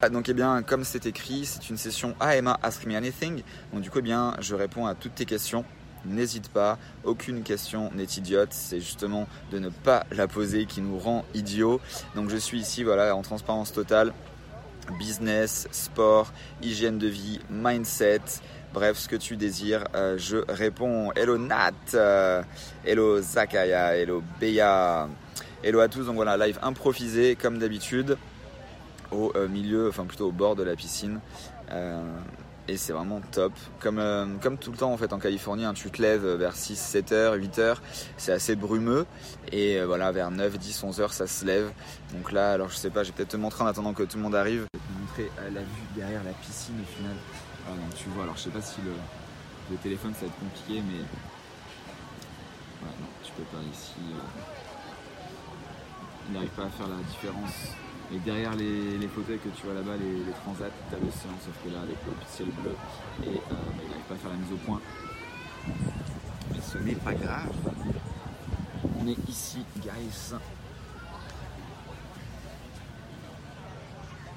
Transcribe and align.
Ah, 0.00 0.08
donc 0.08 0.28
eh 0.28 0.34
bien, 0.34 0.62
comme 0.62 0.84
c'est 0.84 1.06
écrit, 1.06 1.44
c'est 1.44 1.68
une 1.68 1.76
session 1.76 2.14
AMA 2.20 2.58
Ask 2.62 2.86
Me 2.86 2.94
Anything. 2.94 3.42
Donc 3.72 3.82
du 3.82 3.90
coup, 3.90 3.98
eh 3.98 4.02
bien, 4.02 4.34
je 4.40 4.54
réponds 4.54 4.86
à 4.86 4.94
toutes 4.94 5.14
tes 5.14 5.24
questions. 5.24 5.64
N'hésite 6.06 6.48
pas, 6.48 6.78
aucune 7.04 7.42
question 7.42 7.90
n'est 7.94 8.04
idiote, 8.04 8.52
c'est 8.52 8.80
justement 8.80 9.28
de 9.52 9.58
ne 9.58 9.68
pas 9.68 10.06
la 10.12 10.26
poser 10.26 10.64
qui 10.64 10.80
nous 10.80 10.98
rend 10.98 11.26
idiots. 11.34 11.78
Donc 12.14 12.30
je 12.30 12.38
suis 12.38 12.58
ici 12.58 12.84
voilà 12.84 13.14
en 13.14 13.20
transparence 13.20 13.70
totale, 13.72 14.14
business, 14.98 15.68
sport, 15.72 16.32
hygiène 16.62 16.96
de 16.96 17.06
vie, 17.06 17.40
mindset, 17.50 18.22
bref 18.72 18.96
ce 18.96 19.08
que 19.08 19.16
tu 19.16 19.36
désires, 19.36 19.84
euh, 19.94 20.16
je 20.16 20.38
réponds. 20.48 21.12
Hello 21.12 21.36
Nat, 21.36 21.72
euh, 21.92 22.42
hello 22.86 23.20
Zakaya, 23.20 23.94
hello 23.94 24.22
Beya, 24.40 25.06
hello 25.62 25.80
à 25.80 25.88
tous. 25.88 26.06
Donc 26.06 26.14
voilà, 26.14 26.38
live 26.38 26.58
improvisé 26.62 27.36
comme 27.36 27.58
d'habitude 27.58 28.16
au 29.12 29.32
euh, 29.34 29.48
milieu, 29.48 29.88
enfin 29.88 30.04
plutôt 30.04 30.28
au 30.28 30.32
bord 30.32 30.56
de 30.56 30.62
la 30.62 30.76
piscine 30.76 31.20
et 32.70 32.76
c'est 32.76 32.92
vraiment 32.92 33.20
top. 33.32 33.52
Comme, 33.80 33.98
euh, 33.98 34.26
comme 34.40 34.56
tout 34.56 34.70
le 34.70 34.76
temps 34.76 34.92
en 34.92 34.96
fait 34.96 35.12
en 35.12 35.18
Californie, 35.18 35.64
hein, 35.64 35.74
tu 35.74 35.90
te 35.90 36.00
lèves 36.00 36.26
vers 36.26 36.54
6, 36.54 36.76
7 36.78 37.12
heures, 37.12 37.34
8 37.34 37.58
heures, 37.58 37.82
c'est 38.16 38.32
assez 38.32 38.56
brumeux 38.56 39.06
et 39.52 39.80
euh, 39.80 39.86
voilà 39.86 40.12
vers 40.12 40.30
9, 40.30 40.58
10, 40.58 40.84
11 40.84 41.00
heures 41.00 41.12
ça 41.12 41.26
se 41.26 41.44
lève. 41.44 41.72
Donc 42.12 42.32
là, 42.32 42.52
alors 42.52 42.70
je 42.70 42.76
sais 42.76 42.90
pas, 42.90 43.02
je 43.02 43.08
vais 43.08 43.16
peut-être 43.16 43.30
te 43.30 43.36
montrer 43.36 43.64
en 43.64 43.66
attendant 43.66 43.92
que 43.92 44.04
tout 44.04 44.16
le 44.16 44.22
monde 44.22 44.36
arrive. 44.36 44.66
Je 44.72 44.78
vais 44.78 44.84
te 44.84 45.00
montrer 45.00 45.32
euh, 45.40 45.50
la 45.50 45.60
vue 45.60 45.86
derrière 45.96 46.22
la 46.24 46.32
piscine 46.32 46.76
au 46.80 46.96
final. 46.96 47.16
Ah, 47.66 47.70
donc, 47.70 47.94
tu 47.94 48.08
vois, 48.10 48.22
alors 48.24 48.36
je 48.36 48.42
sais 48.42 48.50
pas 48.50 48.62
si 48.62 48.80
le, 48.82 48.92
le, 49.70 49.76
téléphone 49.78 50.12
ça 50.14 50.20
va 50.20 50.26
être 50.26 50.38
compliqué 50.38 50.82
mais 50.86 51.00
ouais, 52.82 52.94
non, 53.00 53.08
tu 53.22 53.32
peux 53.32 53.42
pas 53.44 53.62
ici. 53.72 53.94
il 56.28 56.34
n'arrive 56.34 56.50
pas 56.50 56.64
à 56.64 56.70
faire 56.70 56.88
la 56.88 57.02
différence 57.02 57.74
et 58.12 58.18
derrière 58.18 58.54
les, 58.56 59.08
fauteuils 59.08 59.38
que 59.38 59.48
tu 59.50 59.66
vois 59.66 59.74
là-bas, 59.74 59.96
les, 59.96 60.32
transats, 60.42 60.70
tu 60.88 60.94
as 60.94 60.98
l'océan, 60.98 61.36
sauf 61.44 61.54
que 61.64 61.72
là, 61.72 61.82
avec 61.82 61.96
le 62.06 62.12
ciel 62.28 62.48
bleu, 62.48 62.74
et 63.24 63.28
euh, 63.28 63.32
bah, 63.48 63.56
il 63.82 63.88
n'arrive 63.88 64.04
pas 64.08 64.14
à 64.14 64.18
faire 64.18 64.30
la 64.30 64.36
mise 64.36 64.52
au 64.52 64.56
point. 64.56 64.80
Mais 66.52 66.60
ce 66.60 66.78
n'est 66.78 66.94
pas 66.94 67.14
grave. 67.14 67.52
On 69.00 69.06
est 69.06 69.28
ici, 69.28 69.64
guys. 69.80 70.34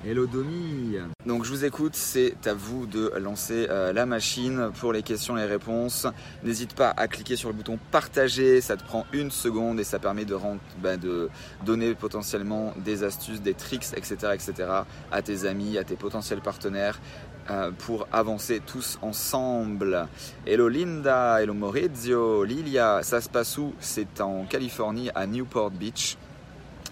Hello 0.06 0.26
Domi 0.26 0.98
Donc 1.26 1.46
je 1.46 1.50
vous 1.50 1.64
écoute, 1.64 1.96
c'est 1.96 2.46
à 2.46 2.54
vous 2.54 2.86
de 2.88 3.14
lancer 3.22 3.68
euh, 3.70 3.94
la 3.94 4.06
machine 4.06 4.70
pour 4.82 4.92
les 4.92 5.02
questions 5.02 5.38
et 5.38 5.42
les 5.42 5.48
réponses. 5.48 6.08
N'hésite 6.44 6.76
pas 6.76 6.94
à 6.98 7.08
cliquer 7.08 7.38
sur 7.38 7.48
le 7.48 7.56
bouton 7.56 7.80
partager, 7.90 8.60
ça 8.60 8.76
te 8.76 8.84
prend 8.84 9.06
une 9.14 9.32
seconde 9.32 9.80
et 9.80 9.86
ça 9.86 10.00
permet 10.00 10.26
de, 10.26 10.34
rendre, 10.34 10.60
bah, 10.80 10.98
de 10.98 11.30
donner 11.66 11.96
potentiellement 11.96 12.74
des 12.84 13.06
astuces, 13.06 13.42
des 13.42 13.54
tricks, 13.54 13.94
etc., 13.96 14.34
etc. 14.34 14.54
à 15.10 15.22
tes 15.22 15.46
amis, 15.46 15.78
à 15.78 15.86
tes 15.86 15.96
potentiels 15.96 16.42
partenaires 16.42 17.00
euh, 17.50 17.72
pour 17.72 18.06
avancer 18.12 18.60
tous 18.60 19.00
ensemble. 19.02 20.10
Hello 20.46 20.68
Linda, 20.68 21.42
hello 21.42 21.54
Maurizio, 21.54 22.44
Lilia, 22.44 23.04
ça 23.04 23.22
se 23.22 23.30
passe 23.30 23.58
où? 23.58 23.74
C'est 23.80 24.20
en 24.20 24.44
Californie 24.44 25.12
à 25.16 25.26
Newport 25.28 25.72
Beach. 25.72 26.18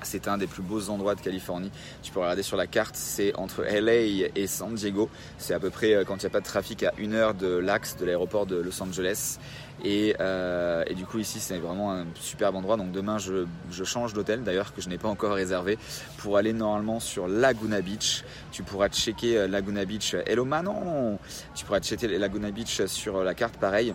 C'est 0.03 0.27
un 0.27 0.37
des 0.37 0.47
plus 0.47 0.63
beaux 0.63 0.89
endroits 0.89 1.15
de 1.15 1.21
Californie. 1.21 1.71
Tu 2.03 2.11
peux 2.11 2.19
regarder 2.19 2.43
sur 2.43 2.57
la 2.57 2.67
carte, 2.67 2.95
c'est 2.95 3.35
entre 3.35 3.63
LA 3.63 4.29
et 4.35 4.47
San 4.47 4.73
Diego. 4.73 5.09
C'est 5.37 5.53
à 5.53 5.59
peu 5.59 5.69
près 5.69 5.93
euh, 5.93 6.03
quand 6.03 6.17
il 6.17 6.25
n'y 6.25 6.27
a 6.27 6.29
pas 6.29 6.39
de 6.39 6.45
trafic 6.45 6.83
à 6.83 6.93
une 6.97 7.13
heure 7.13 7.33
de 7.33 7.47
l'axe 7.47 7.97
de 7.97 8.05
l'aéroport 8.05 8.45
de 8.45 8.55
Los 8.55 8.81
Angeles. 8.81 9.37
Euh, 9.83 10.83
et, 10.85 10.93
du 10.93 11.07
coup 11.07 11.17
ici 11.17 11.39
c'est 11.39 11.57
vraiment 11.57 11.93
un 11.93 12.05
superbe 12.15 12.55
endroit. 12.55 12.77
Donc 12.77 12.91
demain 12.91 13.17
je, 13.17 13.45
change 13.83 14.13
d'hôtel 14.13 14.43
d'ailleurs 14.43 14.73
que 14.73 14.81
je 14.81 14.89
n'ai 14.89 14.99
pas 14.99 15.07
encore 15.07 15.33
réservé 15.33 15.79
pour 16.17 16.37
aller 16.37 16.53
normalement 16.53 16.99
sur 16.99 17.27
Laguna 17.27 17.81
Beach. 17.81 18.23
Tu 18.51 18.63
pourras 18.63 18.89
checker 18.89 19.37
euh, 19.37 19.47
Laguna 19.47 19.85
Beach. 19.85 20.15
Hello 20.25 20.45
Manon 20.45 21.17
Tu 21.55 21.65
pourras 21.65 21.79
checker 21.79 22.07
Laguna 22.19 22.51
Beach 22.51 22.85
sur 22.85 23.23
la 23.23 23.33
carte 23.33 23.57
pareil. 23.57 23.93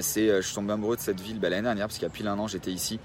c'est, 0.00 0.28
je 0.28 0.40
suis 0.40 0.54
tombé 0.54 0.72
amoureux 0.72 0.96
de 0.96 1.00
cette 1.00 1.20
ville 1.20 1.40
bah, 1.40 1.48
l'année 1.48 1.62
dernière 1.62 1.86
parce 1.86 1.98
qu'il 1.98 2.06
y 2.06 2.10
a 2.10 2.14
pile 2.14 2.28
un 2.28 2.38
an 2.38 2.46
j'étais 2.46 2.70
ici 2.70 2.98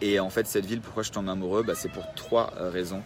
et 0.00 0.20
en 0.20 0.30
fait, 0.30 0.46
cette 0.46 0.66
ville, 0.66 0.80
pourquoi 0.80 1.02
je 1.02 1.12
tombe 1.12 1.28
amoureux 1.28 1.62
bah, 1.62 1.74
C'est 1.74 1.90
pour 1.90 2.04
trois 2.14 2.52
euh, 2.58 2.70
raisons. 2.70 3.02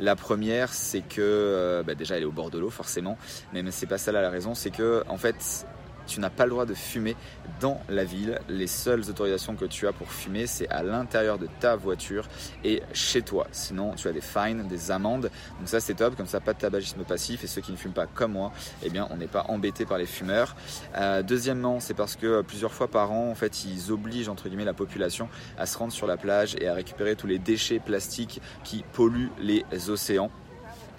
La 0.00 0.16
première, 0.16 0.72
c'est 0.72 1.02
que 1.02 1.20
euh, 1.20 1.82
bah, 1.82 1.94
déjà, 1.94 2.16
elle 2.16 2.22
est 2.22 2.26
au 2.26 2.32
bord 2.32 2.50
de 2.50 2.58
l'eau, 2.58 2.70
forcément, 2.70 3.16
mais, 3.52 3.62
mais 3.62 3.70
c'est 3.70 3.86
pas 3.86 3.98
ça 3.98 4.12
là 4.12 4.22
la 4.22 4.30
raison. 4.30 4.54
C'est 4.54 4.70
que 4.70 5.04
en 5.08 5.16
fait, 5.16 5.66
tu 6.06 6.20
n'as 6.20 6.30
pas 6.30 6.44
le 6.44 6.50
droit 6.50 6.66
de 6.66 6.74
fumer 6.74 7.16
dans 7.60 7.80
la 7.88 8.04
ville. 8.04 8.38
Les 8.48 8.66
seules 8.66 9.08
autorisations 9.10 9.54
que 9.56 9.64
tu 9.64 9.86
as 9.86 9.92
pour 9.92 10.10
fumer, 10.10 10.46
c'est 10.46 10.68
à 10.68 10.82
l'intérieur 10.82 11.38
de 11.38 11.48
ta 11.60 11.76
voiture 11.76 12.28
et 12.64 12.82
chez 12.92 13.22
toi. 13.22 13.46
Sinon, 13.52 13.94
tu 13.94 14.08
as 14.08 14.12
des 14.12 14.20
fines, 14.20 14.66
des 14.68 14.90
amendes. 14.90 15.30
Donc 15.58 15.68
ça, 15.68 15.80
c'est 15.80 15.94
top. 15.94 16.16
Comme 16.16 16.26
ça, 16.26 16.40
pas 16.40 16.52
de 16.52 16.58
tabagisme 16.58 17.02
passif. 17.04 17.44
Et 17.44 17.46
ceux 17.46 17.60
qui 17.60 17.72
ne 17.72 17.76
fument 17.76 17.92
pas 17.92 18.06
comme 18.06 18.32
moi, 18.32 18.52
eh 18.82 18.90
bien, 18.90 19.08
on 19.10 19.16
n'est 19.16 19.26
pas 19.26 19.46
embêté 19.48 19.84
par 19.86 19.98
les 19.98 20.06
fumeurs. 20.06 20.56
Euh, 20.96 21.22
deuxièmement, 21.22 21.80
c'est 21.80 21.94
parce 21.94 22.16
que 22.16 22.42
plusieurs 22.42 22.72
fois 22.72 22.88
par 22.88 23.12
an, 23.12 23.30
en 23.30 23.34
fait, 23.34 23.64
ils 23.64 23.92
obligent 23.92 24.28
entre 24.28 24.48
guillemets 24.48 24.64
la 24.64 24.74
population 24.74 25.28
à 25.58 25.66
se 25.66 25.78
rendre 25.78 25.92
sur 25.92 26.06
la 26.06 26.16
plage 26.16 26.56
et 26.60 26.68
à 26.68 26.74
récupérer 26.74 27.16
tous 27.16 27.26
les 27.26 27.38
déchets 27.38 27.78
plastiques 27.78 28.40
qui 28.64 28.84
polluent 28.92 29.30
les 29.38 29.64
océans. 29.88 30.30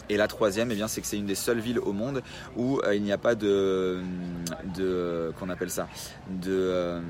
Et 0.09 0.17
la 0.17 0.27
troisième, 0.27 0.71
eh 0.71 0.75
bien, 0.75 0.87
c'est 0.87 1.01
que 1.01 1.07
c'est 1.07 1.17
une 1.17 1.25
des 1.25 1.35
seules 1.35 1.59
villes 1.59 1.79
au 1.79 1.93
monde 1.93 2.21
où 2.55 2.79
euh, 2.83 2.95
il 2.95 3.01
n'y 3.03 3.11
a 3.11 3.17
pas 3.17 3.35
de, 3.35 4.01
de 4.75 5.31
qu'on 5.39 5.49
appelle 5.49 5.71
ça, 5.71 5.87
de 6.29 6.51
euh, 6.51 7.01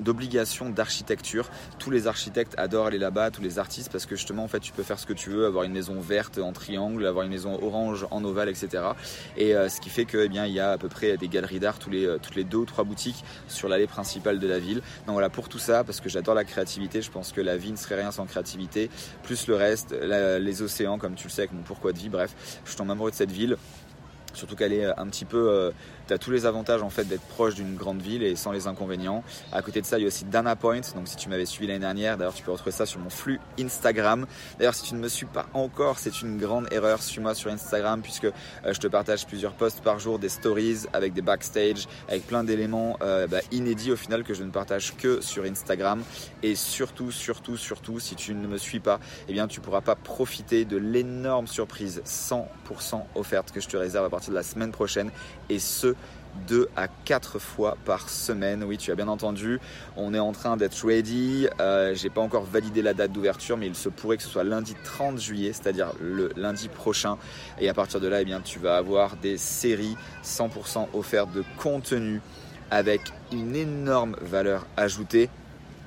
d'obligation 0.00 0.70
d'architecture. 0.70 1.50
Tous 1.78 1.90
les 1.90 2.06
architectes 2.06 2.54
adorent 2.58 2.86
aller 2.86 2.98
là-bas, 2.98 3.30
tous 3.30 3.42
les 3.42 3.58
artistes, 3.58 3.90
parce 3.90 4.06
que 4.06 4.16
justement, 4.16 4.44
en 4.44 4.48
fait, 4.48 4.60
tu 4.60 4.72
peux 4.72 4.82
faire 4.82 4.98
ce 4.98 5.06
que 5.06 5.12
tu 5.12 5.30
veux, 5.30 5.46
avoir 5.46 5.64
une 5.64 5.72
maison 5.72 6.00
verte 6.00 6.38
en 6.38 6.52
triangle, 6.52 7.06
avoir 7.06 7.24
une 7.24 7.30
maison 7.30 7.58
orange 7.62 8.06
en 8.10 8.24
ovale, 8.24 8.48
etc. 8.48 8.84
Et 9.36 9.54
euh, 9.54 9.68
ce 9.68 9.80
qui 9.80 9.90
fait 9.90 10.04
que, 10.04 10.18
eh 10.18 10.28
bien, 10.28 10.46
il 10.46 10.52
y 10.52 10.60
a 10.60 10.72
à 10.72 10.78
peu 10.78 10.88
près 10.88 11.16
des 11.16 11.28
galeries 11.28 11.60
d'art 11.60 11.78
tous 11.78 11.90
les, 11.90 12.16
toutes 12.22 12.36
les 12.36 12.44
deux 12.44 12.58
ou 12.58 12.64
trois 12.64 12.84
boutiques 12.84 13.24
sur 13.48 13.68
l'allée 13.68 13.86
principale 13.86 14.38
de 14.38 14.46
la 14.46 14.58
ville. 14.58 14.82
Donc 15.06 15.14
voilà, 15.14 15.30
pour 15.30 15.48
tout 15.48 15.58
ça, 15.58 15.84
parce 15.84 16.00
que 16.00 16.08
j'adore 16.08 16.34
la 16.34 16.44
créativité, 16.44 17.02
je 17.02 17.10
pense 17.10 17.32
que 17.32 17.40
la 17.40 17.56
vie 17.56 17.72
ne 17.72 17.76
serait 17.76 17.96
rien 17.96 18.10
sans 18.10 18.26
créativité, 18.26 18.90
plus 19.22 19.46
le 19.46 19.54
reste, 19.54 19.92
les 19.92 20.62
océans, 20.62 20.98
comme 20.98 21.14
tu 21.14 21.24
le 21.24 21.30
sais, 21.30 21.42
avec 21.42 21.52
mon 21.52 21.62
pourquoi 21.62 21.92
de 21.92 21.98
vie, 21.98 22.08
bref, 22.08 22.34
je 22.64 22.76
tombe 22.76 22.90
amoureux 22.90 23.10
de 23.10 23.16
cette 23.16 23.32
ville. 23.32 23.56
Surtout 24.34 24.56
qu'elle 24.56 24.72
est 24.72 24.84
un 24.84 25.06
petit 25.06 25.24
peu 25.24 25.48
euh, 25.50 25.70
tu 26.08 26.14
as 26.14 26.18
tous 26.18 26.30
les 26.30 26.46
avantages 26.46 26.82
en 26.82 26.90
fait 26.90 27.04
d'être 27.04 27.22
proche 27.22 27.54
d'une 27.54 27.76
grande 27.76 28.00
ville 28.00 28.22
et 28.22 28.34
sans 28.34 28.50
les 28.50 28.66
inconvénients. 28.66 29.22
À 29.52 29.62
côté 29.62 29.80
de 29.80 29.86
ça, 29.86 29.98
il 29.98 30.02
y 30.02 30.04
a 30.04 30.08
aussi 30.08 30.24
Dana 30.24 30.56
Point. 30.56 30.80
Donc 30.94 31.06
si 31.06 31.16
tu 31.16 31.28
m'avais 31.28 31.44
suivi 31.44 31.66
l'année 31.66 31.80
dernière, 31.80 32.16
d'ailleurs 32.16 32.34
tu 32.34 32.42
peux 32.42 32.50
retrouver 32.50 32.72
ça 32.72 32.86
sur 32.86 32.98
mon 32.98 33.10
flux 33.10 33.40
Instagram. 33.60 34.26
D'ailleurs 34.58 34.74
si 34.74 34.84
tu 34.84 34.94
ne 34.94 35.00
me 35.00 35.08
suis 35.08 35.26
pas 35.26 35.46
encore, 35.52 35.98
c'est 35.98 36.22
une 36.22 36.38
grande 36.38 36.66
erreur. 36.72 37.02
Suis-moi 37.02 37.34
sur 37.34 37.50
Instagram 37.50 38.00
puisque 38.00 38.24
euh, 38.24 38.32
je 38.64 38.80
te 38.80 38.86
partage 38.86 39.26
plusieurs 39.26 39.52
posts 39.52 39.80
par 39.82 39.98
jour, 39.98 40.18
des 40.18 40.28
stories 40.28 40.86
avec 40.92 41.12
des 41.12 41.22
backstage, 41.22 41.86
avec 42.08 42.26
plein 42.26 42.42
d'éléments 42.42 42.96
euh, 43.02 43.26
bah, 43.26 43.40
inédits 43.52 43.92
au 43.92 43.96
final 43.96 44.24
que 44.24 44.34
je 44.34 44.44
ne 44.44 44.50
partage 44.50 44.96
que 44.96 45.20
sur 45.20 45.44
Instagram. 45.44 46.02
Et 46.42 46.54
surtout, 46.54 47.10
surtout, 47.10 47.56
surtout, 47.56 48.00
si 48.00 48.14
tu 48.14 48.34
ne 48.34 48.46
me 48.46 48.56
suis 48.56 48.80
pas, 48.80 48.98
eh 49.28 49.32
bien 49.32 49.46
tu 49.46 49.60
pourras 49.60 49.82
pas 49.82 49.94
profiter 49.94 50.64
de 50.64 50.78
l'énorme 50.78 51.46
surprise 51.46 52.02
100% 52.06 53.02
offerte 53.14 53.52
que 53.52 53.60
je 53.60 53.68
te 53.68 53.76
réserve 53.76 54.06
partir 54.18 54.32
de 54.32 54.36
la 54.36 54.42
semaine 54.42 54.72
prochaine 54.72 55.12
et 55.48 55.60
ce 55.60 55.94
2 56.48 56.68
à 56.74 56.88
4 56.88 57.38
fois 57.38 57.76
par 57.84 58.08
semaine. 58.08 58.64
Oui, 58.64 58.76
tu 58.76 58.90
as 58.90 58.96
bien 58.96 59.06
entendu. 59.06 59.60
On 59.96 60.12
est 60.12 60.18
en 60.18 60.32
train 60.32 60.56
d'être 60.56 60.84
ready. 60.84 61.46
Euh, 61.60 61.94
J'ai 61.94 62.10
pas 62.10 62.20
encore 62.20 62.42
validé 62.42 62.82
la 62.82 62.94
date 62.94 63.12
d'ouverture, 63.12 63.56
mais 63.56 63.68
il 63.68 63.76
se 63.76 63.88
pourrait 63.88 64.16
que 64.16 64.24
ce 64.24 64.28
soit 64.28 64.42
lundi 64.42 64.74
30 64.82 65.20
juillet, 65.20 65.52
c'est-à-dire 65.52 65.92
le 66.00 66.32
lundi 66.36 66.68
prochain. 66.68 67.16
Et 67.60 67.68
à 67.68 67.74
partir 67.74 68.00
de 68.00 68.08
là, 68.08 68.20
eh 68.22 68.24
bien, 68.24 68.40
tu 68.40 68.58
vas 68.58 68.76
avoir 68.76 69.14
des 69.14 69.36
séries 69.36 69.96
100% 70.24 70.88
offertes 70.94 71.30
de 71.30 71.44
contenu 71.56 72.20
avec 72.72 73.00
une 73.30 73.54
énorme 73.54 74.16
valeur 74.20 74.66
ajoutée 74.76 75.30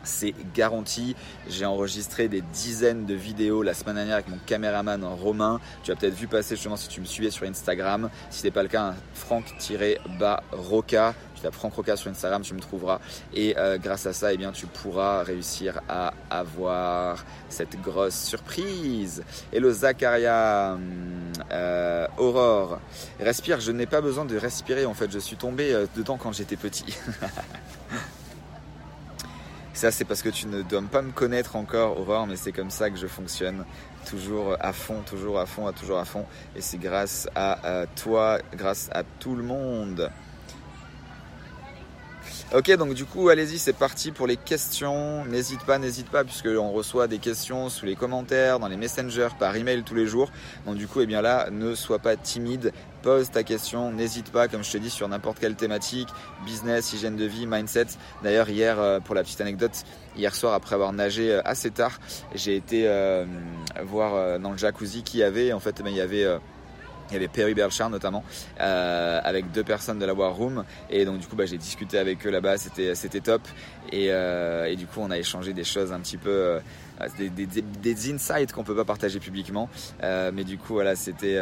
c'est 0.04 0.34
garanti. 0.54 1.16
J'ai 1.48 1.66
enregistré 1.66 2.28
des 2.28 2.42
dizaines 2.42 3.06
de 3.06 3.14
vidéos 3.14 3.64
la 3.64 3.74
semaine 3.74 3.96
dernière 3.96 4.16
avec 4.16 4.30
mon 4.30 4.40
caméraman 4.46 5.04
Romain. 5.04 5.60
Tu 5.84 5.92
as 5.92 5.96
peut-être 5.96 6.16
vu 6.16 6.28
passer 6.28 6.56
justement 6.56 6.78
si 6.78 6.88
tu 6.88 7.02
me 7.02 7.06
suivais 7.06 7.32
sur 7.32 7.46
Instagram. 7.46 8.10
Si 8.30 8.40
ce 8.40 8.46
n'est 8.46 8.52
pas 8.52 8.64
le 8.64 8.70
cas, 8.70 8.96
Franck-Roca. 9.14 9.56
Tu 11.36 11.42
tapes 11.42 11.56
Franck 11.56 11.74
Roca 11.74 11.96
sur 11.96 12.12
Instagram, 12.12 12.42
tu 12.44 12.54
me 12.54 12.60
trouveras. 12.60 13.00
Et 13.34 13.56
euh, 13.58 13.78
grâce 13.78 14.06
à 14.06 14.14
ça, 14.14 14.32
eh 14.32 14.38
bien, 14.38 14.52
tu 14.52 14.68
pourras 14.68 15.24
réussir 15.24 15.82
à 15.90 16.14
avoir 16.30 17.26
cette 17.50 17.82
grosse 17.82 18.16
surprise. 18.16 19.24
Hello 19.52 19.72
Zacharia, 19.72 20.78
euh, 21.52 22.08
Aurore. 22.18 22.80
Respire, 23.20 23.60
je 23.60 23.72
n'ai 23.72 23.88
pas 23.88 24.02
besoin 24.02 24.26
de 24.26 24.38
respirer 24.38 24.86
en 24.86 24.94
fait. 24.94 25.12
Je 25.12 25.20
suis 25.20 25.36
tombé 25.38 25.74
euh, 25.74 25.88
dedans 25.96 26.18
quand 26.18 26.32
j'étais 26.32 26.58
petit. 26.58 26.86
Ça, 29.82 29.90
c'est 29.90 30.06
parce 30.06 30.22
que 30.22 30.30
tu 30.30 30.46
ne 30.46 30.62
dois 30.62 30.84
pas 30.84 31.02
me 31.02 31.12
connaître 31.12 31.56
encore, 31.56 32.00
Aurore, 32.00 32.28
mais 32.28 32.36
c'est 32.36 32.52
comme 32.52 32.70
ça 32.70 32.92
que 32.92 32.98
je 32.98 33.08
fonctionne. 33.08 33.66
Toujours 34.08 34.56
à 34.60 34.74
fond, 34.74 35.02
toujours 35.04 35.40
à 35.40 35.48
fond, 35.48 35.72
toujours 35.72 35.98
à 35.98 36.06
fond. 36.06 36.28
Et 36.56 36.62
c'est 36.62 36.78
grâce 36.78 37.28
à, 37.34 37.88
toi, 37.96 38.38
grâce 38.56 38.92
à 38.94 39.02
tout 39.02 39.36
le 39.36 39.42
monde. 39.42 40.12
Ok, 42.54 42.70
donc 42.78 42.94
du 42.94 43.06
coup, 43.06 43.30
allez-y, 43.30 43.58
c'est 43.58 43.74
parti 43.74 44.12
pour 44.12 44.28
les 44.28 44.38
questions. 44.38 45.26
N'hésite 45.26 45.66
pas, 45.66 45.80
n'hésite 45.80 46.10
pas, 46.12 46.24
puisque 46.24 46.46
on 46.46 46.72
reçoit 46.72 47.08
des 47.08 47.18
questions 47.18 47.70
sous 47.70 47.88
les 47.88 47.96
commentaires, 47.96 48.60
dans 48.60 48.68
les 48.68 48.78
messengers, 48.78 49.30
par 49.40 49.56
email 49.56 49.82
tous 49.82 49.96
les 49.96 50.06
jours. 50.06 50.32
Donc 50.68 50.76
du 50.76 50.86
coup, 50.86 51.02
eh 51.02 51.08
bien 51.08 51.24
là, 51.24 51.50
ne 51.50 51.74
sois 51.74 51.98
pas 51.98 52.16
timide, 52.18 52.72
pose 53.02 53.32
ta 53.32 53.44
question, 53.44 53.92
n'hésite 53.92 54.32
pas, 54.32 54.48
comme 54.48 54.64
je 54.64 54.72
te 54.72 54.78
dis, 54.78 54.90
sur 54.90 55.08
n'importe 55.08 55.40
quelle 55.40 55.56
thématique, 55.56 56.10
business, 56.46 56.94
hygiène 56.94 57.16
de 57.16 57.26
vie, 57.26 57.48
mindset. 57.48 57.88
D'ailleurs, 58.24 58.50
hier, 58.50 58.80
euh, 58.80 59.00
pour 59.00 59.16
la 59.16 59.24
petite 59.24 59.42
anecdote, 59.42 59.84
hier 60.16 60.34
soir, 60.36 60.54
après 60.54 60.76
avoir 60.76 60.94
nagé 60.94 61.32
euh, 61.32 61.42
assez 61.44 61.72
tard, 61.72 62.00
j'ai 62.36 62.56
été 62.56 62.88
euh, 62.88 63.26
voir 63.84 64.40
dans 64.40 64.52
le 64.52 64.58
jacuzzi 64.58 65.04
qui 65.04 65.24
avait. 65.24 65.54
En 65.54 65.60
fait, 65.60 65.82
il 65.86 65.92
y 65.92 66.02
avait 66.02 66.28
il 67.10 67.16
y 67.16 67.18
avait 67.18 67.28
Perry 67.28 67.54
Berchard 67.54 67.90
notamment, 67.90 68.24
avec 68.58 69.52
deux 69.52 69.66
personnes 69.66 70.00
de 70.00 70.06
la 70.06 70.14
War 70.14 70.34
Room. 70.34 70.64
Et 70.90 71.04
donc 71.04 71.20
du 71.20 71.28
coup, 71.28 71.36
bah, 71.36 71.46
j'ai 71.46 71.58
discuté 71.58 71.98
avec 71.98 72.26
eux 72.26 72.30
là-bas, 72.30 72.58
c'était, 72.58 73.20
top. 73.20 73.42
Et, 73.92 74.76
du 74.78 74.88
coup, 74.88 75.02
on 75.02 75.12
a 75.12 75.18
échangé 75.18 75.52
des 75.54 75.66
choses 75.66 75.92
un 75.92 76.00
petit 76.00 76.18
peu... 76.18 76.60
Des, 77.18 77.30
des, 77.30 78.14
insights 78.14 78.54
qu'on 78.54 78.64
peut 78.64 78.76
pas 78.76 78.86
partager 78.86 79.20
publiquement. 79.20 79.70
Mais 80.02 80.46
du 80.46 80.58
coup, 80.58 80.74
voilà, 80.74 80.96
c'était... 80.96 81.38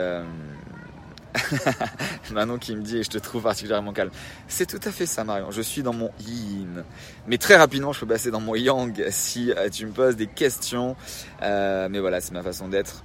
Euh, 1.38 1.58
Manon 2.32 2.58
qui 2.58 2.76
me 2.76 2.82
dit 2.82 2.98
et 2.98 3.04
je 3.04 3.10
te 3.10 3.18
trouve 3.18 3.44
particulièrement 3.44 3.94
calme. 3.94 4.12
C'est 4.48 4.66
tout 4.66 4.80
à 4.88 4.92
fait 4.92 5.06
ça 5.06 5.24
Marion, 5.24 5.52
je 5.52 5.62
suis 5.62 5.84
dans 5.84 5.94
mon 5.94 6.12
yin. 6.20 6.84
Mais 7.28 7.38
très 7.38 7.56
rapidement 7.56 7.94
je 7.94 8.00
peux 8.00 8.08
passer 8.08 8.32
dans 8.32 8.42
mon 8.42 8.56
yang 8.56 9.04
si 9.10 9.54
tu 9.72 9.86
me 9.86 9.92
poses 9.92 10.16
des 10.16 10.28
questions. 10.28 10.96
Euh, 11.42 11.88
mais 11.90 12.00
voilà, 12.00 12.22
c'est 12.22 12.34
ma 12.34 12.44
façon 12.44 12.68
d'être 12.68 13.04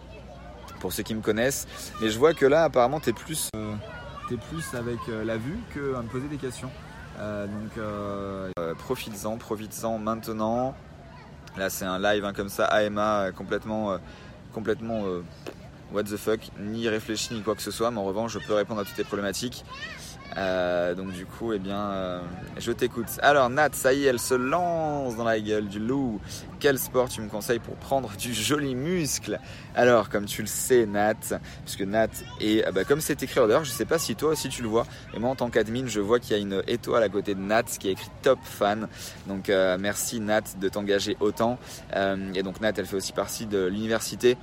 pour 0.85 0.93
ceux 0.93 1.03
qui 1.03 1.15
me 1.15 1.23
connaissent. 1.23 1.67
Mais 2.03 2.11
je 2.11 2.19
vois 2.19 2.35
que 2.35 2.45
là, 2.45 2.65
apparemment, 2.65 3.01
tu 3.01 3.09
es 3.09 3.15
plus, 3.15 3.49
euh, 3.57 3.75
plus 4.51 4.75
avec 4.75 4.99
euh, 5.09 5.25
la 5.25 5.39
vue 5.39 5.59
que 5.75 5.95
à 5.95 6.03
me 6.03 6.09
poser 6.09 6.29
des 6.29 6.37
questions. 6.37 6.71
Euh, 7.21 7.47
donc, 7.47 8.77
profites-en, 8.77 9.39
profites-en 9.39 9.97
maintenant. 9.97 10.75
Là, 11.57 11.71
c'est 11.71 11.87
un 11.87 11.99
live 11.99 12.27
hein, 12.27 12.35
comme 12.35 12.51
ça, 12.51 12.67
AMA, 12.67 13.31
complètement, 13.35 13.97
complètement 14.53 15.05
what 15.95 16.05
the 16.05 16.17
fuck, 16.17 16.41
ni 16.59 16.89
réfléchi 16.89 17.35
ni 17.35 17.43
quoi 17.43 17.55
que 17.55 17.63
ce 17.63 17.71
soit. 17.71 17.91
Mais 17.91 17.99
en 17.99 18.05
revanche, 18.05 18.33
je 18.33 18.39
peux 18.39 18.55
répondre 18.55 18.81
à 18.81 18.85
toutes 18.85 18.97
tes 18.97 19.05
problématiques. 19.05 19.65
Euh, 20.37 20.95
donc 20.95 21.13
du 21.13 21.27
coup, 21.27 21.53
eh 21.53 21.59
bien, 21.59 21.81
euh, 21.81 22.21
je 22.59 22.73
t'écoute. 22.73 23.07
Alors 23.23 23.51
Nat, 23.51 23.71
ça 23.73 23.93
y 23.93 24.05
est, 24.05 24.09
elle 24.09 24.19
se 24.19 24.35
lance 24.35 25.17
dans 25.17 25.25
la 25.25 25.39
gueule 25.39 25.69
du 25.69 25.79
loup. 25.79 26.21
Quel 26.59 26.79
sport 26.79 27.09
tu 27.09 27.21
me 27.21 27.29
conseilles 27.29 27.59
pour 27.59 27.77
prendre 27.77 28.11
du 28.17 28.35
joli 28.35 28.75
muscle? 28.75 29.39
Alors, 29.75 30.09
comme 30.09 30.25
tu 30.25 30.43
le 30.43 30.49
sais, 30.49 30.87
Nat, 30.87 31.39
puisque 31.65 31.83
Nat 31.83 32.09
est, 32.41 32.65
ah 32.65 32.73
bah, 32.73 32.85
comme 32.85 33.01
c'est 33.01 33.23
écrit 33.23 33.41
d'ailleurs, 33.41 33.65
je 33.65 33.71
sais 33.71 33.85
pas 33.85 33.99
si 33.99 34.17
toi 34.17 34.31
aussi 34.31 34.49
tu 34.49 34.63
le 34.63 34.69
vois. 34.69 34.87
Et 35.15 35.19
moi, 35.19 35.31
en 35.31 35.37
tant 35.37 35.51
qu'admin, 35.51 35.87
je 35.87 36.01
vois 36.01 36.19
qu'il 36.19 36.37
y 36.37 36.39
a 36.39 36.43
une 36.43 36.63
étoile 36.67 37.03
à 37.03 37.09
côté 37.09 37.35
de 37.35 37.41
Nat 37.41 37.65
qui 37.65 37.89
est 37.89 37.93
écrit 37.93 38.11
Top 38.23 38.39
Fan. 38.43 38.89
Donc 39.27 39.51
euh, 39.51 39.77
merci 39.79 40.21
Nat 40.21 40.43
de 40.61 40.69
t'engager 40.69 41.17
autant. 41.21 41.59
et 42.35 42.43
donc 42.43 42.61
Nat, 42.61 42.73
elle 42.77 42.87
fait 42.87 42.97
aussi 42.97 43.13
partie 43.13 43.47
de 43.47 43.67
l'université 43.67 44.37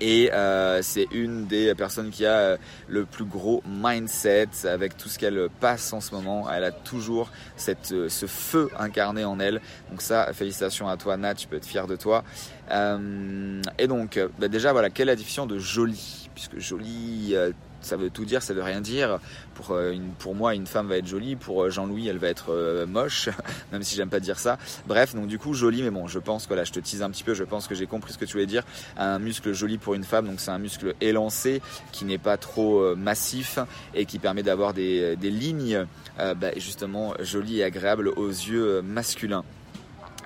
et 0.00 0.30
euh, 0.32 0.80
c'est 0.82 1.06
une 1.10 1.46
des 1.46 1.74
personnes 1.74 2.10
qui 2.10 2.24
a 2.24 2.38
euh, 2.38 2.56
le 2.88 3.04
plus 3.04 3.24
gros 3.24 3.62
mindset 3.66 4.48
avec 4.64 4.96
tout 4.96 5.08
ce 5.08 5.18
qu'elle 5.18 5.48
passe 5.60 5.92
en 5.92 6.00
ce 6.00 6.14
moment. 6.14 6.48
Elle 6.50 6.64
a 6.64 6.70
toujours 6.70 7.30
cette, 7.56 7.92
euh, 7.92 8.08
ce 8.08 8.26
feu 8.26 8.70
incarné 8.78 9.24
en 9.24 9.40
elle. 9.40 9.60
Donc 9.90 10.02
ça, 10.02 10.32
félicitations 10.32 10.88
à 10.88 10.96
toi 10.96 11.16
Nat, 11.16 11.34
tu 11.34 11.48
peux 11.48 11.56
être 11.56 11.66
fier 11.66 11.86
de 11.86 11.96
toi. 11.96 12.24
Et 12.70 13.86
donc, 13.86 14.20
bah 14.38 14.48
déjà 14.48 14.72
voilà, 14.72 14.90
quelle 14.90 15.08
est 15.08 15.46
de 15.46 15.58
joli 15.58 16.28
Puisque 16.34 16.58
joli, 16.58 17.34
ça 17.80 17.96
veut 17.96 18.10
tout 18.10 18.24
dire, 18.24 18.42
ça 18.42 18.54
veut 18.54 18.62
rien 18.62 18.80
dire. 18.80 19.18
Pour, 19.54 19.72
euh, 19.72 19.94
pour 20.18 20.34
moi, 20.34 20.54
une 20.54 20.66
femme 20.66 20.88
va 20.88 20.98
être 20.98 21.06
jolie, 21.06 21.36
pour 21.36 21.64
euh, 21.64 21.70
Jean-Louis, 21.70 22.08
elle 22.08 22.18
va 22.18 22.28
être 22.28 22.52
euh, 22.52 22.86
moche, 22.86 23.28
même 23.72 23.82
si 23.82 23.96
j'aime 23.96 24.08
pas 24.08 24.20
dire 24.20 24.38
ça. 24.38 24.58
Bref, 24.86 25.14
donc 25.14 25.26
du 25.26 25.38
coup, 25.38 25.54
jolie, 25.54 25.82
mais 25.82 25.90
bon, 25.90 26.06
je 26.06 26.18
pense 26.18 26.46
que 26.46 26.54
là, 26.54 26.64
je 26.64 26.72
te 26.72 26.80
tease 26.80 27.02
un 27.02 27.10
petit 27.10 27.24
peu, 27.24 27.34
je 27.34 27.44
pense 27.44 27.66
que 27.66 27.74
j'ai 27.74 27.86
compris 27.86 28.12
ce 28.12 28.18
que 28.18 28.24
tu 28.24 28.32
voulais 28.32 28.46
dire. 28.46 28.64
Un 28.96 29.18
muscle 29.18 29.52
joli 29.52 29.78
pour 29.78 29.94
une 29.94 30.04
femme, 30.04 30.26
donc 30.26 30.40
c'est 30.40 30.50
un 30.50 30.58
muscle 30.58 30.94
élancé, 31.00 31.60
qui 31.92 32.04
n'est 32.04 32.18
pas 32.18 32.36
trop 32.36 32.94
massif 32.96 33.58
et 33.94 34.04
qui 34.04 34.18
permet 34.18 34.42
d'avoir 34.42 34.74
des, 34.74 35.16
des 35.16 35.30
lignes 35.30 35.86
bah, 36.18 36.50
justement 36.56 37.14
jolies 37.20 37.60
et 37.60 37.64
agréables 37.64 38.08
aux 38.08 38.28
yeux 38.28 38.82
masculins. 38.82 39.44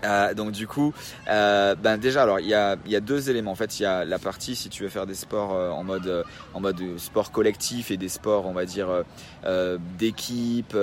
Euh, 0.04 0.34
donc 0.34 0.52
du 0.52 0.66
coup, 0.66 0.92
euh, 1.28 1.74
ben 1.74 1.96
déjà 1.96 2.22
alors 2.22 2.40
il 2.40 2.46
y 2.46 2.54
a, 2.54 2.76
y 2.86 2.96
a, 2.96 3.00
deux 3.00 3.30
éléments 3.30 3.52
en 3.52 3.54
fait. 3.54 3.78
Il 3.78 3.84
y 3.84 3.86
a 3.86 4.04
la 4.04 4.18
partie 4.18 4.56
si 4.56 4.68
tu 4.68 4.82
veux 4.82 4.88
faire 4.88 5.06
des 5.06 5.14
sports 5.14 5.54
euh, 5.54 5.70
en 5.70 5.84
mode 5.84 6.06
euh, 6.06 6.22
en 6.54 6.60
mode 6.60 6.80
sport 6.98 7.30
collectif 7.30 7.90
et 7.90 7.96
des 7.96 8.08
sports 8.08 8.46
on 8.46 8.52
va 8.52 8.64
dire 8.64 8.88
d'équipe 9.98 10.76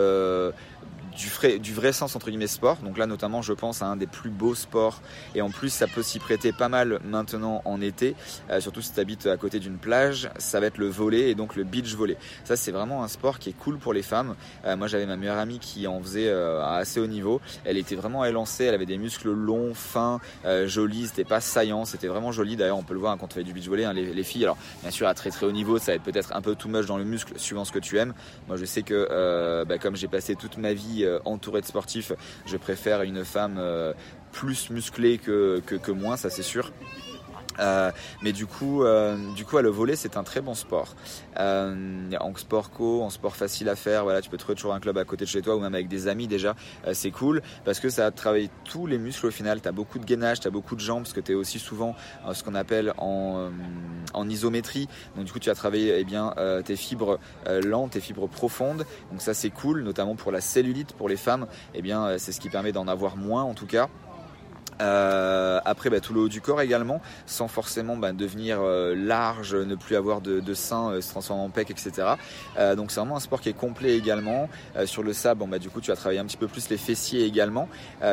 du 1.19 1.27
vrai, 1.27 1.59
du 1.59 1.73
vrai 1.73 1.91
sens 1.91 2.15
entre 2.15 2.29
guillemets 2.29 2.47
sport. 2.47 2.77
Donc 2.77 2.97
là 2.97 3.05
notamment 3.05 3.41
je 3.41 3.51
pense 3.51 3.81
à 3.81 3.87
un 3.87 3.97
des 3.97 4.07
plus 4.07 4.29
beaux 4.29 4.55
sports 4.55 5.01
et 5.35 5.41
en 5.41 5.49
plus 5.49 5.69
ça 5.69 5.85
peut 5.85 6.01
s'y 6.01 6.17
prêter 6.17 6.53
pas 6.53 6.69
mal 6.69 6.99
maintenant 7.03 7.61
en 7.65 7.81
été, 7.81 8.15
euh, 8.49 8.61
surtout 8.61 8.81
si 8.81 8.93
tu 8.93 8.99
habites 8.99 9.25
à 9.27 9.35
côté 9.35 9.59
d'une 9.59 9.77
plage, 9.77 10.29
ça 10.37 10.61
va 10.61 10.67
être 10.67 10.77
le 10.77 10.87
volet 10.87 11.29
et 11.29 11.35
donc 11.35 11.57
le 11.57 11.65
beach 11.65 11.93
volley. 11.93 12.15
Ça 12.45 12.55
c'est 12.55 12.71
vraiment 12.71 13.03
un 13.03 13.09
sport 13.09 13.37
qui 13.37 13.49
est 13.49 13.57
cool 13.57 13.77
pour 13.77 13.93
les 13.93 14.01
femmes. 14.01 14.35
Euh, 14.65 14.77
moi 14.77 14.87
j'avais 14.87 15.05
ma 15.05 15.17
meilleure 15.17 15.37
amie 15.37 15.59
qui 15.59 15.87
en 15.87 16.01
faisait 16.01 16.29
euh, 16.29 16.61
à 16.61 16.77
assez 16.77 17.01
haut 17.01 17.07
niveau. 17.07 17.41
Elle 17.65 17.77
était 17.77 17.95
vraiment 17.95 18.23
élancée, 18.23 18.63
elle 18.63 18.75
avait 18.75 18.85
des 18.85 18.97
muscles 18.97 19.29
longs, 19.29 19.73
fins, 19.73 20.21
jolis, 20.65 21.07
c'était 21.07 21.25
pas 21.25 21.41
saillant, 21.41 21.83
c'était 21.83 22.07
vraiment 22.07 22.31
joli. 22.31 22.55
D'ailleurs 22.55 22.77
on 22.77 22.83
peut 22.83 22.93
le 22.93 23.01
voir 23.01 23.11
hein, 23.11 23.17
quand 23.19 23.27
on 23.27 23.35
fait 23.35 23.43
du 23.43 23.51
beach 23.51 23.67
volley, 23.67 23.83
hein, 23.83 23.93
les, 23.93 24.13
les, 24.13 24.23
filles. 24.23 24.43
Alors 24.43 24.57
bien 24.81 24.91
sûr 24.91 25.07
à 25.07 25.13
très 25.13 25.31
très 25.31 25.45
haut 25.45 25.51
niveau 25.51 25.79
ça 25.79 25.91
va 25.91 25.95
être 25.95 26.03
peut-être 26.03 26.33
un 26.33 26.41
peu 26.41 26.55
too 26.55 26.69
much 26.69 26.85
dans 26.85 26.97
le 26.97 27.03
muscle 27.03 27.33
suivant 27.37 27.65
ce 27.65 27.73
que 27.73 27.79
tu 27.79 27.97
aimes. 27.97 28.13
Moi 28.47 28.55
je 28.55 28.63
sais 28.63 28.83
que 28.83 29.65
bah, 29.67 29.77
comme 29.77 29.97
j'ai 29.97 30.07
passé 30.07 30.35
toute 30.35 30.57
ma 30.57 30.71
vie 30.71 31.05
entouré 31.25 31.61
de 31.61 31.65
sportifs, 31.65 32.11
je 32.45 32.57
préfère 32.57 33.01
une 33.01 33.25
femme 33.25 33.57
euh, 33.57 33.93
plus 34.31 34.69
musclée 34.69 35.17
que, 35.17 35.61
que, 35.65 35.75
que 35.75 35.91
moins, 35.91 36.17
ça 36.17 36.29
c'est 36.29 36.43
sûr. 36.43 36.71
Euh, 37.59 37.91
mais 38.21 38.31
du 38.31 38.45
coup, 38.45 38.83
euh, 38.83 39.17
du 39.33 39.45
coup, 39.45 39.57
à 39.57 39.61
le 39.61 39.69
voler, 39.69 39.95
c'est 39.95 40.17
un 40.17 40.23
très 40.23 40.41
bon 40.41 40.53
sport. 40.53 40.95
Euh, 41.39 42.11
en 42.19 42.35
sport 42.35 42.71
co, 42.71 43.01
en 43.01 43.09
sport 43.09 43.35
facile 43.35 43.69
à 43.69 43.75
faire, 43.75 44.03
voilà, 44.03 44.21
tu 44.21 44.29
peux 44.29 44.37
trouver 44.37 44.55
toujours 44.55 44.73
un 44.73 44.79
club 44.79 44.97
à 44.97 45.05
côté 45.05 45.25
de 45.25 45.29
chez 45.29 45.41
toi 45.41 45.55
ou 45.55 45.59
même 45.59 45.73
avec 45.73 45.87
des 45.87 46.07
amis 46.07 46.27
déjà. 46.27 46.55
Euh, 46.87 46.93
c'est 46.93 47.11
cool 47.11 47.41
parce 47.65 47.79
que 47.79 47.89
ça 47.89 48.11
travaille 48.11 48.49
tous 48.65 48.85
les 48.85 48.97
muscles 48.97 49.27
au 49.27 49.31
final. 49.31 49.61
Tu 49.61 49.67
as 49.67 49.71
beaucoup 49.71 49.99
de 49.99 50.05
gainage, 50.05 50.39
tu 50.39 50.47
as 50.47 50.51
beaucoup 50.51 50.75
de 50.75 50.81
jambes 50.81 51.03
parce 51.03 51.13
que 51.13 51.21
tu 51.21 51.31
es 51.31 51.35
aussi 51.35 51.59
souvent 51.59 51.95
ce 52.31 52.43
qu'on 52.43 52.55
appelle 52.55 52.93
en, 52.97 53.49
en 54.13 54.29
isométrie. 54.29 54.87
Donc 55.15 55.25
du 55.25 55.31
coup, 55.31 55.39
tu 55.39 55.49
as 55.49 55.55
travaillé 55.55 55.95
eh 55.97 56.03
bien 56.03 56.33
tes 56.65 56.75
fibres 56.75 57.19
lentes, 57.63 57.91
tes 57.91 58.01
fibres 58.01 58.27
profondes. 58.27 58.85
Donc 59.11 59.21
ça, 59.21 59.33
c'est 59.33 59.49
cool, 59.49 59.83
notamment 59.83 60.15
pour 60.15 60.31
la 60.31 60.41
cellulite 60.41 60.93
pour 60.93 61.09
les 61.09 61.17
femmes. 61.17 61.47
Eh 61.73 61.81
bien, 61.81 62.17
c'est 62.17 62.31
ce 62.31 62.39
qui 62.39 62.49
permet 62.49 62.71
d'en 62.71 62.87
avoir 62.87 63.17
moins 63.17 63.43
en 63.43 63.53
tout 63.53 63.67
cas. 63.67 63.89
Euh, 64.81 65.59
après, 65.65 65.89
bah, 65.89 65.99
tout 65.99 66.13
le 66.13 66.21
haut 66.21 66.29
du 66.29 66.41
corps 66.41 66.61
également, 66.61 67.01
sans 67.25 67.47
forcément 67.47 67.97
bah, 67.97 68.11
devenir 68.11 68.59
euh, 68.61 68.95
large, 68.95 69.55
ne 69.55 69.75
plus 69.75 69.95
avoir 69.95 70.21
de, 70.21 70.39
de 70.39 70.53
sein, 70.53 70.91
euh, 70.91 71.01
se 71.01 71.09
transformer 71.09 71.43
en 71.43 71.49
pec, 71.49 71.69
etc. 71.69 72.15
Euh, 72.57 72.75
donc 72.75 72.91
c'est 72.91 72.99
vraiment 72.99 73.17
un 73.17 73.21
sport 73.21 73.41
qui 73.41 73.49
est 73.49 73.53
complet 73.53 73.95
également. 73.95 74.49
sur 74.85 75.03
le 75.03 75.13
sable, 75.13 75.39
bon, 75.39 75.47
bah, 75.47 75.59
du 75.59 75.69
coup, 75.69 75.81
tu 75.81 75.91
as 75.91 75.95
travaillé 75.95 76.19
un 76.19 76.25
petit 76.25 76.37
peu 76.37 76.47
plus 76.47 76.69
les 76.69 76.77
fessiers 76.77 77.25
également. 77.25 77.67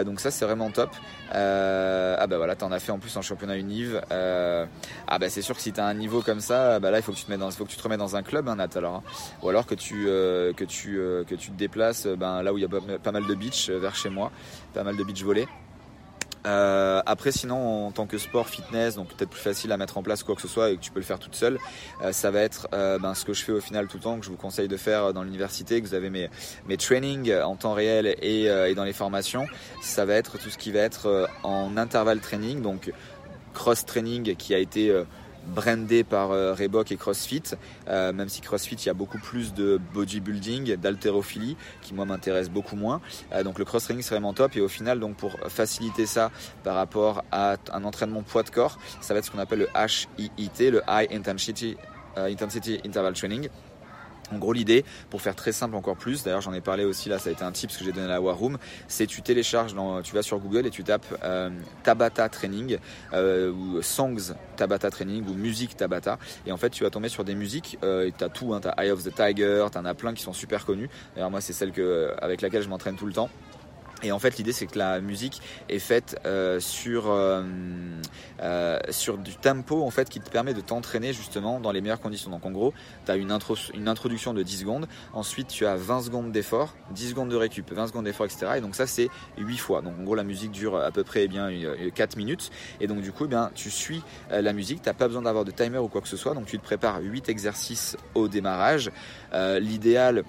donc 0.04 0.20
ça, 0.20 0.30
c'est 0.30 0.44
vraiment 0.44 0.70
top. 0.70 0.90
ah 1.32 2.26
bah 2.26 2.36
voilà, 2.36 2.56
t'en 2.56 2.72
as 2.72 2.80
fait 2.80 2.92
en 2.92 2.98
plus 2.98 3.16
en 3.16 3.22
championnat 3.22 3.56
univ. 3.56 4.00
ah 4.10 5.18
bah 5.18 5.28
c'est 5.28 5.42
sûr 5.42 5.54
que 5.56 5.62
si 5.62 5.72
t'as 5.72 5.84
un 5.84 5.94
niveau 5.94 6.22
comme 6.22 6.40
ça, 6.40 6.80
bah 6.80 6.90
là, 6.90 6.98
il 6.98 7.02
faut 7.02 7.12
que 7.12 7.16
tu 7.16 7.24
te 7.24 7.30
mettes 7.30 7.40
dans, 7.40 7.50
faut 7.50 7.64
que 7.64 7.70
tu 7.70 7.76
te 7.76 7.82
remettes 7.82 7.98
dans 7.98 8.16
un 8.16 8.22
club, 8.22 8.48
hein, 8.48 8.56
Nat, 8.56 8.68
alors. 8.76 8.96
Hein. 8.96 9.02
Ou 9.42 9.48
alors 9.48 9.66
que 9.66 9.74
tu 9.74 10.04
que 10.04 10.64
tu 10.64 10.96
que 11.26 11.34
tu 11.34 11.50
te 11.50 11.56
déplaces, 11.56 12.06
ben 12.06 12.42
là 12.42 12.52
où 12.52 12.58
il 12.58 12.62
y 12.62 12.64
a 12.64 12.68
pas, 12.68 12.80
pas 13.02 13.12
mal 13.12 13.26
de 13.26 13.34
beach 13.34 13.70
vers 13.70 13.94
chez 13.94 14.10
moi, 14.10 14.30
pas 14.74 14.82
mal 14.82 14.96
de 14.96 15.04
beach 15.04 15.22
volley. 15.22 15.46
Euh, 16.46 17.02
après, 17.06 17.32
sinon, 17.32 17.86
en 17.86 17.90
tant 17.90 18.06
que 18.06 18.18
sport 18.18 18.48
fitness, 18.48 18.94
donc 18.94 19.08
peut-être 19.08 19.30
plus 19.30 19.40
facile 19.40 19.72
à 19.72 19.76
mettre 19.76 19.98
en 19.98 20.02
place 20.02 20.22
quoi 20.22 20.34
que 20.34 20.42
ce 20.42 20.48
soit 20.48 20.70
et 20.70 20.76
que 20.76 20.80
tu 20.80 20.90
peux 20.90 21.00
le 21.00 21.04
faire 21.04 21.18
toute 21.18 21.34
seule, 21.34 21.58
euh, 22.02 22.12
ça 22.12 22.30
va 22.30 22.40
être 22.40 22.68
euh, 22.72 22.98
ben, 22.98 23.14
ce 23.14 23.24
que 23.24 23.32
je 23.32 23.42
fais 23.42 23.52
au 23.52 23.60
final 23.60 23.88
tout 23.88 23.96
le 23.96 24.02
temps, 24.02 24.18
que 24.18 24.24
je 24.24 24.30
vous 24.30 24.36
conseille 24.36 24.68
de 24.68 24.76
faire 24.76 25.12
dans 25.12 25.22
l'université, 25.22 25.80
que 25.82 25.86
vous 25.86 25.94
avez 25.94 26.10
mes, 26.10 26.30
mes 26.68 26.76
trainings 26.76 27.34
en 27.34 27.56
temps 27.56 27.74
réel 27.74 28.14
et, 28.22 28.44
et 28.44 28.74
dans 28.74 28.84
les 28.84 28.92
formations. 28.92 29.46
Ça 29.82 30.04
va 30.04 30.14
être 30.14 30.38
tout 30.38 30.50
ce 30.50 30.58
qui 30.58 30.72
va 30.72 30.80
être 30.80 31.28
en 31.42 31.76
intervalle 31.76 32.20
training, 32.20 32.62
donc 32.62 32.92
cross 33.52 33.84
training 33.84 34.36
qui 34.36 34.54
a 34.54 34.58
été 34.58 34.92
brandé 35.46 36.04
par 36.04 36.32
euh, 36.32 36.54
Reebok 36.54 36.92
et 36.92 36.96
CrossFit, 36.96 37.42
euh, 37.88 38.12
même 38.12 38.28
si 38.28 38.40
CrossFit 38.40 38.74
il 38.74 38.86
y 38.86 38.90
a 38.90 38.94
beaucoup 38.94 39.18
plus 39.18 39.54
de 39.54 39.80
bodybuilding, 39.94 40.76
d'haltérophilie, 40.76 41.56
qui 41.82 41.94
moi 41.94 42.04
m'intéresse 42.04 42.50
beaucoup 42.50 42.76
moins. 42.76 43.00
Euh, 43.32 43.42
donc 43.42 43.58
le 43.58 43.64
cross 43.64 43.84
training 43.84 44.02
c'est 44.02 44.14
vraiment 44.14 44.34
top 44.34 44.56
et 44.56 44.60
au 44.60 44.68
final 44.68 45.00
donc 45.00 45.16
pour 45.16 45.38
faciliter 45.48 46.06
ça 46.06 46.30
par 46.64 46.74
rapport 46.74 47.24
à 47.32 47.56
un 47.72 47.84
entraînement 47.84 48.22
poids 48.22 48.42
de 48.42 48.50
corps, 48.50 48.78
ça 49.00 49.14
va 49.14 49.18
être 49.18 49.26
ce 49.26 49.30
qu'on 49.30 49.38
appelle 49.38 49.60
le 49.60 49.68
HIIT, 49.74 50.70
le 50.70 50.82
High 50.88 51.12
Intensity, 51.12 51.76
Intensity 52.16 52.80
Interval 52.84 53.14
Training. 53.14 53.48
En 54.32 54.38
gros, 54.38 54.52
l'idée, 54.52 54.84
pour 55.10 55.22
faire 55.22 55.36
très 55.36 55.52
simple 55.52 55.76
encore 55.76 55.96
plus, 55.96 56.24
d'ailleurs 56.24 56.40
j'en 56.40 56.52
ai 56.52 56.60
parlé 56.60 56.84
aussi 56.84 57.08
là, 57.08 57.18
ça 57.18 57.28
a 57.30 57.32
été 57.32 57.44
un 57.44 57.52
tip 57.52 57.70
que 57.70 57.84
j'ai 57.84 57.92
donné 57.92 58.06
à 58.06 58.10
la 58.10 58.20
War 58.20 58.36
Room, 58.36 58.58
c'est 58.88 59.06
tu 59.06 59.22
télécharges, 59.22 59.74
dans, 59.74 60.02
tu 60.02 60.14
vas 60.14 60.22
sur 60.22 60.38
Google 60.38 60.66
et 60.66 60.70
tu 60.70 60.82
tapes 60.82 61.06
euh, 61.22 61.50
Tabata 61.84 62.28
Training 62.28 62.78
euh, 63.12 63.52
ou 63.52 63.82
Songs 63.82 64.34
Tabata 64.56 64.90
Training 64.90 65.24
ou 65.28 65.34
musique 65.34 65.76
Tabata 65.76 66.18
et 66.46 66.52
en 66.52 66.56
fait 66.56 66.70
tu 66.70 66.82
vas 66.82 66.90
tomber 66.90 67.08
sur 67.08 67.24
des 67.24 67.34
musiques, 67.34 67.78
euh, 67.84 68.10
tu 68.16 68.24
as 68.24 68.28
tout, 68.28 68.52
hein, 68.52 68.60
tu 68.60 68.68
as 68.68 68.84
Eye 68.84 68.90
of 68.90 69.04
the 69.04 69.14
Tiger, 69.14 69.66
tu 69.70 69.78
en 69.78 69.84
as 69.84 69.94
plein 69.94 70.12
qui 70.14 70.22
sont 70.22 70.32
super 70.32 70.64
connus. 70.64 70.88
D'ailleurs 71.14 71.30
moi 71.30 71.40
c'est 71.40 71.52
celle 71.52 71.72
que, 71.72 72.12
avec 72.18 72.40
laquelle 72.40 72.62
je 72.62 72.68
m'entraîne 72.68 72.96
tout 72.96 73.06
le 73.06 73.12
temps. 73.12 73.30
Et 74.02 74.12
en 74.12 74.18
fait, 74.18 74.36
l'idée, 74.36 74.52
c'est 74.52 74.66
que 74.66 74.78
la 74.78 75.00
musique 75.00 75.40
est 75.70 75.78
faite 75.78 76.20
euh, 76.26 76.60
sur, 76.60 77.08
euh, 77.08 77.42
euh, 78.42 78.78
sur 78.90 79.16
du 79.16 79.34
tempo 79.36 79.82
en 79.82 79.90
fait, 79.90 80.10
qui 80.10 80.20
te 80.20 80.28
permet 80.28 80.52
de 80.52 80.60
t'entraîner 80.60 81.14
justement 81.14 81.60
dans 81.60 81.72
les 81.72 81.80
meilleures 81.80 82.00
conditions. 82.00 82.30
Donc 82.30 82.44
en 82.44 82.50
gros, 82.50 82.74
tu 83.06 83.10
as 83.10 83.16
une, 83.16 83.32
intro, 83.32 83.56
une 83.72 83.88
introduction 83.88 84.34
de 84.34 84.42
10 84.42 84.60
secondes, 84.60 84.86
ensuite 85.14 85.48
tu 85.48 85.64
as 85.64 85.76
20 85.76 86.02
secondes 86.02 86.30
d'effort, 86.30 86.74
10 86.90 87.10
secondes 87.10 87.30
de 87.30 87.36
récup, 87.36 87.72
20 87.72 87.86
secondes 87.86 88.04
d'effort, 88.04 88.26
etc. 88.26 88.52
Et 88.56 88.60
donc 88.60 88.74
ça, 88.74 88.86
c'est 88.86 89.08
8 89.38 89.56
fois. 89.56 89.80
Donc 89.80 89.94
en 89.98 90.02
gros, 90.02 90.14
la 90.14 90.24
musique 90.24 90.50
dure 90.50 90.76
à 90.76 90.90
peu 90.90 91.02
près 91.02 91.24
eh 91.24 91.28
bien, 91.28 91.50
4 91.94 92.16
minutes. 92.18 92.50
Et 92.80 92.88
donc 92.88 93.00
du 93.00 93.12
coup, 93.12 93.24
eh 93.24 93.28
bien, 93.28 93.50
tu 93.54 93.70
suis 93.70 94.02
la 94.30 94.52
musique, 94.52 94.82
tu 94.82 94.90
n'as 94.90 94.94
pas 94.94 95.06
besoin 95.06 95.22
d'avoir 95.22 95.46
de 95.46 95.52
timer 95.52 95.78
ou 95.78 95.88
quoi 95.88 96.02
que 96.02 96.08
ce 96.08 96.18
soit. 96.18 96.34
Donc 96.34 96.44
tu 96.44 96.58
te 96.58 96.64
prépares 96.64 97.00
8 97.00 97.30
exercices 97.30 97.96
au 98.14 98.28
démarrage. 98.28 98.90
L'idéal, 99.32 100.22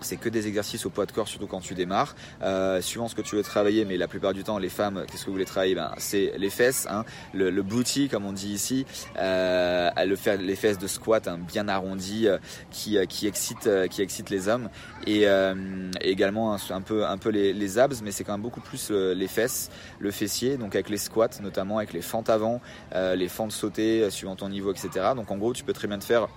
c'est 0.00 0.16
que 0.16 0.28
des 0.28 0.46
exercices 0.46 0.86
au 0.86 0.90
poids 0.90 1.06
de 1.06 1.12
corps, 1.12 1.28
surtout 1.28 1.46
quand 1.46 1.60
tu 1.60 1.74
démarres. 1.74 2.14
Euh, 2.42 2.80
suivant 2.80 3.08
ce 3.08 3.14
que 3.14 3.22
tu 3.22 3.36
veux 3.36 3.42
travailler, 3.42 3.84
mais 3.84 3.96
la 3.96 4.08
plupart 4.08 4.32
du 4.32 4.44
temps, 4.44 4.58
les 4.58 4.68
femmes, 4.68 5.04
qu'est-ce 5.10 5.22
que 5.22 5.26
vous 5.26 5.32
voulez 5.32 5.44
travailler? 5.44 5.74
Ben, 5.74 5.92
C'est 5.98 6.32
les 6.36 6.50
fesses, 6.50 6.86
hein, 6.90 7.04
le, 7.32 7.50
le, 7.50 7.62
booty, 7.62 8.08
comme 8.08 8.26
on 8.26 8.32
dit 8.32 8.52
ici, 8.52 8.86
euh, 9.18 9.90
le 10.04 10.16
faire, 10.16 10.36
les 10.38 10.56
fesses 10.56 10.78
de 10.78 10.86
squat 10.86 11.26
hein, 11.28 11.38
bien 11.38 11.68
arrondies, 11.68 12.28
euh, 12.28 12.38
qui, 12.70 12.98
euh, 12.98 13.06
qui, 13.06 13.26
excite, 13.26 13.66
euh, 13.66 13.86
qui 13.86 14.02
excite 14.02 14.30
les 14.30 14.48
hommes. 14.48 14.68
Et, 15.06 15.26
également 16.00 16.54
un, 16.54 16.80
peu, 16.80 17.06
un 17.06 17.18
peu 17.18 17.30
les, 17.30 17.52
les 17.52 17.78
abs, 17.78 18.02
mais 18.02 18.10
c'est 18.10 18.24
quand 18.24 18.32
même 18.32 18.42
beaucoup 18.42 18.60
plus 18.60 18.90
les 18.90 19.26
fesses, 19.28 19.70
le 19.98 20.10
fessier, 20.10 20.56
donc 20.56 20.74
avec 20.74 20.88
les 20.88 20.96
squats, 20.96 21.40
notamment 21.42 21.78
avec 21.78 21.92
les 21.92 22.02
fentes 22.02 22.30
avant, 22.30 22.60
les 22.92 23.28
fentes 23.28 23.52
sautées, 23.52 24.10
suivant 24.10 24.36
ton 24.36 24.48
niveau, 24.48 24.72
etc. 24.72 25.12
Donc 25.16 25.30
en 25.30 25.36
gros, 25.36 25.52
tu 25.52 25.64
peux 25.64 25.72
très 25.72 25.88
bien 25.88 25.98
te 25.98 26.04
faire 26.04 26.28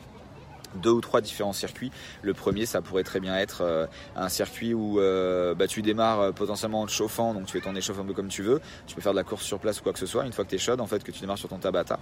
deux 0.76 0.92
ou 0.92 1.02
trois 1.02 1.22
différents 1.22 1.54
circuits. 1.54 1.92
Le 2.22 2.34
premier, 2.34 2.66
ça 2.66 2.82
pourrait 2.82 3.04
très 3.04 3.20
bien 3.20 3.38
être 3.38 3.62
euh, 3.62 3.88
un 4.16 4.30
circuit 4.30 4.74
où 4.74 5.00
euh, 5.00 5.56
bah, 5.56 5.68
tu 5.68 5.82
démarres 5.82 6.20
euh, 6.20 6.32
potentiellement 6.32 6.82
en 6.82 6.86
te 6.86 6.92
chauffant, 6.92 7.34
donc 7.34 7.46
tu 7.46 7.54
fais 7.54 7.62
ton 7.62 7.76
échauffe 7.76 8.00
un 8.00 8.06
peu 8.06 8.14
comme 8.14 8.28
tu 8.28 8.44
veux. 8.44 8.62
Tu 8.86 8.96
peux 8.96 9.02
faire 9.02 9.14
de 9.14 9.18
la 9.18 9.24
course 9.24 9.44
sur 9.44 9.60
place 9.60 9.80
ou 9.80 9.84
quoi 9.84 9.94
que 9.94 10.00
ce 10.00 10.06
soit. 10.06 10.26
Une 10.26 10.34
fois 10.34 10.46
que 10.46 10.50
tu 10.50 10.56
es 10.56 10.60
chaude, 10.60 10.82
en 10.82 10.88
fait, 10.88 11.04
que 11.04 11.12
tu 11.12 11.22
démarres 11.22 11.38
sur 11.38 11.50
ton 11.50 11.58
Tabata, 11.58 12.00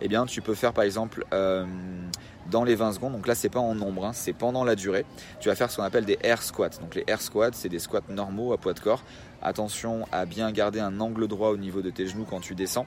eh 0.00 0.08
bien, 0.08 0.26
tu 0.26 0.42
peux 0.42 0.54
faire 0.54 0.72
par 0.72 0.84
exemple 0.84 1.24
dans 1.30 2.64
les 2.64 2.74
20 2.74 2.92
secondes. 2.92 3.12
Donc 3.12 3.26
là, 3.26 3.34
c'est 3.34 3.48
pas 3.48 3.60
en 3.60 3.74
nombre, 3.74 4.04
hein, 4.04 4.12
c'est 4.12 4.32
pendant 4.32 4.64
la 4.64 4.74
durée. 4.74 5.04
Tu 5.40 5.48
vas 5.48 5.54
faire 5.54 5.70
ce 5.70 5.76
qu'on 5.76 5.82
appelle 5.82 6.04
des 6.04 6.18
air 6.22 6.42
squats. 6.42 6.78
Donc 6.80 6.94
les 6.94 7.04
air 7.06 7.20
squats, 7.20 7.52
c'est 7.52 7.68
des 7.68 7.78
squats 7.78 8.02
normaux 8.08 8.52
à 8.52 8.58
poids 8.58 8.74
de 8.74 8.80
corps. 8.80 9.02
Attention 9.42 10.06
à 10.12 10.26
bien 10.26 10.50
garder 10.50 10.80
un 10.80 11.00
angle 11.00 11.28
droit 11.28 11.50
au 11.50 11.56
niveau 11.56 11.82
de 11.82 11.90
tes 11.90 12.06
genoux 12.06 12.26
quand 12.28 12.40
tu 12.40 12.54
descends 12.54 12.86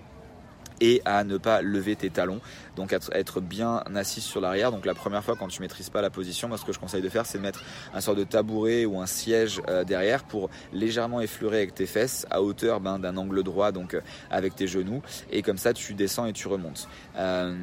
et 0.81 1.01
à 1.05 1.23
ne 1.23 1.37
pas 1.37 1.61
lever 1.61 1.95
tes 1.95 2.09
talons. 2.09 2.41
Donc 2.75 2.93
être 2.93 3.41
bien 3.41 3.83
assis 3.95 4.21
sur 4.21 4.39
l'arrière. 4.39 4.71
Donc 4.71 4.85
la 4.85 4.93
première 4.93 5.23
fois 5.23 5.35
quand 5.37 5.47
tu 5.47 5.61
maîtrises 5.61 5.89
pas 5.89 6.01
la 6.01 6.09
position, 6.09 6.47
moi 6.47 6.57
ce 6.57 6.65
que 6.65 6.71
je 6.71 6.79
conseille 6.79 7.01
de 7.01 7.09
faire 7.09 7.25
c'est 7.25 7.37
de 7.37 7.43
mettre 7.43 7.63
un 7.93 8.01
sort 8.01 8.15
de 8.15 8.23
tabouret 8.23 8.85
ou 8.85 8.99
un 8.99 9.05
siège 9.05 9.61
euh, 9.67 9.83
derrière 9.83 10.23
pour 10.23 10.49
légèrement 10.71 11.21
effleurer 11.21 11.57
avec 11.57 11.75
tes 11.75 11.85
fesses 11.85 12.25
à 12.29 12.41
hauteur 12.41 12.79
ben, 12.79 12.99
d'un 12.99 13.17
angle 13.17 13.43
droit 13.43 13.71
donc 13.71 13.93
euh, 13.93 14.01
avec 14.31 14.55
tes 14.55 14.67
genoux 14.67 15.01
et 15.31 15.41
comme 15.41 15.57
ça 15.57 15.73
tu 15.73 15.93
descends 15.93 16.25
et 16.25 16.33
tu 16.33 16.47
remontes. 16.47 16.87
Euh, 17.17 17.53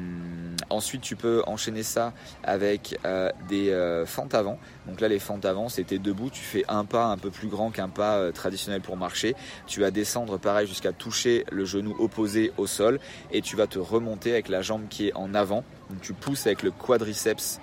ensuite 0.69 1.01
tu 1.01 1.15
peux 1.15 1.41
enchaîner 1.47 1.83
ça 1.83 2.13
avec 2.43 2.99
des 3.49 4.03
fentes 4.05 4.35
avant. 4.35 4.59
Donc 4.87 5.01
là 5.01 5.07
les 5.07 5.19
fentes 5.19 5.45
avant 5.45 5.69
c'était 5.69 5.99
debout, 5.99 6.29
tu 6.29 6.41
fais 6.41 6.63
un 6.67 6.85
pas 6.85 7.05
un 7.05 7.17
peu 7.17 7.29
plus 7.29 7.47
grand 7.47 7.71
qu'un 7.71 7.89
pas 7.89 8.31
traditionnel 8.31 8.81
pour 8.81 8.97
marcher. 8.97 9.35
Tu 9.67 9.81
vas 9.81 9.91
descendre 9.91 10.37
pareil 10.37 10.67
jusqu'à 10.67 10.93
toucher 10.93 11.45
le 11.51 11.65
genou 11.65 11.95
opposé 11.99 12.51
au 12.57 12.67
sol 12.67 12.99
et 13.31 13.41
tu 13.41 13.55
vas 13.55 13.67
te 13.67 13.79
remonter 13.79 14.31
avec 14.31 14.49
la 14.49 14.61
jambe 14.61 14.87
qui 14.89 15.07
est 15.07 15.13
en 15.15 15.33
avant. 15.33 15.63
Donc 15.89 16.01
tu 16.01 16.13
pousses 16.13 16.47
avec 16.47 16.63
le 16.63 16.71
quadriceps 16.71 17.59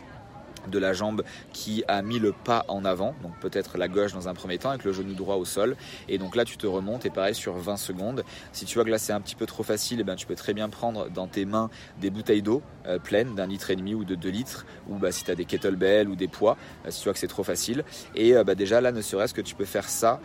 de 0.69 0.79
la 0.79 0.93
jambe 0.93 1.23
qui 1.53 1.85
a 1.89 2.03
mis 2.03 2.19
le 2.19 2.33
pas 2.33 2.65
en 2.69 2.85
avant, 2.85 3.15
donc 3.23 3.39
peut-être 3.41 3.79
la 3.79 3.89
gauche 3.89 4.13
dans 4.13 4.29
un 4.29 4.35
premier 4.35 4.59
temps 4.59 4.71
avec 4.71 4.85
le 4.85 4.93
genou 4.93 5.15
droit 5.15 5.37
au 5.37 5.45
sol. 5.45 5.77
Et 6.09 6.19
donc 6.19 6.37
là 6.37 6.45
tu 6.45 6.57
te 6.57 6.67
remontes 6.67 7.07
et 7.07 7.11
pareil 7.11 7.35
sur 7.35 7.55
20 7.55 7.77
secondes. 7.77 8.25
Si 8.53 8.65
tu 8.65 8.75
vois 8.75 8.85
que 8.85 8.91
là 8.91 8.99
c'est 8.99 9.13
un 9.13 9.21
petit 9.21 9.37
peu 9.37 9.47
trop 9.47 9.63
facile, 9.63 9.99
et 9.99 10.01
eh 10.03 10.05
bien 10.05 10.17
tu 10.17 10.27
peux 10.27 10.35
très 10.35 10.55
bien 10.55 10.69
prendre 10.69 11.09
dans 11.11 11.27
tes 11.27 11.45
mains 11.45 11.71
des 12.01 12.11
bouteilles 12.11 12.43
d'eau 12.43 12.63
euh, 12.87 12.99
pleines 12.99 13.35
d'un 13.35 13.47
litre 13.47 13.71
et 13.71 13.77
demi 13.77 13.95
ou 13.95 14.05
de 14.05 14.15
2 14.15 14.29
litres, 14.29 14.67
ou 14.89 14.97
bah, 14.97 15.13
si 15.13 15.25
tu 15.25 15.31
as 15.31 15.35
des 15.35 15.45
kettlebells 15.45 16.09
ou 16.09 16.17
des 16.17 16.29
poids, 16.29 16.57
euh, 16.85 16.91
si 16.91 17.01
tu 17.01 17.05
vois 17.05 17.15
que 17.15 17.19
c'est 17.19 17.27
trop 17.27 17.45
facile. 17.45 17.85
Et 18.15 18.37
euh, 18.37 18.45
bah, 18.45 18.55
déjà 18.55 18.81
là 18.81 18.93
ne 18.93 19.01
serait-ce 19.01 19.35
que 19.35 19.41
tu 19.41 19.55
peux 19.55 19.65
faire 19.65 19.89
ça 19.89 20.21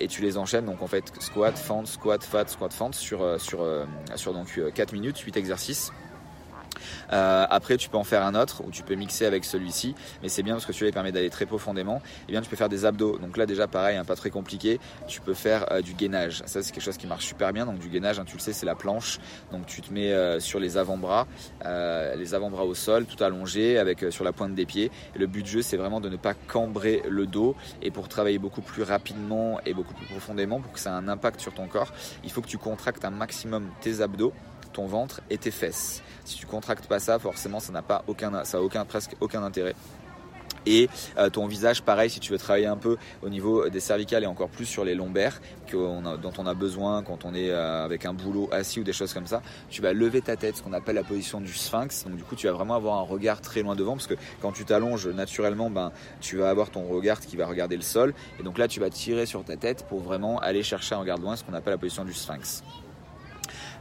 et 0.00 0.08
tu 0.08 0.22
les 0.22 0.36
enchaînes, 0.36 0.66
donc 0.66 0.82
en 0.82 0.86
fait 0.86 1.12
squat, 1.20 1.56
fente, 1.56 1.86
squat, 1.86 2.22
fat, 2.22 2.46
squat, 2.48 2.72
fente 2.72 2.94
sur, 2.94 3.40
sur, 3.40 3.66
sur 4.16 4.32
donc 4.32 4.60
4 4.74 4.92
minutes, 4.92 5.18
8 5.18 5.36
exercices. 5.36 5.92
Euh, 7.12 7.46
après, 7.48 7.76
tu 7.76 7.88
peux 7.88 7.96
en 7.96 8.04
faire 8.04 8.24
un 8.24 8.34
autre 8.34 8.62
ou 8.66 8.70
tu 8.70 8.82
peux 8.82 8.94
mixer 8.94 9.26
avec 9.26 9.44
celui-ci, 9.44 9.94
mais 10.22 10.28
c'est 10.28 10.42
bien 10.42 10.54
parce 10.54 10.66
que 10.66 10.72
celui-là 10.72 10.92
permet 10.92 11.12
d'aller 11.12 11.30
très 11.30 11.46
profondément. 11.46 12.02
Et 12.28 12.32
bien, 12.32 12.40
tu 12.40 12.48
peux 12.48 12.56
faire 12.56 12.68
des 12.68 12.84
abdos. 12.84 13.18
Donc 13.18 13.36
là, 13.36 13.46
déjà, 13.46 13.66
pareil, 13.66 13.96
hein, 13.96 14.04
pas 14.04 14.16
très 14.16 14.30
compliqué. 14.30 14.80
Tu 15.06 15.20
peux 15.20 15.34
faire 15.34 15.70
euh, 15.72 15.82
du 15.82 15.94
gainage. 15.94 16.42
Ça, 16.46 16.62
c'est 16.62 16.72
quelque 16.72 16.84
chose 16.84 16.96
qui 16.96 17.06
marche 17.06 17.26
super 17.26 17.52
bien. 17.52 17.66
Donc 17.66 17.78
du 17.78 17.88
gainage, 17.88 18.18
hein, 18.18 18.24
tu 18.26 18.36
le 18.36 18.40
sais, 18.40 18.52
c'est 18.52 18.66
la 18.66 18.74
planche. 18.74 19.18
Donc 19.52 19.66
tu 19.66 19.82
te 19.82 19.92
mets 19.92 20.12
euh, 20.12 20.40
sur 20.40 20.60
les 20.60 20.76
avant-bras, 20.76 21.26
les 21.64 22.34
avant-bras 22.34 22.64
au 22.64 22.74
sol, 22.74 23.06
tout 23.06 23.22
allongé, 23.22 23.78
avec 23.78 24.06
sur 24.10 24.24
la 24.24 24.32
pointe 24.32 24.54
des 24.54 24.66
pieds. 24.66 24.90
Et 25.14 25.18
le 25.18 25.26
but 25.26 25.42
du 25.42 25.50
jeu, 25.50 25.62
c'est 25.62 25.76
vraiment 25.76 26.00
de 26.00 26.08
ne 26.08 26.16
pas 26.16 26.34
cambrer 26.34 27.02
le 27.08 27.26
dos. 27.26 27.56
Et 27.82 27.90
pour 27.90 28.08
travailler 28.08 28.38
beaucoup 28.38 28.62
plus 28.62 28.82
rapidement 28.82 29.60
et 29.66 29.74
beaucoup 29.74 29.94
plus 29.94 30.06
profondément, 30.06 30.60
pour 30.60 30.72
que 30.72 30.78
ça 30.78 30.90
ait 30.90 30.94
un 30.94 31.08
impact 31.08 31.40
sur 31.40 31.52
ton 31.52 31.66
corps, 31.66 31.92
il 32.24 32.30
faut 32.30 32.42
que 32.42 32.48
tu 32.48 32.58
contractes 32.58 33.04
un 33.04 33.10
maximum 33.10 33.68
tes 33.80 34.00
abdos 34.00 34.32
ton 34.72 34.86
ventre 34.86 35.20
et 35.30 35.38
tes 35.38 35.50
fesses. 35.50 36.02
Si 36.24 36.36
tu 36.36 36.46
contractes 36.46 36.86
pas 36.86 36.98
ça, 36.98 37.18
forcément, 37.18 37.60
ça 37.60 37.72
n'a 37.72 37.82
pas 37.82 38.04
aucun, 38.06 38.44
ça 38.44 38.58
a 38.58 38.60
aucun, 38.60 38.84
presque 38.84 39.16
aucun 39.20 39.42
intérêt. 39.42 39.74
Et 40.66 40.88
euh, 41.16 41.30
ton 41.30 41.46
visage 41.46 41.82
pareil 41.82 42.10
si 42.10 42.20
tu 42.20 42.32
veux 42.32 42.38
travailler 42.38 42.66
un 42.66 42.76
peu 42.76 42.96
au 43.22 43.28
niveau 43.28 43.68
des 43.68 43.80
cervicales 43.80 44.24
et 44.24 44.26
encore 44.26 44.50
plus 44.50 44.66
sur 44.66 44.84
les 44.84 44.94
lombaires 44.94 45.40
dont 45.72 46.32
on 46.36 46.46
a 46.46 46.54
besoin 46.54 47.02
quand 47.02 47.24
on 47.24 47.34
est 47.34 47.50
euh, 47.50 47.84
avec 47.84 48.04
un 48.04 48.12
boulot 48.12 48.48
assis 48.52 48.80
ou 48.80 48.84
des 48.84 48.92
choses 48.92 49.14
comme 49.14 49.26
ça 49.26 49.40
tu 49.70 49.80
vas 49.80 49.92
lever 49.92 50.20
ta 50.20 50.36
tête 50.36 50.56
ce 50.56 50.62
qu'on 50.62 50.72
appelle 50.72 50.96
la 50.96 51.04
position 51.04 51.40
du 51.40 51.52
sphinx. 51.52 52.04
Donc 52.04 52.16
du 52.16 52.24
coup 52.24 52.34
tu 52.34 52.46
vas 52.46 52.52
vraiment 52.52 52.74
avoir 52.74 52.98
un 52.98 53.02
regard 53.02 53.40
très 53.40 53.62
loin 53.62 53.74
devant 53.74 53.92
parce 53.92 54.06
que 54.06 54.14
quand 54.42 54.52
tu 54.52 54.64
t'allonges 54.64 55.06
naturellement 55.06 55.70
ben 55.70 55.92
tu 56.20 56.36
vas 56.36 56.50
avoir 56.50 56.70
ton 56.70 56.86
regard 56.86 57.20
qui 57.20 57.36
va 57.36 57.46
regarder 57.46 57.76
le 57.76 57.82
sol. 57.82 58.12
Et 58.38 58.42
donc 58.42 58.58
là 58.58 58.68
tu 58.68 58.80
vas 58.80 58.90
tirer 58.90 59.26
sur 59.26 59.44
ta 59.44 59.56
tête 59.56 59.86
pour 59.88 60.00
vraiment 60.00 60.38
aller 60.40 60.62
chercher 60.62 60.94
un 60.94 60.98
regard 60.98 61.18
loin 61.18 61.36
ce 61.36 61.44
qu'on 61.44 61.54
appelle 61.54 61.72
la 61.72 61.78
position 61.78 62.04
du 62.04 62.12
sphinx 62.12 62.62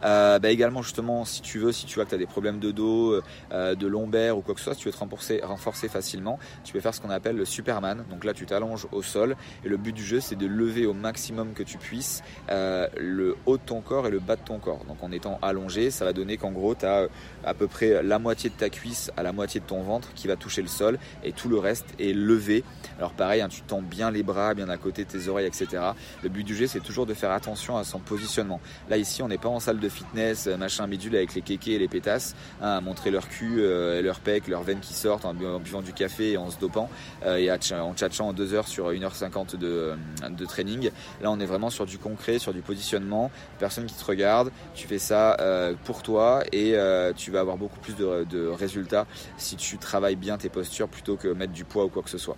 euh, 0.03 0.39
bah 0.39 0.49
également 0.49 0.81
justement 0.81 1.25
si 1.25 1.41
tu 1.41 1.59
veux, 1.59 1.71
si 1.71 1.85
tu 1.85 1.95
vois 1.95 2.05
que 2.05 2.09
tu 2.09 2.15
as 2.15 2.19
des 2.19 2.25
problèmes 2.25 2.59
de 2.59 2.71
dos, 2.71 3.21
euh, 3.51 3.75
de 3.75 3.87
lombaire 3.87 4.37
ou 4.37 4.41
quoi 4.41 4.53
que 4.53 4.59
ce 4.59 4.65
soit, 4.65 4.73
si 4.73 4.81
tu 4.81 4.87
veux 4.87 4.93
te 4.93 4.99
renforcer, 4.99 5.41
renforcer 5.43 5.89
facilement, 5.89 6.39
tu 6.63 6.73
peux 6.73 6.79
faire 6.79 6.93
ce 6.93 7.01
qu'on 7.01 7.09
appelle 7.09 7.35
le 7.35 7.45
Superman. 7.45 8.05
Donc 8.09 8.23
là 8.23 8.33
tu 8.33 8.45
t'allonges 8.45 8.87
au 8.91 9.01
sol 9.01 9.35
et 9.63 9.69
le 9.69 9.77
but 9.77 9.93
du 9.93 10.03
jeu 10.03 10.19
c'est 10.19 10.35
de 10.35 10.47
lever 10.47 10.85
au 10.85 10.93
maximum 10.93 11.53
que 11.53 11.63
tu 11.63 11.77
puisses 11.77 12.23
euh, 12.49 12.87
le 12.97 13.35
haut 13.45 13.57
de 13.57 13.63
ton 13.63 13.81
corps 13.81 14.07
et 14.07 14.11
le 14.11 14.19
bas 14.19 14.35
de 14.35 14.41
ton 14.41 14.59
corps. 14.59 14.85
Donc 14.87 15.03
en 15.03 15.11
étant 15.11 15.39
allongé, 15.41 15.91
ça 15.91 16.05
va 16.05 16.13
donner 16.13 16.37
qu'en 16.37 16.51
gros 16.51 16.75
tu 16.75 16.85
as 16.85 17.07
à 17.43 17.53
peu 17.53 17.67
près 17.67 18.01
la 18.03 18.19
moitié 18.19 18.49
de 18.49 18.55
ta 18.55 18.69
cuisse 18.69 19.11
à 19.17 19.23
la 19.23 19.31
moitié 19.31 19.59
de 19.59 19.65
ton 19.65 19.81
ventre 19.81 20.13
qui 20.13 20.27
va 20.27 20.35
toucher 20.35 20.61
le 20.61 20.67
sol 20.67 20.99
et 21.23 21.31
tout 21.31 21.49
le 21.49 21.59
reste 21.59 21.87
est 21.99 22.13
levé. 22.13 22.63
Alors 22.97 23.11
pareil, 23.11 23.41
hein, 23.41 23.49
tu 23.49 23.61
tends 23.61 23.81
bien 23.81 24.11
les 24.11 24.23
bras, 24.23 24.53
bien 24.53 24.69
à 24.69 24.77
côté 24.77 25.05
de 25.05 25.09
tes 25.09 25.27
oreilles, 25.27 25.47
etc. 25.47 25.83
Le 26.23 26.29
but 26.29 26.43
du 26.43 26.55
jeu 26.55 26.67
c'est 26.67 26.79
toujours 26.79 27.05
de 27.05 27.13
faire 27.13 27.31
attention 27.31 27.77
à 27.77 27.83
son 27.83 27.99
positionnement. 27.99 28.61
Là 28.89 28.97
ici 28.97 29.21
on 29.21 29.27
n'est 29.27 29.37
pas 29.37 29.49
en 29.49 29.59
salle 29.59 29.79
de 29.79 29.88
fitness, 29.89 30.47
euh, 30.47 30.57
machin 30.57 30.87
bidule 30.87 31.15
avec 31.15 31.33
les 31.33 31.41
kékés 31.41 31.73
et 31.73 31.79
les 31.79 31.87
pétasses, 31.87 32.35
hein, 32.61 32.77
à 32.77 32.81
montrer 32.81 33.11
leur 33.11 33.27
cul, 33.27 33.57
euh, 33.59 34.01
leur 34.01 34.19
pec, 34.19 34.47
leurs 34.47 34.63
veines 34.63 34.79
qui 34.79 34.93
sortent 34.93 35.25
en, 35.25 35.33
buvant 35.33 35.81
du 35.81 35.93
café 35.93 36.31
et 36.31 36.37
en 36.37 36.49
se 36.49 36.59
dopant 36.59 36.89
euh, 37.25 37.37
et 37.37 37.51
en 37.51 37.93
tchatchant 37.93 38.29
en 38.29 38.33
2 38.33 38.53
heures 38.53 38.67
sur 38.67 38.91
1h50 38.91 39.57
de, 39.57 39.93
de, 40.29 40.45
training. 40.45 40.91
Là, 41.21 41.31
on 41.31 41.39
est 41.39 41.45
vraiment 41.45 41.69
sur 41.69 41.85
du 41.85 41.97
concret, 41.97 42.39
sur 42.39 42.53
du 42.53 42.61
positionnement, 42.61 43.31
personne 43.59 43.85
qui 43.85 43.95
te 43.95 44.05
regarde, 44.05 44.51
tu 44.73 44.87
fais 44.87 44.99
ça 44.99 45.37
pour 45.85 46.01
toi 46.01 46.43
et 46.51 46.75
tu 47.15 47.31
vas 47.31 47.39
avoir 47.39 47.57
beaucoup 47.57 47.79
plus 47.79 47.95
de, 47.95 48.25
de 48.29 48.47
résultats 48.47 49.05
si 49.37 49.55
tu 49.55 49.77
travailles 49.77 50.15
bien 50.15 50.37
tes 50.37 50.49
postures 50.49 50.87
plutôt 50.87 51.15
que 51.15 51.27
mettre 51.27 51.53
du 51.53 51.65
poids 51.65 51.85
ou 51.85 51.89
quoi 51.89 52.03
que 52.03 52.09
ce 52.09 52.17
soit. 52.17 52.37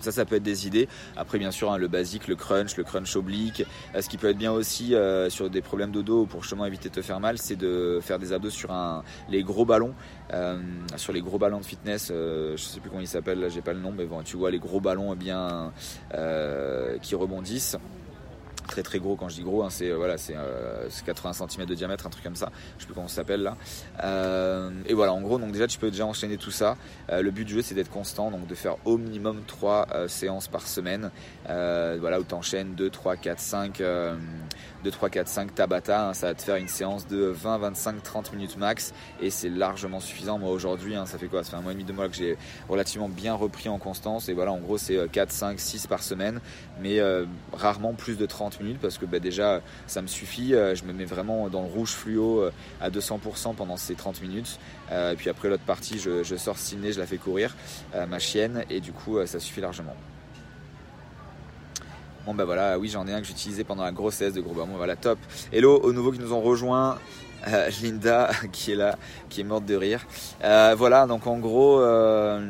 Ça, 0.00 0.12
ça 0.12 0.24
peut 0.24 0.36
être 0.36 0.42
des 0.42 0.66
idées. 0.66 0.88
Après, 1.16 1.38
bien 1.38 1.50
sûr, 1.50 1.72
hein, 1.72 1.78
le 1.78 1.88
basique, 1.88 2.28
le 2.28 2.36
crunch, 2.36 2.76
le 2.76 2.84
crunch 2.84 3.16
oblique. 3.16 3.64
Euh, 3.94 4.00
ce 4.00 4.08
qui 4.08 4.16
peut 4.16 4.28
être 4.28 4.38
bien 4.38 4.52
aussi 4.52 4.94
euh, 4.94 5.30
sur 5.30 5.50
des 5.50 5.62
problèmes 5.62 5.92
de 5.92 6.02
dos 6.02 6.26
pour 6.26 6.42
justement 6.42 6.66
éviter 6.66 6.88
de 6.88 6.94
te 6.94 7.02
faire 7.02 7.20
mal, 7.20 7.38
c'est 7.38 7.56
de 7.56 8.00
faire 8.02 8.18
des 8.18 8.32
abdos 8.32 8.50
sur 8.50 8.74
les 9.28 9.42
gros 9.42 9.64
ballons. 9.64 9.94
Euh, 10.32 10.60
sur 10.96 11.12
les 11.12 11.20
gros 11.20 11.38
ballons 11.38 11.60
de 11.60 11.64
fitness, 11.64 12.08
je 12.08 12.56
sais 12.56 12.80
plus 12.80 12.90
comment 12.90 13.02
ils 13.02 13.08
s'appellent, 13.08 13.40
là 13.40 13.48
j'ai 13.48 13.60
pas 13.60 13.72
le 13.72 13.80
nom, 13.80 13.92
mais 13.96 14.06
bon, 14.06 14.22
tu 14.22 14.36
vois 14.36 14.50
les 14.50 14.58
gros 14.58 14.80
ballons 14.80 15.14
bien 15.14 15.72
qui 17.02 17.14
rebondissent. 17.14 17.76
Très 18.66 18.82
très 18.82 18.98
gros 18.98 19.16
quand 19.16 19.28
je 19.28 19.36
dis 19.36 19.42
gros, 19.42 19.62
hein, 19.62 19.70
c'est 19.70 19.90
voilà, 19.92 20.18
c'est 20.18 20.34
80 21.04 21.32
cm 21.48 21.66
de 21.66 21.74
diamètre, 21.74 22.06
un 22.06 22.10
truc 22.10 22.24
comme 22.24 22.36
ça. 22.36 22.50
Je 22.76 22.82
sais 22.82 22.86
plus 22.86 22.94
comment 22.94 23.08
ça 23.08 23.16
s'appelle 23.16 23.42
là. 23.42 23.56
et 24.86 24.94
voilà, 24.94 25.12
en 25.12 25.20
gros, 25.20 25.38
donc 25.38 25.52
déjà 25.52 25.66
tu 25.66 25.78
peux 25.78 25.90
déjà 25.90 26.06
enchaîner 26.06 26.36
tout 26.36 26.50
ça. 26.50 26.76
le 27.10 27.30
but 27.30 27.44
du 27.44 27.54
jeu 27.54 27.62
c'est 27.62 27.74
d'être 27.74 27.90
constant, 27.90 28.30
donc 28.30 28.46
de 28.46 28.54
faire 28.54 28.76
au 28.84 28.98
minimum 28.98 29.42
3 29.46 30.08
séances 30.08 30.48
par 30.48 30.66
semaine. 30.66 31.10
voilà, 31.46 32.20
où 32.20 32.24
tu 32.24 32.34
enchaînes 32.34 32.74
2, 32.74 32.90
3, 32.90 33.16
4, 33.16 33.40
5 33.40 33.82
2, 34.84 34.90
3, 34.90 35.08
4, 35.08 35.28
5 35.28 35.54
Tabata. 35.54 36.08
Hein, 36.08 36.14
ça 36.14 36.28
va 36.28 36.34
te 36.34 36.42
faire 36.42 36.56
une 36.56 36.68
séance 36.68 37.06
de 37.06 37.24
20, 37.24 37.58
25, 37.58 38.02
30 38.02 38.32
minutes 38.34 38.56
max 38.58 38.92
et 39.20 39.30
c'est 39.30 39.48
largement 39.48 39.98
suffisant. 39.98 40.38
Moi 40.38 40.50
aujourd'hui, 40.50 40.94
hein, 40.94 41.06
ça 41.06 41.18
fait 41.18 41.26
quoi? 41.26 41.42
Ça 41.42 41.52
fait 41.52 41.56
un 41.56 41.62
mois 41.62 41.72
et 41.72 41.74
demi, 41.74 41.84
deux 41.84 41.94
mois 41.94 42.08
que 42.08 42.14
j'ai 42.14 42.36
relativement 42.68 43.08
bien 43.08 43.34
repris 43.34 43.68
en 43.68 43.78
constance 43.78 44.28
et 44.28 44.34
voilà, 44.34 44.52
en 44.52 44.58
gros, 44.58 44.78
c'est 44.78 45.10
4, 45.10 45.32
5, 45.32 45.58
6 45.58 45.86
par 45.86 46.02
semaine, 46.02 46.40
mais 46.80 47.00
euh, 47.00 47.24
rarement 47.52 47.94
plus 47.94 48.18
de 48.18 48.26
30 48.26 48.60
minutes 48.60 48.78
parce 48.80 48.98
que 48.98 49.06
bah, 49.06 49.18
déjà, 49.18 49.62
ça 49.86 50.02
me 50.02 50.06
suffit. 50.06 50.54
Euh, 50.54 50.74
je 50.74 50.84
me 50.84 50.92
mets 50.92 51.04
vraiment 51.04 51.48
dans 51.48 51.62
le 51.62 51.68
rouge 51.68 51.90
fluo 51.90 52.40
euh, 52.40 52.52
à 52.80 52.90
200% 52.90 53.54
pendant 53.54 53.76
ces 53.76 53.94
30 53.94 54.20
minutes. 54.20 54.58
et 54.90 55.16
puis 55.16 55.30
après, 55.30 55.48
l'autre 55.48 55.64
partie, 55.64 55.98
je, 55.98 56.36
sors 56.36 56.58
ciné, 56.58 56.92
je 56.92 57.00
la 57.00 57.06
fais 57.06 57.16
courir, 57.16 57.56
ma 58.08 58.18
chienne, 58.18 58.64
et 58.70 58.80
du 58.80 58.92
coup, 58.92 59.18
ça 59.26 59.40
suffit 59.40 59.60
largement. 59.60 59.94
Bon 62.26 62.32
bah 62.32 62.46
voilà, 62.46 62.78
oui 62.78 62.88
j'en 62.88 63.06
ai 63.06 63.12
un 63.12 63.20
que 63.20 63.26
j'utilisais 63.26 63.64
pendant 63.64 63.84
la 63.84 63.92
grossesse 63.92 64.32
de 64.32 64.40
gros 64.40 64.54
bon 64.54 64.66
voilà 64.76 64.96
top. 64.96 65.18
Hello 65.52 65.78
aux 65.78 65.92
nouveaux 65.92 66.10
qui 66.10 66.20
nous 66.20 66.32
ont 66.32 66.40
rejoints. 66.40 66.98
Euh, 67.48 67.68
Linda 67.82 68.30
qui 68.52 68.72
est 68.72 68.76
là, 68.76 68.96
qui 69.28 69.42
est 69.42 69.44
morte 69.44 69.66
de 69.66 69.74
rire. 69.74 70.06
Euh, 70.42 70.74
voilà, 70.76 71.06
donc 71.06 71.26
en 71.26 71.38
gros, 71.38 71.80
euh, 71.80 72.40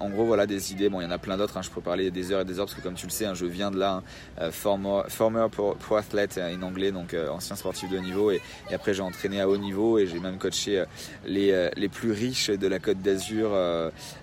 en 0.00 0.08
gros, 0.08 0.24
voilà 0.24 0.46
des 0.46 0.72
idées. 0.72 0.88
Bon, 0.88 1.00
il 1.00 1.04
y 1.04 1.06
en 1.06 1.12
a 1.12 1.18
plein 1.18 1.36
d'autres. 1.36 1.56
Hein. 1.56 1.62
je 1.62 1.70
peux 1.70 1.80
parler 1.80 2.10
des 2.10 2.32
heures 2.32 2.40
et 2.40 2.44
des 2.44 2.58
heures 2.58 2.66
parce 2.66 2.74
que, 2.74 2.82
comme 2.82 2.94
tu 2.94 3.06
le 3.06 3.12
sais, 3.12 3.26
hein, 3.26 3.34
je 3.34 3.46
viens 3.46 3.70
de 3.70 3.78
là, 3.78 4.02
hein, 4.40 4.50
former, 4.50 5.02
former 5.08 5.46
pro, 5.50 5.76
athlete 5.96 6.38
en 6.38 6.62
anglais, 6.62 6.90
donc 6.90 7.14
ancien 7.30 7.54
sportif 7.54 7.88
de 7.90 7.98
haut 7.98 8.02
niveau. 8.02 8.30
Et, 8.30 8.40
après, 8.72 8.94
j'ai 8.94 9.02
entraîné 9.02 9.40
à 9.40 9.48
haut 9.48 9.58
niveau 9.58 9.98
et 9.98 10.06
j'ai 10.06 10.18
même 10.18 10.38
coaché 10.38 10.84
les, 11.24 11.70
les 11.76 11.88
plus 11.88 12.10
riches 12.10 12.50
de 12.50 12.66
la 12.66 12.78
Côte 12.78 13.00
d'Azur, 13.00 13.50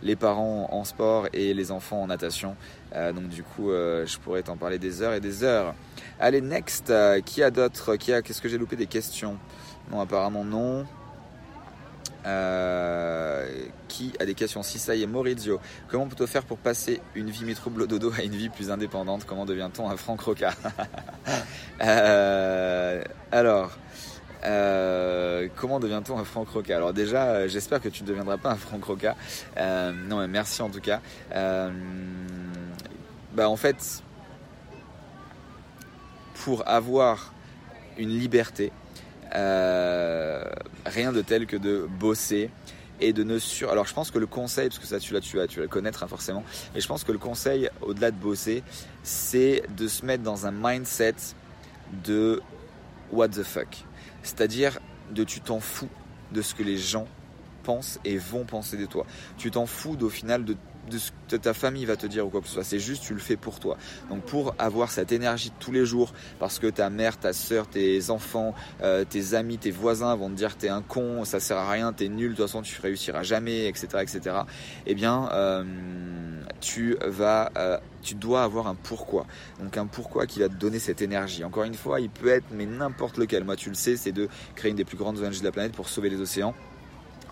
les 0.03 0.15
parents 0.15 0.67
en 0.71 0.83
sport 0.83 1.27
et 1.31 1.53
les 1.53 1.71
enfants 1.71 2.01
en 2.01 2.07
natation. 2.07 2.55
Donc, 2.93 3.29
du 3.29 3.43
coup, 3.43 3.69
je 3.69 4.17
pourrais 4.19 4.43
t'en 4.43 4.57
parler 4.57 4.79
des 4.79 5.01
heures 5.01 5.13
et 5.13 5.19
des 5.19 5.43
heures. 5.43 5.73
Allez, 6.19 6.41
next. 6.41 6.91
qui 7.25 7.43
a 7.43 7.51
d'autres 7.51 7.95
Qui 7.95 8.13
a 8.13 8.21
Qu'est-ce 8.21 8.41
que 8.41 8.49
j'ai 8.49 8.57
loupé 8.57 8.75
des 8.75 8.87
questions? 8.87 9.37
Non, 9.91 10.01
apparemment 10.01 10.43
non. 10.43 10.85
Euh, 12.27 13.45
qui 13.87 14.13
a 14.19 14.25
des 14.25 14.33
questions? 14.33 14.61
Si 14.61 14.79
ça 14.79 14.95
y 14.95 15.03
est, 15.03 15.07
Maurizio, 15.07 15.59
comment 15.87 16.07
peut-on 16.07 16.27
faire 16.27 16.43
pour 16.43 16.57
passer 16.57 17.01
une 17.15 17.29
vie 17.29 17.53
troubles 17.55 17.87
dodo 17.87 18.11
à 18.17 18.23
une 18.23 18.35
vie 18.35 18.49
plus 18.49 18.69
indépendante? 18.69 19.25
Comment 19.25 19.45
devient-on 19.45 19.89
un 19.89 19.95
franc 19.95 20.17
croca 20.17 20.53
euh, 21.81 23.01
Alors, 23.31 23.77
euh, 24.43 25.47
comment 25.55 25.79
devient-on 25.79 26.19
un 26.19 26.25
franc 26.25 26.43
croca 26.43 26.75
Alors 26.75 26.93
déjà, 26.93 27.47
j'espère 27.47 27.81
que 27.81 27.89
tu 27.89 28.03
ne 28.03 28.09
deviendras 28.09 28.37
pas 28.37 28.51
un 28.51 28.55
franc 28.55 28.79
croca. 28.79 29.15
non, 29.55 30.19
mais 30.19 30.27
merci 30.27 30.61
en 30.61 30.69
tout 30.69 30.81
cas. 30.81 30.99
Bah 33.37 33.49
en 33.49 33.55
fait, 33.55 34.01
pour 36.43 36.67
avoir 36.67 37.35
une 37.99 38.09
liberté, 38.09 38.71
euh, 39.35 40.43
rien 40.87 41.13
de 41.13 41.21
tel 41.21 41.45
que 41.45 41.55
de 41.55 41.87
bosser 41.99 42.49
et 42.99 43.13
de 43.13 43.23
ne 43.23 43.37
sur. 43.37 43.69
Alors 43.69 43.85
je 43.85 43.93
pense 43.93 44.09
que 44.09 44.17
le 44.17 44.25
conseil, 44.25 44.69
parce 44.69 44.79
que 44.79 44.87
ça 44.87 44.99
tu 44.99 45.13
l'as, 45.13 45.21
tu 45.21 45.37
vas, 45.37 45.45
le 45.55 45.67
connaître 45.67 46.01
hein, 46.01 46.07
forcément, 46.07 46.43
mais 46.73 46.81
je 46.81 46.87
pense 46.87 47.03
que 47.03 47.11
le 47.11 47.19
conseil, 47.19 47.69
au-delà 47.81 48.09
de 48.09 48.15
bosser, 48.15 48.63
c'est 49.03 49.61
de 49.77 49.87
se 49.87 50.03
mettre 50.03 50.23
dans 50.23 50.47
un 50.47 50.51
mindset 50.51 51.13
de 52.05 52.41
what 53.11 53.29
the 53.29 53.43
fuck. 53.43 53.85
C'est-à-dire 54.23 54.79
de 55.11 55.23
tu 55.23 55.41
t'en 55.41 55.59
fous 55.59 55.89
de 56.31 56.41
ce 56.41 56.55
que 56.55 56.63
les 56.63 56.77
gens 56.77 57.07
pensent 57.61 57.99
et 58.03 58.17
vont 58.17 58.45
penser 58.45 58.77
de 58.77 58.87
toi. 58.87 59.05
Tu 59.37 59.51
t'en 59.51 59.67
fous 59.67 59.95
d'au 59.95 60.09
final 60.09 60.43
de 60.43 60.57
de 60.89 60.97
ce 60.97 61.11
que 61.29 61.35
ta 61.35 61.53
famille 61.53 61.85
va 61.85 61.95
te 61.95 62.07
dire 62.07 62.25
ou 62.25 62.29
quoi 62.29 62.41
que 62.41 62.47
ce 62.47 62.53
soit. 62.53 62.63
C'est 62.63 62.79
juste, 62.79 63.03
tu 63.03 63.13
le 63.13 63.19
fais 63.19 63.35
pour 63.35 63.59
toi. 63.59 63.77
Donc 64.09 64.23
pour 64.23 64.55
avoir 64.59 64.91
cette 64.91 65.11
énergie 65.11 65.49
de 65.49 65.55
tous 65.59 65.71
les 65.71 65.85
jours, 65.85 66.13
parce 66.39 66.59
que 66.59 66.67
ta 66.67 66.89
mère, 66.89 67.17
ta 67.17 67.33
soeur, 67.33 67.67
tes 67.67 68.09
enfants, 68.09 68.53
euh, 68.81 69.03
tes 69.03 69.33
amis, 69.33 69.57
tes 69.57 69.71
voisins 69.71 70.15
vont 70.15 70.29
te 70.29 70.35
dire 70.35 70.55
t'es 70.57 70.69
un 70.69 70.81
con, 70.81 71.25
ça 71.25 71.39
sert 71.39 71.57
à 71.57 71.69
rien, 71.69 71.93
t'es 71.93 72.07
nul, 72.07 72.31
de 72.31 72.35
toute 72.35 72.45
façon 72.45 72.61
tu 72.61 72.79
réussiras 72.81 73.23
jamais, 73.23 73.67
etc., 73.67 73.87
etc. 74.01 74.37
Eh 74.85 74.95
bien, 74.95 75.29
euh, 75.33 75.63
tu 76.61 76.97
vas, 77.05 77.51
euh, 77.57 77.77
tu 78.01 78.15
dois 78.15 78.43
avoir 78.43 78.67
un 78.67 78.75
pourquoi. 78.75 79.25
Donc 79.59 79.77
un 79.77 79.85
pourquoi 79.85 80.25
qui 80.25 80.39
va 80.39 80.49
te 80.49 80.55
donner 80.55 80.79
cette 80.79 81.01
énergie. 81.01 81.43
Encore 81.43 81.63
une 81.63 81.75
fois, 81.75 81.99
il 81.99 82.09
peut 82.09 82.29
être 82.29 82.45
mais 82.51 82.65
n'importe 82.65 83.17
lequel. 83.17 83.43
Moi, 83.43 83.55
tu 83.55 83.69
le 83.69 83.75
sais, 83.75 83.97
c'est 83.97 84.11
de 84.11 84.27
créer 84.55 84.71
une 84.71 84.77
des 84.77 84.85
plus 84.85 84.97
grandes 84.97 85.19
ONG 85.19 85.39
de 85.39 85.43
la 85.43 85.51
planète 85.51 85.73
pour 85.73 85.89
sauver 85.89 86.09
les 86.09 86.21
océans 86.21 86.53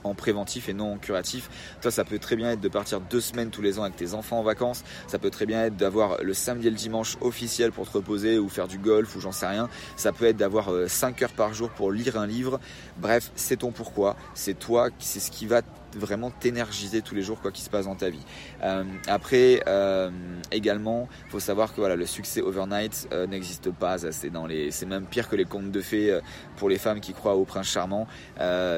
en 0.06 0.14
préventif 0.14 0.70
et 0.70 0.74
non 0.74 0.98
curatif. 0.98 1.50
Toi, 1.82 1.92
ça 1.92 2.04
peut 2.04 2.20
très 2.20 2.36
bien 2.36 2.52
être 2.52 2.62
de 2.62 2.70
partir 2.70 3.02
deux 3.02 3.22
semaines 3.22 3.50
tous 3.50 3.62
les 3.62 3.80
ans 3.80 3.84
avec 3.84 3.96
tes 3.96 4.14
enfants 4.14 4.40
en 4.40 4.44
vacances. 4.44 4.84
Ça 5.08 5.20
peut 5.20 5.30
très 5.30 5.46
bien 5.46 5.66
être 5.66 5.76
d'avoir 5.76 6.24
le 6.24 6.34
samedi 6.34 6.68
et 6.68 6.70
le 6.70 6.76
dimanche 6.76 7.18
officiel 7.22 7.72
pour 7.72 7.88
te 7.88 7.98
reposer 7.98 8.38
ou 8.40 8.50
faire 8.50 8.68
du 8.68 8.78
golf 8.78 9.16
ou 9.16 9.20
j'en 9.20 9.32
sais 9.32 9.48
rien. 9.48 9.70
Ça 9.96 10.12
peut 10.12 10.26
être 10.26 10.38
d'avoir 10.38 10.70
5 10.88 11.22
euh, 11.22 11.26
heures 11.26 11.34
par 11.34 11.54
jour 11.54 11.70
pour 11.70 11.92
lire 11.92 12.18
un 12.18 12.28
livre. 12.28 12.60
Bref, 12.98 13.32
c'est 13.36 13.58
ton 13.58 13.72
pourquoi. 13.72 14.16
C'est 14.34 14.58
toi, 14.58 14.90
c'est 15.00 15.20
ce 15.20 15.32
qui 15.32 15.46
va 15.46 15.62
vraiment 15.96 16.32
t'énergiser 16.32 17.02
tous 17.02 17.16
les 17.16 17.22
jours 17.22 17.42
quoi 17.42 17.52
qu'il 17.52 17.64
se 17.64 17.70
passe 17.70 17.86
dans 17.86 17.96
ta 17.96 18.10
vie. 18.10 18.24
Euh, 18.64 18.84
après, 19.08 19.62
euh, 19.68 20.10
également, 20.52 21.08
faut 21.30 21.40
savoir 21.40 21.74
que 21.74 21.80
voilà, 21.80 21.96
le 21.96 22.06
succès 22.06 22.42
overnight 22.42 23.08
euh, 23.12 23.28
n'existe 23.28 23.72
pas. 23.72 23.98
C'est 24.12 24.30
dans 24.30 24.46
les, 24.46 24.72
c'est 24.72 24.86
même 24.86 25.06
pire 25.06 25.30
que 25.30 25.36
les 25.36 25.46
contes 25.46 25.72
de 25.72 25.82
fées 25.82 26.20
pour 26.58 26.70
les 26.70 26.78
femmes 26.78 27.00
qui 27.00 27.14
croient 27.14 27.36
au 27.36 27.46
prince 27.46 27.68
charmant. 27.68 28.08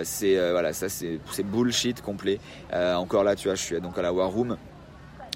c'est 0.04 0.52
voilà, 0.52 0.74
ça 0.74 0.90
c'est, 0.90 1.20
bullshit 1.44 2.02
complet. 2.02 2.40
encore 2.74 3.24
là, 3.24 3.36
tu 3.36 3.48
vois, 3.48 3.56
je 3.56 3.62
suis 3.62 3.82
donc 3.82 3.98
à 3.98 4.02
la 4.02 4.14
War 4.14 4.30
Room 4.30 4.58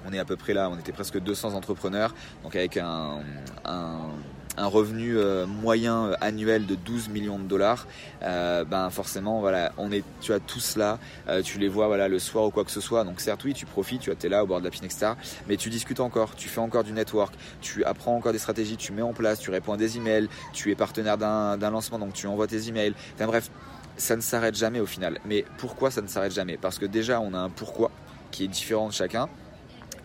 on 0.04 0.12
est 0.13 0.17
à 0.17 0.26
peu 0.26 0.36
près 0.36 0.56
là, 0.56 0.67
on 0.72 0.80
était 0.80 0.91
presque 0.91 1.20
200 1.20 1.54
entrepreneurs, 1.54 2.15
donc 2.44 2.56
avec 2.56 2.76
un 2.78 3.20
un 4.58 4.68
revenu 4.68 5.18
euh, 5.18 5.46
moyen 5.46 6.08
euh, 6.08 6.16
annuel 6.22 6.66
de 6.66 6.76
12 6.76 7.10
millions 7.10 7.40
de 7.40 7.44
dollars, 7.44 7.88
euh, 8.24 8.64
ben 8.64 8.90
forcément 8.90 9.40
voilà, 9.40 9.72
on 9.78 9.92
est, 9.92 10.04
tu 10.22 10.34
as 10.34 10.40
tous 10.40 10.76
là, 10.76 11.00
tu 11.44 11.60
les 11.60 11.68
vois 11.68 11.88
voilà 11.88 12.08
le 12.08 12.20
soir 12.20 12.46
ou 12.46 12.52
quoi 12.52 12.64
que 12.64 12.72
ce 12.72 12.82
soit. 12.82 13.04
Donc 13.04 13.22
certes 13.22 13.44
oui, 13.44 13.54
tu 13.54 13.66
profites, 13.66 14.02
tu 14.02 14.12
es 14.12 14.30
là 14.30 14.44
au 14.44 14.48
bord 14.48 14.60
de 14.60 14.66
la 14.66 14.70
etc. 14.70 15.14
Mais 15.48 15.58
tu 15.58 15.70
discutes 15.70 16.00
encore, 16.00 16.36
tu 16.36 16.50
fais 16.50 16.60
encore 16.60 16.84
du 16.84 16.94
network, 16.94 17.34
tu 17.62 17.84
apprends 17.84 18.16
encore 18.16 18.32
des 18.32 18.40
stratégies, 18.40 18.78
tu 18.78 18.92
mets 18.94 19.02
en 19.02 19.14
place, 19.14 19.40
tu 19.40 19.52
réponds 19.52 19.74
à 19.74 19.78
des 19.78 19.98
emails, 19.98 20.28
tu 20.54 20.72
es 20.72 20.76
partenaire 20.76 21.18
d'un 21.18 21.70
lancement 21.70 22.00
donc 22.00 22.14
tu 22.14 22.28
envoies 22.28 22.48
tes 22.48 22.68
emails. 22.68 22.94
Bref, 23.20 23.50
ça 23.98 24.16
ne 24.16 24.22
s'arrête 24.22 24.56
jamais 24.56 24.80
au 24.80 24.86
final. 24.86 25.20
Mais 25.26 25.46
pourquoi 25.58 25.92
ça 25.92 26.02
ne 26.02 26.08
s'arrête 26.08 26.34
jamais? 26.34 26.58
Parce 26.58 26.80
que 26.80 26.86
déjà 26.86 27.20
on 27.20 27.34
a 27.34 27.40
un 27.40 27.50
pourquoi 27.50 27.92
qui 28.32 28.46
est 28.46 28.48
différent 28.48 28.88
de 28.88 28.94
chacun. 28.94 29.28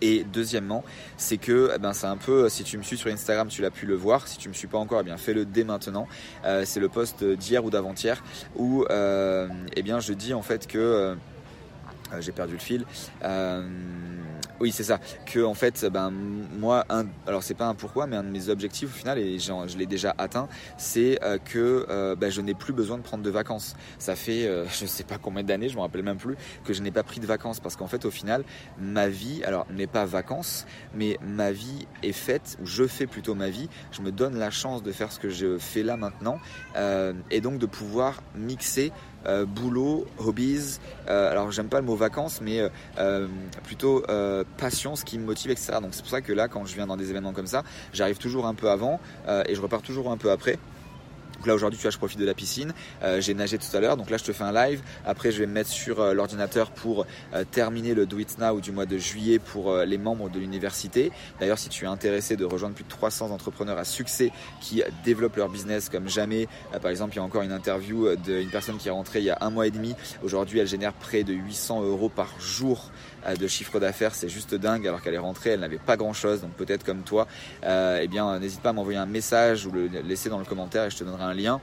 Et 0.00 0.24
deuxièmement, 0.24 0.84
c'est 1.16 1.38
que 1.38 1.70
eh 1.74 1.78
ben, 1.78 1.92
c'est 1.92 2.06
un 2.06 2.16
peu, 2.16 2.48
si 2.48 2.64
tu 2.64 2.78
me 2.78 2.82
suis 2.82 2.96
sur 2.96 3.10
Instagram, 3.10 3.48
tu 3.48 3.62
l'as 3.62 3.70
pu 3.70 3.86
le 3.86 3.94
voir. 3.94 4.28
Si 4.28 4.38
tu 4.38 4.48
me 4.48 4.54
suis 4.54 4.68
pas 4.68 4.78
encore, 4.78 5.00
eh 5.00 5.04
bien 5.04 5.16
fais-le 5.16 5.44
dès 5.44 5.64
maintenant. 5.64 6.06
Euh, 6.44 6.64
c'est 6.64 6.80
le 6.80 6.88
post 6.88 7.24
d'hier 7.24 7.64
ou 7.64 7.70
d'avant-hier 7.70 8.22
où 8.56 8.84
euh, 8.90 9.48
eh 9.74 9.82
bien, 9.82 10.00
je 10.00 10.12
dis 10.12 10.34
en 10.34 10.42
fait 10.42 10.66
que 10.66 10.78
euh, 10.78 11.14
j'ai 12.20 12.32
perdu 12.32 12.54
le 12.54 12.58
fil. 12.58 12.84
Oui, 14.58 14.72
c'est 14.72 14.84
ça. 14.84 14.98
Que 15.26 15.44
en 15.44 15.52
fait, 15.52 15.84
ben 15.84 16.10
moi, 16.10 16.86
un, 16.88 17.04
alors 17.26 17.42
c'est 17.42 17.54
pas 17.54 17.66
un 17.66 17.74
pourquoi, 17.74 18.06
mais 18.06 18.16
un 18.16 18.22
de 18.22 18.30
mes 18.30 18.48
objectifs 18.48 18.88
au 18.88 18.98
final, 18.98 19.18
et 19.18 19.38
je 19.38 19.76
l'ai 19.76 19.86
déjà 19.86 20.14
atteint, 20.16 20.48
c'est 20.78 21.22
euh, 21.22 21.36
que 21.38 21.86
euh, 21.90 22.16
ben, 22.16 22.30
je 22.30 22.40
n'ai 22.40 22.54
plus 22.54 22.72
besoin 22.72 22.96
de 22.96 23.02
prendre 23.02 23.22
de 23.22 23.30
vacances. 23.30 23.76
Ça 23.98 24.16
fait, 24.16 24.46
euh, 24.46 24.66
je 24.80 24.86
sais 24.86 25.04
pas 25.04 25.18
combien 25.18 25.42
d'années, 25.42 25.68
je 25.68 25.76
me 25.76 25.82
rappelle 25.82 26.02
même 26.02 26.16
plus, 26.16 26.36
que 26.64 26.72
je 26.72 26.82
n'ai 26.82 26.90
pas 26.90 27.02
pris 27.02 27.20
de 27.20 27.26
vacances 27.26 27.60
parce 27.60 27.76
qu'en 27.76 27.86
fait, 27.86 28.06
au 28.06 28.10
final, 28.10 28.44
ma 28.78 29.08
vie, 29.08 29.44
alors 29.44 29.66
n'est 29.70 29.86
pas 29.86 30.06
vacances, 30.06 30.66
mais 30.94 31.18
ma 31.22 31.52
vie 31.52 31.86
est 32.02 32.12
faite, 32.12 32.56
ou 32.62 32.66
je 32.66 32.86
fais 32.86 33.06
plutôt 33.06 33.34
ma 33.34 33.50
vie. 33.50 33.68
Je 33.92 34.00
me 34.00 34.10
donne 34.10 34.38
la 34.38 34.50
chance 34.50 34.82
de 34.82 34.92
faire 34.92 35.12
ce 35.12 35.18
que 35.18 35.28
je 35.28 35.58
fais 35.58 35.82
là 35.82 35.96
maintenant, 35.96 36.38
et 37.30 37.40
donc 37.40 37.58
de 37.58 37.66
pouvoir 37.66 38.22
mixer 38.34 38.92
euh, 39.26 39.44
boulot, 39.44 40.06
hobbies, 40.18 40.78
euh, 41.08 41.30
alors 41.30 41.50
j'aime 41.50 41.68
pas 41.68 41.80
le 41.80 41.86
mot 41.86 41.96
vacances, 41.96 42.40
mais 42.40 42.60
euh, 42.98 43.26
plutôt 43.64 44.04
passion, 44.56 44.96
ce 44.96 45.04
qui 45.04 45.18
me 45.18 45.24
motive, 45.24 45.50
etc. 45.50 45.74
Donc 45.80 45.90
c'est 45.92 46.02
pour 46.02 46.10
ça 46.10 46.20
que 46.20 46.32
là, 46.32 46.48
quand 46.48 46.64
je 46.64 46.74
viens 46.74 46.86
dans 46.86 46.96
des 46.96 47.10
événements 47.10 47.32
comme 47.32 47.46
ça, 47.46 47.62
j'arrive 47.92 48.18
toujours 48.18 48.46
un 48.46 48.54
peu 48.54 48.70
avant 48.70 49.00
et 49.46 49.54
je 49.54 49.60
repars 49.60 49.82
toujours 49.82 50.10
un 50.10 50.16
peu 50.16 50.30
après 50.30 50.58
là 51.46 51.54
aujourd'hui, 51.54 51.78
tu 51.78 51.82
vois, 51.82 51.90
je 51.90 51.98
profite 51.98 52.18
de 52.18 52.24
la 52.24 52.34
piscine. 52.34 52.72
Euh, 53.02 53.20
j'ai 53.20 53.34
nagé 53.34 53.58
tout 53.58 53.74
à 53.74 53.80
l'heure, 53.80 53.96
donc 53.96 54.10
là 54.10 54.16
je 54.16 54.24
te 54.24 54.32
fais 54.32 54.44
un 54.44 54.52
live. 54.52 54.82
Après, 55.04 55.30
je 55.30 55.38
vais 55.38 55.46
me 55.46 55.52
mettre 55.52 55.70
sur 55.70 56.00
euh, 56.00 56.12
l'ordinateur 56.12 56.70
pour 56.70 57.06
euh, 57.34 57.44
terminer 57.50 57.94
le 57.94 58.06
Do 58.06 58.18
It 58.18 58.38
Now 58.38 58.60
du 58.60 58.72
mois 58.72 58.86
de 58.86 58.98
juillet 58.98 59.38
pour 59.38 59.76
les 59.76 59.98
membres 59.98 60.28
de 60.28 60.38
l'université. 60.38 61.12
D'ailleurs, 61.40 61.58
si 61.58 61.68
tu 61.68 61.84
es 61.84 61.88
intéressé 61.88 62.36
de 62.36 62.44
rejoindre 62.44 62.74
plus 62.74 62.84
de 62.84 62.88
300 62.88 63.30
entrepreneurs 63.30 63.78
à 63.78 63.84
succès 63.84 64.30
qui 64.60 64.82
développent 65.04 65.36
leur 65.36 65.48
business 65.48 65.88
comme 65.88 66.08
jamais, 66.08 66.48
par 66.80 66.90
exemple, 66.90 67.14
il 67.14 67.16
y 67.16 67.20
a 67.20 67.22
encore 67.22 67.42
une 67.42 67.52
interview 67.52 68.14
d'une 68.16 68.50
personne 68.50 68.76
qui 68.78 68.88
est 68.88 68.92
rentrée 68.92 69.20
il 69.20 69.26
y 69.26 69.30
a 69.30 69.38
un 69.40 69.50
mois 69.50 69.66
et 69.66 69.70
demi. 69.70 69.94
Aujourd'hui, 70.22 70.58
elle 70.58 70.66
génère 70.66 70.92
près 70.92 71.24
de 71.24 71.32
800 71.32 71.82
euros 71.82 72.08
par 72.08 72.38
jour 72.40 72.90
de 73.34 73.46
chiffre 73.46 73.80
d'affaires, 73.80 74.14
c'est 74.14 74.28
juste 74.28 74.54
dingue. 74.54 74.86
Alors 74.86 75.02
qu'elle 75.02 75.14
est 75.14 75.18
rentrée, 75.18 75.50
elle 75.50 75.60
n'avait 75.60 75.78
pas 75.78 75.96
grand 75.96 76.12
chose. 76.12 76.40
Donc 76.40 76.52
peut-être 76.52 76.84
comme 76.84 77.02
toi, 77.02 77.26
eh 77.62 78.08
bien, 78.08 78.38
n'hésite 78.38 78.60
pas 78.60 78.70
à 78.70 78.72
m'envoyer 78.72 78.98
un 78.98 79.06
message 79.06 79.66
ou 79.66 79.70
le 79.70 79.88
laisser 80.04 80.28
dans 80.28 80.38
le 80.38 80.44
commentaire 80.44 80.84
et 80.84 80.90
je 80.90 80.96
te 80.96 81.04
donnerai 81.04 81.24
un 81.24 81.34
lien. 81.34 81.60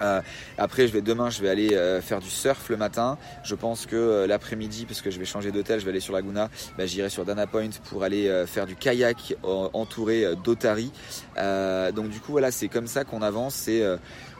Euh, 0.00 0.20
après, 0.58 0.86
je 0.86 0.92
vais 0.92 1.02
demain, 1.02 1.30
je 1.30 1.40
vais 1.40 1.48
aller 1.48 1.74
euh, 1.74 2.00
faire 2.00 2.20
du 2.20 2.30
surf 2.30 2.68
le 2.68 2.76
matin. 2.76 3.18
Je 3.42 3.54
pense 3.54 3.86
que 3.86 3.96
euh, 3.96 4.26
l'après-midi, 4.26 4.86
parce 4.86 5.00
que 5.00 5.10
je 5.10 5.18
vais 5.18 5.24
changer 5.24 5.52
d'hôtel, 5.52 5.80
je 5.80 5.84
vais 5.84 5.90
aller 5.90 6.00
sur 6.00 6.14
Laguna, 6.14 6.50
bah, 6.76 6.86
j'irai 6.86 7.08
sur 7.08 7.24
Dana 7.24 7.46
Point 7.46 7.70
pour 7.88 8.02
aller 8.02 8.44
faire 8.46 8.66
du 8.66 8.76
kayak 8.76 9.36
entouré 9.42 10.34
d'Otari. 10.42 10.90
donc 11.36 12.08
du 12.08 12.20
coup, 12.20 12.32
voilà, 12.32 12.50
c'est 12.50 12.68
comme 12.68 12.86
ça 12.86 13.04
qu'on 13.04 13.22
avance. 13.22 13.54
C'est 13.54 13.82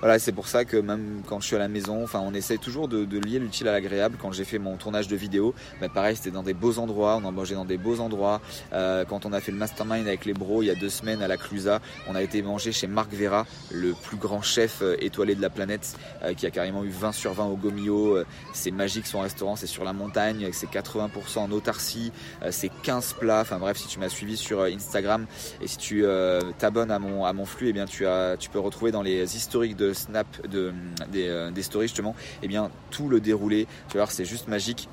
voilà, 0.01 0.19
c'est 0.19 0.33
pour 0.33 0.49
ça 0.49 0.65
que 0.65 0.77
même 0.77 1.23
quand 1.27 1.41
je 1.41 1.47
suis 1.47 1.57
à 1.57 1.59
la 1.59 1.69
maison, 1.69 2.03
enfin, 2.03 2.21
on 2.25 2.35
essaie 2.35 2.59
toujours 2.59 2.89
de, 2.89 3.19
lier 3.19 3.39
l'utile 3.39 3.69
à 3.69 3.73
l'agréable. 3.73 4.17
Quand 4.21 4.33
j'ai 4.33 4.45
fait 4.45 4.59
mon 4.59 4.77
tournage 4.77 5.09
de 5.09 5.17
vidéo, 5.17 5.55
bah, 5.81 5.89
pareil, 5.89 6.17
c'était 6.17 6.31
dans 6.31 6.43
des 6.43 6.55
beaux 6.55 6.79
endroits, 6.79 7.21
on 7.23 7.27
a 7.27 7.31
mangé 7.31 7.55
dans 7.55 7.65
des 7.65 7.79
beaux 7.79 8.01
endroits. 8.01 8.41
quand 8.73 9.27
on 9.27 9.33
a 9.33 9.41
fait 9.41 9.53
le 9.53 9.59
mastermind 9.59 10.07
avec 10.07 10.25
les 10.25 10.35
bros 10.35 10.63
il 10.63 10.67
y 10.67 10.71
a 10.71 10.75
deux 10.75 10.89
semaines 10.89 11.23
à 11.23 11.29
la 11.29 11.37
Clusa, 11.37 11.81
on 12.09 12.15
a 12.15 12.23
été 12.23 12.43
manger 12.43 12.73
chez 12.73 12.87
Marc 12.87 13.13
Vera, 13.13 13.47
le 13.71 13.93
plus 13.93 14.17
grand 14.17 14.43
chef 14.43 14.83
étoilé 15.01 15.35
de 15.35 15.43
la 15.43 15.51
planète 15.51 15.97
euh, 16.23 16.35
qui 16.35 16.47
a 16.47 16.51
carrément 16.51 16.85
eu 16.85 16.91
20 16.91 17.13
sur 17.13 17.33
20 17.33 17.47
au 17.47 17.57
Gomio. 17.57 18.17
Euh, 18.17 18.27
c'est 18.53 18.71
magique 18.71 19.07
son 19.07 19.21
restaurant, 19.21 19.57
c'est 19.57 19.67
sur 19.67 19.85
la 19.85 19.93
montagne, 19.93 20.51
ses 20.53 20.67
80% 20.67 21.39
en 21.39 21.51
autarcie, 21.51 22.13
euh, 22.43 22.49
c'est 22.51 22.71
15 22.83 23.15
plats. 23.15 23.41
Enfin 23.41 23.59
bref, 23.59 23.79
si 23.79 23.89
tu 23.89 23.99
m'as 23.99 24.09
suivi 24.09 24.37
sur 24.37 24.63
Instagram 24.63 25.27
et 25.61 25.69
si 25.69 25.77
tu 25.79 26.05
t'abonnes 26.59 26.91
à 26.91 26.99
mon, 26.99 27.25
à 27.25 27.33
mon 27.33 27.45
flux, 27.45 27.69
eh 27.69 27.73
bien 27.73 27.87
tu, 27.87 28.07
as, 28.07 28.37
tu 28.37 28.51
peux 28.51 28.59
retrouver 28.59 28.91
dans 28.91 29.03
les 29.03 29.37
historiques 29.37 29.77
de 29.77 29.84
Snap 29.93 30.47
de, 30.49 30.73
des, 31.11 31.51
des 31.55 31.63
stories 31.63 31.89
justement, 31.89 32.15
et 32.43 32.45
eh 32.45 32.49
bien 32.49 32.71
tout 32.91 33.09
le 33.09 33.21
déroulé. 33.21 33.67
Tu 33.89 33.95
vas 33.95 34.05
voir, 34.05 34.11
c'est 34.11 34.25
juste 34.25 34.49
magique. 34.49 34.89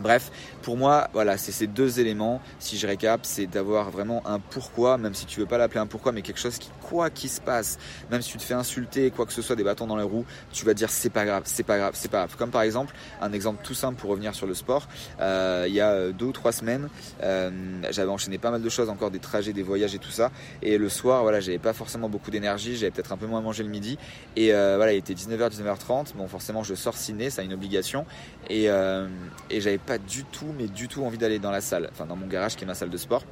Bref, 0.00 0.30
pour 0.62 0.76
moi, 0.76 1.08
voilà, 1.12 1.36
c'est 1.36 1.52
ces 1.52 1.66
deux 1.66 2.00
éléments. 2.00 2.40
Si 2.58 2.78
je 2.78 2.86
récap, 2.86 3.20
c'est 3.22 3.46
d'avoir 3.46 3.90
vraiment 3.90 4.22
un 4.26 4.38
pourquoi, 4.38 4.98
même 4.98 5.14
si 5.14 5.26
tu 5.26 5.40
veux 5.40 5.46
pas 5.46 5.58
l'appeler 5.58 5.80
un 5.80 5.86
pourquoi, 5.86 6.12
mais 6.12 6.22
quelque 6.22 6.40
chose 6.40 6.58
qui, 6.58 6.70
quoi 6.88 7.10
qu'il 7.10 7.30
se 7.30 7.40
passe, 7.40 7.78
même 8.10 8.22
si 8.22 8.32
tu 8.32 8.38
te 8.38 8.42
fais 8.42 8.54
insulter, 8.54 9.10
quoi 9.10 9.26
que 9.26 9.32
ce 9.32 9.42
soit, 9.42 9.56
des 9.56 9.64
bâtons 9.64 9.86
dans 9.86 9.96
les 9.96 10.04
roues, 10.04 10.24
tu 10.52 10.64
vas 10.64 10.74
dire 10.74 10.90
c'est 10.90 11.10
pas 11.10 11.24
grave, 11.24 11.42
c'est 11.46 11.62
pas 11.62 11.78
grave, 11.78 11.92
c'est 11.94 12.10
pas 12.10 12.18
grave. 12.18 12.36
Comme 12.36 12.50
par 12.50 12.62
exemple, 12.62 12.94
un 13.20 13.32
exemple 13.32 13.60
tout 13.64 13.74
simple 13.74 13.98
pour 14.00 14.10
revenir 14.10 14.34
sur 14.34 14.46
le 14.46 14.54
sport. 14.54 14.88
Euh, 15.20 15.64
il 15.68 15.74
y 15.74 15.80
a 15.80 16.10
deux 16.12 16.26
ou 16.26 16.32
trois 16.32 16.52
semaines, 16.52 16.88
euh, 17.22 17.50
j'avais 17.90 18.10
enchaîné 18.10 18.38
pas 18.38 18.50
mal 18.50 18.62
de 18.62 18.68
choses, 18.68 18.88
encore 18.88 19.10
des 19.10 19.18
trajets, 19.18 19.52
des 19.52 19.62
voyages 19.62 19.94
et 19.94 19.98
tout 19.98 20.10
ça. 20.10 20.30
Et 20.62 20.78
le 20.78 20.88
soir, 20.88 21.22
voilà, 21.22 21.40
j'avais 21.40 21.58
pas 21.58 21.72
forcément 21.72 22.08
beaucoup 22.08 22.30
d'énergie, 22.30 22.76
j'avais 22.76 22.90
peut-être 22.90 23.12
un 23.12 23.16
peu 23.16 23.26
moins 23.26 23.40
mangé 23.40 23.62
le 23.62 23.70
midi. 23.70 23.98
Et 24.36 24.52
euh, 24.54 24.76
voilà, 24.76 24.92
il 24.92 24.98
était 24.98 25.14
19h, 25.14 25.50
19h30. 25.50 26.14
Bon, 26.14 26.28
forcément, 26.28 26.62
je 26.62 26.74
sors 26.74 26.96
ciné, 26.96 27.30
ça 27.30 27.42
a 27.42 27.44
une 27.44 27.52
obligation. 27.52 28.06
Et, 28.50 28.64
et 28.64 29.60
j'avais 29.60 29.78
pas 29.88 29.96
du 29.96 30.24
tout, 30.24 30.54
mais 30.58 30.66
du 30.66 30.86
tout 30.86 31.02
envie 31.02 31.16
d'aller 31.16 31.38
dans 31.38 31.50
la 31.50 31.62
salle, 31.62 31.88
enfin 31.90 32.04
dans 32.04 32.14
mon 32.14 32.26
garage 32.26 32.56
qui 32.56 32.64
est 32.64 32.66
ma 32.66 32.74
salle 32.74 32.90
de 32.90 32.96
sport. 32.98 33.24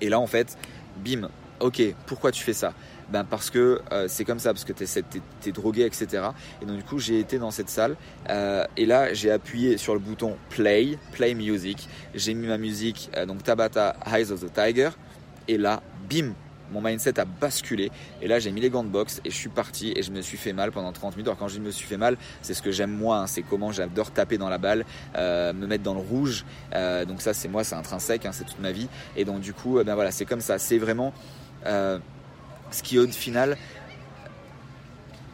Et 0.00 0.08
là, 0.08 0.20
en 0.20 0.28
fait, 0.28 0.56
bim, 1.04 1.28
ok, 1.58 1.82
pourquoi 2.06 2.30
tu 2.30 2.44
fais 2.44 2.52
ça? 2.52 2.72
Ben 3.10 3.24
parce 3.24 3.50
que 3.50 3.82
euh, 3.90 4.06
c'est 4.08 4.24
comme 4.24 4.38
ça, 4.38 4.52
parce 4.52 4.64
que 4.64 4.72
tu 4.72 4.84
es, 4.84 5.52
drogué, 5.52 5.84
etc. 5.84 6.28
Et 6.62 6.66
donc 6.66 6.76
du 6.76 6.84
coup 6.84 6.98
j'ai 6.98 7.18
été 7.18 7.38
dans 7.38 7.50
cette 7.50 7.68
salle 7.68 7.96
euh, 8.30 8.64
et 8.76 8.86
là 8.86 9.12
j'ai 9.12 9.30
appuyé 9.30 9.76
sur 9.76 9.92
le 9.92 10.00
bouton 10.00 10.36
play, 10.50 10.96
play 11.10 11.34
music. 11.34 11.88
J'ai 12.14 12.32
mis 12.32 12.46
ma 12.46 12.58
musique, 12.58 13.10
euh, 13.16 13.26
donc 13.26 13.42
Tabata 13.42 13.96
Eyes 14.06 14.30
of 14.30 14.40
the 14.40 14.52
Tiger. 14.52 14.90
Et 15.48 15.58
là, 15.58 15.82
bim, 16.08 16.32
mon 16.72 16.80
mindset 16.80 17.20
a 17.20 17.24
basculé. 17.24 17.90
Et 18.20 18.28
là, 18.28 18.38
j'ai 18.38 18.50
mis 18.50 18.60
les 18.60 18.70
gants 18.70 18.84
de 18.84 18.88
boxe 18.88 19.20
et 19.24 19.30
je 19.30 19.36
suis 19.36 19.48
parti 19.48 19.92
et 19.94 20.02
je 20.02 20.10
me 20.10 20.22
suis 20.22 20.38
fait 20.38 20.52
mal 20.52 20.72
pendant 20.72 20.92
30 20.92 21.16
minutes. 21.16 21.28
Alors, 21.28 21.38
quand 21.38 21.48
je 21.48 21.60
me 21.60 21.70
suis 21.70 21.86
fait 21.86 21.96
mal, 21.96 22.16
c'est 22.40 22.54
ce 22.54 22.62
que 22.62 22.72
j'aime 22.72 22.92
moi. 22.92 23.18
Hein. 23.18 23.26
c'est 23.26 23.42
comment 23.42 23.72
j'adore 23.72 24.10
taper 24.10 24.38
dans 24.38 24.48
la 24.48 24.58
balle, 24.58 24.84
euh, 25.16 25.52
me 25.52 25.66
mettre 25.66 25.84
dans 25.84 25.94
le 25.94 26.00
rouge. 26.00 26.44
Euh, 26.74 27.04
donc, 27.04 27.20
ça, 27.20 27.34
c'est 27.34 27.48
moi, 27.48 27.64
c'est 27.64 27.74
intrinsèque, 27.74 28.26
hein, 28.26 28.32
c'est 28.32 28.44
toute 28.44 28.60
ma 28.60 28.72
vie. 28.72 28.88
Et 29.16 29.24
donc, 29.24 29.40
du 29.40 29.52
coup, 29.52 29.78
eh 29.80 29.84
ben 29.84 29.94
voilà, 29.94 30.10
c'est 30.10 30.24
comme 30.24 30.40
ça. 30.40 30.58
C'est 30.58 30.78
vraiment 30.78 31.12
euh, 31.66 31.98
ce 32.70 32.82
qui, 32.82 32.98
au 32.98 33.06
final, 33.06 33.56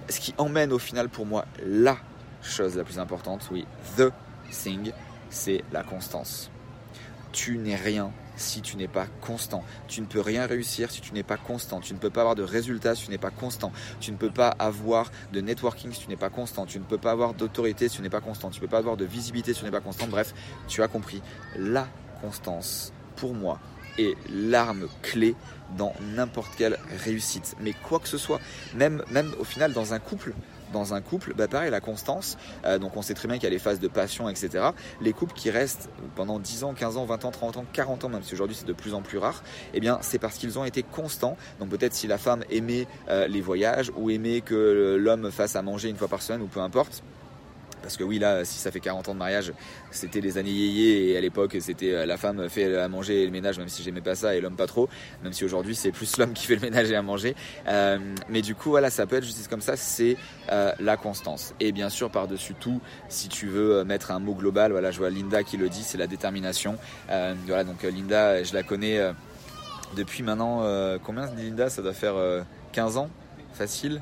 ce 0.08 0.20
qui 0.20 0.34
emmène 0.38 0.72
au 0.72 0.78
final 0.78 1.08
pour 1.08 1.26
moi 1.26 1.44
la 1.64 1.98
chose 2.42 2.76
la 2.76 2.84
plus 2.84 2.98
importante, 2.98 3.48
oui, 3.50 3.66
the 3.96 4.10
thing, 4.50 4.92
c'est 5.30 5.64
la 5.72 5.82
constance. 5.82 6.50
Tu 7.32 7.58
n'es 7.58 7.76
rien 7.76 8.10
si 8.38 8.62
tu 8.62 8.76
n'es 8.76 8.88
pas 8.88 9.06
constant. 9.20 9.64
Tu 9.86 10.00
ne 10.00 10.06
peux 10.06 10.20
rien 10.20 10.46
réussir 10.46 10.90
si 10.90 11.00
tu 11.00 11.12
n'es 11.12 11.22
pas 11.22 11.36
constant. 11.36 11.80
Tu 11.80 11.94
ne 11.94 11.98
peux 11.98 12.10
pas 12.10 12.20
avoir 12.20 12.34
de 12.34 12.42
résultats 12.42 12.94
si 12.94 13.04
tu 13.04 13.10
n'es 13.10 13.18
pas 13.18 13.30
constant. 13.30 13.72
Tu 14.00 14.12
ne 14.12 14.16
peux 14.16 14.30
pas 14.30 14.48
avoir 14.48 15.10
de 15.32 15.40
networking 15.40 15.92
si 15.92 16.00
tu 16.00 16.08
n'es 16.08 16.16
pas 16.16 16.30
constant. 16.30 16.66
Tu 16.66 16.78
ne 16.78 16.84
peux 16.84 16.98
pas 16.98 17.12
avoir 17.12 17.34
d'autorité 17.34 17.88
si 17.88 17.96
tu 17.96 18.02
n'es 18.02 18.10
pas 18.10 18.20
constant. 18.20 18.50
Tu 18.50 18.56
ne 18.56 18.60
peux 18.60 18.70
pas 18.70 18.78
avoir 18.78 18.96
de 18.96 19.04
visibilité 19.04 19.52
si 19.54 19.60
tu 19.60 19.64
n'es 19.64 19.70
pas 19.70 19.80
constant. 19.80 20.06
Bref, 20.06 20.34
tu 20.66 20.82
as 20.82 20.88
compris. 20.88 21.22
La 21.56 21.88
constance, 22.20 22.92
pour 23.16 23.34
moi, 23.34 23.58
est 23.98 24.14
l'arme 24.30 24.88
clé 25.02 25.34
dans 25.76 25.92
n'importe 26.14 26.54
quelle 26.56 26.78
réussite. 27.04 27.56
Mais 27.60 27.72
quoi 27.72 27.98
que 27.98 28.08
ce 28.08 28.18
soit, 28.18 28.40
même, 28.74 29.02
même 29.10 29.32
au 29.38 29.44
final 29.44 29.72
dans 29.72 29.94
un 29.94 29.98
couple, 29.98 30.34
dans 30.72 30.94
un 30.94 31.00
couple, 31.00 31.34
bah 31.34 31.48
pareil, 31.48 31.70
la 31.70 31.80
constance, 31.80 32.36
euh, 32.64 32.78
donc 32.78 32.96
on 32.96 33.02
sait 33.02 33.14
très 33.14 33.28
bien 33.28 33.36
qu'il 33.36 33.44
y 33.44 33.46
a 33.46 33.50
les 33.50 33.58
phases 33.58 33.80
de 33.80 33.88
passion, 33.88 34.28
etc. 34.28 34.70
Les 35.00 35.12
couples 35.12 35.34
qui 35.34 35.50
restent 35.50 35.90
pendant 36.14 36.38
10 36.38 36.64
ans, 36.64 36.74
15 36.74 36.96
ans, 36.96 37.04
20 37.04 37.24
ans, 37.24 37.30
30 37.30 37.56
ans, 37.58 37.64
40 37.72 38.04
ans, 38.04 38.08
même 38.08 38.22
si 38.22 38.34
aujourd'hui 38.34 38.56
c'est 38.58 38.66
de 38.66 38.72
plus 38.72 38.94
en 38.94 39.02
plus 39.02 39.18
rare, 39.18 39.42
eh 39.74 39.80
c'est 40.00 40.18
parce 40.18 40.36
qu'ils 40.36 40.58
ont 40.58 40.64
été 40.64 40.82
constants. 40.82 41.36
Donc 41.60 41.70
peut-être 41.70 41.94
si 41.94 42.06
la 42.06 42.18
femme 42.18 42.44
aimait 42.50 42.86
euh, 43.08 43.26
les 43.26 43.40
voyages 43.40 43.90
ou 43.96 44.10
aimait 44.10 44.40
que 44.40 44.96
l'homme 44.98 45.30
fasse 45.30 45.56
à 45.56 45.62
manger 45.62 45.88
une 45.88 45.96
fois 45.96 46.08
par 46.08 46.22
semaine 46.22 46.42
ou 46.42 46.46
peu 46.46 46.60
importe, 46.60 47.02
parce 47.82 47.96
que 47.96 48.04
oui, 48.04 48.18
là, 48.18 48.44
si 48.44 48.58
ça 48.58 48.70
fait 48.70 48.80
40 48.80 49.08
ans 49.08 49.14
de 49.14 49.18
mariage, 49.18 49.52
c'était 49.90 50.20
les 50.20 50.38
années 50.38 50.50
yéyé 50.50 51.10
et 51.10 51.16
à 51.16 51.20
l'époque, 51.20 51.56
c'était 51.60 51.92
euh, 51.92 52.06
la 52.06 52.16
femme 52.16 52.48
fait 52.48 52.76
à 52.76 52.88
manger 52.88 53.22
et 53.22 53.24
le 53.24 53.32
ménage, 53.32 53.58
même 53.58 53.68
si 53.68 53.82
j'aimais 53.82 54.00
pas 54.00 54.14
ça, 54.14 54.34
et 54.34 54.40
l'homme 54.40 54.56
pas 54.56 54.66
trop. 54.66 54.88
Même 55.22 55.32
si 55.32 55.44
aujourd'hui, 55.44 55.74
c'est 55.74 55.90
plus 55.90 56.16
l'homme 56.16 56.32
qui 56.32 56.46
fait 56.46 56.54
le 56.54 56.60
ménage 56.60 56.90
et 56.90 56.96
à 56.96 57.02
manger. 57.02 57.34
Euh, 57.66 57.98
mais 58.28 58.42
du 58.42 58.54
coup, 58.54 58.70
voilà, 58.70 58.90
ça 58.90 59.06
peut 59.06 59.16
être 59.16 59.24
justice 59.24 59.48
comme 59.48 59.60
ça, 59.60 59.76
c'est 59.76 60.16
euh, 60.50 60.72
la 60.80 60.96
constance. 60.96 61.54
Et 61.60 61.72
bien 61.72 61.88
sûr, 61.88 62.10
par-dessus 62.10 62.54
tout, 62.54 62.80
si 63.08 63.28
tu 63.28 63.46
veux 63.46 63.84
mettre 63.84 64.10
un 64.10 64.18
mot 64.18 64.34
global, 64.34 64.72
voilà, 64.72 64.90
je 64.90 64.98
vois 64.98 65.10
Linda 65.10 65.42
qui 65.42 65.56
le 65.56 65.68
dit, 65.68 65.82
c'est 65.82 65.98
la 65.98 66.06
détermination. 66.06 66.76
voilà, 67.08 67.64
donc 67.64 67.82
Linda, 67.82 68.42
je 68.42 68.54
la 68.54 68.62
connais 68.62 69.00
depuis 69.96 70.22
maintenant, 70.22 70.62
combien 71.04 71.26
Linda? 71.36 71.70
Ça 71.70 71.82
doit 71.82 71.92
faire 71.92 72.14
15 72.72 72.96
ans, 72.96 73.10
facile? 73.52 74.00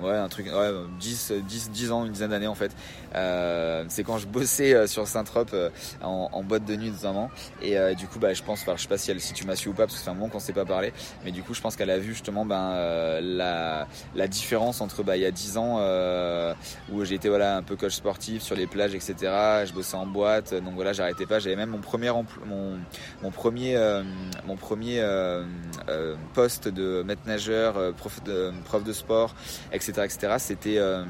Ouais, 0.00 0.14
un 0.14 0.28
truc, 0.28 0.46
ouais, 0.46 0.70
10, 1.00 1.32
10, 1.44 1.70
10 1.70 1.92
ans, 1.92 2.04
une 2.04 2.12
dizaine 2.12 2.30
d'années 2.30 2.46
en 2.46 2.54
fait. 2.54 2.70
Euh, 3.16 3.84
c'est 3.88 4.04
quand 4.04 4.18
je 4.18 4.26
bossais 4.26 4.72
euh, 4.74 4.86
sur 4.86 5.08
Saint-Trope 5.08 5.50
euh, 5.54 5.70
en, 6.02 6.28
en, 6.32 6.42
boîte 6.44 6.64
de 6.64 6.76
nuit 6.76 6.90
notamment. 6.90 7.30
Et 7.62 7.76
euh, 7.76 7.94
du 7.94 8.06
coup, 8.06 8.20
bah, 8.20 8.32
je 8.32 8.42
pense, 8.42 8.62
enfin, 8.62 8.74
je 8.76 8.82
sais 8.82 8.88
pas 8.88 8.98
si, 8.98 9.10
elle, 9.10 9.20
si 9.20 9.32
tu 9.32 9.44
m'as 9.44 9.56
su 9.56 9.68
ou 9.68 9.72
pas, 9.72 9.86
parce 9.86 9.98
que 9.98 10.04
c'est 10.04 10.10
un 10.10 10.14
moment 10.14 10.28
qu'on 10.28 10.38
s'est 10.38 10.52
pas 10.52 10.64
parlé. 10.64 10.92
Mais 11.24 11.32
du 11.32 11.42
coup, 11.42 11.52
je 11.52 11.60
pense 11.60 11.74
qu'elle 11.74 11.90
a 11.90 11.98
vu 11.98 12.12
justement 12.12 12.44
ben, 12.44 12.74
la, 13.20 13.88
la 14.14 14.28
différence 14.28 14.80
entre 14.80 15.02
bah, 15.02 15.16
il 15.16 15.22
y 15.22 15.26
a 15.26 15.30
10 15.32 15.58
ans 15.58 15.80
où 16.92 17.04
j'étais 17.04 17.28
voilà, 17.28 17.56
un 17.56 17.62
peu 17.62 17.74
coach 17.74 17.94
sportif 17.94 18.42
sur 18.42 18.54
les 18.54 18.66
plages, 18.66 18.94
etc. 18.94 19.14
Je 19.64 19.72
bossais 19.72 19.96
en 19.96 20.06
boîte, 20.06 20.54
donc 20.54 20.74
voilà, 20.74 20.92
j'arrêtais 20.92 21.26
pas. 21.26 21.40
J'avais 21.40 21.56
même 21.56 21.70
mon 21.70 21.80
premier, 21.80 22.12
mon, 22.46 22.78
mon 23.22 23.30
premier, 23.30 23.76
mon 24.46 24.56
premier 24.56 25.02
poste 26.34 26.68
de 26.68 27.02
maître 27.02 27.22
nageur, 27.26 27.94
prof 27.94 28.22
de, 28.22 28.52
prof 28.64 28.84
de 28.84 28.92
sport, 28.92 29.34
etc 29.72 29.87
etc., 29.90 30.34
C'était 30.38 30.78
euh, 30.78 31.04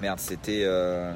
merde, 0.00 0.18
c'était 0.20 0.62
euh, 0.64 1.14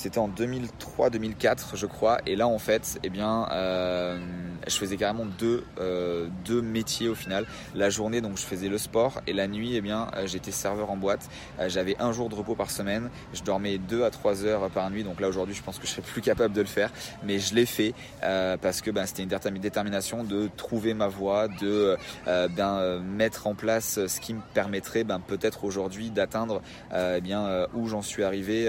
c'était 0.00 0.18
en 0.18 0.30
2003-2004, 0.30 1.76
je 1.76 1.84
crois. 1.84 2.20
Et 2.24 2.34
là, 2.34 2.48
en 2.48 2.58
fait, 2.58 2.98
eh 3.02 3.10
bien, 3.10 3.46
euh, 3.52 4.18
je 4.66 4.74
faisais 4.74 4.96
carrément 4.96 5.26
deux, 5.26 5.62
euh, 5.78 6.28
deux 6.46 6.62
métiers 6.62 7.08
au 7.08 7.14
final. 7.14 7.44
La 7.74 7.90
journée, 7.90 8.22
donc, 8.22 8.38
je 8.38 8.42
faisais 8.42 8.68
le 8.68 8.78
sport. 8.78 9.20
Et 9.26 9.34
la 9.34 9.46
nuit, 9.46 9.76
eh 9.76 9.82
bien, 9.82 10.08
euh, 10.16 10.26
j'étais 10.26 10.52
serveur 10.52 10.90
en 10.90 10.96
boîte. 10.96 11.28
J'avais 11.66 11.96
un 12.00 12.12
jour 12.12 12.30
de 12.30 12.34
repos 12.34 12.54
par 12.54 12.70
semaine. 12.70 13.10
Je 13.34 13.42
dormais 13.42 13.76
deux 13.76 14.02
à 14.02 14.10
trois 14.10 14.46
heures 14.46 14.70
par 14.70 14.90
nuit. 14.90 15.04
Donc 15.04 15.20
là, 15.20 15.28
aujourd'hui, 15.28 15.54
je 15.54 15.62
pense 15.62 15.78
que 15.78 15.86
je 15.86 15.92
serais 15.92 16.02
plus 16.02 16.22
capable 16.22 16.54
de 16.54 16.62
le 16.62 16.66
faire. 16.66 16.90
Mais 17.22 17.38
je 17.38 17.54
l'ai 17.54 17.66
fait 17.66 17.92
parce 18.22 18.80
que 18.80 18.90
ben, 18.90 19.04
c'était 19.04 19.22
une 19.22 19.58
détermination 19.58 20.24
de 20.24 20.48
trouver 20.56 20.94
ma 20.94 21.08
voie, 21.08 21.48
de 21.48 21.96
ben, 22.26 23.00
mettre 23.00 23.46
en 23.46 23.54
place 23.54 24.06
ce 24.06 24.20
qui 24.20 24.32
me 24.32 24.40
permettrait 24.54 25.04
ben, 25.04 25.20
peut-être 25.20 25.64
aujourd'hui 25.64 26.10
d'atteindre 26.10 26.62
eh 26.94 27.20
bien 27.20 27.66
où 27.74 27.86
j'en 27.86 28.02
suis 28.02 28.24
arrivé, 28.24 28.64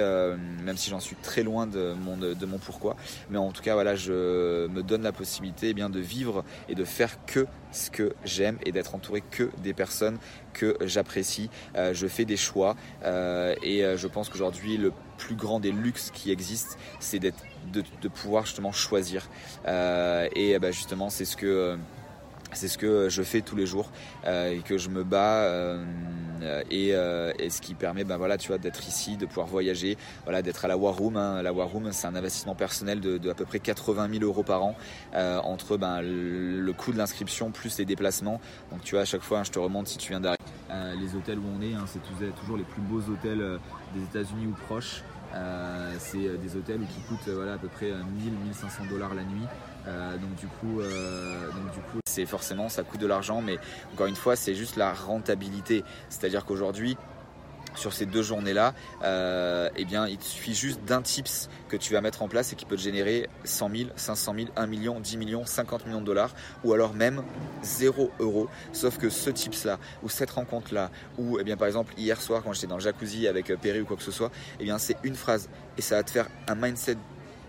même 0.63 0.78
si 0.78 0.89
j'en 0.89 1.00
suis 1.00 1.15
très 1.21 1.43
loin 1.43 1.67
de 1.67 1.93
mon, 1.93 2.17
de 2.17 2.45
mon 2.45 2.57
pourquoi. 2.57 2.95
Mais 3.29 3.38
en 3.38 3.51
tout 3.51 3.62
cas, 3.62 3.73
voilà, 3.73 3.95
je 3.95 4.67
me 4.67 4.84
donne 4.84 5.03
la 5.03 5.12
possibilité 5.12 5.69
eh 5.69 5.73
bien, 5.73 5.89
de 5.89 5.99
vivre 5.99 6.43
et 6.69 6.75
de 6.75 6.84
faire 6.84 7.25
que 7.25 7.47
ce 7.71 7.89
que 7.89 8.13
j'aime 8.25 8.57
et 8.65 8.71
d'être 8.71 8.95
entouré 8.95 9.21
que 9.21 9.49
des 9.63 9.73
personnes 9.73 10.17
que 10.53 10.77
j'apprécie. 10.81 11.49
Euh, 11.75 11.93
je 11.93 12.07
fais 12.07 12.25
des 12.25 12.38
choix 12.38 12.75
euh, 13.03 13.55
et 13.63 13.84
euh, 13.84 13.97
je 13.97 14.07
pense 14.07 14.29
qu'aujourd'hui 14.29 14.77
le 14.77 14.91
plus 15.17 15.36
grand 15.36 15.60
des 15.60 15.71
luxes 15.71 16.12
qui 16.12 16.31
existent, 16.31 16.75
c'est 16.99 17.19
d'être, 17.19 17.43
de, 17.71 18.07
pouvoir 18.07 18.45
justement 18.45 18.71
choisir. 18.71 19.29
et 19.67 20.57
bah, 20.60 20.71
justement, 20.71 21.10
c'est 21.10 21.25
ce 21.25 21.38
que 21.38 21.77
c'est 22.53 22.67
ce 22.67 22.77
que 22.77 23.09
je 23.09 23.23
fais 23.23 23.41
tous 23.41 23.55
les 23.55 23.65
jours 23.65 23.89
euh, 24.25 24.51
et 24.51 24.59
que 24.59 24.77
je 24.77 24.89
me 24.89 25.03
bats 25.03 25.43
euh, 25.43 25.83
et, 26.69 26.93
euh, 26.93 27.31
et, 27.39 27.49
ce 27.49 27.61
qui 27.61 27.75
permet 27.75 28.03
ben 28.03 28.17
voilà 28.17 28.37
tu 28.37 28.47
vois 28.47 28.57
d'être 28.57 28.87
ici 28.87 29.15
de 29.17 29.25
pouvoir 29.25 29.47
voyager 29.47 29.97
voilà 30.23 30.41
d'être 30.41 30.65
à 30.65 30.67
la 30.67 30.77
War 30.77 30.95
Room 30.95 31.17
hein. 31.17 31.41
la 31.41 31.53
War 31.53 31.67
Room 31.67 31.91
c'est 31.91 32.07
un 32.07 32.15
investissement 32.15 32.55
personnel 32.55 32.99
de, 32.99 33.29
à 33.29 33.35
peu 33.35 33.45
près 33.45 33.59
80 33.59 34.09
000 34.11 34.23
euros 34.23 34.43
par 34.43 34.63
an 34.63 34.75
entre 35.13 35.77
ben 35.77 36.01
le 36.01 36.73
coût 36.73 36.91
de 36.91 36.97
l'inscription 36.97 37.51
plus 37.51 37.77
les 37.77 37.85
déplacements. 37.85 38.39
Donc 38.71 38.81
tu 38.81 38.95
vois 38.95 39.01
à 39.01 39.05
chaque 39.05 39.21
fois 39.21 39.39
hein, 39.39 39.43
je 39.43 39.51
te 39.51 39.59
remonte 39.59 39.87
si 39.87 39.97
tu 39.97 40.09
viens 40.09 40.21
d'arriver 40.21 40.37
les 40.99 41.15
hôtels 41.15 41.37
où 41.39 41.45
on 41.57 41.61
est 41.61 41.73
hein, 41.73 41.85
c'est 41.87 42.01
toujours 42.39 42.57
les 42.57 42.63
plus 42.63 42.81
beaux 42.81 43.01
hôtels 43.11 43.59
des 43.93 44.03
États-Unis 44.03 44.47
ou 44.47 44.55
proches. 44.65 45.03
C'est 45.99 46.37
des 46.37 46.55
hôtels 46.55 46.81
qui 46.81 47.01
coûtent 47.07 47.29
voilà 47.33 47.53
à 47.53 47.57
peu 47.57 47.67
près 47.67 47.91
1000 47.91 48.33
1500 48.45 48.85
dollars 48.89 49.13
la 49.13 49.23
nuit 49.23 49.47
euh, 49.88 50.17
donc 50.17 50.36
du 50.36 50.48
coup, 50.48 50.80
euh, 50.80 51.48
donc 51.48 51.72
du 51.74 51.80
coup, 51.80 52.00
c'est 52.06 52.26
forcément 52.26 52.70
ça 52.70 52.84
coûte 52.84 53.02
de 53.02 53.08
l'argent, 53.08 53.41
mais 53.41 53.58
encore 53.94 54.08
une 54.08 54.15
fois, 54.15 54.36
c'est 54.36 54.56
juste 54.56 54.76
la 54.76 54.94
rentabilité. 54.94 55.84
C'est-à-dire 56.10 56.46
qu'aujourd'hui, 56.46 56.98
sur 57.76 57.94
ces 57.94 58.06
deux 58.06 58.22
journées-là, 58.22 58.74
euh, 59.04 59.70
eh 59.76 59.86
bien, 59.86 60.08
il 60.08 60.22
suffit 60.22 60.54
juste 60.54 60.84
d'un 60.84 61.02
tips 61.02 61.50
que 61.70 61.78
tu 61.78 61.94
vas 61.94 62.02
mettre 62.02 62.22
en 62.22 62.28
place 62.28 62.54
et 62.54 62.56
qui 62.56 62.65
peut 62.65 62.76
te 62.76 62.82
générer 62.82 63.30
100 63.44 63.70
000, 63.76 63.89
500 63.96 64.36
000, 64.36 64.48
1 64.56 64.67
million, 64.67 65.00
10 65.00 65.17
millions, 65.17 65.46
50 65.46 65.86
millions 65.86 66.02
de 66.02 66.06
dollars, 66.06 66.34
ou 66.63 66.74
alors 66.74 66.94
même 66.94 67.24
0 67.63 68.12
euros. 68.20 68.50
Sauf 68.74 68.98
que 68.98 69.10
ce 69.10 69.30
tips-là, 69.30 69.80
ou 70.04 70.10
cette 70.10 70.32
rencontre-là, 70.32 70.91
ou 71.17 71.39
eh 71.39 71.44
bien, 71.44 71.58
par 71.58 71.67
exemple 71.67 71.94
hier 71.98 72.22
soir 72.22 72.44
quand 72.44 72.54
j'étais 72.54 72.67
dans 72.67 72.78
le 72.78 72.82
jacuzzi 72.82 73.28
avec 73.28 73.50
euh, 73.50 73.58
Perry 73.58 73.82
ou 73.82 73.86
quoi 73.86 73.98
que 73.98 74.04
ce 74.04 74.12
soit, 74.12 74.32
eh 74.60 74.63
bien, 74.63 74.78
c'est 74.78 74.98
une 75.04 75.15
phrase 75.15 75.50
et 75.78 75.82
ça 75.82 75.96
va 75.96 76.04
te 76.04 76.12
faire 76.12 76.28
un 76.48 76.56
mindset 76.56 76.98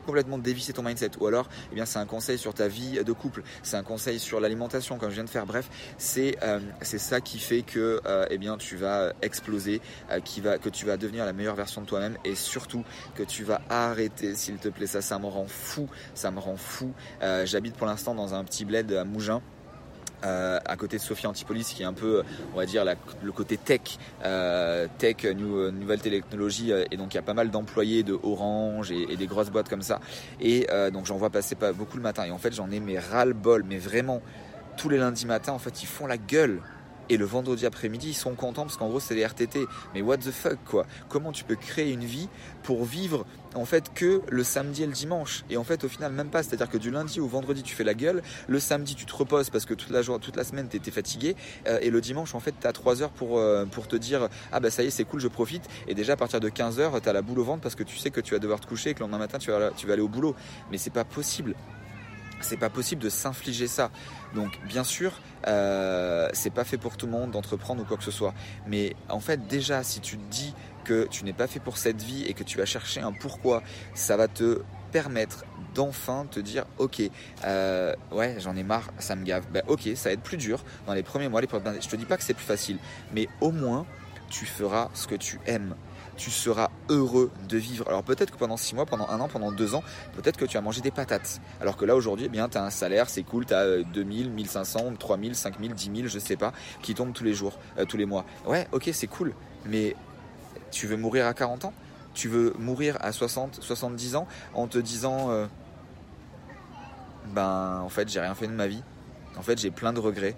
complètement 0.05 0.39
dévisser 0.39 0.73
ton 0.73 0.83
mindset. 0.83 1.11
Ou 1.21 1.27
alors, 1.27 1.49
eh 1.71 1.75
bien, 1.75 1.87
c'est 1.87 1.99
un 1.99 2.07
conseil 2.07 2.39
sur 2.39 2.55
ta 2.55 2.69
vie 2.69 3.03
de 3.05 3.13
couple, 3.13 3.43
c'est 3.63 3.77
un 3.77 3.83
conseil 3.83 4.19
sur 4.19 4.41
l'alimentation, 4.41 4.99
comme 4.99 5.11
je 5.11 5.15
viens 5.15 5.25
de 5.25 5.31
faire. 5.31 5.47
Bref, 5.47 5.69
c'est 5.99 6.37
euh, 6.43 6.61
ça 6.83 7.21
qui 7.21 7.39
fait 7.39 7.63
que 7.63 8.01
euh, 8.07 8.27
eh 8.31 8.39
bien, 8.39 8.57
tu 8.57 8.77
vas 8.77 9.13
exploser, 9.23 9.81
euh, 10.11 10.21
qui 10.21 10.41
va, 10.41 10.59
que 10.59 10.69
tu 10.69 10.87
vas 10.87 10.97
devenir 10.97 11.25
la 11.25 11.33
meilleure 11.33 11.57
version 11.57 11.81
de 11.81 11.87
toi-même 11.87 12.17
et 12.25 12.35
surtout 12.35 12.85
que 13.15 13.23
tu 13.23 13.45
vas 13.45 13.61
arrêter, 13.69 14.35
s'il 14.35 14.57
te 14.57 14.69
plaît. 14.69 14.87
Ça, 14.87 15.03
ça 15.03 15.19
me 15.19 15.27
rend 15.27 15.47
fou. 15.47 15.89
Ça 16.15 16.31
me 16.31 16.39
rend 16.39 16.57
fou. 16.57 16.93
J'habite 17.45 17.77
pour 17.77 17.87
l'instant 17.87 18.15
dans 18.15 18.35
un 18.35 18.45
petit 18.45 18.65
bled 18.65 18.93
à 18.93 19.05
Mougins. 19.05 19.43
Euh, 20.25 20.59
à 20.65 20.77
côté 20.77 20.99
de 20.99 21.03
Sophie 21.03 21.27
Antipolis 21.27 21.65
qui 21.65 21.83
est 21.83 21.87
un 21.87 21.93
peu 21.93 22.23
on 22.55 22.57
va 22.57 22.65
dire 22.65 22.85
le 23.23 23.33
côté 23.33 23.57
tech 23.57 23.81
euh, 24.25 24.87
tech 24.99 25.25
new, 25.25 25.71
nouvelle 25.73 26.01
technologie 26.01 26.73
euh, 26.73 26.85
et 26.93 26.97
donc 26.97 27.13
il 27.13 27.17
y 27.17 27.19
a 27.19 27.23
pas 27.23 27.35
mal 27.35 27.51
d'employés 27.51 28.05
de 28.05 28.17
Orange 28.23 28.93
et, 28.93 29.17
des 29.17 29.27
grosses 29.27 29.51
boîtes 29.51 29.69
comme 29.69 29.83
ça. 29.83 30.01
Et 30.41 30.67
donc 30.93 31.07
j'en 31.07 31.17
vois 31.17 31.31
passer 31.31 31.55
pas 31.55 31.73
beaucoup 31.73 31.97
le 31.97 32.03
matin. 32.03 32.25
Et 32.25 32.31
en 32.31 32.39
fait 32.39 32.55
j'en 32.55 32.71
ai 32.71 32.81
mes 32.81 32.99
ras 32.99 33.25
le 33.25 33.35
bol 33.35 33.65
mais 33.69 33.79
vraiment 33.79 34.23
tous 34.77 34.89
les 34.89 34.99
lundis 34.99 35.27
matins 35.27 35.53
en 35.53 35.59
fait 35.59 35.83
ils 35.83 35.87
font 35.87 36.07
la 36.07 36.19
gueule 36.19 36.61
et 37.13 37.19
le 37.19 37.27
vendredi 37.27 37.67
après-midi, 37.67 38.09
ils 38.09 38.15
sont 38.15 38.35
contents 38.35 38.63
parce 38.63 38.79
qu'en 38.79 38.89
gros, 38.89 38.99
c'est 38.99 39.15
les 39.15 39.27
RTT. 39.27 39.67
Mais 39.95 40.01
what 40.01 40.17
the 40.17 40.31
fuck, 40.31 40.57
quoi? 40.65 40.87
Comment 41.11 41.31
tu 41.31 41.45
peux 41.45 41.57
créer 41.57 41.93
une 41.93 42.05
vie 42.05 42.31
pour 42.63 42.87
vivre 42.87 43.27
en 43.55 43.67
fait 43.67 43.93
que 43.93 44.23
le 44.31 44.43
samedi 44.43 44.83
et 44.83 44.87
le 44.87 44.95
dimanche? 44.95 45.45
Et 45.51 45.59
en 45.59 45.65
fait, 45.65 45.85
au 45.85 45.89
final, 45.89 46.11
même 46.13 46.31
pas. 46.31 46.43
C'est-à-dire 46.43 46.71
que 46.71 46.79
du 46.79 46.91
lundi 46.91 47.21
au 47.21 47.27
vendredi, 47.27 47.63
tu 47.63 47.75
fais 47.75 47.85
la 47.85 47.93
gueule. 47.93 48.23
Le 48.49 48.59
samedi, 48.59 48.95
tu 48.95 49.05
te 49.05 49.15
reposes 49.15 49.51
parce 49.51 49.67
que 49.67 49.75
toute 49.75 49.91
la, 49.91 50.03
semaine, 50.45 50.69
tu 50.71 50.79
étais 50.79 50.91
fatigué. 50.91 51.37
Euh, 51.67 51.79
et 51.83 51.91
le 51.91 52.01
dimanche, 52.01 52.35
en 52.35 52.41
fait, 52.41 52.55
tu 52.59 52.67
as 52.67 52.73
3 52.73 53.03
heures 53.03 53.11
pour, 53.11 53.39
euh, 53.39 53.67
pour 53.67 53.89
te 53.89 53.97
dire 53.97 54.31
Ah 54.51 54.61
bah 54.61 54.71
ça 54.71 54.83
y 54.83 54.87
est, 54.87 54.91
c'est 54.91 55.05
cool, 55.05 55.21
je 55.21 55.29
profite. 55.29 55.69
Et 55.89 55.95
déjà, 55.95 56.15
à 56.15 56.17
partir 56.17 56.41
de 56.41 56.49
15 56.49 56.81
heures, 56.81 56.99
tu 56.99 57.09
as 57.11 57.13
la 57.13 57.21
boule 57.21 57.41
au 57.41 57.45
ventre 57.45 57.61
parce 57.61 57.75
que 57.75 57.83
tu 57.83 57.99
sais 57.99 58.11
que 58.11 58.23
tu 58.23 58.33
vas 58.33 58.41
devoir 58.41 58.59
te 58.59 58.67
coucher 58.67 58.91
et 58.91 58.95
que 58.95 59.01
le 59.01 59.05
lendemain 59.05 59.19
matin, 59.19 59.37
tu 59.37 59.51
vas, 59.51 59.71
tu 59.77 59.87
vas 59.87 59.93
aller 59.93 60.03
au 60.03 60.09
boulot. 60.09 60.35
Mais 60.71 60.79
c'est 60.79 60.89
pas 60.89 61.05
possible 61.05 61.55
c'est 62.45 62.57
pas 62.57 62.71
possible 62.71 63.03
de 63.03 63.09
s'infliger 63.09 63.67
ça. 63.67 63.91
Donc 64.35 64.59
bien 64.67 64.85
sûr, 64.85 65.21
euh, 65.47 66.29
c'est 66.33 66.51
pas 66.51 66.65
fait 66.65 66.79
pour 66.79 66.97
tout 66.97 67.07
le 67.07 67.13
monde 67.13 67.31
d'entreprendre 67.31 67.83
ou 67.83 67.85
quoi 67.85 67.97
que 67.97 68.05
ce 68.05 68.11
soit. 68.11 68.35
Mais 68.67 68.95
en 69.09 69.21
fait, 69.21 69.47
déjà, 69.47 69.83
si 69.83 70.01
tu 70.01 70.17
te 70.17 70.31
dis 70.31 70.55
que 70.85 71.07
tu 71.11 71.25
n'es 71.25 71.33
pas 71.33 71.47
fait 71.47 71.61
pour 71.61 71.79
cette 71.79 72.03
vie 72.03 72.25
et 72.25 72.35
que 72.35 72.43
tu 72.43 72.59
vas 72.59 72.67
chercher 72.67 73.01
un 73.01 73.13
pourquoi, 73.13 73.63
ça 73.95 74.17
va 74.17 74.29
te 74.29 74.63
permettre 74.91 75.45
d'enfin 75.75 76.27
te 76.31 76.39
dire 76.39 76.67
ok 76.77 77.01
euh, 77.45 77.95
ouais 78.11 78.37
j'en 78.39 78.55
ai 78.57 78.63
marre 78.63 78.91
ça 78.99 79.17
me 79.17 79.25
gave 79.25 79.45
ben, 79.51 79.63
ok 79.67 79.89
ça 79.95 80.11
va 80.11 80.13
être 80.13 80.21
plus 80.21 80.37
dur 80.37 80.63
dans 80.87 80.93
les 80.93 81.03
premiers 81.03 81.29
mois 81.29 81.41
les 81.41 81.47
premiers... 81.47 81.81
je 81.81 81.89
te 81.89 81.97
dis 81.97 82.05
pas 82.05 82.19
que 82.19 82.23
c'est 82.23 82.35
plus 82.35 82.45
facile 82.45 82.77
mais 83.15 83.27
au 83.41 83.53
moins 83.53 83.87
tu 84.29 84.45
feras 84.45 84.91
ce 84.93 85.07
que 85.07 85.15
tu 85.15 85.41
aimes 85.47 85.75
tu 86.17 86.31
seras 86.31 86.71
heureux 86.89 87.31
de 87.49 87.59
vivre. 87.59 87.89
Alors 87.89 88.03
peut-être 88.03 88.31
que 88.31 88.37
pendant 88.37 88.57
6 88.57 88.75
mois, 88.75 88.87
pendant 88.87 89.09
un 89.09 89.21
an, 89.21 89.29
pendant 89.29 89.53
2 89.53 89.75
ans, 89.75 89.83
peut-être 90.15 90.37
que 90.37 90.45
tu 90.45 90.57
as 90.57 90.61
mangé 90.61 90.81
des 90.81 90.91
patates. 90.91 91.41
Alors 91.61 91.77
que 91.77 91.85
là 91.85 91.97
aujourd'hui, 91.97 92.27
eh 92.27 92.29
bien, 92.29 92.49
tu 92.49 92.59
as 92.59 92.65
un 92.65 92.71
salaire, 92.71 93.09
c'est 93.09 93.23
cool, 93.23 93.47
tu 93.47 93.55
as 93.55 93.83
2000, 93.83 94.31
1500, 94.31 94.95
3000, 94.99 95.35
5000, 95.35 95.75
10 95.75 95.91
000, 95.97 96.09
je 96.09 96.19
sais 96.19 96.37
pas, 96.37 96.53
qui 96.83 96.95
tombent 96.95 97.13
tous 97.13 97.25
les 97.25 97.35
jours, 97.35 97.59
euh, 97.79 97.85
tous 97.85 97.97
les 97.97 98.07
mois. 98.07 98.25
Ouais, 98.47 98.69
ok, 98.73 98.91
c'est 98.93 99.07
cool, 99.07 99.35
mais 99.67 99.97
tu 100.71 100.87
veux 100.87 100.97
mourir 100.97 101.27
à 101.27 101.35
40 101.35 101.67
ans? 101.67 101.73
Tu 102.15 102.29
veux 102.29 102.53
mourir 102.59 102.99
à 103.01 103.13
60, 103.13 103.59
70 103.63 104.17
ans 104.17 104.27
en 104.53 104.67
te 104.67 104.79
disant, 104.79 105.31
euh, 105.31 105.47
ben 107.35 107.81
en 107.83 107.89
fait, 107.89 108.09
j'ai 108.09 108.21
rien 108.21 108.35
fait 108.35 108.47
de 108.47 108.53
ma 108.53 108.67
vie. 108.67 108.83
En 109.37 109.43
fait, 109.43 109.59
j'ai 109.59 109.71
plein 109.71 109.93
de 109.93 110.01
regrets. 110.01 110.37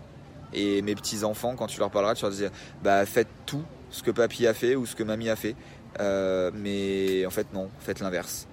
Et 0.52 0.82
mes 0.82 0.94
petits 0.94 1.24
enfants, 1.24 1.56
quand 1.56 1.66
tu 1.66 1.80
leur 1.80 1.90
parleras, 1.90 2.14
tu 2.14 2.22
leur 2.22 2.30
diras, 2.30 2.50
bah 2.82 3.04
faites 3.06 3.28
tout 3.44 3.64
ce 3.94 4.02
que 4.02 4.10
papy 4.10 4.46
a 4.48 4.54
fait 4.54 4.74
ou 4.74 4.86
ce 4.86 4.96
que 4.96 5.04
mamie 5.04 5.28
a 5.28 5.36
fait. 5.36 5.54
Euh, 6.00 6.50
mais 6.52 7.24
en 7.24 7.30
fait, 7.30 7.52
non, 7.54 7.70
faites 7.78 8.00
l'inverse. 8.00 8.48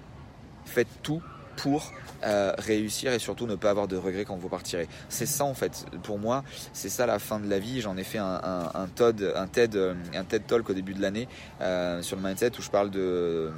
Faites 0.66 1.02
tout 1.02 1.24
pour 1.58 1.92
euh, 2.24 2.54
réussir 2.60 3.12
et 3.12 3.18
surtout 3.18 3.48
ne 3.48 3.56
pas 3.56 3.72
avoir 3.72 3.88
de 3.88 3.98
regrets 3.98 4.24
quand 4.24 4.38
vous 4.38 4.50
partirez. 4.50 4.88
C'est 5.10 5.26
ça 5.26 5.44
en 5.44 5.56
fait, 5.56 5.86
pour 6.04 6.20
moi, 6.20 6.44
c'est 6.74 6.90
ça 6.90 7.08
la 7.08 7.18
fin 7.18 7.40
de 7.40 7.50
la 7.50 7.58
vie. 7.58 7.82
J'en 7.82 7.98
ai 7.98 8.04
fait 8.04 8.20
un, 8.20 8.88
TED, 8.96 9.34
TED, 9.52 9.96
un 10.14 10.24
TED 10.24 10.46
Talk 10.46 10.70
au 10.70 10.74
début 10.74 10.94
de 10.94 11.02
l'année 11.02 11.28
euh, 11.60 12.04
sur 12.04 12.18
le 12.18 12.22
mindset 12.22 12.52
où 12.60 12.62
je 12.62 12.70
parle 12.70 12.92
du 12.92 13.50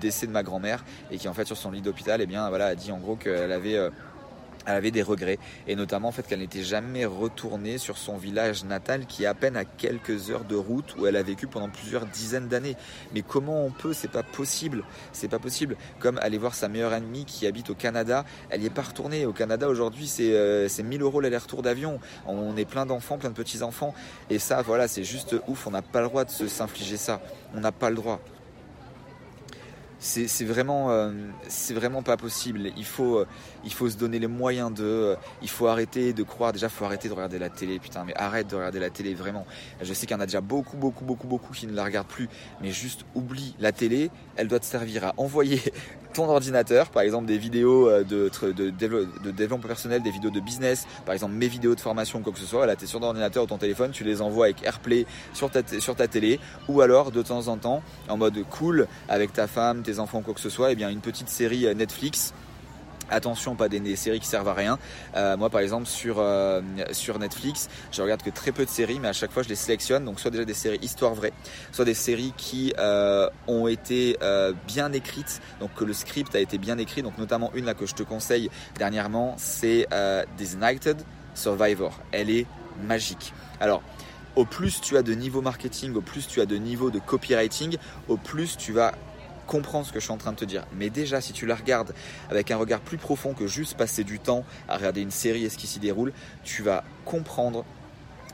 décès 0.00 0.26
de 0.26 0.32
ma 0.32 0.42
grand-mère 0.42 0.84
et 1.10 1.16
qui 1.16 1.28
en 1.28 1.34
fait 1.34 1.46
sur 1.46 1.56
son 1.56 1.70
lit 1.70 1.80
d'hôpital, 1.80 2.20
et 2.20 2.24
eh 2.24 2.26
bien 2.26 2.48
voilà, 2.50 2.66
a 2.66 2.74
dit 2.74 2.92
en 2.92 2.98
gros 2.98 3.16
qu'elle 3.16 3.52
avait 3.52 3.78
elle 4.66 4.74
avait 4.74 4.90
des 4.90 5.02
regrets 5.02 5.38
et 5.66 5.76
notamment 5.76 6.08
en 6.08 6.12
fait 6.12 6.26
qu'elle 6.26 6.40
n'était 6.40 6.62
jamais 6.62 7.04
retournée 7.04 7.78
sur 7.78 7.98
son 7.98 8.16
village 8.16 8.64
natal 8.64 9.06
qui 9.06 9.24
est 9.24 9.26
à 9.26 9.34
peine 9.34 9.56
à 9.56 9.64
quelques 9.64 10.30
heures 10.30 10.44
de 10.44 10.56
route 10.56 10.96
où 10.98 11.06
elle 11.06 11.16
a 11.16 11.22
vécu 11.22 11.46
pendant 11.46 11.68
plusieurs 11.68 12.06
dizaines 12.06 12.48
d'années. 12.48 12.76
Mais 13.14 13.22
comment 13.22 13.64
on 13.64 13.70
peut 13.70 13.92
C'est 13.92 14.10
pas 14.10 14.22
possible. 14.22 14.84
C'est 15.12 15.28
pas 15.28 15.38
possible. 15.38 15.76
Comme 15.98 16.18
aller 16.18 16.38
voir 16.38 16.54
sa 16.54 16.68
meilleure 16.68 16.92
amie 16.92 17.24
qui 17.24 17.46
habite 17.46 17.70
au 17.70 17.74
Canada, 17.74 18.24
elle 18.50 18.60
n'y 18.60 18.66
est 18.66 18.70
pas 18.70 18.82
retournée. 18.82 19.26
Au 19.26 19.32
Canada 19.32 19.68
aujourd'hui 19.68 20.06
c'est 20.06 20.32
euh, 20.32 20.68
1000 20.82 21.02
euros 21.02 21.20
l'aller-retour 21.20 21.62
d'avion. 21.62 22.00
On 22.26 22.56
est 22.56 22.64
plein 22.64 22.86
d'enfants, 22.86 23.18
plein 23.18 23.30
de 23.30 23.34
petits 23.34 23.62
enfants 23.62 23.94
et 24.30 24.38
ça 24.38 24.62
voilà 24.62 24.88
c'est 24.88 25.04
juste 25.04 25.36
ouf. 25.48 25.66
On 25.66 25.70
n'a 25.70 25.82
pas 25.82 26.00
le 26.00 26.08
droit 26.08 26.24
de 26.24 26.30
s'infliger 26.30 26.96
ça. 26.96 27.20
On 27.54 27.60
n'a 27.60 27.72
pas 27.72 27.90
le 27.90 27.96
droit 27.96 28.20
c'est 30.02 30.44
vraiment 30.44 30.90
euh, 30.90 31.12
c'est 31.48 31.74
vraiment 31.74 32.02
pas 32.02 32.16
possible. 32.16 32.72
Il 32.76 32.84
faut 32.84 33.18
euh, 33.18 33.26
il 33.64 33.72
faut 33.72 33.88
se 33.88 33.96
donner 33.96 34.18
les 34.18 34.26
moyens 34.26 34.74
de 34.74 34.84
euh, 34.84 35.16
il 35.42 35.48
faut 35.48 35.68
arrêter 35.68 36.12
de 36.12 36.22
croire. 36.24 36.52
Déjà 36.52 36.68
faut 36.68 36.84
arrêter 36.84 37.08
de 37.08 37.14
regarder 37.14 37.38
la 37.38 37.50
télé. 37.50 37.78
Putain 37.78 38.04
mais 38.04 38.14
arrête 38.16 38.48
de 38.48 38.56
regarder 38.56 38.80
la 38.80 38.90
télé 38.90 39.14
vraiment. 39.14 39.46
Je 39.80 39.92
sais 39.94 40.06
qu'il 40.06 40.16
y 40.16 40.18
en 40.18 40.22
a 40.22 40.26
déjà 40.26 40.40
beaucoup 40.40 40.76
beaucoup 40.76 41.04
beaucoup 41.04 41.28
beaucoup 41.28 41.52
qui 41.52 41.68
ne 41.68 41.72
la 41.72 41.84
regardent 41.84 42.08
plus. 42.08 42.28
Mais 42.60 42.72
juste 42.72 43.04
oublie 43.14 43.54
la 43.60 43.70
télé. 43.70 44.10
Elle 44.34 44.48
doit 44.48 44.58
te 44.58 44.64
servir 44.64 45.04
à 45.04 45.14
envoyer 45.18 45.60
ton 46.12 46.28
ordinateur, 46.28 46.90
par 46.90 47.02
exemple 47.02 47.26
des 47.26 47.38
vidéos 47.38 47.88
euh, 47.88 48.04
de, 48.04 48.30
de, 48.52 48.70
de, 48.70 49.30
développement 49.30 49.66
personnel, 49.66 50.02
des 50.02 50.10
vidéos 50.10 50.30
de 50.30 50.40
business, 50.40 50.86
par 51.04 51.14
exemple 51.14 51.32
mes 51.32 51.48
vidéos 51.48 51.74
de 51.74 51.80
formation, 51.80 52.20
quoi 52.20 52.32
que 52.32 52.38
ce 52.38 52.46
soit, 52.46 52.66
là 52.66 52.76
tu 52.76 52.84
es 52.84 52.86
sur 52.86 53.00
ton 53.00 53.06
ordinateur 53.06 53.44
ou 53.44 53.46
ton 53.46 53.58
téléphone, 53.58 53.90
tu 53.90 54.04
les 54.04 54.20
envoies 54.20 54.46
avec 54.46 54.62
AirPlay 54.62 55.06
sur 55.32 55.50
ta, 55.50 55.60
sur 55.80 55.96
ta 55.96 56.08
télé, 56.08 56.38
ou 56.68 56.80
alors 56.80 57.10
de 57.10 57.22
temps 57.22 57.48
en 57.48 57.56
temps, 57.56 57.82
en 58.08 58.16
mode 58.16 58.44
cool, 58.50 58.86
avec 59.08 59.32
ta 59.32 59.46
femme, 59.46 59.82
tes 59.82 59.91
enfants, 59.98 60.22
quoi 60.22 60.34
que 60.34 60.40
ce 60.40 60.50
soit, 60.50 60.70
et 60.70 60.72
eh 60.72 60.76
bien 60.76 60.90
une 60.90 61.00
petite 61.00 61.28
série 61.28 61.66
euh, 61.66 61.74
Netflix 61.74 62.34
Attention, 63.10 63.56
pas 63.56 63.68
des, 63.68 63.96
séries 63.96 64.20
qui 64.20 64.26
servent 64.26 64.48
à 64.48 64.54
rien. 64.54 64.78
Euh, 65.16 65.36
moi, 65.36 65.50
par 65.50 65.60
exemple, 65.60 65.86
sur, 65.86 66.16
euh, 66.18 66.62
sur 66.92 67.18
Netflix, 67.18 67.68
je 67.90 68.00
regarde 68.00 68.22
que 68.22 68.30
très 68.30 68.52
peu 68.52 68.64
de 68.64 68.70
séries, 68.70 69.00
mais 69.00 69.08
à 69.08 69.12
chaque 69.12 69.32
fois, 69.32 69.42
je 69.42 69.50
les 69.50 69.54
sélectionne. 69.54 70.06
Donc, 70.06 70.18
soit 70.18 70.30
déjà 70.30 70.46
des 70.46 70.54
séries 70.54 70.78
histoire 70.80 71.12
vraie, 71.12 71.34
soit 71.72 71.84
des 71.84 71.92
séries 71.92 72.32
qui 72.38 72.72
ont 73.46 73.66
été 73.66 74.16
bien 74.66 74.94
écrites, 74.94 75.42
donc 75.60 75.74
que 75.74 75.84
le 75.84 75.92
script 75.92 76.34
a 76.34 76.40
été 76.40 76.56
bien 76.56 76.78
écrit. 76.78 77.02
Donc, 77.02 77.18
notamment 77.18 77.50
une 77.54 77.66
là 77.66 77.74
que 77.74 77.84
je 77.84 77.94
te 77.94 78.02
conseille 78.02 78.48
dernièrement, 78.78 79.34
c'est 79.36 79.86
Designated 80.38 81.02
Survivor. 81.34 82.00
Elle 82.12 82.30
est 82.30 82.46
magique. 82.82 83.34
Alors, 83.60 83.82
au 84.34 84.44
plus 84.44 84.80
tu 84.80 84.96
as 84.96 85.02
de 85.02 85.12
niveau 85.12 85.42
marketing, 85.42 85.94
au 85.94 86.00
plus 86.00 86.26
tu 86.26 86.40
as 86.40 86.46
de 86.46 86.56
niveau 86.56 86.90
de 86.90 86.98
copywriting, 86.98 87.76
au 88.08 88.16
plus 88.16 88.56
tu 88.56 88.72
vas 88.72 88.92
comprendre 89.52 89.86
ce 89.86 89.92
que 89.92 90.00
je 90.00 90.04
suis 90.04 90.12
en 90.12 90.16
train 90.16 90.32
de 90.32 90.38
te 90.38 90.46
dire. 90.46 90.64
Mais 90.78 90.88
déjà, 90.88 91.20
si 91.20 91.34
tu 91.34 91.44
la 91.44 91.54
regardes 91.54 91.92
avec 92.30 92.50
un 92.50 92.56
regard 92.56 92.80
plus 92.80 92.96
profond 92.96 93.34
que 93.34 93.46
juste 93.46 93.76
passer 93.76 94.02
du 94.02 94.18
temps 94.18 94.46
à 94.66 94.78
regarder 94.78 95.02
une 95.02 95.10
série 95.10 95.44
et 95.44 95.50
ce 95.50 95.58
qui 95.58 95.66
s'y 95.66 95.78
déroule, 95.78 96.14
tu 96.42 96.62
vas 96.62 96.84
comprendre 97.04 97.66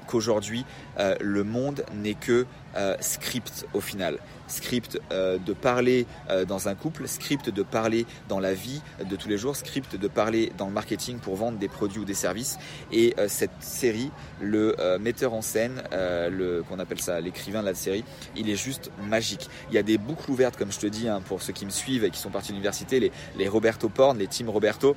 qu'aujourd'hui, 0.07 0.65
euh, 1.01 1.17
le 1.21 1.43
monde 1.43 1.85
n'est 1.93 2.15
que 2.15 2.47
euh, 2.77 2.97
script 3.01 3.67
au 3.75 3.81
final. 3.81 4.19
Script 4.49 5.01
euh, 5.13 5.39
de 5.39 5.53
parler 5.53 6.07
dans 6.47 6.69
un 6.69 6.75
couple, 6.75 7.07
script 7.07 7.51
de 7.51 7.63
parler 7.63 8.07
dans 8.29 8.41
la 8.41 8.55
vie 8.55 8.83
de 9.09 9.17
tous 9.17 9.29
les 9.29 9.39
jours, 9.39 9.57
script 9.57 9.97
de 9.97 10.09
parler 10.09 10.53
dans 10.59 10.67
le 10.67 10.73
marketing 10.73 11.19
pour 11.19 11.37
vendre 11.37 11.59
des 11.59 11.69
produits 11.69 12.01
ou 12.01 12.05
des 12.05 12.15
services. 12.15 12.59
Et 12.93 13.15
cette 13.29 13.51
série, 13.61 14.11
le 14.41 14.77
metteur 15.01 15.35
en 15.35 15.43
scène, 15.43 15.83
le 15.93 16.63
qu'on 16.69 16.79
appelle 16.79 17.01
ça 17.01 17.21
l'écrivain 17.21 17.61
de 17.61 17.67
la 17.67 17.75
série, 17.75 18.05
il 18.37 18.51
est 18.51 18.57
juste 18.57 18.91
magique. 19.09 19.49
Il 19.71 19.75
y 19.75 19.79
a 19.79 19.83
des 19.83 19.99
boucles 19.99 20.31
ouvertes, 20.31 20.57
comme 20.57 20.73
je 20.73 20.79
te 20.79 20.87
dis, 20.87 21.09
hein, 21.09 21.23
pour 21.27 21.43
ceux 21.43 21.53
qui 21.53 21.65
me 21.65 21.71
suivent 21.71 22.05
et 22.05 22.11
qui 22.11 22.21
sont 22.21 22.31
partis 22.31 22.49
de 22.49 22.55
l'université, 22.55 23.01
les, 23.01 23.13
les 23.37 23.49
Roberto 23.49 23.89
Porn, 23.89 24.19
les 24.19 24.27
Team 24.27 24.49
Roberto. 24.49 24.97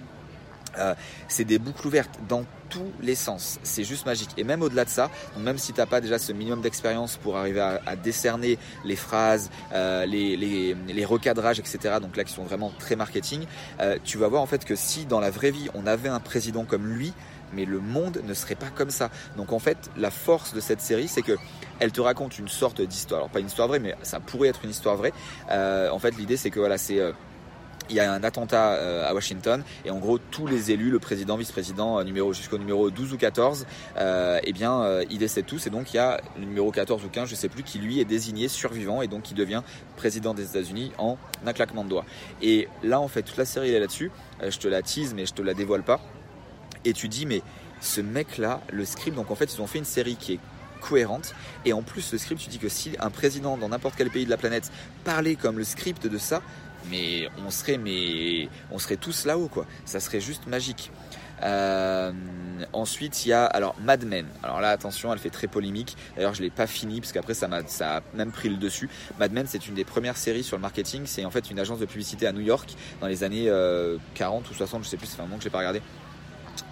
Euh, 0.78 0.94
c'est 1.28 1.46
des 1.46 1.60
boucles 1.60 1.88
ouvertes 1.88 2.20
dans 2.28 2.46
tous 2.70 2.92
les 3.02 3.16
sens. 3.16 3.60
C'est 3.64 3.84
juste 3.84 4.06
magique. 4.06 4.30
Et 4.38 4.44
même 4.44 4.62
au-delà 4.62 4.86
de 4.86 4.90
ça, 4.90 5.10
même 5.38 5.58
si 5.58 5.74
tu 5.74 5.80
n'as 5.80 5.86
pas 5.86 6.02
déjà 6.02 6.18
ce 6.18 6.32
minimum 6.32 6.62
d'expérience 6.62 7.18
pour 7.18 7.38
arriver 7.38 7.60
à, 7.60 7.96
décerner 7.96 8.58
les 8.86 8.96
phrases, 8.96 9.50
euh, 9.74 10.06
les, 10.06 11.06
recadrages, 11.06 11.60
etc., 11.60 11.96
donc 12.02 12.16
là 12.16 12.24
qui 12.24 12.34
sont 12.34 12.44
vraiment 12.44 12.72
très 12.80 12.96
marketing, 12.96 13.46
euh, 13.82 13.98
tu 14.04 14.18
vas 14.18 14.28
voir 14.28 14.42
en 14.42 14.46
fait 14.46 14.64
que 14.64 14.76
si 14.76 15.06
dans 15.06 15.20
la 15.20 15.30
vraie 15.30 15.52
vie 15.52 15.68
on 15.74 15.86
avait 15.86 16.10
un 16.10 16.20
président 16.20 16.64
comme 16.64 16.88
lui, 16.88 17.14
mais 17.54 17.66
le 17.66 17.80
monde 17.80 18.22
ne 18.24 18.34
serait 18.34 18.56
pas 18.56 18.70
comme 18.70 18.92
ça. 18.92 19.10
Donc 19.36 19.52
en 19.52 19.60
fait, 19.60 19.90
la 19.98 20.10
force 20.10 20.54
de 20.54 20.62
cette 20.62 20.80
série, 20.80 21.10
c'est 21.10 21.22
que 21.22 21.36
elle 21.80 21.92
te 21.92 22.00
raconte 22.00 22.40
une 22.40 22.48
sorte 22.48 22.82
d'histoire. 22.82 23.20
Alors 23.22 23.30
pas 23.30 23.42
une 23.42 23.48
histoire 23.48 23.68
vraie, 23.68 23.80
mais 23.80 23.96
ça 24.04 24.22
pourrait 24.22 24.48
être 24.48 24.64
une 24.64 24.70
histoire 24.70 24.96
vraie. 24.96 25.12
en 25.50 26.00
fait, 26.00 26.12
l'idée 26.18 26.38
c'est 26.38 26.52
que 26.52 26.60
voilà, 26.60 26.78
c'est 26.78 27.02
il 27.92 27.98
y 27.98 28.00
a 28.00 28.12
un 28.12 28.24
attentat 28.24 28.74
euh, 28.74 29.08
à 29.08 29.14
Washington 29.14 29.64
et 29.86 29.92
en 29.92 30.00
gros 30.00 30.18
tous 30.18 30.48
les 30.48 30.72
élus, 30.72 30.90
le 30.90 31.00
président, 31.00 31.38
vice-président, 31.38 32.00
euh, 32.00 32.34
jusqu'au 32.34 32.58
numéro 32.58 32.90
12 32.90 33.14
ou 33.14 33.18
14, 33.18 33.68
euh, 33.98 34.40
eh 34.44 34.54
bien 34.54 35.02
ils 35.10 35.18
décèdent 35.18 35.46
tous 35.46 35.68
et 35.68 35.70
donc 35.70 35.94
il 35.94 35.98
y 35.98 36.00
a 36.00 36.22
le 36.40 36.46
numéro 36.46 36.72
14 36.72 37.04
ou 37.04 37.10
15, 37.10 37.30
je 37.30 37.36
sais 37.36 37.50
plus, 37.50 37.64
qui 37.64 37.80
lui 37.80 38.00
est 38.00 38.06
désigné 38.06 38.48
survivant 38.48 39.02
et 39.02 39.08
donc 39.08 39.24
qui 39.24 39.34
devient 39.34 39.62
président 39.98 40.34
des 40.34 40.44
États-Unis 40.44 40.92
en 40.98 41.18
un 41.46 41.54
claquement 41.54 41.84
de 41.84 41.90
doigts. 41.90 42.06
Et 42.42 42.68
là 42.84 43.00
en 43.00 43.08
fait 43.08 43.24
toute 43.24 43.38
la 43.38 43.46
série 43.46 43.72
est 43.72 43.80
là-dessus. 43.80 44.12
je 44.42 44.58
te 44.58 44.68
la 44.68 44.82
tease 44.82 45.14
mais 45.14 45.26
je 45.26 45.34
te 45.34 45.42
la 45.42 45.54
dévoile 45.54 45.84
pas. 45.84 46.00
Et 46.86 46.94
tu 46.94 47.08
dis 47.08 47.26
mais 47.26 47.42
ce 47.82 48.02
mec-là, 48.02 48.62
le 48.72 48.86
script, 48.86 49.16
donc 49.16 49.32
en 49.32 49.36
fait 49.36 49.54
ils 49.54 49.62
ont 49.62 49.68
fait 49.68 49.80
une 49.80 49.86
série 49.86 50.16
qui 50.16 50.34
est 50.34 50.40
cohérente. 50.82 51.34
Et 51.64 51.74
en 51.74 51.84
plus, 51.84 52.12
le 52.12 52.18
script, 52.18 52.42
tu 52.42 52.50
dis 52.50 52.58
que 52.58 52.68
si 52.68 52.94
un 53.00 53.12
président 53.12 53.56
dans 53.56 53.70
n'importe 53.70 53.96
quel 53.96 54.10
pays 54.10 54.26
de 54.26 54.30
la 54.30 54.38
planète 54.38 54.72
parlait 55.04 55.36
comme 55.36 55.58
le 55.58 55.64
script 55.64 56.08
de 56.08 56.18
ça, 56.18 56.42
mais 56.90 57.30
on 57.46 57.50
serait, 57.50 57.78
mais 57.78 58.50
on 58.72 58.80
serait 58.80 58.98
tous 58.98 59.26
là-haut, 59.26 59.48
quoi. 59.48 59.66
Ça 59.86 60.00
serait 60.00 60.22
juste 60.22 60.48
magique. 60.48 60.92
Euh, 61.44 62.12
ensuite, 62.74 63.26
il 63.26 63.30
y 63.30 63.34
a 63.34 63.46
alors 63.46 63.76
Mad 63.80 64.06
Men. 64.06 64.26
Alors 64.44 64.62
là, 64.62 64.70
attention, 64.70 65.12
elle 65.12 65.20
fait 65.20 65.30
très 65.30 65.48
polémique. 65.48 65.98
D'ailleurs, 66.16 66.34
je 66.34 66.42
l'ai 66.42 66.50
pas 66.50 66.68
fini 66.68 67.02
parce 67.02 67.12
qu'après 67.12 67.34
ça 67.34 67.48
m'a 67.48 67.66
ça 67.68 67.98
a 67.98 68.02
même 68.14 68.32
pris 68.32 68.50
le 68.50 68.58
dessus. 68.58 68.90
Mad 69.20 69.32
Men, 69.32 69.48
c'est 69.48 69.68
une 69.68 69.76
des 69.76 69.86
premières 69.86 70.18
séries 70.18 70.44
sur 70.44 70.58
le 70.58 70.62
marketing. 70.62 71.04
C'est 71.06 71.26
en 71.26 71.32
fait 71.32 71.50
une 71.50 71.60
agence 71.60 71.80
de 71.80 71.86
publicité 71.86 72.28
à 72.28 72.32
New 72.32 72.42
York 72.42 72.76
dans 73.00 73.08
les 73.08 73.24
années 73.24 73.46
40 74.16 74.46
euh, 74.46 74.52
ou 74.52 74.54
60, 74.54 74.84
je 74.84 74.90
sais 74.90 74.98
plus. 74.98 75.08
C'est 75.08 75.20
un 75.20 75.24
moment 75.24 75.38
que 75.38 75.44
j'ai 75.44 75.50
pas 75.50 75.60
regardé. 75.60 75.82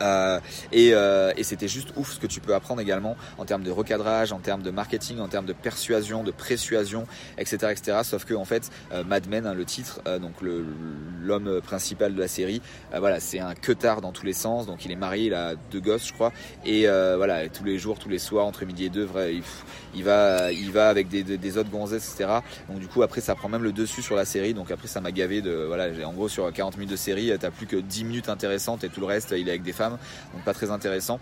Euh, 0.02 0.40
euh, 0.74 1.34
et, 1.36 1.44
c'était 1.44 1.68
juste 1.68 1.90
ouf 1.96 2.14
ce 2.14 2.20
que 2.20 2.28
tu 2.28 2.40
peux 2.40 2.54
apprendre 2.54 2.82
également 2.82 3.16
en 3.38 3.46
termes 3.46 3.64
de 3.64 3.72
recadrage, 3.72 4.32
en 4.32 4.40
termes 4.40 4.62
de 4.62 4.72
marketing, 4.72 5.20
en 5.20 5.28
termes 5.28 5.46
de 5.46 5.54
persuasion, 5.54 6.24
de 6.24 6.32
persuasion, 6.32 7.06
etc., 7.38 7.72
etc. 7.72 8.00
Sauf 8.04 8.26
que 8.26 8.34
en 8.34 8.46
fait, 8.46 8.70
euh, 8.94 9.04
Mad 9.04 9.28
Men, 9.28 9.46
hein, 9.46 9.54
le 9.54 9.66
titre, 9.66 10.02
donc 10.20 10.34
l'homme 10.42 11.62
principal 11.62 12.14
de 12.14 12.20
la 12.20 12.28
série, 12.28 12.62
voilà, 12.96 13.20
c'est 13.20 13.40
un 13.40 13.56
queutard 13.56 14.02
dans 14.02 14.12
tous 14.12 14.26
les 14.26 14.34
sens. 14.34 14.66
Donc 14.68 14.86
il 14.86 14.92
est 14.92 14.96
marié, 14.96 15.28
il 15.28 15.34
a 15.34 15.56
deux 15.72 15.80
gosses, 15.80 16.08
je 16.08 16.14
crois, 16.14 16.32
et 16.66 16.86
voilà, 16.86 17.50
tous 17.50 17.64
les 17.64 17.78
jours, 17.78 18.00
tous 18.00 18.10
les 18.10 18.20
soirs, 18.20 18.46
entre 18.46 18.66
midi 18.66 18.86
et 18.86 18.90
deux, 18.90 19.06
vrai, 19.06 19.36
il, 19.94 20.04
va, 20.04 20.52
il 20.52 20.72
va 20.72 20.90
avec 20.90 21.08
des, 21.10 21.24
des, 21.24 21.58
autres 21.58 21.70
gonzesses, 21.70 22.14
etc. 22.14 22.40
Donc 22.70 22.80
du 22.80 22.88
coup, 22.88 23.02
après, 23.02 23.22
ça 23.22 23.36
prend 23.36 23.50
même 23.50 23.64
le 23.64 23.72
dessus 23.72 24.02
sur 24.02 24.16
la 24.16 24.26
série. 24.26 24.54
Donc 24.54 24.72
après, 24.72 24.88
ça 24.88 25.02
m'a 25.02 25.12
gavé 25.12 25.42
de, 25.42 25.52
voilà, 25.52 25.88
en 26.06 26.14
gros, 26.14 26.30
sur 26.30 26.52
40 26.52 26.78
minutes 26.78 26.92
de 26.92 26.96
série, 26.96 27.32
t'as 27.40 27.52
plus 27.52 27.66
que 27.66 27.78
10 27.78 28.04
minutes 28.04 28.30
intéressantes 28.30 28.84
et 28.84 28.90
tout 28.90 29.00
le 29.00 29.08
reste, 29.08 29.34
il 29.38 29.48
est 29.48 29.52
avec 29.52 29.64
des 29.64 29.69
femmes 29.74 29.98
donc 30.34 30.44
pas 30.44 30.54
très 30.54 30.72
intéressant. 30.72 31.20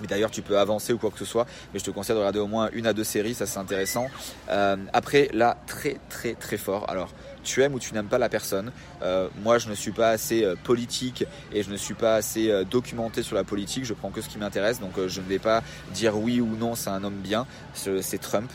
Mais 0.00 0.06
d'ailleurs, 0.06 0.30
tu 0.30 0.42
peux 0.42 0.58
avancer 0.58 0.92
ou 0.92 0.98
quoi 0.98 1.10
que 1.10 1.18
ce 1.18 1.24
soit. 1.24 1.46
Mais 1.72 1.78
je 1.78 1.84
te 1.84 1.90
conseille 1.90 2.14
de 2.14 2.20
regarder 2.20 2.38
au 2.38 2.46
moins 2.46 2.68
une 2.72 2.86
à 2.86 2.92
deux 2.92 3.04
séries, 3.04 3.34
ça 3.34 3.46
c'est 3.46 3.58
intéressant. 3.58 4.08
Euh, 4.50 4.76
après, 4.92 5.30
là, 5.32 5.56
très 5.66 5.96
très 6.10 6.34
très 6.34 6.58
fort. 6.58 6.88
Alors, 6.90 7.08
tu 7.46 7.62
aimes 7.62 7.74
ou 7.74 7.78
tu 7.78 7.94
n'aimes 7.94 8.08
pas 8.08 8.18
la 8.18 8.28
personne. 8.28 8.72
Euh, 9.02 9.28
moi, 9.42 9.58
je 9.58 9.68
ne 9.68 9.74
suis 9.74 9.92
pas 9.92 10.10
assez 10.10 10.44
euh, 10.44 10.54
politique 10.62 11.24
et 11.52 11.62
je 11.62 11.70
ne 11.70 11.76
suis 11.76 11.94
pas 11.94 12.16
assez 12.16 12.64
documenté 12.70 13.22
sur 13.22 13.36
la 13.36 13.44
politique. 13.44 13.84
Je 13.84 13.94
prends 13.94 14.10
que 14.10 14.20
ce 14.20 14.28
qui 14.28 14.38
m'intéresse. 14.38 14.80
Donc, 14.80 14.92
je 15.06 15.20
ne 15.20 15.26
vais 15.26 15.38
pas 15.38 15.62
dire 15.92 16.18
oui 16.18 16.40
ou 16.40 16.56
non, 16.56 16.74
c'est 16.74 16.90
un 16.90 17.02
homme 17.04 17.20
bien. 17.22 17.46
C'est 17.74 18.20
Trump. 18.20 18.50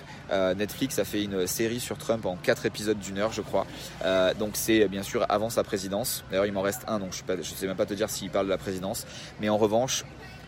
Netflix 0.56 0.98
a 1.00 1.04
fait 1.04 1.24
une 1.24 1.46
série 1.48 1.80
sur 1.80 1.98
Trump 1.98 2.26
en 2.26 2.36
quatre 2.36 2.66
épisodes 2.66 3.00
d'une 3.00 3.18
heure, 3.18 3.34
je 3.34 3.42
crois. 3.42 3.66
donc, 4.40 4.52
c'est 4.54 4.88
bien 4.88 5.04
sûr 5.04 5.26
avant 5.30 5.50
sa 5.50 5.64
présidence. 5.64 6.24
D'ailleurs, 6.30 6.46
il 6.46 6.54
m'en 6.54 6.62
reste 6.62 6.84
un, 6.88 7.00
donc 7.00 7.14
je 7.14 7.34
ne 7.34 7.44
sais 7.44 7.68
même 7.68 7.76
pas 7.76 7.86
te 7.86 7.94
dire 7.94 8.10
s'il 8.10 8.30
parle 8.30 8.46
de 8.46 8.52
la 8.52 8.58
présidence. 8.58 9.06
Mais 9.40 9.50
en 9.50 9.58
revanche, 9.58 10.04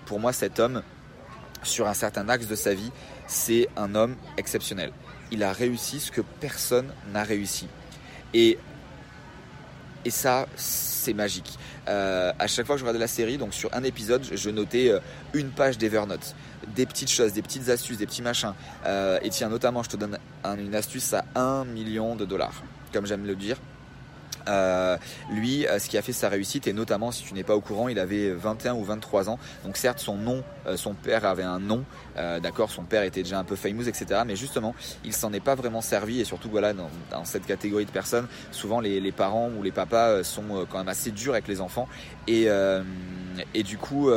pour 0.06 0.20
moi, 0.20 0.34
cet 0.34 0.60
homme, 0.60 0.84
sur 1.64 1.88
un 1.88 1.94
certain 1.94 2.28
axe 2.30 2.48
de 2.48 2.56
sa 2.56 2.74
vie, 2.74 2.92
c'est 3.28 3.68
un 3.78 3.96
homme 3.96 4.16
exceptionnel. 4.38 4.92
Il 5.32 5.44
a 5.44 5.52
réussi 5.52 6.00
ce 6.00 6.12
que 6.12 6.22
personne 6.22 6.94
n'a 7.12 7.24
réussi. 7.24 7.68
Et, 8.34 8.58
ça, 10.10 10.48
c'est 10.56 11.14
magique. 11.14 11.58
Euh, 11.88 12.32
à 12.38 12.48
chaque 12.48 12.66
fois 12.66 12.76
que 12.76 12.80
je 12.80 12.84
regardais 12.84 13.00
la 13.00 13.08
série, 13.08 13.38
donc 13.38 13.54
sur 13.54 13.74
un 13.74 13.84
épisode, 13.84 14.24
je 14.32 14.50
notais 14.50 14.90
euh, 14.90 15.00
une 15.34 15.50
page 15.50 15.78
d'Evernote, 15.78 16.36
des 16.76 16.86
petites 16.86 17.10
choses, 17.10 17.34
des 17.34 17.42
petites 17.42 17.70
astuces, 17.70 17.98
des 17.98 18.06
petits 18.06 18.22
machins. 18.22 18.54
Euh, 18.86 19.20
et 19.22 19.30
tiens, 19.30 19.50
notamment, 19.50 19.84
je 19.84 19.90
te 19.90 19.98
donne 19.98 20.18
une 20.46 20.76
astuce 20.76 21.14
à 21.14 21.26
1 21.36 21.66
million 21.66 22.16
de 22.16 22.26
dollars, 22.26 22.64
comme 22.92 23.06
j'aime 23.06 23.26
le 23.26 23.36
dire. 23.36 23.58
Euh, 24.48 24.98
lui, 25.30 25.68
euh, 25.68 25.80
ce 25.80 25.90
qui 25.90 25.98
a 25.98 26.02
fait 26.02 26.14
sa 26.14 26.30
réussite, 26.30 26.68
et 26.68 26.74
notamment 26.74 27.12
si 27.12 27.24
tu 27.24 27.34
n'es 27.34 27.44
pas 27.44 27.56
au 27.56 27.62
courant, 27.62 27.88
il 27.88 28.00
avait 28.00 28.32
21 28.32 28.76
ou 28.76 28.84
23 28.84 29.30
ans. 29.30 29.40
Donc 29.64 29.78
certes, 29.78 30.00
son 30.00 30.18
nom, 30.18 30.44
euh, 30.68 30.78
son 30.78 30.94
père 30.94 31.26
avait 31.26 31.44
un 31.44 31.60
nom, 31.60 31.84
d'accord, 32.16 32.70
son 32.70 32.84
père 32.84 33.04
était 33.04 33.24
déjà 33.24 33.40
un 33.40 33.44
peu 33.44 33.56
famous, 33.56 33.88
etc. 33.88 34.22
Mais 34.26 34.36
justement, 34.36 34.76
il 35.04 35.14
s'en 35.14 35.34
est 35.34 35.40
pas 35.40 35.56
vraiment 35.56 35.82
servi, 35.82 36.22
et 36.22 36.26
surtout 36.26 36.50
voilà, 36.50 36.74
dans, 36.74 36.90
cette 37.26 37.46
catégorie 37.46 37.86
de 37.86 37.92
personnes, 37.92 38.28
souvent 38.52 38.80
les, 38.80 39.12
parents 39.12 39.50
ou 39.58 39.64
les 39.64 39.72
papas 39.72 40.24
sont 40.24 40.66
quand 40.70 40.78
même 40.78 40.88
assez 40.88 41.12
durs 41.12 41.34
avec 41.34 41.48
les 41.48 41.62
enfants, 41.62 41.88
et 42.28 42.48
du 43.64 43.78
coup 43.78 44.10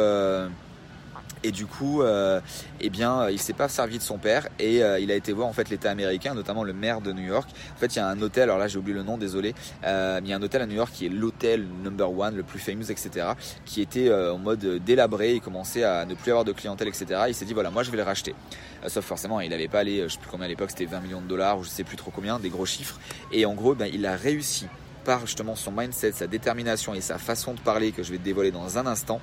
et 1.43 1.53
du 1.53 1.67
coup, 1.67 2.03
euh, 2.03 2.41
eh 2.81 2.91
bien, 2.91 3.29
il 3.31 3.39
s'est 3.39 3.53
pas 3.53 3.69
servi 3.69 3.99
de 3.99 4.03
son 4.03 4.19
père 4.19 4.49
et 4.59 4.83
euh, 4.83 4.99
il 4.99 5.11
a 5.11 5.15
été 5.15 5.33
voir 5.33 5.49
en 5.49 5.53
fait 5.53 5.69
l'État 5.69 5.91
américain, 5.91 6.35
notamment 6.35 6.65
le 6.65 6.73
maire 6.73 7.01
de 7.01 7.13
New 7.13 7.23
York. 7.23 7.49
En 7.75 7.79
fait, 7.79 7.95
il 7.95 7.99
y 7.99 8.03
a 8.03 8.09
un 8.09 8.21
hôtel. 8.21 8.45
Alors 8.45 8.59
là, 8.59 8.69
j'ai 8.69 8.79
oublié 8.79 8.97
le 8.97 9.03
nom, 9.03 9.19
désolé. 9.19 9.55
Euh, 9.85 10.21
il 10.23 10.29
y 10.29 10.33
a 10.33 10.37
un 10.37 10.43
hôtel 10.43 10.63
à 10.63 10.67
New 10.67 10.75
York 10.75 10.91
qui 10.93 11.07
est 11.07 11.09
l'hôtel 11.09 11.67
number 11.83 12.11
one, 12.11 12.37
le 12.37 12.43
plus 12.43 12.59
famous, 12.59 12.91
etc. 12.91 13.33
Qui 13.65 13.83
était 13.83 14.13
en 14.13 14.39
mode 14.39 14.83
délabré. 14.85 15.35
Il 15.35 15.41
commençait 15.41 15.85
à 15.85 16.05
ne 16.05 16.15
plus 16.15 16.31
avoir 16.31 16.45
de 16.45 16.53
clientèle, 16.53 16.89
etc. 16.89 17.25
Il 17.29 17.35
s'est 17.35 17.45
dit 17.45 17.55
voilà, 17.55 17.71
moi, 17.71 17.83
je 17.83 17.91
vais 17.91 17.97
le 17.97 18.03
racheter. 18.03 18.35
sauf 18.87 19.05
forcément, 19.05 19.41
il 19.41 19.51
n'allait 19.51 19.69
pas 19.69 19.81
aller, 19.81 20.03
je 20.05 20.15
sais 20.15 20.19
plus 20.19 20.31
combien 20.31 20.47
à 20.47 20.49
l'époque, 20.49 20.71
c'était 20.71 20.87
20 20.87 21.01
millions 21.01 21.21
de 21.21 21.27
dollars 21.27 21.59
ou 21.59 21.65
je 21.65 21.69
sais 21.69 21.85
plus 21.85 21.97
trop 21.97 22.11
combien, 22.11 22.39
des 22.39 22.49
gros 22.49 22.67
chiffres. 22.67 22.99
Et 23.33 23.47
en 23.47 23.55
gros, 23.55 23.75
ben, 23.75 23.89
il 23.93 24.07
a 24.07 24.17
réussi 24.17 24.67
par 25.05 25.21
justement 25.21 25.55
son 25.55 25.71
mindset, 25.71 26.13
sa 26.13 26.27
détermination 26.27 26.93
et 26.95 27.01
sa 27.01 27.19
façon 27.19 27.55
de 27.55 27.61
parler 27.61 27.93
que 27.93 28.03
je 28.03 28.11
vais 28.11 28.19
te 28.19 28.25
dévoiler 28.25 28.51
dans 28.51 28.79
un 28.79 28.87
instant 28.87 29.21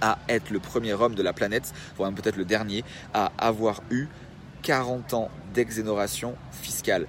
à 0.00 0.18
être 0.28 0.50
le 0.50 0.60
premier 0.60 0.92
homme 0.92 1.14
de 1.14 1.22
la 1.22 1.32
planète, 1.32 1.72
voire 1.96 2.12
peut-être 2.12 2.36
le 2.36 2.44
dernier, 2.44 2.84
à 3.14 3.32
avoir 3.38 3.82
eu 3.90 4.06
40 4.62 5.14
ans 5.14 5.30
d'exonération 5.54 6.36
fiscale. 6.52 7.06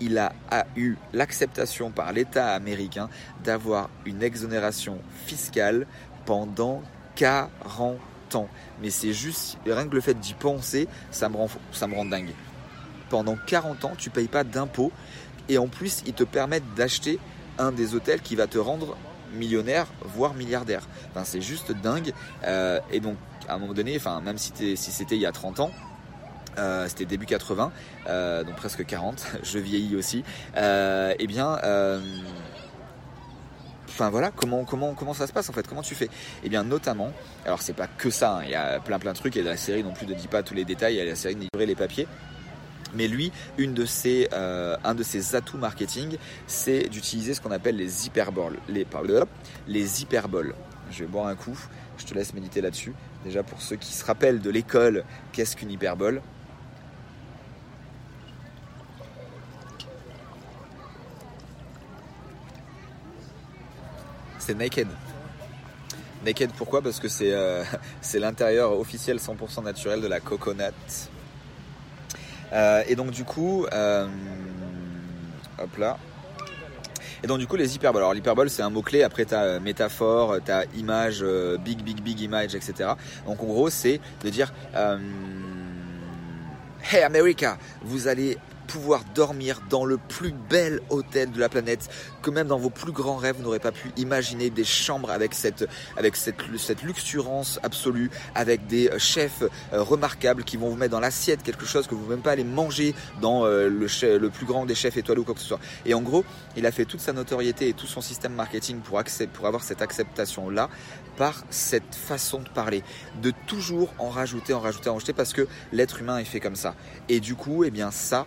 Il 0.00 0.18
a, 0.18 0.32
eu 0.76 0.96
l'acceptation 1.14 1.90
par 1.90 2.12
l'État 2.12 2.52
américain 2.52 3.08
d'avoir 3.42 3.88
une 4.04 4.22
exonération 4.22 4.98
fiscale 5.24 5.86
pendant 6.26 6.82
40 7.14 7.98
ans. 8.34 8.48
Mais 8.82 8.90
c'est 8.90 9.14
juste, 9.14 9.56
rien 9.64 9.88
que 9.88 9.94
le 9.94 10.02
fait 10.02 10.18
d'y 10.18 10.34
penser, 10.34 10.86
ça 11.10 11.30
me, 11.30 11.36
rend, 11.36 11.48
ça 11.72 11.86
me 11.86 11.94
rend 11.94 12.04
dingue. 12.04 12.34
Pendant 13.08 13.36
40 13.46 13.84
ans, 13.86 13.92
tu 13.96 14.10
payes 14.10 14.28
pas 14.28 14.44
d'impôts 14.44 14.92
et 15.48 15.58
en 15.58 15.68
plus, 15.68 16.02
ils 16.06 16.12
te 16.12 16.24
permettent 16.24 16.74
d'acheter 16.74 17.18
un 17.58 17.72
des 17.72 17.94
hôtels 17.94 18.20
qui 18.20 18.36
va 18.36 18.46
te 18.46 18.58
rendre 18.58 18.96
millionnaire, 19.32 19.86
voire 20.00 20.34
milliardaire. 20.34 20.82
Enfin, 21.10 21.24
c'est 21.24 21.40
juste 21.40 21.72
dingue. 21.72 22.12
Euh, 22.44 22.80
et 22.90 23.00
donc, 23.00 23.16
à 23.48 23.54
un 23.54 23.58
moment 23.58 23.74
donné, 23.74 23.96
enfin, 23.96 24.20
même 24.20 24.38
si, 24.38 24.52
si 24.76 24.90
c'était 24.90 25.16
il 25.16 25.20
y 25.20 25.26
a 25.26 25.32
30 25.32 25.60
ans, 25.60 25.70
euh, 26.58 26.86
c'était 26.88 27.04
début 27.04 27.26
80, 27.26 27.70
euh, 28.08 28.42
donc 28.42 28.56
presque 28.56 28.84
40, 28.84 29.26
je 29.42 29.58
vieillis 29.58 29.94
aussi, 29.96 30.24
eh 30.56 31.26
bien, 31.26 31.58
enfin 33.88 34.10
voilà, 34.10 34.30
comment, 34.30 34.64
comment, 34.64 34.94
comment 34.94 35.14
ça 35.14 35.26
se 35.26 35.32
passe 35.32 35.50
en 35.50 35.52
fait, 35.52 35.66
comment 35.68 35.82
tu 35.82 35.94
fais? 35.94 36.08
Eh 36.44 36.48
bien, 36.48 36.64
notamment, 36.64 37.12
alors 37.44 37.60
c'est 37.60 37.74
pas 37.74 37.86
que 37.86 38.10
ça, 38.10 38.36
hein, 38.36 38.42
il 38.44 38.50
y 38.50 38.54
a 38.54 38.80
plein 38.80 38.98
plein 38.98 39.12
de 39.12 39.18
trucs, 39.18 39.36
et 39.36 39.42
la 39.42 39.56
série 39.56 39.84
non 39.84 39.92
plus 39.92 40.06
ne 40.06 40.14
dit 40.14 40.28
pas 40.28 40.42
tous 40.42 40.54
les 40.54 40.64
détails, 40.64 40.94
il 40.94 40.98
y 40.98 41.00
a 41.00 41.04
la 41.04 41.14
série 41.14 41.34
de 41.34 41.40
livrer 41.40 41.66
les 41.66 41.74
papiers, 41.74 42.08
Mais 42.94 43.08
lui, 43.08 43.32
euh, 43.58 44.76
un 44.84 44.94
de 44.94 45.02
ses 45.02 45.34
atouts 45.34 45.58
marketing, 45.58 46.16
c'est 46.46 46.88
d'utiliser 46.88 47.34
ce 47.34 47.40
qu'on 47.40 47.50
appelle 47.50 47.76
les 47.76 48.06
hyperboles. 48.06 48.58
Les, 48.68 48.86
les 49.66 50.02
hyperboles. 50.02 50.54
Je 50.90 51.00
vais 51.00 51.06
boire 51.06 51.26
un 51.26 51.34
coup, 51.34 51.58
je 51.98 52.04
te 52.04 52.14
laisse 52.14 52.32
méditer 52.32 52.60
là-dessus. 52.60 52.94
Déjà 53.24 53.42
pour 53.42 53.60
ceux 53.60 53.76
qui 53.76 53.92
se 53.92 54.04
rappellent 54.04 54.40
de 54.40 54.50
l'école, 54.50 55.04
qu'est-ce 55.32 55.56
qu'une 55.56 55.70
hyperbole? 55.70 56.22
C'est 64.38 64.54
naked. 64.54 64.86
Naked 66.24 66.52
pourquoi? 66.52 66.80
Parce 66.80 67.00
que 67.00 67.08
c'est 67.08 67.32
euh, 67.32 67.64
l'intérieur 68.14 68.78
officiel 68.78 69.16
100% 69.16 69.64
naturel 69.64 70.00
de 70.00 70.06
la 70.06 70.20
coconut. 70.20 70.72
Euh, 72.52 72.82
et 72.88 72.94
donc 72.96 73.10
du 73.10 73.24
coup, 73.24 73.66
euh, 73.72 74.06
hop 75.58 75.76
là. 75.78 75.98
Et 77.22 77.26
donc 77.26 77.38
du 77.38 77.46
coup 77.46 77.56
les 77.56 77.74
hyperboles. 77.74 78.02
Alors 78.02 78.14
l'hyperbole 78.14 78.50
c'est 78.50 78.62
un 78.62 78.70
mot 78.70 78.82
clé. 78.82 79.02
Après 79.02 79.24
t'as 79.24 79.58
métaphore, 79.58 80.36
t'as 80.44 80.64
image, 80.76 81.24
big 81.64 81.82
big 81.82 82.02
big 82.02 82.20
image, 82.20 82.54
etc. 82.54 82.90
Donc 83.26 83.42
en 83.42 83.46
gros 83.46 83.70
c'est 83.70 84.00
de 84.22 84.30
dire 84.30 84.52
Hey 86.92 87.02
America, 87.02 87.58
vous 87.82 88.06
allez 88.06 88.38
pouvoir 88.66 89.02
dormir 89.14 89.60
dans 89.70 89.84
le 89.84 89.96
plus 89.96 90.32
bel 90.32 90.80
hôtel 90.90 91.30
de 91.30 91.40
la 91.40 91.48
planète, 91.48 91.88
que 92.22 92.30
même 92.30 92.48
dans 92.48 92.58
vos 92.58 92.70
plus 92.70 92.92
grands 92.92 93.16
rêves, 93.16 93.36
vous 93.36 93.42
n'aurez 93.42 93.58
pas 93.58 93.72
pu 93.72 93.90
imaginer 93.96 94.50
des 94.50 94.64
chambres 94.64 95.10
avec 95.10 95.34
cette, 95.34 95.68
avec 95.96 96.16
cette, 96.16 96.36
cette 96.58 96.82
luxurance 96.82 97.58
absolue, 97.62 98.10
avec 98.34 98.66
des 98.66 98.88
euh, 98.88 98.98
chefs 98.98 99.42
euh, 99.42 99.82
remarquables 99.82 100.44
qui 100.44 100.56
vont 100.56 100.68
vous 100.68 100.76
mettre 100.76 100.92
dans 100.92 101.00
l'assiette 101.00 101.42
quelque 101.42 101.64
chose 101.64 101.86
que 101.86 101.94
vous 101.94 102.00
ne 102.00 102.04
pouvez 102.04 102.16
même 102.16 102.22
pas 102.22 102.32
aller 102.32 102.44
manger 102.44 102.94
dans 103.20 103.44
euh, 103.44 103.68
le, 103.68 104.18
le 104.18 104.30
plus 104.30 104.46
grand 104.46 104.66
des 104.66 104.74
chefs 104.74 104.96
étoilés 104.96 105.20
ou 105.20 105.24
quoi 105.24 105.34
que 105.34 105.40
ce 105.40 105.46
soit. 105.46 105.60
Et 105.84 105.94
en 105.94 106.02
gros, 106.02 106.24
il 106.56 106.66
a 106.66 106.72
fait 106.72 106.84
toute 106.84 107.00
sa 107.00 107.12
notoriété 107.12 107.68
et 107.68 107.72
tout 107.72 107.86
son 107.86 108.00
système 108.00 108.32
marketing 108.32 108.80
pour, 108.80 109.02
pour 109.32 109.46
avoir 109.46 109.62
cette 109.62 109.82
acceptation-là 109.82 110.68
par 111.16 111.44
cette 111.50 111.94
façon 111.94 112.40
de 112.40 112.48
parler, 112.48 112.82
de 113.22 113.32
toujours 113.46 113.92
en 113.98 114.10
rajouter, 114.10 114.52
en 114.52 114.60
rajouter, 114.60 114.90
en 114.90 114.94
rajouter, 114.94 115.12
parce 115.12 115.32
que 115.32 115.48
l'être 115.72 116.00
humain 116.00 116.18
est 116.18 116.24
fait 116.24 116.40
comme 116.40 116.56
ça. 116.56 116.74
Et 117.08 117.20
du 117.20 117.34
coup, 117.34 117.64
eh 117.64 117.70
bien 117.70 117.90
ça, 117.90 118.26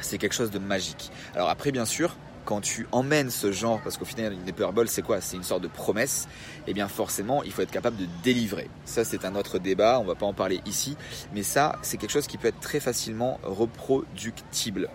c'est 0.00 0.18
quelque 0.18 0.34
chose 0.34 0.50
de 0.50 0.58
magique. 0.58 1.10
Alors 1.34 1.48
après, 1.48 1.72
bien 1.72 1.84
sûr, 1.84 2.16
quand 2.44 2.60
tu 2.60 2.86
emmènes 2.92 3.30
ce 3.30 3.52
genre, 3.52 3.80
parce 3.82 3.96
qu'au 3.96 4.04
final, 4.04 4.32
une 4.32 4.46
hyperbole, 4.46 4.88
c'est 4.88 5.02
quoi? 5.02 5.20
C'est 5.20 5.36
une 5.36 5.42
sorte 5.42 5.62
de 5.62 5.68
promesse. 5.68 6.28
Et 6.66 6.70
eh 6.70 6.74
bien, 6.74 6.88
forcément, 6.88 7.42
il 7.42 7.52
faut 7.52 7.62
être 7.62 7.70
capable 7.70 7.96
de 7.96 8.06
délivrer. 8.22 8.68
Ça, 8.84 9.04
c'est 9.04 9.24
un 9.24 9.34
autre 9.34 9.58
débat. 9.58 9.98
On 10.00 10.04
va 10.04 10.14
pas 10.14 10.26
en 10.26 10.34
parler 10.34 10.60
ici, 10.66 10.96
mais 11.32 11.42
ça, 11.42 11.78
c'est 11.82 11.96
quelque 11.96 12.10
chose 12.12 12.26
qui 12.26 12.38
peut 12.38 12.48
être 12.48 12.60
très 12.60 12.80
facilement 12.80 13.38
reproductible. 13.42 14.88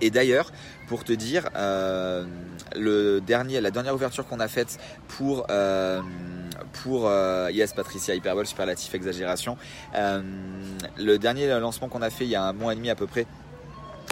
Et 0.00 0.10
d'ailleurs, 0.10 0.50
pour 0.88 1.04
te 1.04 1.12
dire, 1.12 1.48
euh, 1.54 2.24
le 2.74 3.20
dernier, 3.20 3.60
la 3.60 3.70
dernière 3.70 3.94
ouverture 3.94 4.26
qu'on 4.26 4.40
a 4.40 4.48
faite 4.48 4.78
pour 5.06 5.46
euh, 5.48 6.00
pour 6.82 7.06
euh, 7.06 7.50
yes 7.52 7.72
Patricia 7.72 8.12
hyperbole 8.14 8.46
superlatif 8.46 8.92
exagération, 8.94 9.56
le 9.94 11.16
dernier 11.18 11.46
lancement 11.60 11.88
qu'on 11.88 12.02
a 12.02 12.10
fait 12.10 12.24
il 12.24 12.30
y 12.30 12.34
a 12.34 12.42
un 12.42 12.52
mois 12.52 12.72
et 12.72 12.76
demi 12.76 12.90
à 12.90 12.96
peu 12.96 13.06
près 13.06 13.26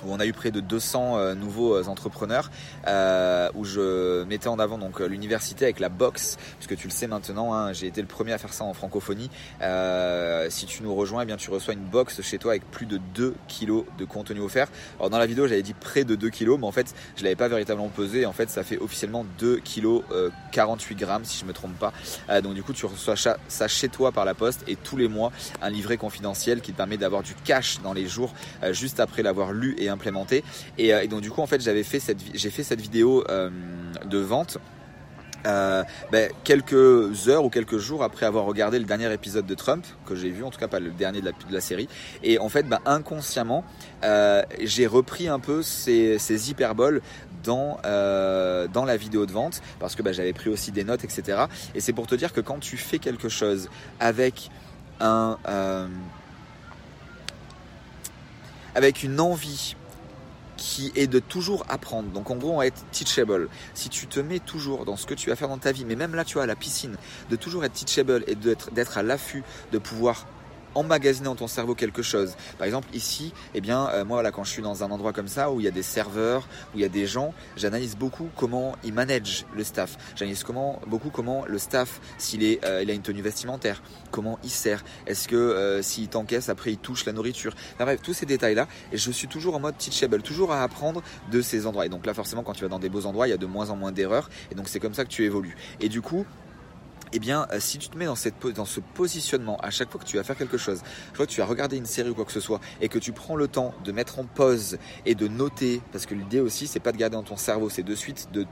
où 0.05 0.13
on 0.13 0.21
a 0.21 0.27
eu 0.27 0.33
près 0.33 0.51
de 0.51 0.61
200 0.61 1.19
euh, 1.19 1.35
nouveaux 1.35 1.75
euh, 1.75 1.85
entrepreneurs, 1.87 2.51
euh, 2.87 3.49
où 3.55 3.65
je 3.65 4.25
mettais 4.25 4.49
en 4.49 4.59
avant 4.59 4.79
donc 4.79 5.01
l'université 5.01 5.65
avec 5.65 5.81
la 5.81 5.89
box, 5.89 6.39
puisque 6.59 6.77
tu 6.77 6.87
le 6.87 6.93
sais 6.93 7.07
maintenant, 7.07 7.55
hein, 7.55 7.73
j'ai 7.73 7.87
été 7.87 8.01
le 8.01 8.07
premier 8.07 8.33
à 8.33 8.39
faire 8.39 8.53
ça 8.53 8.65
en 8.65 8.75
francophonie. 8.75 9.31
si 10.49 10.67
tu 10.67 10.83
nous 10.83 10.95
rejoins, 10.95 11.23
eh 11.23 11.27
bien 11.27 11.37
tu 11.37 11.51
reçois 11.51 11.75
une 11.75 11.85
box 11.85 12.23
chez 12.23 12.39
toi 12.39 12.53
avec 12.53 12.71
plus 12.71 12.87
de 12.87 12.99
2 13.15 13.35
kilos 13.49 13.85
de 13.99 14.05
contenu 14.05 14.41
offert. 14.41 14.69
Alors 14.99 15.11
dans 15.11 15.19
la 15.19 15.27
vidéo, 15.27 15.47
j'avais 15.47 15.63
dit 15.63 15.75
près 15.75 16.05
de 16.05 16.15
2 16.15 16.31
kilos, 16.31 16.59
mais 16.59 16.67
en 16.67 16.73
fait, 16.73 16.95
je 17.17 17.25
l'avais 17.25 17.37
pas 17.37 17.49
véritablement 17.49 17.89
pesé. 17.89 18.27
En 18.27 18.33
fait, 18.33 18.51
ça 18.51 18.63
fait 18.63 18.79
officiellement 18.79 19.25
2 19.39 19.59
kilos 19.59 20.03
48 20.53 20.95
grammes, 20.97 21.25
si 21.25 21.39
je 21.39 21.45
me 21.45 21.53
trompe 21.53 21.77
pas. 21.79 21.93
donc 22.41 22.55
du 22.55 22.63
coup, 22.63 22.73
tu 22.73 22.87
reçois 22.87 23.17
ça 23.17 23.69
chez 23.69 23.89
toi 23.89 24.13
par 24.13 24.25
la 24.25 24.35
poste 24.35 24.65
et 24.67 24.77
tous 24.77 24.97
les 24.97 25.09
mois 25.09 25.33
un 25.63 25.71
livret 25.71 25.97
confidentiel 25.97 26.61
qui 26.61 26.73
te 26.73 26.77
permet 26.77 26.97
d'avoir 26.97 27.23
du 27.23 27.35
cash 27.35 27.81
dans 27.83 27.93
les 27.93 28.07
jours 28.07 28.35
juste 28.71 29.01
après 29.01 29.23
l'avoir 29.23 29.53
lu 29.53 29.75
et 29.79 29.90
implémenté. 29.91 30.45
Euh, 30.79 31.01
et, 31.01 31.09
donc 31.09 31.21
du 31.21 31.31
coup 31.31 31.43
en 31.43 31.47
fait 31.47 31.61
j'avais 31.61 31.83
fait 31.83 32.01
cette 32.01 32.19
j'ai 32.35 32.51
fait 32.51 32.63
cette 32.63 32.81
vidéo 32.81 33.25
euh, 33.29 33.51
de 34.05 34.19
vente. 34.19 34.59
Euh, 35.47 35.85
ben, 36.13 36.31
quelques 36.45 37.27
heures 37.29 37.47
ou 37.47 37.49
quelques 37.49 37.79
jours 37.79 38.05
après 38.05 38.27
avoir 38.27 38.45
regardé 38.45 38.79
le 38.79 38.85
dernier 38.85 39.11
épisode 39.11 39.47
de 39.47 39.55
Trump 39.55 39.87
que 40.05 40.15
j'ai 40.15 40.29
vu 40.29 40.45
en 40.45 40.51
tout 40.51 40.59
cas 40.59 40.69
pas 40.69 40.81
le 40.81 40.91
dernier 40.91 41.23
de 41.23 41.33
la, 41.51 41.61
série 41.63 41.89
et 42.23 42.39
en 42.39 42.51
fait 42.51 42.65
ben, 42.65 42.79
inconsciemment 42.85 43.65
j'ai 44.61 44.87
repris 44.87 45.29
un 45.29 45.39
peu 45.39 45.63
ces, 45.63 46.51
hyperboles 46.51 47.01
dans, 47.43 47.79
dans 47.83 48.85
la 48.85 48.99
vidéo 48.99 49.25
de 49.25 49.33
vente 49.33 49.63
parce 49.79 49.95
que 49.95 50.03
ben, 50.03 50.13
j'avais 50.13 50.35
pris 50.35 50.51
aussi 50.51 50.73
des 50.73 50.85
notes 50.85 51.05
etc 51.05 51.45
et 51.75 51.81
c'est 51.81 51.95
pour 51.95 52.07
te 52.07 52.15
dire 52.15 52.35
que 52.35 52.43
quand 52.43 52.59
tu 52.59 52.77
fais 52.77 52.99
quelque 52.99 53.31
chose 53.31 53.71
avec 53.99 54.51
un 55.01 55.39
avec 58.75 59.03
une 59.03 59.21
envie 59.21 59.77
qui 60.61 60.93
est 60.95 61.07
de 61.07 61.19
toujours 61.19 61.65
apprendre. 61.71 62.11
Donc 62.11 62.31
en 62.31 62.37
gros, 62.37 62.53
on 62.53 62.59
va 62.59 62.67
être 62.67 62.85
teachable. 62.93 63.49
Si 63.73 63.89
tu 63.89 64.07
te 64.07 64.21
mets 64.21 64.39
toujours 64.39 64.85
dans 64.85 64.97
ce 64.97 65.07
que 65.07 65.15
tu 65.15 65.31
vas 65.31 65.37
faire 65.37 65.49
dans 65.49 65.59
ta 65.59 65.73
vie, 65.73 65.87
mais 65.87 65.97
même 65.97 66.15
là, 66.15 66.23
tu 66.23 66.35
vois, 66.35 66.43
à 66.43 66.47
la 66.47 66.55
piscine, 66.55 66.97
de 67.31 67.37
toujours 67.37 67.65
être 67.65 67.73
teachable 67.73 68.23
et 68.27 68.35
d'être 68.35 68.99
à 68.99 69.03
l'affût, 69.03 69.43
de 69.73 69.79
pouvoir 69.79 70.27
emmagasiner 70.75 71.27
dans 71.27 71.37
ton 71.37 71.49
cerveau 71.49 71.75
quelque 71.75 72.03
chose. 72.03 72.35
Par 72.59 72.67
exemple, 72.67 72.89
ici, 72.95 73.33
eh 73.55 73.61
bien, 73.61 73.89
euh, 73.89 74.05
moi, 74.05 74.23
là, 74.23 74.31
quand 74.31 74.45
je 74.45 74.51
suis 74.51 74.63
dans 74.63 74.85
un 74.85 74.91
endroit 74.91 75.13
comme 75.13 75.29
ça, 75.29 75.51
où 75.51 75.61
il 75.61 75.65
y 75.65 75.69
a 75.69 75.73
des 75.73 75.83
serveurs, 75.83 76.49
où 76.75 76.79
il 76.79 76.83
y 76.83 76.85
a 76.85 76.89
des 76.89 77.07
gens, 77.07 77.35
j'analyse 77.57 77.97
beaucoup 77.97 78.29
comment 78.37 78.77
ils 78.85 78.93
managent 78.93 79.47
le 79.55 79.65
staff. 79.65 79.97
J'analyse 80.17 80.45
beaucoup 80.87 81.11
comment 81.11 81.45
le 81.47 81.59
staff, 81.59 82.01
s'il 82.19 82.43
est, 82.43 82.65
euh, 82.65 82.83
il 82.83 82.91
a 82.91 82.95
une 82.95 83.03
tenue 83.03 83.23
vestimentaire, 83.23 83.83
comment 84.11 84.39
il 84.43 84.51
sert, 84.51 84.85
est-ce 85.07 85.29
que 85.29 85.37
euh, 85.37 85.83
s'il 85.83 86.09
t'encaisse, 86.09 86.49
après 86.49 86.73
il 86.73 86.79
touche 86.79 87.05
la 87.05 87.13
nourriture. 87.13 87.55
Enfin, 87.75 87.85
bref, 87.85 88.01
tous 88.03 88.15
ces 88.15 88.27
détails-là, 88.27 88.67
et 88.93 88.97
je 88.97 89.11
suis 89.11 89.29
toujours 89.29 89.55
en 89.55 89.61
mode 89.61 89.77
teachable, 89.77 90.23
toujours 90.23 90.53
à 90.53 90.63
apprendre 90.63 91.03
de 91.31 91.41
ces 91.41 91.67
endroits. 91.67 91.87
Et 91.87 91.89
donc 91.89 92.07
là, 92.07 92.15
forcément, 92.15 92.43
quand 92.43 92.53
tu 92.53 92.63
vas 92.63 92.69
dans 92.69 92.79
des 92.79 92.89
beaux 92.89 93.07
endroits, 93.07 93.27
il 93.29 93.31
y 93.31 93.35
a 93.35 93.39
de 93.39 93.47
moins 93.47 93.71
en 93.71 93.77
moins 93.77 93.93
d'erreurs, 93.93 94.29
et 94.51 94.55
donc 94.55 94.69
c'est 94.69 94.81
comme 94.81 94.95
ça 94.95 95.05
que 95.05 95.11
tu 95.11 95.25
évolues. 95.25 95.57
Et 95.81 95.89
du 95.89 96.01
coup, 96.01 96.27
eh 97.13 97.19
bien, 97.19 97.47
euh, 97.53 97.61
si 97.61 97.79
tu 97.79 97.89
te 97.89 97.99
mets 97.99 98.07
dans, 98.07 98.15
cette, 98.15 98.47
dans 98.55 98.65
ce 98.65 98.81
positionnement 98.81 99.59
à 99.59 99.71
chaque 99.71 99.91
fois 99.91 100.01
que 100.01 100.07
tu 100.07 100.17
vas 100.17 100.25
faire 100.25 100.37
quelque 100.37 100.59
chose, 100.59 100.81
je 101.13 101.17
vois 101.17 101.27
que 101.27 101.33
tu 101.33 101.41
vas 101.41 101.47
regarder 101.47 101.77
une 101.77 101.87
série 101.87 102.11
ou 102.11 102.15
quoi 102.15 102.25
que 102.25 102.33
ce 102.33 102.41
soit, 102.41 102.61
et 102.81 102.89
que 102.89 102.99
tu 102.99 103.13
prends 103.13 103.37
le 103.37 103.49
temps 103.49 103.75
de 103.85 103.93
mettre 103.93 104.19
en 104.19 104.25
pause 104.25 104.79
et 105.07 105.15
de 105.15 105.29
noter, 105.29 105.81
parce 105.93 106.07
que 106.07 106.15
l'idée 106.15 106.41
aussi, 106.41 106.67
c'est 106.67 106.81
pas 106.81 106.93
de 106.93 106.97
garder 106.97 107.17
dans 107.17 107.23
ton 107.23 107.37
cerveau, 107.37 107.69
c'est 107.69 107.83
de 107.83 107.95
suite 107.95 108.29
de 108.33 108.47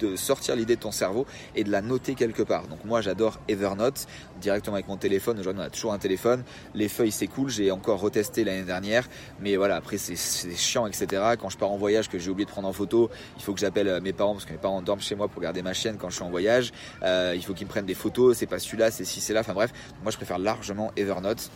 de 0.00 0.16
sortir 0.16 0.56
l'idée 0.56 0.76
de 0.76 0.80
ton 0.80 0.92
cerveau 0.92 1.26
et 1.54 1.64
de 1.64 1.70
la 1.70 1.82
noter 1.82 2.14
quelque 2.14 2.42
part. 2.42 2.66
Donc 2.66 2.84
moi 2.84 3.00
j'adore 3.00 3.38
Evernote 3.48 4.06
directement 4.40 4.74
avec 4.74 4.88
mon 4.88 4.96
téléphone. 4.96 5.38
Aujourd'hui 5.38 5.62
on 5.62 5.66
a 5.66 5.70
toujours 5.70 5.92
un 5.92 5.98
téléphone. 5.98 6.42
Les 6.74 6.88
feuilles 6.88 7.12
c'est 7.12 7.26
cool. 7.26 7.50
J'ai 7.50 7.70
encore 7.70 8.00
retesté 8.00 8.44
l'année 8.44 8.64
dernière, 8.64 9.08
mais 9.40 9.56
voilà 9.56 9.76
après 9.76 9.98
c'est 9.98 10.16
chiant 10.56 10.86
etc. 10.86 11.22
Quand 11.40 11.50
je 11.50 11.58
pars 11.58 11.70
en 11.70 11.76
voyage 11.76 12.08
que 12.08 12.18
j'ai 12.18 12.30
oublié 12.30 12.46
de 12.46 12.50
prendre 12.50 12.68
en 12.68 12.72
photo, 12.72 13.10
il 13.36 13.42
faut 13.42 13.52
que 13.52 13.60
j'appelle 13.60 13.88
euh, 13.88 14.00
mes 14.00 14.12
parents 14.12 14.32
parce 14.32 14.46
que 14.46 14.52
mes 14.52 14.58
parents 14.58 14.82
dorment 14.82 15.00
chez 15.00 15.14
moi 15.14 15.28
pour 15.28 15.42
garder 15.42 15.62
ma 15.62 15.74
chienne 15.74 15.96
quand 15.98 16.10
je 16.10 16.16
suis 16.16 16.24
en 16.24 16.30
voyage. 16.30 16.72
Euh, 17.02 17.34
il 17.36 17.44
faut 17.44 17.54
qu'ils 17.54 17.66
me 17.66 17.70
prennent 17.70 17.86
des 17.86 17.94
photos. 17.94 18.36
C'est 18.36 18.46
pas 18.46 18.58
celui-là, 18.58 18.90
c'est 18.90 19.04
si 19.04 19.20
c'est 19.20 19.34
là. 19.34 19.40
Enfin 19.40 19.54
bref, 19.54 19.72
moi 20.02 20.10
je 20.10 20.16
préfère 20.16 20.38
largement 20.38 20.92
Evernote. 20.96 21.50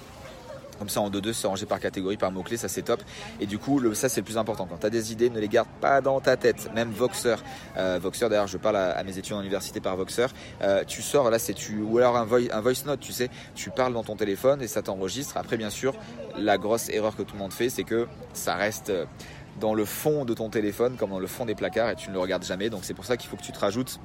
Comme 0.79 0.89
ça, 0.89 1.01
en 1.01 1.11
2-2, 1.11 1.33
c'est 1.33 1.47
rangé 1.47 1.67
par 1.67 1.81
catégorie, 1.81 2.17
par 2.17 2.33
mot-clé, 2.33 2.57
ça 2.57 2.69
c'est 2.69 2.83
top. 2.83 3.03
Et 3.41 3.47
du 3.47 3.59
coup, 3.59 3.81
ça 3.95 4.09
c'est 4.09 4.21
le 4.21 4.25
plus 4.25 4.39
important. 4.39 4.67
Quand 4.69 4.79
tu 4.79 4.87
as 4.87 4.91
des 4.91 5.13
idées, 5.13 5.31
ne 5.31 5.41
les 5.41 5.49
garde 5.49 5.69
pas 5.81 6.01
dans 6.01 6.21
ta 6.21 6.37
tête. 6.37 6.71
Même 6.75 6.91
Voxer, 6.91 7.37
euh, 7.77 7.99
Voxer 8.01 8.29
d'ailleurs, 8.29 8.47
je 8.47 8.59
parle 8.59 8.77
à, 8.77 9.03
mes 9.05 9.19
études 9.19 9.35
en 9.35 9.41
université 9.41 9.81
par 9.81 9.97
Voxer. 9.97 10.27
Euh, 10.63 10.85
tu 10.85 11.03
sors, 11.03 11.31
là 11.31 11.39
c'est 11.39 11.55
tu, 11.55 11.81
ou 11.81 11.99
alors 11.99 12.17
un, 12.17 12.27
un 12.53 12.61
voice 12.61 12.85
note, 12.87 13.01
tu 13.01 13.13
sais, 13.13 13.31
tu 13.55 13.71
parles 13.71 13.93
dans 13.93 14.05
ton 14.05 14.17
téléphone 14.17 14.63
et 14.63 14.69
ça 14.69 14.83
t'enregistre. 14.83 15.37
Après, 15.37 15.57
bien 15.57 15.71
sûr, 15.71 15.95
la 16.37 16.59
grosse 16.59 16.89
erreur 16.89 17.17
que 17.17 17.23
tout 17.23 17.35
le 17.35 17.41
monde 17.41 17.53
fait, 17.53 17.69
c'est 17.69 17.85
que 17.85 18.07
ça 18.33 18.55
reste 18.55 18.91
euh, 18.91 19.07
dans 19.61 19.75
le 19.75 19.85
fond 19.85 20.25
de 20.25 20.35
ton 20.35 20.51
téléphone, 20.51 20.97
comme 20.97 21.11
dans 21.11 21.19
le 21.19 21.27
fond 21.27 21.47
des 21.47 21.55
placards, 21.55 21.91
et 21.91 21.97
tu 21.97 22.09
ne 22.09 22.15
le 22.15 22.21
regardes 22.21 22.45
jamais. 22.45 22.71
Donc 22.71 22.81
c'est 22.85 22.95
pour 22.95 23.05
ça 23.05 23.17
qu'il 23.17 23.31
faut 23.31 23.37
que 23.37 23.43
tu 23.43 23.53
te 23.53 23.59
rajoutes 23.59 24.01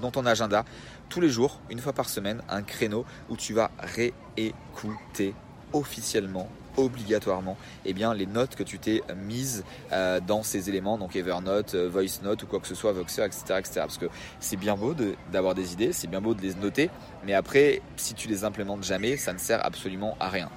dans 0.00 0.10
ton 0.10 0.26
agenda 0.26 0.64
tous 1.08 1.20
les 1.20 1.28
jours, 1.28 1.60
une 1.70 1.80
fois 1.80 1.92
par 1.92 2.08
semaine, 2.08 2.42
un 2.48 2.62
créneau 2.62 3.04
où 3.28 3.36
tu 3.36 3.54
vas 3.54 3.70
réécouter 3.78 5.34
officiellement 5.72 6.48
obligatoirement 6.78 7.56
eh 7.84 7.92
bien, 7.92 8.14
les 8.14 8.26
notes 8.26 8.54
que 8.54 8.62
tu 8.62 8.78
t'es 8.78 9.02
mises 9.16 9.64
euh, 9.92 10.20
dans 10.20 10.42
ces 10.42 10.68
éléments, 10.68 10.96
donc 10.96 11.16
Evernote, 11.16 11.74
euh, 11.74 11.88
VoiceNote 11.88 12.42
ou 12.42 12.46
quoi 12.46 12.60
que 12.60 12.68
ce 12.68 12.74
soit, 12.74 12.92
Voxer, 12.92 13.24
etc. 13.24 13.42
etc. 13.58 13.72
parce 13.80 13.98
que 13.98 14.06
c'est 14.40 14.56
bien 14.56 14.76
beau 14.76 14.94
d'avoir 15.32 15.54
des 15.54 15.72
idées, 15.72 15.92
c'est 15.92 16.06
bien 16.06 16.20
beau 16.20 16.34
de 16.34 16.42
les 16.42 16.54
noter, 16.54 16.90
mais 17.24 17.34
après, 17.34 17.82
si 17.96 18.14
tu 18.14 18.28
les 18.28 18.44
implémentes 18.44 18.84
jamais, 18.84 19.16
ça 19.16 19.32
ne 19.32 19.38
sert 19.38 19.64
absolument 19.64 20.16
à 20.20 20.28
rien. 20.28 20.50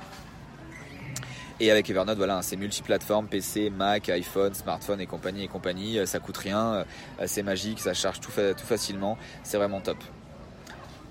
Et 1.59 1.69
avec 1.69 1.87
Evernote, 1.91 2.17
voilà, 2.17 2.41
c'est 2.41 2.55
multiplateforme, 2.55 3.27
PC, 3.27 3.69
Mac, 3.69 4.09
iPhone, 4.09 4.51
smartphone 4.53 4.99
et 4.99 5.05
compagnie 5.05 5.43
et 5.43 5.47
compagnie. 5.47 5.99
Ça 6.07 6.17
coûte 6.17 6.37
rien, 6.37 6.73
euh, 6.73 6.83
c'est 7.27 7.43
magique, 7.43 7.79
ça 7.79 7.93
charge 7.93 8.19
tout 8.19 8.31
facilement, 8.31 9.15
c'est 9.43 9.57
vraiment 9.57 9.79
top. 9.79 9.97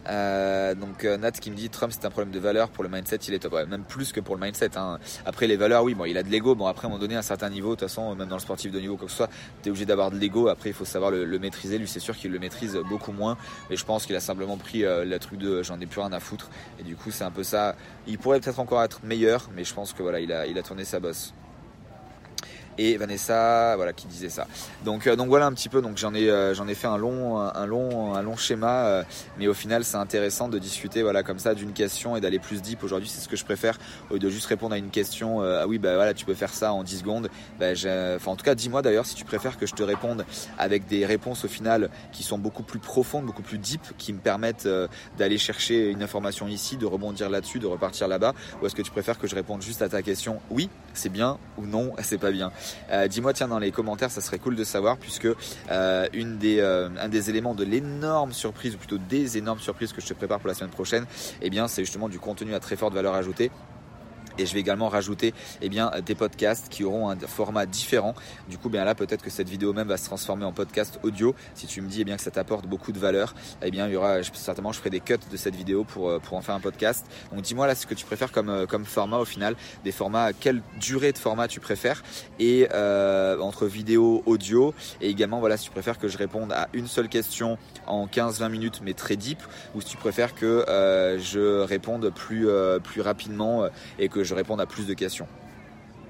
Euh, 0.08 0.74
donc 0.74 1.04
euh, 1.04 1.18
Nat 1.18 1.32
qui 1.32 1.50
me 1.50 1.56
dit 1.56 1.68
Trump 1.68 1.92
c'est 1.94 2.06
un 2.06 2.10
problème 2.10 2.32
de 2.32 2.38
valeur 2.38 2.70
pour 2.70 2.82
le 2.82 2.90
mindset 2.90 3.16
il 3.28 3.34
est 3.34 3.40
top. 3.40 3.54
Même 3.68 3.84
plus 3.84 4.12
que 4.12 4.20
pour 4.20 4.34
le 4.34 4.40
mindset 4.40 4.76
hein. 4.76 4.98
après 5.26 5.46
les 5.46 5.56
valeurs 5.56 5.84
oui 5.84 5.94
bon 5.94 6.04
il 6.04 6.16
a 6.16 6.22
de 6.22 6.28
l'ego. 6.28 6.54
Bon 6.54 6.66
après 6.66 6.86
à 6.86 6.86
un 6.86 6.90
moment 6.90 7.00
donné 7.00 7.16
à 7.16 7.18
un 7.18 7.22
certain 7.22 7.50
niveau 7.50 7.70
de 7.70 7.80
toute 7.80 7.88
façon 7.88 8.14
même 8.14 8.28
dans 8.28 8.36
le 8.36 8.40
sportif 8.40 8.72
de 8.72 8.80
niveau 8.80 8.96
quoi 8.96 9.06
que 9.06 9.10
ce 9.10 9.18
soit 9.18 9.30
tu 9.62 9.68
es 9.68 9.70
obligé 9.70 9.86
d'avoir 9.86 10.10
de 10.10 10.16
l'ego. 10.16 10.48
Après 10.48 10.70
il 10.70 10.74
faut 10.74 10.84
savoir 10.84 11.10
le, 11.10 11.38
maîtriser. 11.38 11.78
Lui 11.78 11.88
c'est 11.88 12.00
sûr 12.00 12.16
qu'il 12.16 12.30
le 12.30 12.38
maîtrise 12.38 12.78
beaucoup 12.88 13.12
moins. 13.12 13.36
Mais 13.68 13.76
je 13.76 13.84
pense 13.84 14.06
qu'il 14.06 14.16
a 14.16 14.20
simplement 14.20 14.56
pris 14.56 14.84
euh, 14.84 15.04
le 15.04 15.18
truc 15.18 15.38
de 15.38 15.62
j'en 15.62 15.78
ai 15.80 15.86
plus 15.86 16.00
rien 16.00 16.12
à 16.12 16.20
foutre. 16.20 16.50
Et 16.78 16.82
du 16.82 16.96
coup 16.96 17.10
c'est 17.10 17.24
un 17.24 17.30
peu 17.30 17.42
ça. 17.42 17.76
Il 18.06 18.18
pourrait 18.18 18.40
peut-être 18.40 18.60
encore 18.60 18.82
être 18.82 19.00
meilleur 19.04 19.50
mais 19.54 19.64
je 19.64 19.74
pense 19.74 19.92
que 19.92 20.02
voilà 20.02 20.20
il 20.20 20.32
a, 20.32 20.46
il 20.46 20.58
a 20.58 20.62
tourné 20.62 20.84
sa 20.84 21.00
bosse 21.00 21.34
et 22.80 22.96
Vanessa 22.96 23.76
voilà 23.76 23.92
qui 23.92 24.06
disait 24.06 24.30
ça. 24.30 24.46
Donc 24.84 25.06
euh, 25.06 25.14
donc 25.14 25.28
voilà 25.28 25.44
un 25.46 25.52
petit 25.52 25.68
peu 25.68 25.82
donc 25.82 25.98
j'en 25.98 26.14
ai 26.14 26.30
euh, 26.30 26.54
j'en 26.54 26.66
ai 26.66 26.74
fait 26.74 26.86
un 26.86 26.96
long 26.96 27.38
un 27.38 27.66
long 27.66 28.14
un 28.14 28.22
long 28.22 28.36
schéma 28.36 28.86
euh, 28.86 29.02
mais 29.38 29.48
au 29.48 29.54
final 29.54 29.84
c'est 29.84 29.98
intéressant 29.98 30.48
de 30.48 30.58
discuter 30.58 31.02
voilà 31.02 31.22
comme 31.22 31.38
ça 31.38 31.54
d'une 31.54 31.72
question 31.72 32.16
et 32.16 32.20
d'aller 32.20 32.38
plus 32.38 32.62
deep. 32.62 32.82
Aujourd'hui 32.82 33.08
c'est 33.08 33.20
ce 33.20 33.28
que 33.28 33.36
je 33.36 33.44
préfère 33.44 33.78
au 34.08 34.14
lieu 34.14 34.18
de 34.18 34.30
juste 34.30 34.46
répondre 34.46 34.74
à 34.74 34.78
une 34.78 34.90
question 34.90 35.42
ah 35.42 35.66
oui 35.66 35.78
bah 35.78 35.94
voilà 35.94 36.14
tu 36.14 36.24
peux 36.24 36.34
faire 36.34 36.54
ça 36.54 36.72
en 36.72 36.82
10 36.82 36.98
secondes. 36.98 37.28
Bah, 37.58 37.72
enfin 38.16 38.30
en 38.30 38.36
tout 38.36 38.44
cas 38.44 38.54
dis-moi 38.54 38.80
d'ailleurs 38.80 39.06
si 39.06 39.14
tu 39.14 39.24
préfères 39.24 39.58
que 39.58 39.66
je 39.66 39.74
te 39.74 39.82
réponde 39.82 40.24
avec 40.58 40.86
des 40.86 41.04
réponses 41.04 41.44
au 41.44 41.48
final 41.48 41.90
qui 42.12 42.22
sont 42.22 42.38
beaucoup 42.38 42.62
plus 42.62 42.78
profondes 42.78 43.26
beaucoup 43.26 43.42
plus 43.42 43.58
deep 43.58 43.82
qui 43.98 44.14
me 44.14 44.18
permettent 44.18 44.68
d'aller 45.18 45.38
chercher 45.38 45.90
une 45.90 46.02
information 46.02 46.48
ici 46.48 46.78
de 46.78 46.86
rebondir 46.86 47.28
là-dessus 47.28 47.58
de 47.58 47.66
repartir 47.66 48.08
là-bas 48.08 48.34
ou 48.62 48.66
est-ce 48.66 48.74
que 48.74 48.82
tu 48.82 48.90
préfères 48.90 49.18
que 49.18 49.26
je 49.26 49.34
réponde 49.34 49.60
juste 49.60 49.82
à 49.82 49.88
ta 49.88 50.00
question 50.00 50.40
oui 50.50 50.70
c'est 50.94 51.10
bien 51.10 51.38
ou 51.58 51.66
non 51.66 51.92
c'est 52.02 52.18
pas 52.18 52.30
bien? 52.30 52.50
Euh, 52.90 53.08
dis-moi, 53.08 53.32
tiens, 53.32 53.48
dans 53.48 53.58
les 53.58 53.72
commentaires, 53.72 54.10
ça 54.10 54.20
serait 54.20 54.38
cool 54.38 54.56
de 54.56 54.64
savoir, 54.64 54.96
puisque 54.96 55.28
euh, 55.70 56.08
une 56.12 56.38
des, 56.38 56.60
euh, 56.60 56.88
un 57.00 57.08
des 57.08 57.30
éléments 57.30 57.54
de 57.54 57.64
l'énorme 57.64 58.32
surprise, 58.32 58.74
ou 58.74 58.78
plutôt 58.78 58.98
des 58.98 59.38
énormes 59.38 59.60
surprises 59.60 59.92
que 59.92 60.00
je 60.00 60.06
te 60.06 60.14
prépare 60.14 60.38
pour 60.40 60.48
la 60.48 60.54
semaine 60.54 60.70
prochaine, 60.70 61.06
eh 61.42 61.50
bien, 61.50 61.68
c'est 61.68 61.84
justement 61.84 62.08
du 62.08 62.18
contenu 62.18 62.54
à 62.54 62.60
très 62.60 62.76
forte 62.76 62.94
valeur 62.94 63.14
ajoutée. 63.14 63.50
Et 64.40 64.46
je 64.46 64.54
vais 64.54 64.60
également 64.60 64.88
rajouter 64.88 65.34
eh 65.60 65.68
bien, 65.68 65.90
des 66.04 66.14
podcasts 66.14 66.68
qui 66.70 66.82
auront 66.82 67.10
un 67.10 67.18
format 67.18 67.66
différent. 67.66 68.14
Du 68.48 68.56
coup, 68.56 68.70
bien 68.70 68.84
là, 68.84 68.94
peut-être 68.94 69.22
que 69.22 69.30
cette 69.30 69.48
vidéo 69.48 69.74
même 69.74 69.88
va 69.88 69.98
se 69.98 70.06
transformer 70.06 70.46
en 70.46 70.52
podcast 70.52 70.98
audio. 71.02 71.34
Si 71.54 71.66
tu 71.66 71.82
me 71.82 71.88
dis 71.88 72.00
eh 72.00 72.04
bien, 72.04 72.16
que 72.16 72.22
ça 72.22 72.30
t'apporte 72.30 72.66
beaucoup 72.66 72.92
de 72.92 72.98
valeur, 72.98 73.34
eh 73.62 73.70
bien, 73.70 73.86
il 73.86 73.92
y 73.92 73.96
aura 73.96 74.22
certainement, 74.22 74.72
je 74.72 74.78
ferai 74.78 74.90
des 74.90 75.00
cuts 75.00 75.18
de 75.30 75.36
cette 75.36 75.54
vidéo 75.54 75.84
pour, 75.84 76.08
euh, 76.08 76.18
pour 76.18 76.38
en 76.38 76.40
faire 76.40 76.54
un 76.54 76.60
podcast. 76.60 77.06
Donc, 77.32 77.42
dis-moi 77.42 77.66
là 77.66 77.74
ce 77.74 77.86
que 77.86 77.94
tu 77.94 78.06
préfères 78.06 78.32
comme, 78.32 78.48
euh, 78.48 78.66
comme 78.66 78.86
format 78.86 79.18
au 79.18 79.24
final, 79.24 79.56
des 79.84 79.92
formats, 79.92 80.32
quelle 80.32 80.62
durée 80.80 81.12
de 81.12 81.18
format 81.18 81.46
tu 81.46 81.60
préfères, 81.60 82.02
et 82.38 82.68
euh, 82.72 83.38
entre 83.40 83.66
vidéo, 83.66 84.22
audio, 84.24 84.72
et 85.02 85.10
également, 85.10 85.40
voilà, 85.40 85.58
si 85.58 85.64
tu 85.64 85.70
préfères 85.70 85.98
que 85.98 86.08
je 86.08 86.16
réponde 86.16 86.52
à 86.52 86.68
une 86.72 86.86
seule 86.86 87.08
question 87.08 87.58
en 87.86 88.06
15-20 88.06 88.48
minutes, 88.48 88.80
mais 88.82 88.94
très 88.94 89.16
deep, 89.16 89.42
ou 89.74 89.82
si 89.82 89.88
tu 89.88 89.96
préfères 89.98 90.34
que 90.34 90.64
je 91.18 91.60
réponde 91.60 92.10
plus, 92.14 92.48
plus 92.82 93.00
rapidement 93.00 93.68
et 93.98 94.08
que 94.08 94.24
je 94.24 94.29
réponde 94.34 94.60
à 94.60 94.66
plus 94.66 94.86
de 94.86 94.94
questions. 94.94 95.26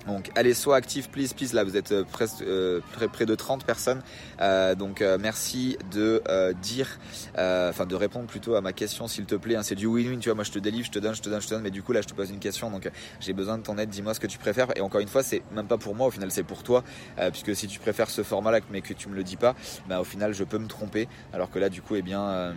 Donc 0.07 0.31
allez, 0.35 0.55
sois 0.55 0.77
actif, 0.77 1.11
please, 1.11 1.29
please. 1.37 1.53
Là, 1.53 1.65
vous 1.65 1.77
êtes 1.77 1.93
euh, 1.93 2.05
presque 2.05 2.43
euh, 2.43 2.81
près, 2.93 3.09
près, 3.09 3.27
de 3.27 3.35
30 3.35 3.65
personnes. 3.65 4.01
Euh, 4.41 4.75
donc 4.75 5.05
merci 5.21 5.77
de 5.93 6.23
dire, 6.63 6.99
enfin 7.37 7.87
de 7.87 7.95
répondre 7.95 8.27
plutôt 8.27 8.55
à 8.55 8.61
ma 8.61 8.73
question, 8.73 9.09
s'il 9.09 9.27
te 9.27 9.35
plaît. 9.35 9.57
Hein. 9.57 9.63
c'est 9.63 9.75
du 9.75 9.87
win-win, 9.87 10.19
tu 10.19 10.29
vois. 10.29 10.35
Moi, 10.35 10.45
je 10.45 10.53
te 10.53 10.59
délivre, 10.59 10.87
je 10.87 10.91
te 10.91 10.99
donne, 10.99 11.15
je 11.15 11.23
te 11.23 11.29
donne, 11.29 11.41
je 11.41 11.47
te 11.47 11.55
donne. 11.55 11.63
Mais 11.63 11.71
du 11.71 11.83
coup, 11.83 11.93
là, 11.93 12.01
je 12.01 12.07
te 12.07 12.15
pose 12.15 12.31
une 12.31 12.39
question. 12.39 12.71
Donc 12.71 12.91
j'ai 13.21 13.33
besoin 13.33 13.59
de 13.59 13.63
ton 13.63 13.77
aide. 13.79 13.91
Dis-moi 13.91 14.15
ce 14.15 14.21
que 14.21 14.27
tu 14.27 14.39
préfères. 14.39 14.69
Et 14.77 14.81
encore 14.81 15.01
une 15.01 15.09
fois, 15.09 15.23
c'est 15.23 15.43
même 15.53 15.67
pas 15.67 15.79
pour 15.79 15.95
moi. 15.95 16.07
Au 16.07 16.11
final, 16.11 16.31
c'est 16.31 16.43
pour 16.43 16.63
toi, 16.63 16.83
puisque 17.31 17.55
si 17.55 17.67
tu 17.67 17.79
préfères 17.79 18.11
ce 18.11 18.23
format-là, 18.23 18.61
mais 18.71 18.81
que 18.81 18.95
tu 18.95 19.09
me 19.09 19.15
le 19.15 19.23
dis 19.23 19.37
pas, 19.37 19.55
bah, 19.89 20.01
au 20.01 20.05
final, 20.05 20.33
je 20.33 20.45
peux 20.45 20.59
me 20.59 20.69
tromper. 20.69 21.09
Alors 21.33 21.51
que 21.51 21.59
là, 21.59 21.69
du 21.69 21.83
coup, 21.83 21.97
eh 21.97 22.03
bien, 22.03 22.55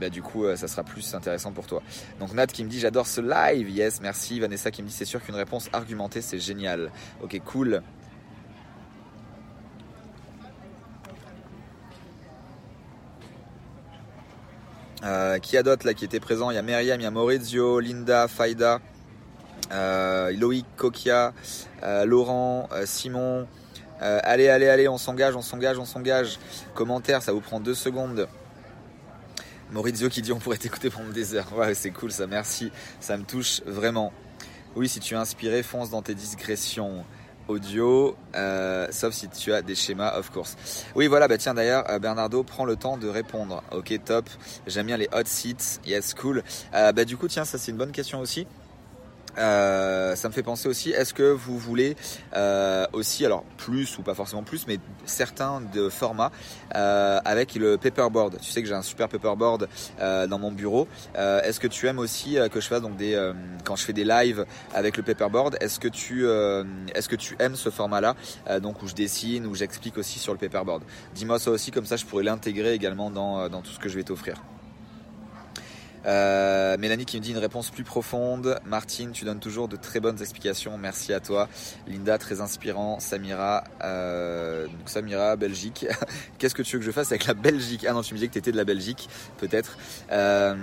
bah, 0.00 0.08
du 0.08 0.22
coup, 0.22 0.44
ça 0.56 0.68
sera 0.68 0.82
plus 0.82 1.14
intéressant 1.14 1.52
pour 1.52 1.66
toi. 1.66 1.82
Donc 2.18 2.32
Nat 2.32 2.46
qui 2.46 2.64
me 2.64 2.68
dit, 2.68 2.80
j'adore 2.80 3.06
ce 3.06 3.20
live. 3.20 3.70
Yes, 3.70 4.00
merci. 4.00 4.40
Vanessa 4.40 4.70
qui 4.70 4.82
me 4.82 4.88
dit, 4.88 4.94
c'est 4.94 5.04
sûr 5.04 5.22
qu'une 5.22 5.34
réponse 5.34 5.68
argumentée, 5.72 6.20
c'est 6.20 6.38
génial. 6.38 6.79
Ok, 7.22 7.40
cool. 7.44 7.82
Euh, 15.02 15.38
qui 15.38 15.56
a 15.56 15.62
d'autres 15.62 15.86
là 15.86 15.94
qui 15.94 16.04
étaient 16.04 16.20
présents 16.20 16.50
Il 16.50 16.54
y 16.54 16.58
a 16.58 16.62
Myriam, 16.62 17.00
il 17.00 17.04
y 17.04 17.06
a 17.06 17.10
Maurizio, 17.10 17.80
Linda, 17.80 18.28
Faida, 18.28 18.80
euh, 19.72 20.30
Loïc, 20.32 20.66
Kokia, 20.76 21.32
euh, 21.82 22.04
Laurent, 22.04 22.68
Simon. 22.84 23.46
allez, 24.00 24.48
allez, 24.48 24.68
allez, 24.68 24.88
on 24.88 24.98
s'engage, 24.98 25.36
on 25.36 25.42
s'engage, 25.42 25.78
on 25.78 25.84
s'engage. 25.84 26.38
Commentaire, 26.74 27.22
ça 27.22 27.32
vous 27.32 27.40
prend 27.40 27.60
deux 27.60 27.74
secondes. 27.74 28.28
Maurizio 29.72 30.08
qui 30.08 30.20
dit 30.20 30.32
on 30.32 30.38
pourrait 30.38 30.56
t'écouter 30.56 30.90
pendant 30.90 31.10
des 31.10 31.34
heures. 31.34 31.56
Ouais, 31.56 31.74
c'est 31.74 31.90
cool 31.90 32.10
ça, 32.10 32.26
merci. 32.26 32.70
Ça 33.00 33.16
me 33.16 33.24
touche 33.24 33.62
vraiment. 33.66 34.12
Oui, 34.76 34.88
si 34.88 35.00
tu 35.00 35.14
es 35.14 35.16
inspiré, 35.16 35.62
fonce 35.62 35.90
dans 35.90 36.02
tes 36.02 36.14
digressions 36.14 37.04
audio, 37.48 38.16
euh, 38.36 38.86
sauf 38.90 39.12
si 39.12 39.28
tu 39.28 39.52
as 39.52 39.62
des 39.62 39.74
schémas, 39.74 40.16
of 40.16 40.30
course. 40.30 40.56
Oui, 40.94 41.08
voilà, 41.08 41.26
bah 41.26 41.36
tiens, 41.36 41.54
d'ailleurs, 41.54 41.84
euh, 41.90 41.98
Bernardo 41.98 42.44
prend 42.44 42.64
le 42.64 42.76
temps 42.76 42.96
de 42.96 43.08
répondre. 43.08 43.62
Ok, 43.72 43.92
top. 44.04 44.28
J'aime 44.68 44.86
bien 44.86 44.96
les 44.96 45.08
hot 45.12 45.24
seats. 45.24 45.80
Yes, 45.84 46.14
cool. 46.14 46.44
Euh, 46.74 46.92
bah, 46.92 47.04
du 47.04 47.16
coup, 47.16 47.26
tiens, 47.26 47.44
ça, 47.44 47.58
c'est 47.58 47.72
une 47.72 47.76
bonne 47.76 47.92
question 47.92 48.20
aussi. 48.20 48.46
Euh, 49.38 50.16
ça 50.16 50.28
me 50.28 50.32
fait 50.32 50.42
penser 50.42 50.68
aussi, 50.68 50.90
est-ce 50.90 51.14
que 51.14 51.22
vous 51.22 51.58
voulez 51.58 51.96
euh, 52.34 52.86
aussi, 52.92 53.24
alors 53.24 53.44
plus 53.56 53.98
ou 53.98 54.02
pas 54.02 54.14
forcément 54.14 54.42
plus, 54.42 54.66
mais 54.66 54.78
certains 55.04 55.60
de 55.60 55.88
formats 55.88 56.30
euh, 56.74 57.20
avec 57.24 57.54
le 57.54 57.76
paperboard. 57.76 58.38
Tu 58.40 58.50
sais 58.50 58.62
que 58.62 58.68
j'ai 58.68 58.74
un 58.74 58.82
super 58.82 59.08
paperboard 59.08 59.68
dans 60.00 60.38
mon 60.38 60.52
bureau. 60.52 60.88
est-ce 61.14 61.60
que 61.60 61.66
tu 61.66 61.86
aimes 61.86 61.98
aussi 61.98 62.36
que 62.52 62.60
je 62.60 62.66
fasse 62.66 62.82
donc 62.82 62.96
des 62.96 63.32
quand 63.64 63.76
je 63.76 63.84
fais 63.84 63.92
des 63.92 64.04
lives 64.04 64.44
avec 64.74 64.96
le 64.96 65.02
paperboard 65.02 65.56
Est-ce 65.60 65.78
que 65.78 65.88
tu 65.88 66.26
est-ce 66.94 67.08
que 67.08 67.16
tu 67.16 67.36
aimes 67.38 67.56
ce 67.56 67.70
format-là 67.70 68.14
donc 68.60 68.82
où 68.82 68.88
je 68.88 68.94
dessine, 68.94 69.46
où 69.46 69.54
j'explique 69.54 69.98
aussi 69.98 70.18
sur 70.18 70.32
le 70.32 70.38
paperboard? 70.38 70.82
Dis-moi 71.14 71.38
ça 71.38 71.50
aussi, 71.50 71.70
comme 71.70 71.86
ça 71.86 71.96
je 71.96 72.04
pourrais 72.04 72.24
l'intégrer 72.24 72.74
également 72.74 73.10
dans, 73.10 73.48
dans 73.48 73.62
tout 73.62 73.72
ce 73.72 73.78
que 73.78 73.88
je 73.88 73.96
vais 73.96 74.04
t'offrir. 74.04 74.36
Euh, 76.06 76.76
Mélanie 76.78 77.04
qui 77.04 77.16
me 77.18 77.22
dit 77.22 77.32
une 77.32 77.38
réponse 77.38 77.70
plus 77.70 77.84
profonde. 77.84 78.58
Martine, 78.64 79.12
tu 79.12 79.24
donnes 79.24 79.40
toujours 79.40 79.68
de 79.68 79.76
très 79.76 80.00
bonnes 80.00 80.20
explications. 80.20 80.78
Merci 80.78 81.12
à 81.12 81.20
toi. 81.20 81.48
Linda, 81.86 82.18
très 82.18 82.40
inspirant. 82.40 83.00
Samira, 83.00 83.64
euh, 83.84 84.66
donc 84.66 84.88
Samira, 84.88 85.36
Belgique. 85.36 85.86
Qu'est-ce 86.38 86.54
que 86.54 86.62
tu 86.62 86.76
veux 86.76 86.80
que 86.80 86.86
je 86.86 86.90
fasse 86.90 87.12
avec 87.12 87.26
la 87.26 87.34
Belgique? 87.34 87.86
Ah 87.88 87.92
non, 87.92 88.02
tu 88.02 88.14
me 88.14 88.18
disais 88.18 88.28
que 88.28 88.32
tu 88.32 88.38
étais 88.38 88.52
de 88.52 88.56
la 88.56 88.64
Belgique, 88.64 89.08
peut-être. 89.38 89.76
Euh, 90.12 90.54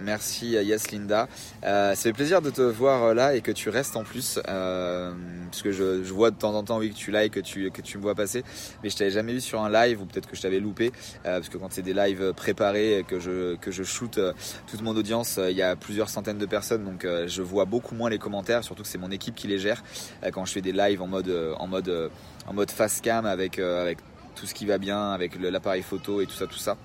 merci, 0.00 0.50
yes 0.50 0.90
Linda. 0.90 1.28
Euh, 1.64 1.94
ça 1.94 2.02
fait 2.02 2.12
plaisir 2.12 2.42
de 2.42 2.50
te 2.50 2.62
voir 2.62 3.14
là 3.14 3.34
et 3.34 3.40
que 3.40 3.52
tu 3.52 3.68
restes 3.68 3.96
en 3.96 4.04
plus. 4.04 4.38
Euh, 4.48 5.12
parce 5.50 5.62
que 5.62 5.72
je, 5.72 6.02
je, 6.04 6.12
vois 6.12 6.30
de 6.30 6.36
temps 6.36 6.54
en 6.54 6.62
temps, 6.62 6.78
oui, 6.78 6.90
que 6.90 6.96
tu 6.96 7.10
likes, 7.10 7.32
que 7.32 7.40
tu, 7.40 7.70
que 7.70 7.82
tu 7.82 7.98
me 7.98 8.02
vois 8.02 8.14
passer. 8.14 8.44
Mais 8.82 8.90
je 8.90 8.96
t'avais 8.96 9.10
jamais 9.10 9.32
vu 9.32 9.40
sur 9.40 9.60
un 9.62 9.70
live 9.70 10.00
ou 10.02 10.06
peut-être 10.06 10.28
que 10.28 10.36
je 10.36 10.42
t'avais 10.42 10.60
loupé. 10.60 10.92
Euh, 11.24 11.38
parce 11.38 11.48
que 11.48 11.58
quand 11.58 11.68
c'est 11.70 11.82
des 11.82 11.94
lives 11.94 12.32
préparés, 12.34 13.04
que 13.06 13.18
je, 13.20 13.56
que 13.56 13.70
je 13.70 13.82
shoot 13.82 14.20
toute 14.66 14.82
mon 14.86 14.96
audience, 14.96 15.38
euh, 15.38 15.50
il 15.50 15.56
y 15.56 15.62
a 15.62 15.74
plusieurs 15.74 16.08
centaines 16.08 16.38
de 16.38 16.46
personnes, 16.46 16.84
donc 16.84 17.04
euh, 17.04 17.26
je 17.26 17.42
vois 17.42 17.64
beaucoup 17.64 17.94
moins 17.94 18.08
les 18.08 18.18
commentaires, 18.18 18.62
surtout 18.62 18.84
que 18.84 18.88
c'est 18.88 18.98
mon 18.98 19.10
équipe 19.10 19.34
qui 19.34 19.48
les 19.48 19.58
gère. 19.58 19.82
Euh, 20.22 20.30
quand 20.30 20.44
je 20.44 20.52
fais 20.52 20.62
des 20.62 20.72
lives 20.72 21.02
en 21.02 21.08
mode, 21.08 21.32
en 21.58 21.66
mode, 21.66 22.10
en 22.46 22.54
mode 22.54 22.70
face 22.70 23.00
cam 23.00 23.26
avec, 23.26 23.58
avec 23.58 23.98
tout 24.36 24.46
ce 24.46 24.54
qui 24.54 24.64
va 24.64 24.78
bien, 24.78 25.10
avec 25.10 25.38
l'appareil 25.40 25.82
photo 25.82 26.20
et 26.20 26.26
tout 26.26 26.34
ça, 26.34 26.46
tout 26.46 26.58
ça. 26.58 26.76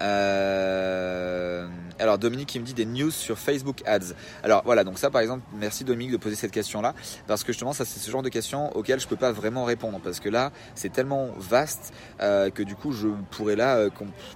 Euh, 0.00 1.66
alors 1.98 2.18
Dominique 2.18 2.48
qui 2.48 2.60
me 2.60 2.64
dit 2.64 2.74
des 2.74 2.84
news 2.84 3.10
sur 3.10 3.38
Facebook 3.38 3.82
Ads. 3.86 4.14
Alors 4.42 4.62
voilà, 4.64 4.84
donc 4.84 4.98
ça 4.98 5.10
par 5.10 5.22
exemple, 5.22 5.44
merci 5.58 5.84
Dominique 5.84 6.12
de 6.12 6.16
poser 6.16 6.36
cette 6.36 6.50
question-là, 6.50 6.94
parce 7.26 7.44
que 7.44 7.52
justement 7.52 7.72
ça 7.72 7.84
c'est 7.84 7.98
ce 7.98 8.10
genre 8.10 8.22
de 8.22 8.28
questions 8.28 8.76
auxquelles 8.76 9.00
je 9.00 9.08
peux 9.08 9.16
pas 9.16 9.32
vraiment 9.32 9.64
répondre, 9.64 10.00
parce 10.02 10.20
que 10.20 10.28
là 10.28 10.52
c'est 10.74 10.92
tellement 10.92 11.30
vaste 11.38 11.94
euh, 12.20 12.50
que 12.50 12.62
du 12.62 12.74
coup 12.74 12.92
je 12.92 13.08
pourrais 13.30 13.56
là 13.56 13.76
euh, 13.76 13.90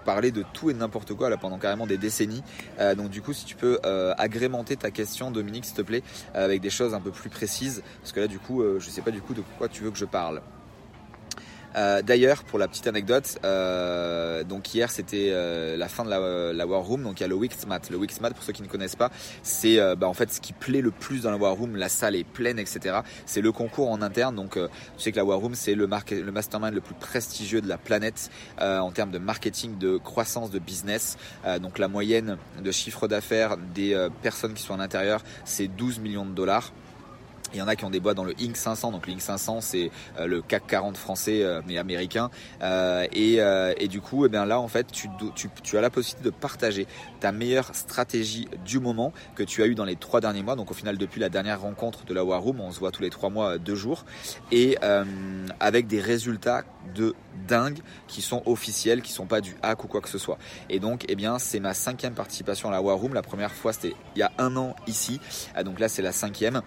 parler 0.04 0.30
de 0.30 0.44
tout 0.52 0.70
et 0.70 0.74
n'importe 0.74 1.14
quoi 1.14 1.28
là 1.28 1.36
pendant 1.36 1.58
carrément 1.58 1.86
des 1.86 1.98
décennies. 1.98 2.42
Euh, 2.78 2.94
donc 2.94 3.11
du 3.11 3.20
coup 3.20 3.32
si 3.32 3.44
tu 3.44 3.56
peux 3.56 3.78
euh, 3.84 4.14
agrémenter 4.16 4.76
ta 4.76 4.90
question 4.90 5.30
Dominique 5.30 5.64
s'il 5.64 5.76
te 5.76 5.82
plaît 5.82 6.02
avec 6.34 6.61
des 6.61 6.70
choses 6.70 6.94
un 6.94 7.00
peu 7.00 7.11
plus 7.11 7.30
précises, 7.30 7.82
parce 8.00 8.12
que 8.12 8.20
là 8.20 8.26
du 8.26 8.38
coup 8.38 8.62
je 8.78 8.88
sais 8.88 9.02
pas 9.02 9.11
du 9.11 9.20
coup 9.20 9.34
de 9.34 9.42
quoi 9.58 9.68
tu 9.68 9.82
veux 9.82 9.90
que 9.90 9.98
je 9.98 10.06
parle. 10.06 10.40
Euh, 11.77 12.03
d'ailleurs, 12.03 12.45
pour 12.45 12.59
la 12.59 12.68
petite 12.68 12.87
anecdote, 12.87 13.39
euh, 13.45 14.43
donc 14.45 14.75
hier 14.75 14.91
c'était 14.91 15.29
euh, 15.31 15.77
la 15.77 15.89
fin 15.89 16.05
de 16.05 16.11
la, 16.11 16.66
War 16.66 16.83
Room, 16.83 17.03
donc 17.03 17.21
il 17.21 17.23
y 17.23 17.25
a 17.25 17.29
le 17.29 17.35
Wixmat. 17.35 17.81
Le 17.91 17.97
Wixmat, 17.97 18.31
pour 18.31 18.43
ceux 18.43 18.53
qui 18.53 18.62
ne 18.62 18.68
connaissent 18.68 18.97
pas, 18.97 19.11
c'est 19.43 19.79
bah, 19.97 20.09
en 20.09 20.14
fait 20.14 20.33
ce 20.33 20.41
qui 20.41 20.53
plaît 20.53 20.81
le 20.81 20.91
plus 20.91 21.23
dans 21.23 21.31
la 21.31 21.37
War 21.37 21.55
Room. 21.55 21.77
La 21.77 21.89
salle 21.89 22.16
est 22.16 22.25
pleine, 22.25 22.59
etc. 22.59 23.01
C'est 23.27 23.41
le 23.41 23.53
concours 23.53 23.91
en 23.91 24.03
interne, 24.03 24.35
donc 24.35 24.55
tu 24.55 24.61
sais 24.99 25.12
que 25.12 25.16
la 25.16 25.25
War 25.25 25.39
Room 25.39 25.55
c'est 25.55 25.75
le, 25.75 25.87
le 25.87 26.33
mastermind 26.33 26.75
le 26.75 26.81
plus 26.81 26.95
prestigieux 26.95 27.61
de 27.61 27.68
la 27.68 27.79
planète 27.79 28.31
en 28.61 28.91
termes 28.91 29.11
de 29.11 29.18
marketing, 29.18 29.79
de 29.79 29.97
croissance, 29.97 30.51
de 30.51 30.59
business. 30.59 31.16
donc 31.61 31.79
la 31.79 31.89
moyenne 31.89 32.37
de 32.62 32.71
chiffre 32.71 33.09
d'affaires 33.09 33.57
des 33.75 34.09
personnes 34.23 34.55
qui 34.55 34.62
sont 34.62 34.75
à 34.75 34.79
l'intérieur, 34.79 35.23
c'est 35.45 35.68
12 35.68 36.01
millions 36.01 36.27
de 36.27 36.33
dollars. 36.33 36.73
Il 37.53 37.59
y 37.59 37.62
en 37.62 37.68
a 37.68 37.76
qui 37.76 37.84
ont 37.84 37.90
des 37.90 38.01
boîtes 38.01 38.16
dans 38.16 38.24
le 38.24 38.34
Inc 38.40 38.57
500, 38.57 38.92
donc 38.92 39.07
le 39.07 39.12
Inc 39.14 39.20
500 39.20 39.61
c'est 39.61 39.90
euh, 40.18 40.26
le 40.26 40.40
CAC 40.42 40.66
40 40.66 40.96
français 40.96 41.42
euh, 41.42 41.61
mais 41.66 41.78
américain. 41.78 42.30
Euh, 42.62 43.07
et, 43.12 43.38
et, 43.78 43.88
du 43.88 44.01
coup, 44.01 44.26
eh 44.26 44.28
bien 44.28 44.44
là 44.44 44.61
en 44.61 44.68
fait, 44.68 44.86
tu, 44.92 45.09
tu, 45.34 45.48
tu, 45.62 45.78
as 45.78 45.80
la 45.80 45.90
possibilité 45.90 46.30
de 46.30 46.34
partager 46.34 46.86
ta 47.18 47.32
meilleure 47.32 47.74
stratégie 47.74 48.48
du 48.64 48.78
moment 48.78 49.12
que 49.34 49.42
tu 49.42 49.62
as 49.62 49.66
eu 49.66 49.74
dans 49.74 49.84
les 49.84 49.96
trois 49.96 50.20
derniers 50.20 50.42
mois. 50.42 50.57
Donc 50.57 50.70
au 50.70 50.74
final, 50.74 50.98
depuis 50.98 51.20
la 51.20 51.28
dernière 51.28 51.61
rencontre 51.61 52.05
de 52.05 52.14
la 52.14 52.24
War 52.24 52.40
Room, 52.40 52.61
on 52.61 52.70
se 52.70 52.78
voit 52.78 52.90
tous 52.90 53.03
les 53.03 53.11
trois 53.11 53.30
mois, 53.30 53.59
deux 53.59 53.74
jours, 53.74 54.05
et 54.53 54.78
avec 55.59 55.86
des 55.86 56.01
résultats 56.01 56.64
de 56.94 57.14
dingue 57.48 57.80
qui 58.07 58.22
sont 58.22 58.42
officiels, 58.46 59.03
qui 59.03 59.12
sont 59.12 59.26
pas 59.26 59.40
du 59.40 59.57
hack 59.62 59.84
ou 59.84 59.88
quoi 59.88 60.01
que 60.01 60.09
ce 60.09 60.18
soit. 60.18 60.38
Et 60.68 60.78
donc, 60.78 61.05
eh 61.09 61.16
bien, 61.16 61.38
c'est 61.38 61.61
ma 61.61 61.74
cinquième 61.74 62.14
participation 62.14 62.68
à 62.68 62.72
la 62.72 62.82
War 62.82 62.96
Room. 62.96 63.14
La 63.14 63.22
première 63.22 63.53
fois, 63.53 63.72
c'était 63.72 63.94
il 64.14 64.20
y 64.20 64.22
a 64.22 64.32
un 64.38 64.57
an 64.57 64.74
ici. 64.86 65.20
Donc 65.64 65.80
là, 65.80 65.88
c'est 65.88 66.03
la 66.03 66.12
cinquième 66.12 66.62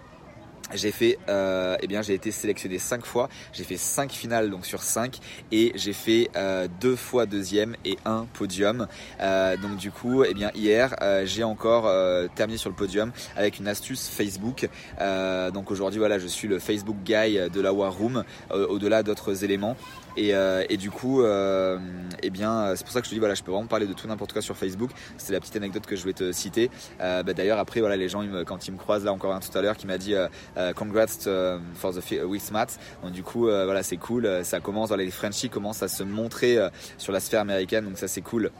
j'ai 0.72 0.92
fait 0.92 1.18
euh, 1.28 1.76
eh 1.80 1.86
bien 1.86 2.02
j'ai 2.02 2.14
été 2.14 2.30
sélectionné 2.30 2.78
cinq 2.78 3.04
fois. 3.04 3.28
J'ai 3.52 3.64
fait 3.64 3.76
cinq 3.76 4.12
finales 4.12 4.50
donc 4.50 4.66
sur 4.66 4.82
cinq 4.82 5.18
et 5.52 5.72
j'ai 5.74 5.92
fait 5.92 6.30
euh, 6.36 6.68
deux 6.80 6.96
fois 6.96 7.26
deuxième 7.26 7.76
et 7.84 7.98
un 8.04 8.26
podium. 8.32 8.86
Euh, 9.20 9.56
donc 9.56 9.76
du 9.76 9.90
coup 9.90 10.24
eh 10.24 10.34
bien 10.34 10.50
hier 10.54 10.96
euh, 11.02 11.26
j'ai 11.26 11.44
encore 11.44 11.86
euh, 11.86 12.28
terminé 12.34 12.58
sur 12.58 12.70
le 12.70 12.76
podium 12.76 13.12
avec 13.36 13.58
une 13.58 13.68
astuce 13.68 14.08
Facebook. 14.08 14.68
Donc 15.52 15.70
aujourd'hui 15.70 15.98
voilà 15.98 16.18
je 16.18 16.26
suis 16.26 16.48
le 16.48 16.58
Facebook 16.58 16.96
guy 17.04 17.38
de 17.50 17.60
la 17.60 17.72
War 17.72 17.92
Room 17.92 18.24
au-delà 18.50 19.02
d'autres 19.02 19.44
éléments 19.44 19.76
et, 20.16 20.34
euh, 20.34 20.64
et, 20.68 20.76
du 20.76 20.90
coup, 20.90 21.22
euh, 21.22 21.78
eh 22.22 22.30
bien, 22.30 22.74
c'est 22.76 22.84
pour 22.84 22.92
ça 22.92 23.00
que 23.00 23.06
je 23.06 23.10
te 23.10 23.14
dis, 23.14 23.18
voilà, 23.18 23.34
je 23.34 23.42
peux 23.42 23.50
vraiment 23.50 23.66
parler 23.66 23.86
de 23.86 23.92
tout 23.92 24.06
n'importe 24.06 24.32
quoi 24.32 24.42
sur 24.42 24.56
Facebook. 24.56 24.90
C'est 25.18 25.32
la 25.32 25.40
petite 25.40 25.56
anecdote 25.56 25.86
que 25.86 25.96
je 25.96 26.02
voulais 26.02 26.14
te 26.14 26.32
citer. 26.32 26.70
Euh, 27.00 27.22
bah, 27.22 27.34
D'ailleurs, 27.34 27.58
après, 27.58 27.80
voilà, 27.80 27.96
les 27.96 28.08
gens, 28.08 28.22
ils 28.22 28.30
me, 28.30 28.44
quand 28.44 28.68
ils 28.68 28.72
me 28.72 28.78
croisent 28.78 29.04
là 29.04 29.12
encore 29.12 29.34
un 29.34 29.40
tout 29.40 29.56
à 29.56 29.62
l'heure, 29.62 29.76
qui 29.76 29.86
m'a 29.86 29.98
dit, 29.98 30.14
euh, 30.14 30.28
euh, 30.56 30.72
congrats 30.72 31.06
for 31.74 31.92
the 31.92 32.24
with 32.24 32.50
Matt. 32.52 32.78
Donc 33.02 33.12
du 33.12 33.22
coup, 33.22 33.42
voilà, 33.42 33.82
c'est 33.82 33.96
cool. 33.96 34.44
Ça 34.44 34.60
commence, 34.60 34.88
voilà, 34.88 35.04
les 35.04 35.10
Frenchies 35.10 35.50
commencent 35.50 35.82
à 35.82 35.88
se 35.88 36.02
montrer 36.02 36.58
sur 36.98 37.12
la 37.12 37.20
sphère 37.20 37.40
américaine, 37.40 37.84
donc 37.84 37.98
ça 37.98 38.08
c'est 38.08 38.20
cool. 38.20 38.50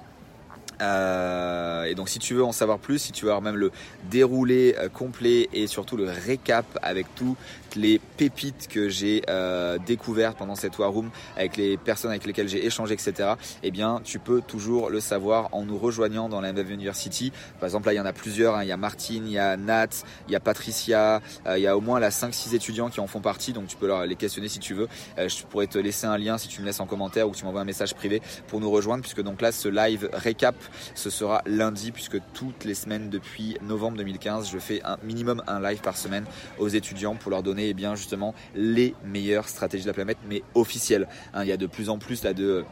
Euh, 0.80 1.84
et 1.84 1.94
donc 1.94 2.08
si 2.08 2.18
tu 2.18 2.34
veux 2.34 2.44
en 2.44 2.52
savoir 2.52 2.78
plus, 2.78 2.98
si 2.98 3.12
tu 3.12 3.24
veux 3.24 3.30
avoir 3.30 3.42
même 3.42 3.56
le 3.56 3.70
déroulé 4.10 4.74
euh, 4.78 4.88
complet 4.88 5.48
et 5.52 5.66
surtout 5.66 5.96
le 5.96 6.04
récap 6.04 6.66
avec 6.82 7.06
toutes 7.14 7.36
les 7.76 8.00
pépites 8.16 8.68
que 8.68 8.88
j'ai 8.88 9.22
euh, 9.28 9.78
découvertes 9.84 10.38
pendant 10.38 10.54
cette 10.54 10.78
War 10.78 10.92
Room, 10.92 11.10
avec 11.36 11.56
les 11.56 11.76
personnes 11.76 12.10
avec 12.10 12.24
lesquelles 12.24 12.48
j'ai 12.48 12.64
échangé, 12.64 12.94
etc. 12.94 13.30
Eh 13.62 13.70
bien, 13.70 14.00
tu 14.04 14.18
peux 14.18 14.40
toujours 14.40 14.90
le 14.90 15.00
savoir 15.00 15.48
en 15.52 15.64
nous 15.64 15.78
rejoignant 15.78 16.28
dans 16.28 16.40
la 16.40 16.52
MF 16.52 16.70
University. 16.70 17.32
Par 17.58 17.66
exemple, 17.66 17.86
là, 17.86 17.94
il 17.94 17.96
y 17.96 18.00
en 18.00 18.06
a 18.06 18.12
plusieurs. 18.12 18.56
Hein. 18.56 18.62
Il 18.62 18.68
y 18.68 18.72
a 18.72 18.76
Martine, 18.76 19.26
il 19.26 19.32
y 19.32 19.38
a 19.38 19.56
Nat, 19.56 19.88
il 20.28 20.32
y 20.32 20.36
a 20.36 20.40
Patricia, 20.40 21.20
il 21.46 21.58
y 21.62 21.66
a 21.66 21.76
au 21.76 21.80
moins 21.80 21.98
la 21.98 22.10
5-6 22.10 22.54
étudiants 22.54 22.90
qui 22.90 23.00
en 23.00 23.06
font 23.06 23.20
partie. 23.20 23.52
Donc 23.52 23.66
tu 23.66 23.76
peux 23.76 23.86
leur 23.86 24.06
les 24.06 24.16
questionner 24.16 24.48
si 24.48 24.60
tu 24.60 24.74
veux. 24.74 24.88
je 25.18 25.42
pourrais 25.44 25.66
te 25.66 25.78
laisser 25.78 26.06
un 26.06 26.18
lien 26.18 26.38
si 26.38 26.48
tu 26.48 26.60
me 26.60 26.66
laisses 26.66 26.80
en 26.80 26.86
commentaire 26.86 27.28
ou 27.28 27.32
que 27.32 27.36
tu 27.36 27.44
m'envoies 27.44 27.60
un 27.60 27.64
message 27.64 27.94
privé 27.94 28.22
pour 28.46 28.60
nous 28.60 28.70
rejoindre, 28.70 29.02
puisque 29.02 29.22
donc 29.22 29.40
là, 29.40 29.52
ce 29.52 29.68
live 29.68 30.08
récap 30.12 30.54
ce 30.94 31.10
sera 31.10 31.42
lundi 31.46 31.92
puisque 31.92 32.18
toutes 32.32 32.64
les 32.64 32.74
semaines 32.74 33.10
depuis 33.10 33.56
novembre 33.62 33.96
2015, 33.98 34.50
je 34.50 34.58
fais 34.58 34.82
un 34.84 34.98
minimum 35.02 35.42
un 35.46 35.60
live 35.60 35.80
par 35.80 35.96
semaine 35.96 36.24
aux 36.58 36.68
étudiants 36.68 37.14
pour 37.14 37.30
leur 37.30 37.42
donner 37.42 37.68
eh 37.68 37.74
bien 37.74 37.94
justement 37.94 38.34
les 38.54 38.94
meilleures 39.04 39.48
stratégies 39.48 39.84
de 39.84 39.88
la 39.88 39.94
planète, 39.94 40.18
mais 40.28 40.42
officielles. 40.54 41.08
Hein, 41.32 41.44
il 41.44 41.48
y 41.48 41.52
a 41.52 41.56
de 41.56 41.66
plus 41.66 41.88
en 41.88 41.98
plus 41.98 42.22
là 42.24 42.34
de 42.34 42.64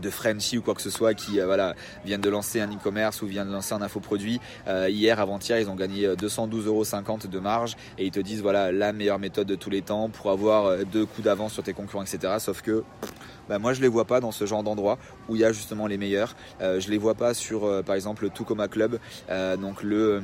de 0.00 0.10
Frenchy 0.10 0.58
ou 0.58 0.62
quoi 0.62 0.74
que 0.74 0.82
ce 0.82 0.90
soit 0.90 1.14
qui 1.14 1.40
euh, 1.40 1.46
voilà 1.46 1.74
viennent 2.04 2.20
de 2.20 2.30
lancer 2.30 2.60
un 2.60 2.68
e-commerce 2.68 3.22
ou 3.22 3.26
viennent 3.26 3.48
de 3.48 3.52
lancer 3.52 3.74
un 3.74 3.82
infoproduit 3.82 4.40
euh, 4.66 4.88
hier 4.88 5.20
avant-hier 5.20 5.58
ils 5.58 5.68
ont 5.68 5.74
gagné 5.74 6.08
212,50 6.08 6.66
euros 6.66 6.84
de 7.30 7.38
marge 7.38 7.76
et 7.98 8.06
ils 8.06 8.10
te 8.10 8.20
disent 8.20 8.42
voilà 8.42 8.72
la 8.72 8.92
meilleure 8.92 9.18
méthode 9.18 9.46
de 9.46 9.54
tous 9.54 9.70
les 9.70 9.82
temps 9.82 10.08
pour 10.08 10.30
avoir 10.30 10.66
euh, 10.66 10.84
deux 10.84 11.06
coups 11.06 11.24
d'avance 11.24 11.52
sur 11.52 11.62
tes 11.62 11.72
concurrents 11.72 12.02
etc 12.02 12.34
sauf 12.38 12.62
que 12.62 12.84
bah, 13.48 13.58
moi 13.58 13.72
je 13.72 13.80
les 13.80 13.88
vois 13.88 14.04
pas 14.04 14.20
dans 14.20 14.30
ce 14.30 14.44
genre 14.44 14.62
d'endroit 14.62 14.98
où 15.28 15.34
il 15.34 15.40
y 15.40 15.44
a 15.44 15.52
justement 15.52 15.86
les 15.86 15.96
meilleurs. 15.96 16.36
Euh, 16.60 16.80
je 16.80 16.90
les 16.90 16.98
vois 16.98 17.14
pas 17.14 17.34
sur 17.34 17.64
euh, 17.64 17.82
par 17.82 17.94
exemple 17.94 18.24
le 18.24 18.30
Tucoma 18.30 18.68
Club, 18.68 18.98
euh, 19.30 19.56
donc 19.56 19.82
le, 19.82 20.22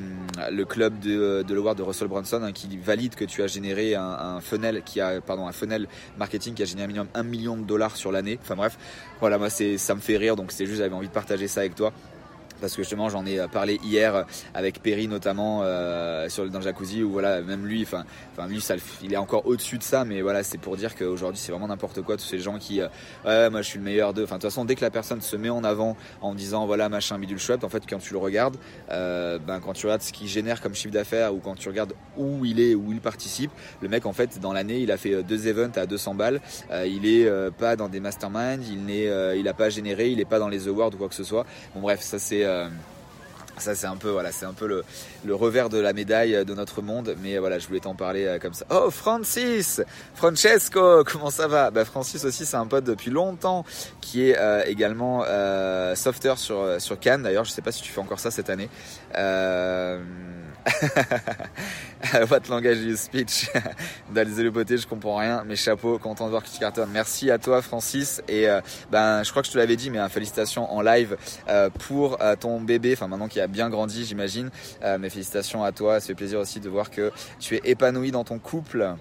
le 0.51 0.65
club 0.65 0.99
de, 0.99 1.43
de 1.45 1.55
l'award 1.55 1.77
de 1.77 1.83
Russell 1.83 2.07
Brunson 2.07 2.41
hein, 2.43 2.51
qui 2.51 2.77
valide 2.77 3.15
que 3.15 3.25
tu 3.25 3.41
as 3.41 3.47
généré 3.47 3.95
un, 3.95 4.03
un, 4.03 4.41
funnel 4.41 4.83
qui 4.83 5.01
a 5.01 5.21
pardon 5.21 5.47
un 5.47 5.51
funnel 5.51 5.87
marketing 6.17 6.53
qui 6.53 6.61
a 6.61 6.65
généré 6.65 6.85
un 6.85 6.87
minimum 6.87 7.07
1 7.15 7.23
million 7.23 7.57
de 7.57 7.63
dollars 7.63 7.97
sur 7.97 8.11
l'année. 8.11 8.37
Enfin 8.41 8.55
bref, 8.55 8.77
voilà 9.19 9.37
moi 9.37 9.49
c'est 9.49 9.64
ça 9.77 9.95
me 9.95 9.99
fait 9.99 10.17
rire 10.17 10.35
donc 10.35 10.51
c'est 10.51 10.65
juste 10.65 10.79
j'avais 10.79 10.95
envie 10.95 11.07
de 11.07 11.13
partager 11.13 11.47
ça 11.47 11.61
avec 11.61 11.75
toi 11.75 11.91
parce 12.65 12.75
que 12.75 12.81
justement 12.81 13.09
j'en 13.09 13.27
ai 13.27 13.47
parlé 13.47 13.79
hier 13.83 14.25
avec 14.55 14.81
Perry 14.81 15.07
notamment 15.07 15.61
euh, 15.61 16.27
sur 16.29 16.49
dans 16.49 16.57
le 16.57 16.63
jacuzzi 16.63 17.03
où 17.03 17.11
voilà 17.11 17.43
même 17.43 17.67
lui 17.67 17.83
enfin 17.83 18.05
lui 18.47 18.59
il 19.03 19.13
est 19.13 19.17
encore 19.17 19.45
au-dessus 19.45 19.77
de 19.77 19.83
ça 19.83 20.03
mais 20.03 20.23
voilà 20.23 20.41
c'est 20.41 20.57
pour 20.57 20.75
dire 20.75 20.95
qu'aujourd'hui 20.95 21.39
c'est 21.39 21.51
vraiment 21.51 21.67
n'importe 21.67 22.01
quoi 22.01 22.17
tous 22.17 22.25
ces 22.25 22.39
gens 22.39 22.57
qui 22.57 22.81
euh, 22.81 22.87
ouais 23.23 23.51
moi 23.51 23.61
je 23.61 23.67
suis 23.67 23.77
le 23.77 23.83
meilleur 23.83 24.15
d'eux. 24.15 24.23
Enfin 24.23 24.37
de 24.37 24.41
toute 24.41 24.49
façon 24.49 24.65
dès 24.65 24.73
que 24.73 24.81
la 24.81 24.89
personne 24.89 25.21
se 25.21 25.35
met 25.35 25.51
en 25.51 25.63
avant 25.63 25.95
en 26.21 26.33
disant 26.33 26.65
voilà 26.65 26.89
machin 26.89 27.19
bidule 27.19 27.37
shop 27.37 27.59
en 27.61 27.69
fait 27.69 27.83
quand 27.87 27.99
tu 27.99 28.13
le 28.13 28.19
regardes 28.19 28.57
euh, 28.89 29.37
ben 29.37 29.59
quand 29.59 29.73
tu 29.73 29.85
regardes 29.85 30.01
ce 30.01 30.11
qu'il 30.11 30.27
génère 30.27 30.59
comme 30.59 30.73
chiffre 30.73 30.93
d'affaires 30.93 31.35
ou 31.35 31.37
quand 31.37 31.53
tu 31.53 31.69
regardes 31.69 31.93
où 32.17 32.45
il 32.45 32.59
est 32.59 32.73
où 32.73 32.91
il 32.91 32.99
participe 32.99 33.51
le 33.83 33.89
mec 33.89 34.07
en 34.07 34.13
fait 34.13 34.39
dans 34.39 34.53
l'année 34.53 34.79
il 34.79 34.91
a 34.91 34.97
fait 34.97 35.21
deux 35.21 35.47
events 35.47 35.77
à 35.77 35.85
200 35.85 36.15
balles. 36.15 36.41
Euh, 36.71 36.87
il 36.87 37.05
est 37.05 37.27
euh, 37.27 37.51
pas 37.51 37.75
dans 37.75 37.89
des 37.89 37.99
masterminds 37.99 38.63
il 38.67 38.85
n'est 38.85 39.37
il 39.37 39.47
a 39.47 39.53
pas 39.53 39.69
généré 39.69 40.09
il 40.09 40.19
est 40.19 40.25
pas 40.25 40.39
dans 40.39 40.49
les 40.49 40.67
awards 40.67 40.91
ou 40.91 40.97
quoi 40.97 41.09
que 41.09 41.13
ce 41.13 41.23
soit. 41.23 41.45
Bon 41.75 41.81
bref 41.81 42.01
ça 42.01 42.19
c'est 42.19 42.43
euh, 42.43 42.54
ça 43.57 43.75
c'est 43.75 43.87
un 43.87 43.95
peu 43.95 44.09
voilà, 44.09 44.31
c'est 44.31 44.45
un 44.45 44.53
peu 44.53 44.67
le, 44.67 44.83
le, 45.23 45.35
revers 45.35 45.69
de 45.69 45.77
la 45.77 45.93
médaille 45.93 46.45
de 46.45 46.53
notre 46.53 46.81
monde, 46.81 47.15
mais 47.21 47.37
voilà, 47.37 47.59
je 47.59 47.67
voulais 47.67 47.79
t'en 47.79 47.95
parler 47.95 48.25
euh, 48.25 48.39
comme 48.39 48.53
ça. 48.53 48.65
Oh 48.69 48.89
Francis, 48.91 49.81
Francesco, 50.13 51.03
comment 51.11 51.29
ça 51.29 51.47
va? 51.47 51.71
Bah 51.71 51.85
Francis 51.85 52.25
aussi, 52.25 52.45
c'est 52.45 52.57
un 52.57 52.67
pote 52.67 52.83
depuis 52.83 53.11
longtemps 53.11 53.65
qui 54.01 54.29
est 54.29 54.37
euh, 54.37 54.63
également 54.65 55.23
euh, 55.27 55.95
softer 55.95 56.33
sur 56.37 56.81
sur 56.81 56.99
Cannes. 56.99 57.23
D'ailleurs, 57.23 57.45
je 57.45 57.51
sais 57.51 57.61
pas 57.61 57.71
si 57.71 57.81
tu 57.81 57.91
fais 57.91 58.01
encore 58.01 58.19
ça 58.19 58.31
cette 58.31 58.49
année. 58.49 58.69
Euh, 59.15 59.99
What 62.29 62.49
langage 62.49 62.79
you 62.79 62.95
speech 62.95 63.49
le 64.15 64.49
beauté, 64.49 64.77
je 64.77 64.87
comprends 64.87 65.17
rien, 65.17 65.43
mais 65.45 65.55
chapeau, 65.55 65.99
content 65.99 66.25
de 66.25 66.31
voir 66.31 66.43
que 66.43 66.49
tu. 66.49 66.81
Merci 66.91 67.29
à 67.29 67.37
toi 67.37 67.61
Francis 67.61 68.21
et 68.27 68.49
euh, 68.49 68.61
ben 68.91 69.23
je 69.23 69.29
crois 69.29 69.41
que 69.41 69.47
je 69.47 69.53
te 69.53 69.57
l'avais 69.57 69.75
dit, 69.75 69.89
mais 69.89 69.99
hein, 69.99 70.09
félicitations 70.09 70.71
en 70.71 70.81
live 70.81 71.17
euh, 71.49 71.69
pour 71.69 72.21
euh, 72.21 72.35
ton 72.35 72.61
bébé, 72.61 72.93
enfin 72.93 73.07
maintenant 73.07 73.27
qu'il 73.27 73.41
a 73.41 73.47
bien 73.47 73.69
grandi 73.69 74.05
j'imagine, 74.05 74.49
mais 74.99 75.09
félicitations 75.09 75.63
à 75.63 75.71
toi, 75.71 75.99
ça 75.99 76.07
fait 76.07 76.15
plaisir 76.15 76.39
aussi 76.39 76.59
de 76.59 76.69
voir 76.69 76.89
que 76.89 77.11
tu 77.39 77.55
es 77.55 77.61
épanoui 77.65 78.11
dans 78.11 78.23
ton 78.23 78.39
couple 78.39 78.95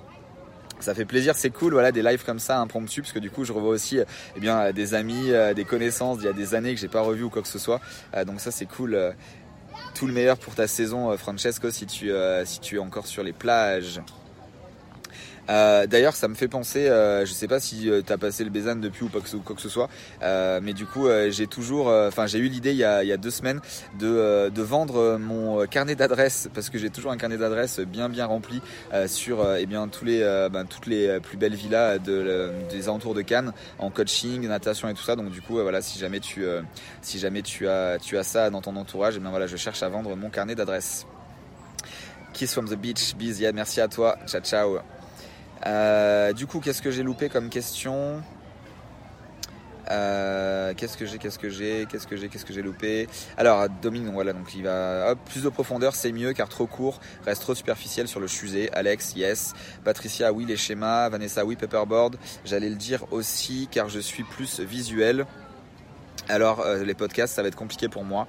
ça 0.80 0.94
fait 0.94 1.04
plaisir, 1.06 1.34
c'est 1.34 1.50
cool, 1.50 1.72
voilà, 1.72 1.92
des 1.92 2.02
lives 2.02 2.24
comme 2.24 2.40
ça, 2.40 2.58
impromptu, 2.58 3.00
parce 3.00 3.12
que 3.12 3.20
du 3.20 3.30
coup, 3.30 3.44
je 3.44 3.52
revois 3.54 3.70
aussi, 3.70 4.00
eh 4.36 4.40
bien, 4.40 4.70
des 4.72 4.92
amis, 4.92 5.30
des 5.54 5.64
connaissances 5.64 6.18
d'il 6.18 6.26
y 6.26 6.28
a 6.28 6.34
des 6.34 6.54
années 6.54 6.74
que 6.74 6.80
j'ai 6.80 6.88
pas 6.88 7.00
revu 7.00 7.22
ou 7.22 7.30
quoi 7.30 7.40
que 7.40 7.48
ce 7.48 7.60
soit. 7.60 7.80
donc 8.26 8.40
ça, 8.40 8.50
c'est 8.50 8.66
cool 8.66 9.14
tout 9.94 10.06
le 10.06 10.12
meilleur 10.12 10.36
pour 10.36 10.54
ta 10.54 10.66
saison, 10.66 11.10
euh, 11.10 11.16
Francesco, 11.16 11.70
si 11.70 11.86
tu, 11.86 12.10
euh, 12.10 12.44
si 12.44 12.60
tu 12.60 12.76
es 12.76 12.78
encore 12.78 13.06
sur 13.06 13.22
les 13.22 13.32
plages. 13.32 14.00
Euh, 15.50 15.86
d'ailleurs, 15.86 16.14
ça 16.14 16.28
me 16.28 16.34
fait 16.34 16.48
penser, 16.48 16.88
euh, 16.88 17.26
je 17.26 17.32
sais 17.32 17.48
pas 17.48 17.60
si 17.60 17.90
euh, 17.90 18.02
tu 18.04 18.12
as 18.12 18.18
passé 18.18 18.44
le 18.44 18.50
Bézane 18.50 18.80
depuis 18.80 19.04
ou 19.04 19.08
quoi 19.08 19.20
que, 19.20 19.60
ce 19.60 19.68
soit, 19.68 19.88
mais 20.62 20.72
du 20.72 20.86
coup, 20.86 21.08
j'ai 21.28 21.46
toujours, 21.46 21.88
enfin, 21.88 22.26
j'ai 22.26 22.38
eu 22.38 22.48
l'idée 22.48 22.72
il, 22.72 22.78
y 22.78 22.84
a 22.84 23.16
deux 23.16 23.30
semaines 23.30 23.60
de, 23.98 24.50
vendre 24.62 25.18
mon 25.18 25.66
carnet 25.66 25.94
d'adresses 25.94 26.48
parce 26.54 26.70
que 26.70 26.78
j'ai 26.78 26.88
toujours 26.88 27.12
un 27.12 27.18
carnet 27.18 27.36
d'adresses 27.36 27.80
bien 27.80 28.08
bien 28.08 28.24
rempli 28.24 28.62
sur 29.06 29.46
eh 29.56 29.66
bien 29.66 29.88
tous 29.88 30.04
les, 30.04 30.20
ben, 30.50 30.64
toutes 30.64 30.86
les 30.86 31.20
plus 31.20 31.36
belles 31.36 31.54
villas 31.54 31.98
de, 31.98 32.50
des 32.70 32.88
alentours 32.88 33.14
de 33.14 33.22
Cannes 33.22 33.52
en 33.78 33.90
coaching, 33.90 34.46
natation 34.48 34.88
et 34.88 34.94
tout 34.94 35.02
ça. 35.02 35.16
Donc 35.16 35.30
du 35.30 35.42
coup, 35.42 35.54
voilà, 35.54 35.82
si 35.82 35.98
jamais 35.98 36.20
tu, 36.20 36.44
si 37.02 37.18
jamais 37.18 37.42
tu 37.42 37.68
as, 37.68 37.98
tu 37.98 38.16
as 38.16 38.22
ça 38.22 38.50
dans 38.50 38.62
ton 38.62 38.76
entourage, 38.76 39.16
eh 39.16 39.28
voilà, 39.28 39.46
je 39.46 39.56
cherche 39.56 39.82
à 39.82 39.88
vendre 39.88 40.16
mon 40.16 40.30
carnet 40.30 40.54
d'adresses. 40.54 41.06
Kiss 42.32 42.52
from 42.52 42.68
the 42.68 42.74
beach, 42.74 43.14
biz, 43.16 43.40
merci 43.54 43.80
à 43.80 43.88
toi, 43.88 44.16
ciao 44.26 44.40
ciao. 44.40 44.93
Euh, 45.66 46.32
du 46.32 46.46
coup, 46.46 46.60
qu'est-ce 46.60 46.82
que 46.82 46.90
j'ai 46.90 47.02
loupé 47.02 47.28
comme 47.28 47.48
question 47.48 48.22
euh, 49.90 50.72
qu'est-ce 50.74 50.96
que 50.96 51.04
j'ai, 51.04 51.18
qu'est-ce 51.18 51.38
que 51.38 51.50
j'ai, 51.50 51.86
qu'est-ce 51.90 52.06
que 52.06 52.16
j'ai, 52.16 52.28
qu'est-ce 52.28 52.44
que 52.44 52.54
j'ai 52.54 52.62
loupé 52.62 53.08
Alors, 53.36 53.68
Dominique, 53.82 54.12
voilà, 54.12 54.32
donc 54.32 54.54
il 54.54 54.62
va, 54.62 55.14
plus 55.26 55.42
de 55.42 55.48
profondeur, 55.48 55.94
c'est 55.94 56.12
mieux, 56.12 56.32
car 56.32 56.48
trop 56.48 56.66
court, 56.66 57.00
reste 57.26 57.42
trop 57.42 57.54
superficiel 57.54 58.08
sur 58.08 58.20
le 58.20 58.28
sujet. 58.28 58.70
Alex, 58.72 59.14
yes. 59.14 59.52
Patricia, 59.84 60.32
oui, 60.32 60.46
les 60.46 60.56
schémas. 60.56 61.08
Vanessa, 61.08 61.44
oui, 61.44 61.56
paperboard. 61.56 62.16
J'allais 62.44 62.70
le 62.70 62.76
dire 62.76 63.04
aussi, 63.10 63.68
car 63.70 63.88
je 63.88 64.00
suis 64.00 64.24
plus 64.24 64.60
visuel. 64.60 65.26
Alors, 66.28 66.60
euh, 66.60 66.84
les 66.84 66.94
podcasts, 66.94 67.34
ça 67.34 67.42
va 67.42 67.48
être 67.48 67.56
compliqué 67.56 67.88
pour 67.88 68.04
moi 68.04 68.26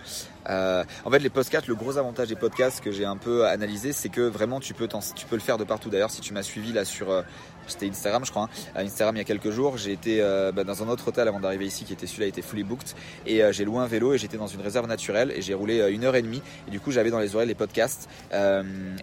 en 0.48 1.12
fait, 1.12 1.20
les 1.20 1.30
podcasts, 1.30 1.68
le 1.68 1.76
gros 1.76 1.98
avantage 1.98 2.30
des 2.30 2.36
podcasts 2.36 2.84
que 2.84 2.92
j'ai 2.92 3.06
un 3.06 3.18
peu 3.18 3.46
analysé, 3.48 3.94
c'est 3.94 4.10
que 4.10 4.22
vraiment 4.22 4.60
tu 4.60 4.74
peux, 4.74 4.88
tu 5.16 5.26
peux 5.26 5.36
le 5.36 5.42
faire 5.42 5.58
de 5.58 5.64
partout. 5.64 5.90
D'ailleurs, 5.90 6.12
si 6.12 6.22
tu 6.22 6.34
m'as 6.34 6.44
suivi 6.44 6.74
là 6.74 6.86
sur 6.86 7.24
c'était 7.68 7.88
Instagram 7.88 8.26
je 8.26 8.32
crois, 8.32 8.44
hein. 8.76 8.82
Instagram 8.84 9.16
il 9.16 9.20
y 9.20 9.22
a 9.22 9.26
quelques 9.26 9.50
jours, 9.50 9.78
j'ai 9.78 9.92
été 9.92 10.22
euh, 10.22 10.52
bah, 10.52 10.64
dans 10.64 10.84
un 10.84 10.90
autre 10.90 11.08
hôtel 11.08 11.28
avant 11.28 11.40
d'arriver 11.40 11.66
ici 11.66 11.86
qui 11.86 11.94
était 11.94 12.08
celui-là 12.08 12.28
était 12.28 12.42
fully 12.42 12.64
booked 12.64 12.90
et 13.26 13.44
euh, 13.44 13.52
j'ai 13.52 13.66
loué 13.66 13.80
un 13.80 13.88
vélo 13.88 14.14
et 14.14 14.18
j'étais 14.18 14.38
dans 14.38 14.48
une 14.48 14.62
réserve 14.62 14.88
naturelle 14.88 15.32
et 15.36 15.42
j'ai 15.42 15.54
roulé 15.54 15.80
euh, 15.80 15.92
une 15.92 16.04
heure 16.04 16.16
et 16.16 16.22
demie 16.22 16.42
et 16.68 16.72
du 16.72 16.80
coup 16.80 16.92
j'avais 16.92 17.12
dans 17.12 17.20
les 17.20 17.36
oreilles 17.36 17.48
les 17.48 17.56
podcasts 17.56 18.10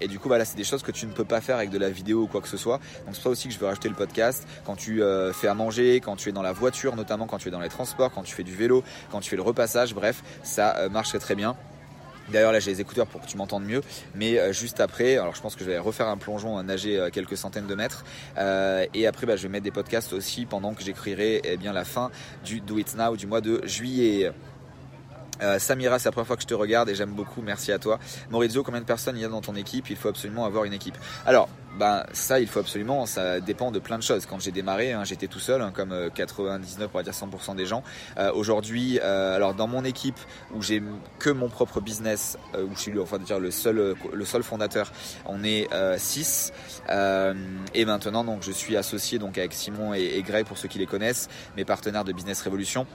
et 0.00 0.08
du 0.08 0.18
coup 0.18 0.28
voilà 0.28 0.44
c'est 0.44 0.56
des 0.56 0.64
choses 0.64 0.82
que 0.82 0.92
tu 0.92 1.06
ne 1.06 1.12
peux 1.12 1.24
pas 1.24 1.40
faire 1.40 1.56
avec 1.56 1.70
de 1.70 1.78
la 1.78 1.90
vidéo 1.90 2.22
ou 2.22 2.26
quoi 2.26 2.40
que 2.40 2.48
ce 2.48 2.56
soit 2.56 2.78
donc 3.06 3.14
c'est 3.14 3.14
pour 3.14 3.22
ça 3.22 3.30
aussi 3.30 3.48
que 3.48 3.54
je 3.54 3.58
veux 3.58 3.66
rajouter 3.66 3.88
le 3.88 3.94
podcast 3.94 4.46
quand 4.64 4.76
tu 4.76 5.02
fais 5.32 5.48
à 5.48 5.54
manger, 5.54 6.00
quand 6.00 6.16
tu 6.16 6.28
es 6.28 6.32
dans 6.32 6.42
la 6.42 6.52
voiture 6.52 6.96
notamment, 6.96 7.26
quand 7.26 7.38
tu 7.38 7.48
es 7.48 7.50
dans 7.50 7.60
les 7.60 7.68
transports, 7.68 8.10
quand 8.12 8.22
tu 8.22 8.34
fais 8.34 8.42
du 8.42 8.54
vélo, 8.54 8.82
quand 9.10 9.20
tu 9.20 9.30
fais 9.30 9.36
le 9.36 9.42
repassage, 9.42 9.94
bref 9.94 10.22
ça 10.42 10.88
marche 10.90 11.18
très 11.18 11.31
bien. 11.34 11.56
D'ailleurs 12.30 12.52
là 12.52 12.60
j'ai 12.60 12.70
les 12.70 12.80
écouteurs 12.80 13.06
pour 13.06 13.20
que 13.20 13.26
tu 13.26 13.36
m'entendes 13.36 13.64
mieux, 13.64 13.82
mais 14.14 14.38
euh, 14.38 14.52
juste 14.52 14.80
après, 14.80 15.16
alors 15.16 15.34
je 15.34 15.42
pense 15.42 15.56
que 15.56 15.64
je 15.64 15.70
vais 15.70 15.78
refaire 15.78 16.06
un 16.06 16.16
plongeon, 16.16 16.56
à 16.56 16.62
nager 16.62 16.98
euh, 16.98 17.10
quelques 17.10 17.36
centaines 17.36 17.66
de 17.66 17.74
mètres, 17.74 18.04
euh, 18.38 18.86
et 18.94 19.06
après 19.06 19.26
bah, 19.26 19.36
je 19.36 19.42
vais 19.42 19.48
mettre 19.48 19.64
des 19.64 19.72
podcasts 19.72 20.12
aussi 20.12 20.46
pendant 20.46 20.72
que 20.72 20.82
j'écrirai 20.82 21.40
eh 21.44 21.56
bien 21.56 21.72
la 21.72 21.84
fin 21.84 22.10
du 22.44 22.60
Do 22.60 22.78
It 22.78 22.96
Now 22.96 23.16
du 23.16 23.26
mois 23.26 23.40
de 23.40 23.60
juillet. 23.66 24.32
Euh, 25.42 25.58
Samira, 25.58 25.98
c'est 25.98 26.08
la 26.08 26.12
première 26.12 26.26
fois 26.26 26.36
que 26.36 26.42
je 26.42 26.46
te 26.46 26.54
regarde 26.54 26.88
et 26.88 26.94
j'aime 26.94 27.12
beaucoup, 27.12 27.42
merci 27.42 27.72
à 27.72 27.78
toi. 27.78 27.98
Maurizio, 28.30 28.62
combien 28.62 28.80
de 28.80 28.86
personnes 28.86 29.16
il 29.16 29.22
y 29.22 29.24
a 29.24 29.28
dans 29.28 29.40
ton 29.40 29.56
équipe? 29.56 29.90
Il 29.90 29.96
faut 29.96 30.08
absolument 30.08 30.44
avoir 30.44 30.64
une 30.64 30.72
équipe. 30.72 30.96
Alors, 31.26 31.48
ben 31.78 32.04
ça, 32.12 32.38
il 32.38 32.46
faut 32.46 32.60
absolument, 32.60 33.06
ça 33.06 33.40
dépend 33.40 33.70
de 33.70 33.78
plein 33.78 33.98
de 33.98 34.02
choses. 34.02 34.26
Quand 34.26 34.38
j'ai 34.38 34.52
démarré, 34.52 34.92
hein, 34.92 35.04
j'étais 35.04 35.26
tout 35.26 35.38
seul, 35.40 35.62
hein, 35.62 35.72
comme 35.74 36.10
99, 36.14 36.90
pour 36.90 37.02
dire 37.02 37.12
100% 37.12 37.56
des 37.56 37.66
gens. 37.66 37.82
Euh, 38.18 38.30
aujourd'hui, 38.32 39.00
euh, 39.02 39.34
alors 39.34 39.54
dans 39.54 39.66
mon 39.66 39.84
équipe 39.84 40.18
où 40.54 40.62
j'ai 40.62 40.82
que 41.18 41.30
mon 41.30 41.48
propre 41.48 41.80
business, 41.80 42.36
où 42.54 42.74
je 42.74 42.80
suis 42.80 42.98
enfin 42.98 43.18
dire 43.18 43.40
le 43.40 43.50
seul, 43.50 43.96
le 44.12 44.24
seul 44.24 44.42
fondateur, 44.42 44.92
on 45.26 45.42
est 45.44 45.68
6. 45.96 46.52
et 47.74 47.84
maintenant, 47.84 48.24
donc 48.24 48.42
je 48.42 48.52
suis 48.52 48.76
associé 48.76 49.18
donc 49.18 49.38
avec 49.38 49.54
Simon 49.54 49.94
et, 49.94 50.18
et 50.18 50.44
pour 50.44 50.58
ceux 50.58 50.68
qui 50.68 50.78
les 50.78 50.86
connaissent, 50.86 51.28
mes 51.56 51.64
partenaires 51.64 52.04
de 52.04 52.12
Business 52.12 52.40
Révolution. 52.42 52.86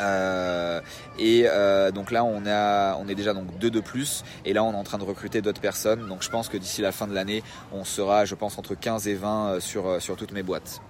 Euh, 0.00 0.80
et 1.18 1.44
euh, 1.46 1.90
donc 1.90 2.10
là 2.10 2.24
on 2.24 2.46
a 2.46 2.96
on 2.96 3.06
est 3.08 3.14
déjà 3.14 3.32
donc 3.32 3.58
deux 3.58 3.70
de 3.70 3.80
plus 3.80 4.24
et 4.44 4.52
là 4.52 4.64
on 4.64 4.72
est 4.72 4.76
en 4.76 4.82
train 4.82 4.98
de 4.98 5.04
recruter 5.04 5.40
d'autres 5.40 5.60
personnes 5.60 6.08
donc 6.08 6.22
je 6.22 6.30
pense 6.30 6.48
que 6.48 6.56
d'ici 6.56 6.82
la 6.82 6.90
fin 6.90 7.06
de 7.06 7.14
l'année 7.14 7.44
on 7.72 7.84
sera 7.84 8.24
je 8.24 8.34
pense 8.34 8.58
entre 8.58 8.74
15 8.74 9.06
et 9.06 9.14
20 9.14 9.46
euh, 9.46 9.60
sur, 9.60 10.02
sur 10.02 10.16
toutes 10.16 10.32
mes 10.32 10.42
boîtes. 10.42 10.80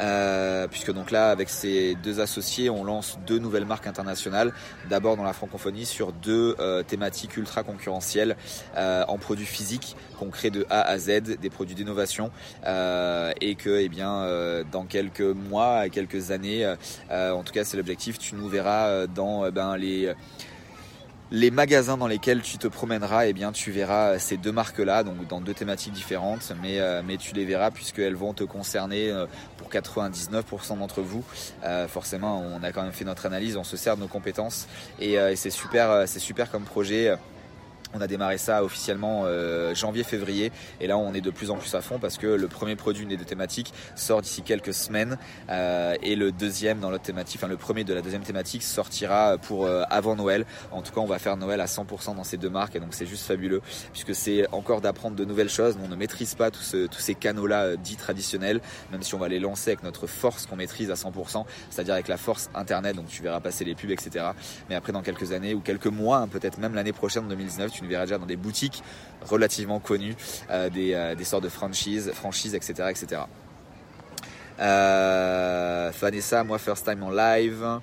Euh, 0.00 0.66
puisque 0.68 0.92
donc 0.92 1.10
là, 1.10 1.30
avec 1.30 1.48
ces 1.48 1.94
deux 1.96 2.20
associés, 2.20 2.70
on 2.70 2.84
lance 2.84 3.18
deux 3.26 3.38
nouvelles 3.38 3.66
marques 3.66 3.86
internationales. 3.86 4.52
D'abord 4.88 5.16
dans 5.16 5.24
la 5.24 5.32
francophonie 5.32 5.86
sur 5.86 6.12
deux 6.12 6.56
euh, 6.58 6.82
thématiques 6.82 7.36
ultra 7.36 7.62
concurrentielles 7.62 8.36
euh, 8.76 9.04
en 9.08 9.18
produits 9.18 9.46
physiques 9.46 9.96
qu'on 10.18 10.30
crée 10.30 10.50
de 10.50 10.66
A 10.70 10.82
à 10.82 10.98
Z, 10.98 11.38
des 11.40 11.50
produits 11.50 11.74
d'innovation, 11.74 12.30
et 12.64 13.54
que, 13.54 13.80
eh 13.80 13.88
bien, 13.88 14.64
dans 14.70 14.84
quelques 14.84 15.20
mois, 15.20 15.88
quelques 15.88 16.30
années, 16.30 16.66
en 17.10 17.42
tout 17.42 17.52
cas 17.52 17.64
c'est 17.64 17.76
l'objectif, 17.76 18.18
tu 18.18 18.34
nous 18.34 18.48
verras 18.48 19.06
dans 19.06 19.50
ben, 19.50 19.76
les 19.76 20.14
les 21.32 21.50
magasins 21.50 21.96
dans 21.96 22.08
lesquels 22.08 22.42
tu 22.42 22.58
te 22.58 22.66
promèneras, 22.66 23.26
eh 23.26 23.32
bien, 23.32 23.52
tu 23.52 23.70
verras 23.70 24.18
ces 24.18 24.36
deux 24.36 24.50
marques-là, 24.50 25.04
donc 25.04 25.26
dans 25.28 25.40
deux 25.40 25.54
thématiques 25.54 25.92
différentes, 25.92 26.52
mais, 26.60 26.80
euh, 26.80 27.02
mais 27.06 27.16
tu 27.16 27.34
les 27.34 27.44
verras 27.44 27.70
puisqu'elles 27.70 28.16
vont 28.16 28.34
te 28.34 28.42
concerner 28.42 29.10
euh, 29.10 29.26
pour 29.70 30.62
99% 30.62 30.78
d'entre 30.78 31.00
vous. 31.00 31.24
Euh, 31.64 31.88
forcément, 31.88 32.40
on 32.40 32.62
a 32.62 32.72
quand 32.72 32.82
même 32.82 32.92
fait 32.92 33.04
notre 33.04 33.26
analyse, 33.26 33.56
on 33.56 33.64
se 33.64 33.76
sert 33.76 33.96
de 33.96 34.02
nos 34.02 34.08
compétences 34.08 34.66
et, 35.00 35.14
et 35.14 35.36
c'est 35.36 35.50
super, 35.50 36.06
c'est 36.06 36.18
super 36.18 36.50
comme 36.50 36.64
projet. 36.64 37.16
On 37.92 38.00
a 38.00 38.06
démarré 38.06 38.38
ça 38.38 38.62
officiellement 38.62 39.22
euh, 39.24 39.74
janvier-février 39.74 40.52
et 40.80 40.86
là 40.86 40.96
on 40.96 41.12
est 41.12 41.20
de 41.20 41.30
plus 41.30 41.50
en 41.50 41.56
plus 41.56 41.74
à 41.74 41.80
fond 41.80 41.98
parce 41.98 42.18
que 42.18 42.28
le 42.28 42.46
premier 42.46 42.76
produit 42.76 43.04
des 43.04 43.16
deux 43.16 43.24
thématiques 43.24 43.72
sort 43.96 44.22
d'ici 44.22 44.42
quelques 44.42 44.72
semaines 44.72 45.18
euh, 45.48 45.96
et 46.00 46.14
le 46.14 46.30
deuxième 46.30 46.78
dans 46.78 46.90
l'autre 46.90 47.02
thématique, 47.02 47.40
enfin 47.40 47.48
le 47.48 47.56
premier 47.56 47.82
de 47.82 47.92
la 47.92 48.00
deuxième 48.00 48.22
thématique 48.22 48.62
sortira 48.62 49.38
pour 49.38 49.66
euh, 49.66 49.82
avant 49.90 50.14
Noël. 50.14 50.46
En 50.70 50.82
tout 50.82 50.92
cas 50.92 51.00
on 51.00 51.06
va 51.06 51.18
faire 51.18 51.36
Noël 51.36 51.60
à 51.60 51.66
100% 51.66 52.14
dans 52.14 52.22
ces 52.22 52.36
deux 52.36 52.50
marques 52.50 52.76
et 52.76 52.80
donc 52.80 52.94
c'est 52.94 53.06
juste 53.06 53.26
fabuleux 53.26 53.60
puisque 53.92 54.14
c'est 54.14 54.46
encore 54.52 54.80
d'apprendre 54.80 55.16
de 55.16 55.24
nouvelles 55.24 55.50
choses. 55.50 55.76
on 55.84 55.88
ne 55.88 55.96
maîtrise 55.96 56.36
pas 56.36 56.52
tous, 56.52 56.76
ces 56.96 57.14
canaux-là 57.16 57.76
dits 57.76 57.96
traditionnels, 57.96 58.60
même 58.92 59.02
si 59.02 59.16
on 59.16 59.18
va 59.18 59.28
les 59.28 59.40
lancer 59.40 59.70
avec 59.70 59.82
notre 59.82 60.06
force 60.06 60.46
qu'on 60.46 60.56
maîtrise 60.56 60.92
à 60.92 60.94
100%, 60.94 61.44
c'est-à-dire 61.70 61.94
avec 61.94 62.06
la 62.06 62.16
force 62.16 62.50
internet, 62.54 62.94
donc 62.94 63.08
tu 63.08 63.22
verras 63.22 63.40
passer 63.40 63.64
les 63.64 63.74
pubs, 63.74 63.90
etc. 63.90 64.26
Mais 64.68 64.76
après 64.76 64.92
dans 64.92 65.02
quelques 65.02 65.32
années 65.32 65.54
ou 65.54 65.60
quelques 65.60 65.86
mois, 65.86 66.18
hein, 66.18 66.28
peut-être 66.28 66.58
même 66.58 66.74
l'année 66.74 66.92
prochaine, 66.92 67.24
en 67.24 67.28
2019, 67.28 67.72
tu 67.72 67.79
nous 67.82 67.88
verras 67.88 68.04
déjà 68.04 68.18
dans 68.18 68.26
des 68.26 68.36
boutiques 68.36 68.82
relativement 69.22 69.80
connues, 69.80 70.16
euh, 70.50 70.70
des, 70.70 70.94
euh, 70.94 71.14
des, 71.14 71.24
sortes 71.24 71.44
de 71.44 71.48
franchises, 71.48 72.10
franchises 72.12 72.54
etc. 72.54 72.88
etc. 72.90 73.22
Euh, 74.60 75.90
Vanessa, 76.00 76.44
moi 76.44 76.58
first 76.58 76.84
time 76.84 77.02
en 77.02 77.10
live. 77.10 77.80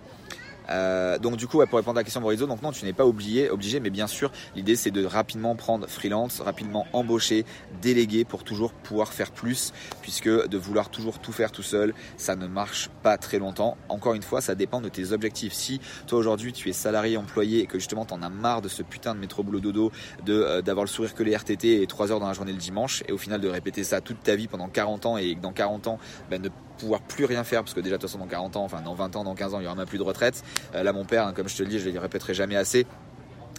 Euh, 0.69 1.17
donc 1.17 1.37
du 1.37 1.47
coup, 1.47 1.57
pour 1.65 1.77
répondre 1.77 1.97
à 1.97 2.01
la 2.01 2.03
question 2.03 2.21
Maurizio, 2.21 2.47
donc 2.47 2.61
non, 2.61 2.71
tu 2.71 2.85
n'es 2.85 2.93
pas 2.93 3.05
obligé, 3.05 3.49
obligé, 3.49 3.79
mais 3.79 3.89
bien 3.89 4.07
sûr, 4.07 4.31
l'idée 4.55 4.75
c'est 4.75 4.91
de 4.91 5.05
rapidement 5.05 5.55
prendre 5.55 5.87
freelance, 5.87 6.41
rapidement 6.41 6.87
embaucher, 6.93 7.45
déléguer 7.81 8.25
pour 8.25 8.43
toujours 8.43 8.73
pouvoir 8.73 9.13
faire 9.13 9.31
plus, 9.31 9.73
puisque 10.01 10.29
de 10.29 10.57
vouloir 10.57 10.89
toujours 10.89 11.19
tout 11.19 11.31
faire 11.31 11.51
tout 11.51 11.63
seul, 11.63 11.93
ça 12.17 12.35
ne 12.35 12.47
marche 12.47 12.89
pas 13.03 13.17
très 13.17 13.39
longtemps. 13.39 13.77
Encore 13.89 14.13
une 14.13 14.23
fois, 14.23 14.41
ça 14.41 14.55
dépend 14.55 14.81
de 14.81 14.89
tes 14.89 15.11
objectifs. 15.11 15.53
Si 15.53 15.79
toi 16.07 16.19
aujourd'hui 16.19 16.53
tu 16.53 16.69
es 16.69 16.73
salarié, 16.73 17.17
employé 17.17 17.61
et 17.61 17.67
que 17.67 17.79
justement 17.79 18.05
t'en 18.05 18.21
as 18.21 18.29
marre 18.29 18.61
de 18.61 18.69
ce 18.69 18.83
putain 18.83 19.15
de 19.15 19.19
métro 19.19 19.43
boulot 19.43 19.59
dodo, 19.59 19.91
de 20.25 20.33
euh, 20.33 20.61
d'avoir 20.61 20.83
le 20.83 20.89
sourire 20.89 21.13
que 21.13 21.23
les 21.23 21.35
RTT 21.35 21.81
et 21.81 21.87
3 21.87 22.11
heures 22.11 22.19
dans 22.19 22.27
la 22.27 22.33
journée 22.33 22.51
le 22.51 22.57
dimanche, 22.57 23.03
et 23.07 23.11
au 23.11 23.17
final 23.17 23.41
de 23.41 23.47
répéter 23.47 23.83
ça 23.83 24.01
toute 24.01 24.21
ta 24.23 24.35
vie 24.35 24.47
pendant 24.47 24.67
40 24.67 25.05
ans 25.05 25.17
et 25.17 25.35
dans 25.35 25.53
40 25.53 25.87
ans, 25.87 25.99
ben, 26.29 26.41
ne 26.41 26.49
pouvoir 26.77 27.01
plus 27.01 27.25
rien 27.25 27.43
faire 27.43 27.61
parce 27.61 27.73
que 27.73 27.79
déjà 27.79 27.97
de 27.97 28.01
toute 28.01 28.09
façon 28.09 28.19
dans 28.19 28.27
40 28.27 28.55
ans, 28.57 28.63
enfin 28.63 28.81
dans 28.81 28.93
20 28.93 29.15
ans, 29.15 29.23
dans 29.23 29.35
15 29.35 29.53
ans, 29.53 29.59
il 29.59 29.63
y 29.63 29.67
aura 29.67 29.75
même 29.75 29.87
plus 29.87 29.97
de 29.97 30.03
retraite. 30.03 30.43
Euh, 30.75 30.83
là 30.83 30.93
mon 30.93 31.05
père, 31.05 31.27
hein, 31.27 31.33
comme 31.33 31.47
je 31.47 31.55
te 31.55 31.63
le 31.63 31.69
dis, 31.69 31.79
je 31.79 31.89
le 31.89 31.99
répéterai 31.99 32.33
jamais 32.33 32.55
assez 32.55 32.85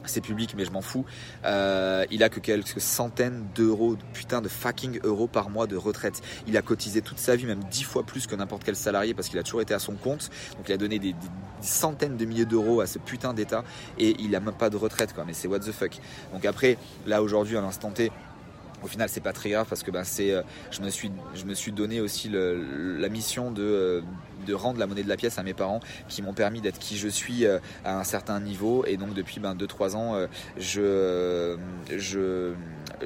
c'est 0.09 0.21
public 0.21 0.55
mais 0.57 0.65
je 0.65 0.71
m'en 0.71 0.81
fous. 0.81 1.05
Euh, 1.45 2.05
il 2.11 2.23
a 2.23 2.29
que 2.29 2.41
quelques 2.41 2.81
centaines 2.81 3.47
d'euros, 3.55 3.97
putain 4.13 4.41
de 4.41 4.49
fucking 4.49 5.01
euros 5.05 5.29
par 5.29 5.51
mois 5.51 5.67
de 5.67 5.77
retraite. 5.77 6.23
Il 6.47 6.57
a 6.57 6.63
cotisé 6.63 7.03
toute 7.03 7.19
sa 7.19 7.37
vie, 7.37 7.47
même 7.47 7.63
dix 7.71 7.85
fois 7.85 8.03
plus 8.03 8.27
que 8.27 8.35
n'importe 8.35 8.65
quel 8.65 8.77
salarié 8.77 9.15
parce 9.15 9.29
qu'il 9.29 9.39
a 9.39 9.43
toujours 9.43 9.61
été 9.61 9.75
à 9.75 9.79
son 9.79 9.95
compte. 9.95 10.31
Donc 10.57 10.69
il 10.69 10.73
a 10.73 10.77
donné 10.77 10.99
des, 10.99 11.15
centaines 11.61 12.17
de 12.17 12.25
milliers 12.25 12.45
d'euros 12.45 12.81
à 12.81 12.87
ce 12.87 13.01
putain 13.01 13.35
d'état 13.35 13.65
et 13.99 14.15
il 14.21 14.35
a 14.37 14.41
même 14.41 14.55
pas 14.55 14.71
de 14.71 14.77
retraite 14.77 15.13
quoi. 15.13 15.25
Mais 15.27 15.33
c'est 15.33 15.49
what 15.49 15.61
the 15.61 15.73
fuck. 15.73 15.99
Donc 16.33 16.45
après, 16.45 16.79
là 17.07 17.23
aujourd'hui 17.23 17.57
à 17.57 17.61
l'instant 17.61 17.91
T, 17.91 18.13
au 18.83 18.87
final 18.87 19.09
c'est 19.09 19.21
pas 19.21 19.33
très 19.33 19.51
grave 19.51 19.67
parce 19.69 19.83
que 19.83 19.91
ben 19.91 20.05
c'est 20.05 20.33
euh, 20.33 20.43
je 20.71 20.81
me 20.83 20.91
suis 20.91 21.11
je 21.35 21.45
me 21.45 21.55
suis 21.55 21.73
donné 21.73 22.01
aussi 22.01 22.29
le, 22.29 22.99
la 22.99 23.09
mission 23.09 23.51
de 23.51 23.63
euh, 23.63 24.01
de 24.47 24.55
rendre 24.55 24.79
la 24.79 24.87
monnaie 24.87 25.03
de 25.03 25.09
la 25.09 25.17
pièce 25.17 25.39
à 25.39 25.43
mes 25.43 25.55
parents 25.55 25.81
qui 26.09 26.23
m'ont 26.23 26.33
permis 26.33 26.61
d'être 26.61 26.79
qui 26.79 26.97
je 26.97 27.09
suis 27.09 27.45
euh, 27.45 27.59
à 27.85 27.99
un 27.99 28.05
certain 28.05 28.41
niveau. 28.41 28.85
Et 28.87 28.97
donc 28.97 29.15
depuis 29.15 29.41
ben 29.41 29.55
2 29.55 29.67
3 29.67 29.97
ans 29.97 30.27
je 30.57 31.57
je 31.91 32.53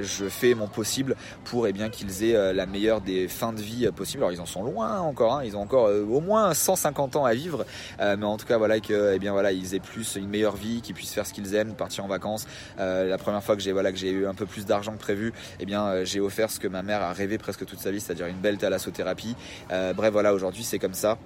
je 0.00 0.26
fais 0.26 0.54
mon 0.54 0.68
possible 0.68 1.16
pour 1.44 1.66
eh 1.66 1.72
bien 1.72 1.88
qu'ils 1.88 2.24
aient 2.24 2.52
la 2.52 2.66
meilleure 2.66 3.00
des 3.00 3.28
fins 3.28 3.52
de 3.52 3.60
vie 3.60 3.88
possibles. 3.94 4.22
Alors 4.22 4.32
ils 4.32 4.40
en 4.40 4.46
sont 4.46 4.62
loin 4.62 5.00
encore, 5.00 5.36
hein, 5.36 5.44
ils 5.44 5.56
ont 5.56 5.62
encore 5.62 5.90
au 5.90 6.20
moins 6.20 6.54
150 6.54 7.16
ans 7.16 7.24
à 7.24 7.34
vivre, 7.34 7.64
mais 7.98 8.24
en 8.24 8.36
tout 8.36 8.46
cas 8.46 8.58
voilà 8.58 8.80
que 8.80 9.12
eh 9.14 9.18
bien 9.18 9.32
voilà 9.32 9.52
ils 9.52 9.74
aient 9.74 9.80
plus 9.80 10.16
une 10.16 10.28
meilleure 10.28 10.56
vie, 10.56 10.80
qu'ils 10.80 10.94
puissent 10.94 11.12
faire 11.12 11.26
ce 11.26 11.32
qu'ils 11.32 11.54
aiment, 11.54 11.74
partir 11.74 12.04
en 12.04 12.08
vacances. 12.08 12.46
la 12.78 13.18
première 13.18 13.42
fois 13.42 13.56
que 13.56 13.62
j'ai 13.62 13.72
voilà 13.72 13.92
que 13.92 13.98
j'ai 13.98 14.10
eu 14.10 14.26
un 14.26 14.34
peu 14.34 14.46
plus 14.46 14.66
d'argent 14.66 14.92
que 14.92 15.02
prévu, 15.02 15.32
eh 15.60 15.66
bien, 15.66 15.86
euh, 15.86 16.04
j'ai 16.04 16.20
offert 16.20 16.50
ce 16.50 16.58
que 16.58 16.68
ma 16.68 16.82
mère 16.82 17.02
a 17.02 17.12
rêvé 17.12 17.38
presque 17.38 17.66
toute 17.66 17.78
sa 17.78 17.90
vie, 17.90 18.00
c'est-à-dire 18.00 18.26
une 18.26 18.40
belle 18.40 18.58
thalassothérapie. 18.58 19.36
Euh, 19.70 19.92
bref, 19.92 20.12
voilà, 20.12 20.32
aujourd'hui, 20.32 20.64
c'est 20.64 20.78
comme 20.78 20.94
ça. 20.94 21.18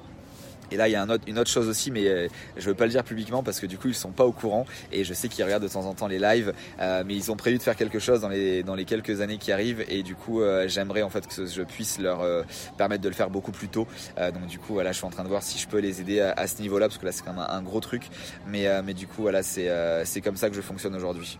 Et 0.70 0.76
là, 0.76 0.88
il 0.88 0.92
y 0.92 0.96
a 0.96 1.06
une 1.26 1.38
autre 1.38 1.50
chose 1.50 1.68
aussi, 1.68 1.90
mais 1.90 2.06
euh, 2.06 2.28
je 2.56 2.66
veux 2.66 2.74
pas 2.74 2.84
le 2.84 2.90
dire 2.90 3.04
publiquement 3.04 3.42
parce 3.42 3.60
que 3.60 3.66
du 3.66 3.78
coup, 3.78 3.88
ils 3.88 3.94
sont 3.94 4.10
pas 4.10 4.24
au 4.24 4.32
courant. 4.32 4.66
Et 4.92 5.04
je 5.04 5.14
sais 5.14 5.28
qu'ils 5.28 5.44
regardent 5.44 5.62
de 5.62 5.68
temps 5.68 5.86
en 5.86 5.94
temps 5.94 6.06
les 6.06 6.18
lives, 6.18 6.52
mais 6.78 7.14
ils 7.14 7.30
ont 7.30 7.36
prévu 7.36 7.58
de 7.58 7.62
faire 7.62 7.76
quelque 7.76 7.98
chose 7.98 8.20
dans 8.20 8.28
les 8.28 8.62
dans 8.62 8.74
les 8.74 8.84
quelques 8.84 9.20
années 9.20 9.38
qui 9.38 9.52
arrivent. 9.52 9.84
Et 9.88 10.02
du 10.02 10.14
coup, 10.14 10.40
j'aimerais 10.66 11.02
en 11.02 11.10
fait 11.10 11.26
que 11.26 11.46
je 11.46 11.62
puisse 11.62 11.98
leur 11.98 12.24
permettre 12.76 13.02
de 13.02 13.08
le 13.08 13.14
faire 13.14 13.30
beaucoup 13.30 13.52
plus 13.52 13.68
tôt. 13.68 13.86
donc 14.18 14.46
du 14.46 14.58
coup, 14.58 14.74
voilà, 14.74 14.92
je 14.92 14.98
suis 14.98 15.06
en 15.06 15.10
train 15.10 15.24
de 15.24 15.28
voir 15.28 15.42
si 15.42 15.58
je 15.58 15.68
peux 15.68 15.78
les 15.78 16.00
aider 16.00 16.20
à, 16.20 16.46
ce 16.46 16.60
niveau-là 16.62 16.88
parce 16.88 16.98
que 16.98 17.06
là, 17.06 17.12
c'est 17.12 17.24
quand 17.24 17.32
même 17.32 17.46
un, 17.48 17.62
gros 17.62 17.80
truc. 17.80 18.08
Mais 18.46 18.66
mais 18.82 18.94
du 18.94 19.06
coup, 19.06 19.22
voilà, 19.22 19.42
c'est 19.42 19.70
c'est 20.04 20.20
comme 20.20 20.36
ça 20.36 20.48
que 20.48 20.56
je 20.56 20.60
fonctionne 20.60 20.94
aujourd'hui. 20.94 21.38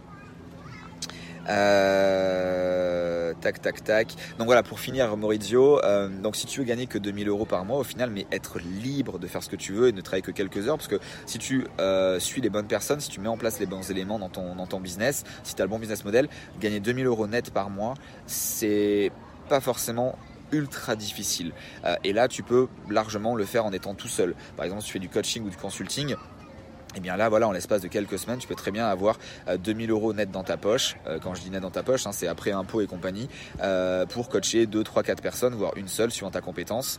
Euh, 1.49 3.32
tac, 3.40 3.61
tac, 3.61 3.84
tac. 3.84 4.09
Donc 4.38 4.47
voilà, 4.47 4.62
pour 4.62 4.80
finir, 4.80 5.16
Maurizio, 5.16 5.82
euh, 5.84 6.09
donc 6.09 6.36
si 6.36 6.47
tu 6.47 6.61
veux 6.61 6.66
gagner 6.66 6.86
que 6.86 6.99
2000 6.99 7.28
euros 7.28 7.44
par 7.44 7.64
mois 7.64 7.78
au 7.78 7.84
final, 7.84 8.11
mais 8.11 8.26
être 8.32 8.59
libre 8.59 9.18
de 9.18 9.26
faire 9.26 9.42
ce 9.42 9.49
que 9.49 9.57
tu 9.57 9.72
veux 9.72 9.88
et 9.88 9.92
ne 9.92 10.01
travailler 10.01 10.22
que 10.22 10.32
quelques 10.32 10.68
heures, 10.68 10.76
parce 10.76 10.88
que 10.88 11.01
si 11.26 11.38
tu 11.38 11.66
euh, 11.80 12.18
suis 12.18 12.40
les 12.40 12.51
bonnes 12.51 12.66
personnes, 12.66 13.01
si 13.01 13.09
tu 13.09 13.20
mets 13.20 13.28
en 13.28 13.36
place 13.36 13.61
les 13.61 13.66
bons 13.66 13.90
éléments 13.90 14.18
dans 14.18 14.28
ton, 14.28 14.57
dans 14.57 14.66
ton 14.66 14.80
business, 14.80 15.24
si 15.44 15.55
tu 15.55 15.62
le 15.62 15.68
bon 15.68 15.78
business 15.78 16.05
model, 16.05 16.28
gagner 16.61 16.80
2000 16.80 17.07
euros 17.07 17.26
net 17.26 17.51
par 17.51 17.70
mois, 17.70 17.94
c'est 18.26 19.11
pas 19.49 19.61
forcément 19.61 20.18
ultra 20.53 20.94
difficile. 20.94 21.53
et 22.05 22.12
là, 22.12 22.28
tu 22.28 22.44
peux 22.44 22.68
largement 22.88 23.34
le 23.34 23.44
faire 23.44 23.64
en 23.64 23.72
étant 23.72 23.94
tout 23.94 24.07
seul. 24.07 24.36
Par 24.57 24.64
exemple, 24.64 24.82
si 24.82 24.86
tu 24.86 24.92
fais 24.92 24.99
du 25.01 25.09
coaching 25.09 25.44
ou 25.44 25.51
du 25.51 25.57
consulting, 25.57 26.14
et 26.97 26.99
eh 26.99 27.03
bien 27.03 27.18
là, 27.18 27.28
voilà, 27.28 27.47
en 27.47 27.53
l'espace 27.53 27.82
de 27.82 27.88
quelques 27.88 28.18
semaines, 28.18 28.38
tu 28.38 28.49
peux 28.49 28.55
très 28.55 28.70
bien 28.70 28.86
avoir 28.86 29.18
2000 29.59 29.90
euros 29.90 30.14
net 30.14 30.30
dans 30.30 30.44
ta 30.44 30.57
poche. 30.57 30.97
quand 31.22 31.34
je 31.34 31.42
dis 31.42 31.51
net 31.51 31.61
dans 31.61 31.70
ta 31.70 31.82
poche, 31.82 32.07
hein, 32.07 32.12
c'est 32.12 32.26
après 32.26 32.53
impôts 32.53 32.80
et 32.80 32.86
compagnie, 32.86 33.28
pour 34.09 34.30
coacher 34.30 34.64
2, 34.64 34.82
3, 34.82 35.03
4 35.03 35.22
personnes, 35.22 35.55
voire 35.55 35.76
une 35.76 35.88
seule 35.88 36.11
suivant 36.11 36.30
ta 36.30 36.40
compétence. 36.40 36.97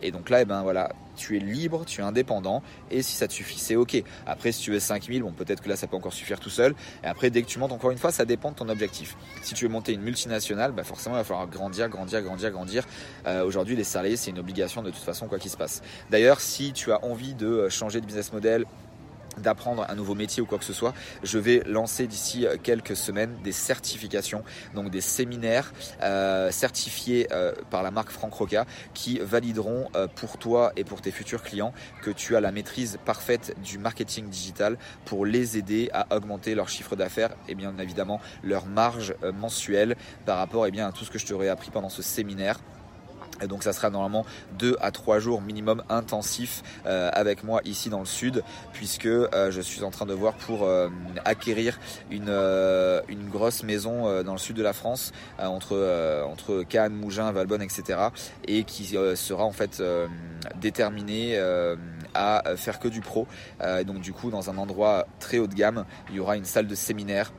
et 0.00 0.10
donc 0.12 0.30
là, 0.30 0.40
eh 0.40 0.44
ben 0.46 0.62
voilà, 0.62 0.92
tu 1.14 1.36
es 1.36 1.40
libre, 1.40 1.84
tu 1.84 2.00
es 2.00 2.04
indépendant, 2.04 2.62
et 2.90 3.02
si 3.02 3.16
ça 3.16 3.28
te 3.28 3.34
suffit, 3.34 3.58
c'est 3.58 3.76
ok. 3.76 4.02
Après, 4.26 4.50
si 4.50 4.62
tu 4.62 4.70
veux 4.70 4.80
5000, 4.80 5.22
bon, 5.22 5.32
peut-être 5.32 5.60
que 5.60 5.68
là, 5.68 5.76
ça 5.76 5.86
peut 5.86 5.96
encore 5.96 6.14
suffire 6.14 6.40
tout 6.40 6.48
seul. 6.48 6.74
Et 7.02 7.06
après, 7.06 7.28
dès 7.28 7.42
que 7.42 7.46
tu 7.46 7.58
montes, 7.58 7.72
encore 7.72 7.90
une 7.90 7.98
fois, 7.98 8.12
ça 8.12 8.24
dépend 8.24 8.50
de 8.50 8.56
ton 8.56 8.70
objectif. 8.70 9.14
Si 9.42 9.52
tu 9.52 9.66
veux 9.66 9.70
monter 9.70 9.92
une 9.92 10.00
multinationale, 10.00 10.72
bah 10.72 10.84
forcément, 10.84 11.16
il 11.16 11.18
va 11.18 11.24
falloir 11.24 11.48
grandir, 11.48 11.90
grandir, 11.90 12.22
grandir, 12.22 12.50
grandir. 12.50 12.84
Aujourd'hui, 13.44 13.76
les 13.76 13.84
salariés, 13.84 14.16
c'est 14.16 14.30
une 14.30 14.38
obligation 14.38 14.82
de 14.82 14.90
toute 14.90 15.02
façon, 15.02 15.28
quoi 15.28 15.38
qu'il 15.38 15.50
se 15.50 15.56
passe. 15.58 15.82
D'ailleurs, 16.10 16.40
si 16.40 16.72
tu 16.72 16.92
as 16.92 17.04
envie 17.04 17.34
de 17.34 17.68
changer 17.68 18.00
de 18.00 18.06
business 18.06 18.32
model, 18.32 18.64
d'apprendre 19.38 19.86
un 19.88 19.94
nouveau 19.94 20.14
métier 20.14 20.42
ou 20.42 20.46
quoi 20.46 20.58
que 20.58 20.64
ce 20.64 20.72
soit, 20.72 20.94
je 21.22 21.38
vais 21.38 21.62
lancer 21.66 22.06
d'ici 22.06 22.46
euh, 22.46 22.56
quelques 22.62 22.96
semaines 22.96 23.36
des 23.42 23.52
certifications, 23.52 24.44
donc 24.74 24.90
des 24.90 25.00
séminaires 25.00 25.72
euh, 26.02 26.50
certifiés 26.50 27.28
euh, 27.32 27.52
par 27.70 27.82
la 27.82 27.90
marque 27.90 28.10
Franck 28.10 28.34
Roca 28.34 28.66
qui 28.92 29.18
valideront 29.18 29.88
pour 30.14 30.38
toi 30.38 30.72
et 30.76 30.84
pour 30.84 31.00
tes 31.00 31.10
futurs 31.10 31.42
clients 31.42 31.72
que 32.02 32.10
tu 32.10 32.36
as 32.36 32.40
la 32.40 32.52
maîtrise 32.52 32.98
parfaite 33.04 33.54
du 33.62 33.78
marketing 33.78 34.28
digital 34.28 34.76
pour 35.04 35.26
les 35.26 35.56
aider 35.56 35.90
à 35.92 36.14
augmenter 36.14 36.54
leur 36.54 36.68
chiffre 36.68 36.96
d'affaires 36.96 37.34
et 37.48 37.54
bien 37.54 37.76
évidemment 37.78 38.20
leur 38.42 38.66
marge 38.66 39.14
mensuelle 39.34 39.96
par 40.26 40.38
rapport 40.38 40.66
eh 40.66 40.70
bien, 40.70 40.88
à 40.88 40.92
tout 40.92 41.04
ce 41.04 41.10
que 41.10 41.18
je 41.18 41.26
t'aurais 41.26 41.48
appris 41.48 41.70
pendant 41.70 41.88
ce 41.88 42.02
séminaire. 42.02 42.58
Et 43.42 43.46
donc 43.46 43.62
ça 43.62 43.72
sera 43.72 43.90
normalement 43.90 44.24
2 44.58 44.76
à 44.80 44.90
3 44.90 45.18
jours 45.18 45.40
minimum 45.40 45.82
intensifs 45.88 46.62
euh, 46.86 47.10
avec 47.12 47.44
moi 47.44 47.60
ici 47.64 47.90
dans 47.90 48.00
le 48.00 48.06
sud 48.06 48.42
puisque 48.72 49.06
euh, 49.06 49.50
je 49.50 49.60
suis 49.60 49.82
en 49.82 49.90
train 49.90 50.06
de 50.06 50.14
voir 50.14 50.34
pour 50.34 50.64
euh, 50.64 50.88
acquérir 51.24 51.78
une, 52.10 52.30
une 53.08 53.28
grosse 53.28 53.62
maison 53.62 54.22
dans 54.22 54.32
le 54.32 54.38
sud 54.38 54.56
de 54.56 54.62
la 54.62 54.72
France 54.72 55.12
entre, 55.38 56.24
entre 56.26 56.62
Cannes, 56.62 56.94
Mougins, 56.94 57.32
Valbonne, 57.32 57.62
etc. 57.62 57.98
et 58.46 58.64
qui 58.64 58.96
sera 59.16 59.44
en 59.44 59.52
fait 59.52 59.82
déterminée 60.60 61.38
à 62.14 62.42
faire 62.56 62.78
que 62.78 62.88
du 62.88 63.00
pro. 63.00 63.26
donc 63.86 64.00
du 64.00 64.12
coup 64.12 64.30
dans 64.30 64.50
un 64.50 64.58
endroit 64.58 65.06
très 65.18 65.38
haut 65.38 65.46
de 65.46 65.54
gamme, 65.54 65.84
il 66.10 66.16
y 66.16 66.20
aura 66.20 66.36
une 66.36 66.44
salle 66.44 66.66
de 66.66 66.74
séminaire 66.74 67.32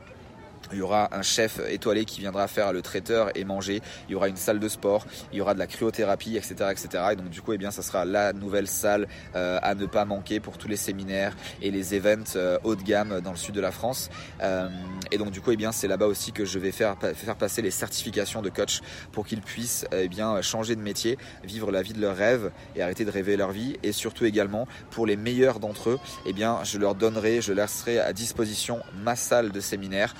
il 0.72 0.78
y 0.78 0.82
aura 0.82 1.08
un 1.12 1.22
chef 1.22 1.60
étoilé 1.68 2.04
qui 2.04 2.20
viendra 2.20 2.48
faire 2.48 2.72
le 2.72 2.82
traiteur 2.82 3.30
et 3.34 3.44
manger. 3.44 3.82
Il 4.08 4.12
y 4.12 4.14
aura 4.14 4.28
une 4.28 4.36
salle 4.36 4.58
de 4.58 4.68
sport. 4.68 5.06
Il 5.32 5.38
y 5.38 5.40
aura 5.40 5.54
de 5.54 5.58
la 5.58 5.66
cryothérapie, 5.66 6.36
etc., 6.36 6.54
etc. 6.70 7.04
Et 7.12 7.16
donc 7.16 7.30
du 7.30 7.40
coup, 7.40 7.52
eh 7.52 7.58
bien, 7.58 7.70
ça 7.70 7.82
sera 7.82 8.04
la 8.04 8.32
nouvelle 8.32 8.66
salle 8.66 9.06
euh, 9.34 9.58
à 9.62 9.74
ne 9.74 9.86
pas 9.86 10.04
manquer 10.04 10.40
pour 10.40 10.58
tous 10.58 10.68
les 10.68 10.76
séminaires 10.76 11.36
et 11.62 11.70
les 11.70 11.94
events 11.94 12.36
euh, 12.36 12.58
haut 12.64 12.74
de 12.74 12.82
gamme 12.82 13.20
dans 13.20 13.30
le 13.30 13.36
sud 13.36 13.54
de 13.54 13.60
la 13.60 13.70
France. 13.70 14.10
Euh, 14.42 14.68
et 15.10 15.18
donc 15.18 15.30
du 15.30 15.40
coup, 15.40 15.52
eh 15.52 15.56
bien, 15.56 15.72
c'est 15.72 15.88
là-bas 15.88 16.06
aussi 16.06 16.32
que 16.32 16.44
je 16.44 16.58
vais 16.58 16.72
faire 16.72 16.96
faire 17.14 17.36
passer 17.36 17.62
les 17.62 17.70
certifications 17.70 18.42
de 18.42 18.50
coach 18.50 18.80
pour 19.12 19.26
qu'ils 19.26 19.42
puissent 19.42 19.86
eh 19.92 20.08
bien 20.08 20.40
changer 20.42 20.74
de 20.76 20.80
métier, 20.80 21.18
vivre 21.44 21.70
la 21.70 21.82
vie 21.82 21.92
de 21.92 22.00
leurs 22.00 22.16
rêves 22.16 22.50
et 22.74 22.82
arrêter 22.82 23.04
de 23.04 23.10
rêver 23.10 23.36
leur 23.36 23.52
vie. 23.52 23.76
Et 23.82 23.92
surtout 23.92 24.24
également 24.24 24.66
pour 24.90 25.06
les 25.06 25.16
meilleurs 25.16 25.60
d'entre 25.60 25.90
eux, 25.90 25.98
eh 26.26 26.32
bien, 26.32 26.58
je 26.64 26.78
leur 26.78 26.94
donnerai, 26.94 27.40
je 27.40 27.52
laisserai 27.52 27.98
à 27.98 28.12
disposition 28.12 28.80
ma 29.02 29.16
salle 29.16 29.52
de 29.52 29.60
séminaire 29.60 30.14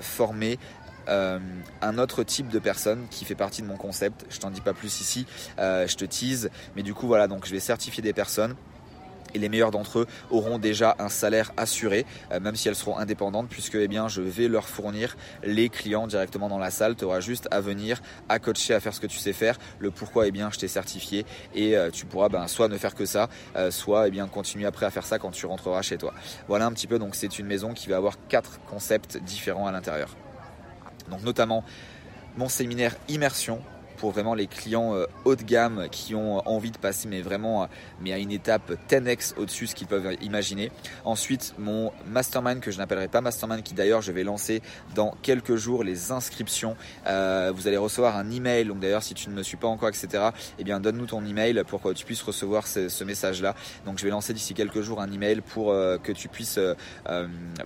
former 0.00 0.58
euh, 1.08 1.38
un 1.80 1.98
autre 1.98 2.22
type 2.22 2.48
de 2.48 2.58
personne 2.58 3.06
qui 3.10 3.24
fait 3.24 3.34
partie 3.34 3.62
de 3.62 3.66
mon 3.66 3.76
concept. 3.76 4.24
Je 4.30 4.38
t'en 4.38 4.50
dis 4.50 4.60
pas 4.60 4.72
plus 4.72 5.00
ici, 5.00 5.26
euh, 5.58 5.86
je 5.86 5.96
te 5.96 6.04
tease, 6.04 6.50
mais 6.76 6.82
du 6.82 6.94
coup 6.94 7.06
voilà, 7.06 7.26
donc 7.28 7.46
je 7.46 7.52
vais 7.52 7.60
certifier 7.60 8.02
des 8.02 8.12
personnes 8.12 8.54
et 9.34 9.38
les 9.38 9.48
meilleurs 9.48 9.70
d'entre 9.70 10.00
eux 10.00 10.06
auront 10.30 10.58
déjà 10.58 10.96
un 10.98 11.08
salaire 11.08 11.52
assuré, 11.56 12.06
euh, 12.32 12.40
même 12.40 12.56
si 12.56 12.68
elles 12.68 12.76
seront 12.76 12.96
indépendantes, 12.96 13.48
puisque 13.48 13.76
eh 13.76 13.88
je 14.08 14.20
vais 14.20 14.48
leur 14.48 14.68
fournir 14.68 15.16
les 15.42 15.68
clients 15.68 16.06
directement 16.06 16.48
dans 16.48 16.58
la 16.58 16.70
salle. 16.70 16.96
Tu 16.96 17.04
auras 17.04 17.20
juste 17.20 17.48
à 17.50 17.60
venir, 17.60 18.00
à 18.28 18.38
coacher, 18.38 18.74
à 18.74 18.80
faire 18.80 18.94
ce 18.94 19.00
que 19.00 19.06
tu 19.06 19.18
sais 19.18 19.32
faire. 19.32 19.58
Le 19.78 19.90
pourquoi, 19.90 20.26
eh 20.26 20.30
bien, 20.30 20.50
je 20.50 20.58
t'ai 20.58 20.68
certifié 20.68 21.24
et 21.54 21.76
euh, 21.76 21.90
tu 21.90 22.06
pourras 22.06 22.28
ben, 22.28 22.46
soit 22.46 22.68
ne 22.68 22.78
faire 22.78 22.94
que 22.94 23.06
ça, 23.06 23.28
euh, 23.56 23.70
soit 23.70 24.08
eh 24.08 24.22
continuer 24.30 24.66
après 24.66 24.86
à 24.86 24.90
faire 24.90 25.04
ça 25.04 25.18
quand 25.18 25.30
tu 25.30 25.46
rentreras 25.46 25.82
chez 25.82 25.98
toi. 25.98 26.14
Voilà 26.48 26.66
un 26.66 26.72
petit 26.72 26.86
peu, 26.86 26.98
donc 26.98 27.14
c'est 27.14 27.38
une 27.38 27.46
maison 27.46 27.74
qui 27.74 27.88
va 27.88 27.96
avoir 27.96 28.16
quatre 28.28 28.60
concepts 28.68 29.18
différents 29.18 29.66
à 29.66 29.72
l'intérieur. 29.72 30.16
Donc 31.10 31.22
notamment 31.22 31.64
mon 32.36 32.48
séminaire 32.48 32.96
immersion 33.08 33.60
pour 34.02 34.10
vraiment 34.10 34.34
les 34.34 34.48
clients 34.48 34.96
euh, 34.96 35.06
haut 35.24 35.36
de 35.36 35.44
gamme 35.44 35.86
qui 35.92 36.16
ont 36.16 36.44
envie 36.48 36.72
de 36.72 36.76
passer 36.76 37.06
mais 37.06 37.20
vraiment 37.20 37.62
euh, 37.62 37.66
mais 38.00 38.12
à 38.12 38.18
une 38.18 38.32
étape 38.32 38.72
10x 38.90 39.34
au-dessus 39.36 39.68
ce 39.68 39.76
qu'ils 39.76 39.86
peuvent 39.86 40.16
imaginer. 40.20 40.72
Ensuite, 41.04 41.54
mon 41.56 41.92
mastermind 42.08 42.58
que 42.58 42.72
je 42.72 42.78
n'appellerai 42.78 43.06
pas 43.06 43.20
mastermind 43.20 43.62
qui 43.62 43.74
d'ailleurs 43.74 44.02
je 44.02 44.10
vais 44.10 44.24
lancer 44.24 44.60
dans 44.96 45.14
quelques 45.22 45.54
jours 45.54 45.84
les 45.84 46.10
inscriptions. 46.10 46.76
Euh, 47.06 47.52
vous 47.54 47.68
allez 47.68 47.76
recevoir 47.76 48.16
un 48.16 48.28
email. 48.32 48.64
Donc 48.64 48.80
d'ailleurs 48.80 49.04
si 49.04 49.14
tu 49.14 49.30
ne 49.30 49.36
me 49.36 49.44
suis 49.44 49.56
pas 49.56 49.68
encore 49.68 49.88
etc. 49.88 50.30
Eh 50.58 50.64
bien 50.64 50.80
donne-nous 50.80 51.06
ton 51.06 51.24
email 51.24 51.62
pour 51.68 51.80
que 51.80 51.92
tu 51.92 52.04
puisses 52.04 52.22
recevoir 52.22 52.66
ce, 52.66 53.04
message-là. 53.04 53.54
Donc 53.86 53.98
je 54.00 54.04
vais 54.04 54.10
lancer 54.10 54.34
d'ici 54.34 54.52
quelques 54.52 54.80
jours 54.80 55.00
un 55.00 55.12
email 55.12 55.42
pour 55.42 55.66
que 55.66 56.10
tu 56.10 56.26
puisses 56.26 56.58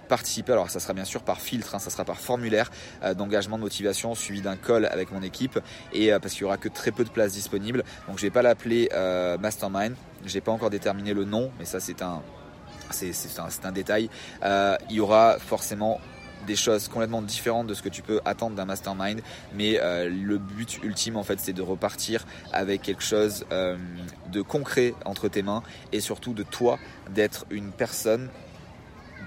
participer. 0.07 0.53
Alors 0.53 0.69
ça 0.69 0.81
sera 0.81 0.93
bien 0.93 1.07
sûr 1.07 1.23
par 1.23 1.41
filtre, 1.41 1.75
hein, 1.75 1.79
ça 1.79 1.89
sera 1.89 2.05
par 2.05 2.21
formulaire 2.21 2.71
d'engagement 3.17 3.57
de 3.57 3.63
motivation 3.63 4.15
suivi 4.15 4.43
d'un 4.43 4.57
call 4.57 4.85
avec 4.85 5.13
mon 5.13 5.23
équipe 5.23 5.59
et 5.95 6.13
parce 6.27 6.35
qu'il 6.35 6.43
y 6.43 6.45
aura 6.47 6.57
que 6.57 6.69
très 6.69 6.91
peu 6.91 7.05
de 7.05 7.09
places 7.09 7.35
disponibles. 7.35 7.85
Donc 8.09 8.19
je 8.19 8.23
vais 8.23 8.31
pas 8.31 8.43
l'appeler 8.43 8.89
euh, 8.93 9.39
Mastermind. 9.39 9.95
J'ai 10.25 10.41
pas 10.41 10.51
encore 10.51 10.71
déterminé 10.71 11.15
le 11.15 11.25
nom, 11.25 11.53
mais 11.57 11.65
ça 11.65 11.79
c'est 11.79 12.03
un 12.03 12.21
c'est 12.91 13.13
détail. 13.73 14.11
Euh, 14.43 14.77
il 14.91 14.97
y 14.97 15.01
aura 15.01 15.39
forcément 15.39 16.01
des 16.49 16.57
choses 16.57 16.89
complètement 16.89 17.23
différentes 17.23 17.69
de 17.69 17.75
ce 17.75 17.83
que 17.83 17.89
tu 17.89 18.03
peux 18.03 18.21
attendre 18.25 18.57
d'un 18.57 18.65
mastermind, 18.65 19.21
mais 19.55 19.79
euh, 19.81 20.09
le 20.09 20.39
but 20.39 20.81
ultime 20.83 21.17
en 21.17 21.23
fait 21.23 21.39
c'est 21.39 21.53
de 21.53 21.63
repartir 21.63 22.25
avec 22.53 22.83
quelque 22.83 23.05
chose 23.05 23.47
de 23.51 24.43
concret 24.43 24.95
entre 25.05 25.29
tes 25.29 25.43
mains 25.43 25.63
et 25.93 26.01
surtout 26.01 26.35
de 26.35 26.43
toi 26.43 26.81
d'être 27.11 27.47
une 27.51 27.71
personne 27.71 28.31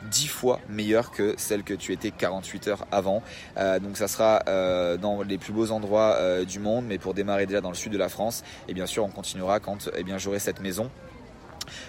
10 0.10 0.28
fois 0.28 0.60
meilleure 0.70 1.12
que 1.12 1.36
celle 1.38 1.64
que 1.64 1.74
tu 1.74 1.94
étais 1.94 2.12
48 2.12 2.68
heures 2.68 2.86
avant. 2.92 3.24
Euh, 3.58 3.80
donc 3.80 3.98
ça 3.98 4.08
sera 4.08 4.44
euh, 4.48 4.98
dans 4.98 5.22
les 5.22 5.38
plus 5.38 5.54
beaux 5.54 5.72
endroits 5.72 6.16
euh, 6.18 6.46
du 6.46 6.60
monde, 6.60 6.86
mais 6.88 6.98
pour 6.98 7.14
démarrer 7.14 7.46
déjà 7.46 7.62
dans 7.62 7.70
le 7.70 7.76
sud 7.76 7.92
de 7.92 7.98
la 7.98 8.10
France. 8.10 8.44
Et 8.68 8.74
bien 8.74 8.86
sûr, 8.86 9.06
on 9.06 9.10
continuera 9.10 9.60
quand 9.60 9.90
eh 9.96 10.04
bien 10.04 10.18
j'aurai 10.18 10.40
cette 10.40 10.62
maison 10.62 10.90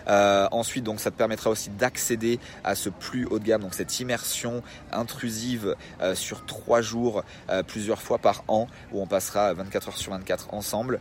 euh, 0.09 0.49
ensuite, 0.51 0.85
donc, 0.85 1.01
ça 1.01 1.11
te 1.11 1.17
permettra 1.17 1.51
aussi 1.51 1.71
d'accéder 1.71 2.39
à 2.65 2.75
ce 2.75 2.89
plus 2.89 3.27
haut 3.27 3.39
de 3.39 3.45
gamme, 3.45 3.63
donc 3.63 3.75
cette 3.75 4.01
immersion 4.01 4.63
intrusive 4.93 5.77
euh, 6.01 6.15
sur 6.15 6.47
trois 6.47 6.81
jours, 6.81 7.25
euh, 7.49 7.63
plusieurs 7.63 8.03
fois 8.03 8.19
par 8.19 8.45
an, 8.49 8.67
où 8.93 9.01
on 9.01 9.07
passera 9.07 9.53
24 9.55 9.89
heures 9.89 9.97
sur 9.97 10.13
24 10.13 10.55
ensemble. 10.55 11.01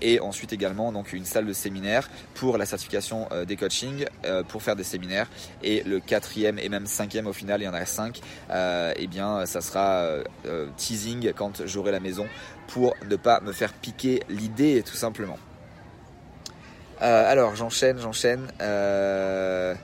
et 0.00 0.20
ensuite 0.20 0.52
également 0.52 0.92
donc 0.92 1.12
une 1.12 1.24
salle 1.24 1.46
de 1.46 1.52
séminaire 1.52 2.08
pour 2.34 2.58
la 2.58 2.66
certification 2.66 3.28
des 3.46 3.56
coachings, 3.56 4.06
pour 4.48 4.62
faire 4.62 4.76
des 4.76 4.84
séminaires. 4.84 5.28
Et 5.62 5.82
le 5.82 6.00
quatrième 6.00 6.58
et 6.58 6.68
même 6.68 6.86
cinquième 6.86 7.26
au 7.26 7.32
final, 7.32 7.60
il 7.60 7.64
y 7.64 7.68
en 7.68 7.74
a 7.74 7.84
cinq. 7.86 8.20
eh 8.50 9.06
bien, 9.06 9.46
ça 9.46 9.60
sera 9.60 10.08
teasing 10.76 11.32
quand 11.32 11.66
j'aurai 11.66 11.92
la 11.92 12.00
maison 12.00 12.26
pour 12.68 12.94
ne 13.08 13.16
pas 13.16 13.40
me 13.40 13.52
faire 13.52 13.72
piquer 13.72 14.22
l'idée 14.28 14.82
tout 14.84 14.96
simplement. 14.96 15.38
Euh, 17.04 17.30
alors 17.30 17.54
j'enchaîne, 17.54 17.98
j'enchaîne. 17.98 18.46
Euh, 18.62 19.74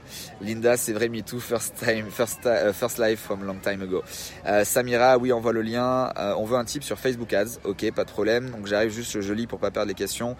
Linda, 0.40 0.78
c'est 0.78 0.94
vrai, 0.94 1.10
me 1.10 1.20
too, 1.20 1.38
first 1.38 1.74
time, 1.76 2.06
first, 2.10 2.46
uh, 2.46 2.72
first 2.72 2.98
life 2.98 3.20
from 3.20 3.44
long 3.44 3.58
time 3.62 3.82
ago. 3.82 4.02
Euh, 4.46 4.64
Samira, 4.64 5.18
oui, 5.18 5.30
on 5.32 5.40
voit 5.40 5.52
le 5.52 5.60
lien. 5.60 6.10
Euh, 6.16 6.34
on 6.38 6.44
veut 6.44 6.56
un 6.56 6.64
type 6.64 6.82
sur 6.82 6.98
Facebook 6.98 7.32
Ads, 7.34 7.58
ok, 7.64 7.92
pas 7.92 8.04
de 8.04 8.10
problème. 8.10 8.48
Donc 8.50 8.66
j'arrive 8.66 8.90
juste, 8.90 9.20
je 9.20 9.32
lis 9.34 9.46
pour 9.46 9.58
pas 9.58 9.70
perdre 9.70 9.88
les 9.88 9.94
questions 9.94 10.36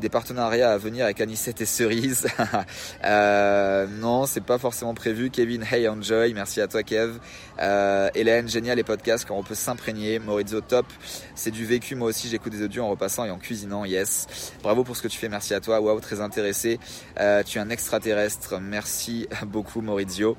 des 0.00 0.08
partenariats 0.08 0.72
à 0.72 0.78
venir 0.78 1.04
avec 1.04 1.20
Anisette 1.20 1.60
et 1.60 1.66
Cerise. 1.66 2.26
euh, 3.04 3.86
non, 4.00 4.26
c'est 4.26 4.42
pas 4.42 4.58
forcément 4.58 4.94
prévu. 4.94 5.30
Kevin, 5.30 5.64
hey, 5.70 5.86
enjoy. 5.88 6.32
Merci 6.34 6.60
à 6.60 6.66
toi, 6.66 6.82
Kev. 6.82 7.18
Euh, 7.60 8.08
Hélène, 8.14 8.48
génial 8.48 8.78
les 8.78 8.84
podcasts 8.84 9.26
quand 9.26 9.36
on 9.36 9.42
peut 9.42 9.54
s'imprégner. 9.54 10.18
Maurizio, 10.18 10.60
top. 10.62 10.86
C'est 11.34 11.50
du 11.50 11.66
vécu. 11.66 11.94
Moi 11.94 12.08
aussi, 12.08 12.28
j'écoute 12.28 12.52
des 12.52 12.64
audios 12.64 12.82
en 12.82 12.88
repassant 12.88 13.24
et 13.24 13.30
en 13.30 13.38
cuisinant. 13.38 13.84
Yes. 13.84 14.26
Bravo 14.62 14.82
pour 14.82 14.96
ce 14.96 15.02
que 15.02 15.08
tu 15.08 15.18
fais. 15.18 15.28
Merci 15.28 15.54
à 15.54 15.60
toi. 15.60 15.80
Waouh, 15.80 16.00
très 16.00 16.19
intéressé. 16.20 16.78
Euh, 17.18 17.42
tu 17.42 17.58
es 17.58 17.60
un 17.60 17.70
extraterrestre. 17.70 18.58
Merci 18.60 19.28
beaucoup, 19.46 19.80
Maurizio. 19.80 20.36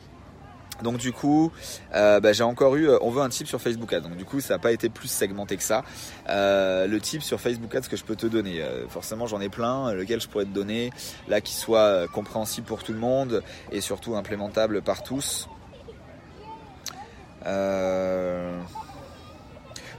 Donc 0.84 0.98
du 0.98 1.12
coup, 1.12 1.52
euh, 1.94 2.20
bah, 2.20 2.34
j'ai 2.34 2.44
encore 2.44 2.76
eu, 2.76 2.90
euh, 2.90 2.98
on 3.02 3.12
veut 3.12 3.22
un 3.22 3.30
type 3.30 3.48
sur 3.48 3.62
Facebook 3.62 3.94
Ads. 3.94 4.02
Donc 4.02 4.18
du 4.18 4.26
coup, 4.26 4.40
ça 4.40 4.56
n'a 4.56 4.60
pas 4.60 4.72
été 4.72 4.90
plus 4.90 5.10
segmenté 5.10 5.56
que 5.56 5.64
ça. 5.64 5.84
Le 6.28 6.98
type 6.98 7.22
sur 7.22 7.40
Facebook 7.40 7.74
Ads 7.76 7.88
que 7.88 7.96
je 7.96 8.04
peux 8.04 8.16
te 8.16 8.26
donner, 8.26 8.64
forcément 8.90 9.28
j'en 9.28 9.42
ai 9.42 9.50
plein, 9.50 9.94
lequel 9.94 10.20
je 10.22 10.28
pourrais 10.28 10.46
te 10.46 10.50
donner, 10.50 10.92
là 11.28 11.40
qui 11.40 11.54
soit 11.54 12.08
compréhensible 12.08 12.66
pour 12.66 12.84
tout 12.84 12.94
le 12.94 13.00
monde 13.00 13.44
et 13.72 13.82
surtout 13.82 14.16
implémentable 14.16 14.82
par 14.82 15.04
tous. 15.04 15.48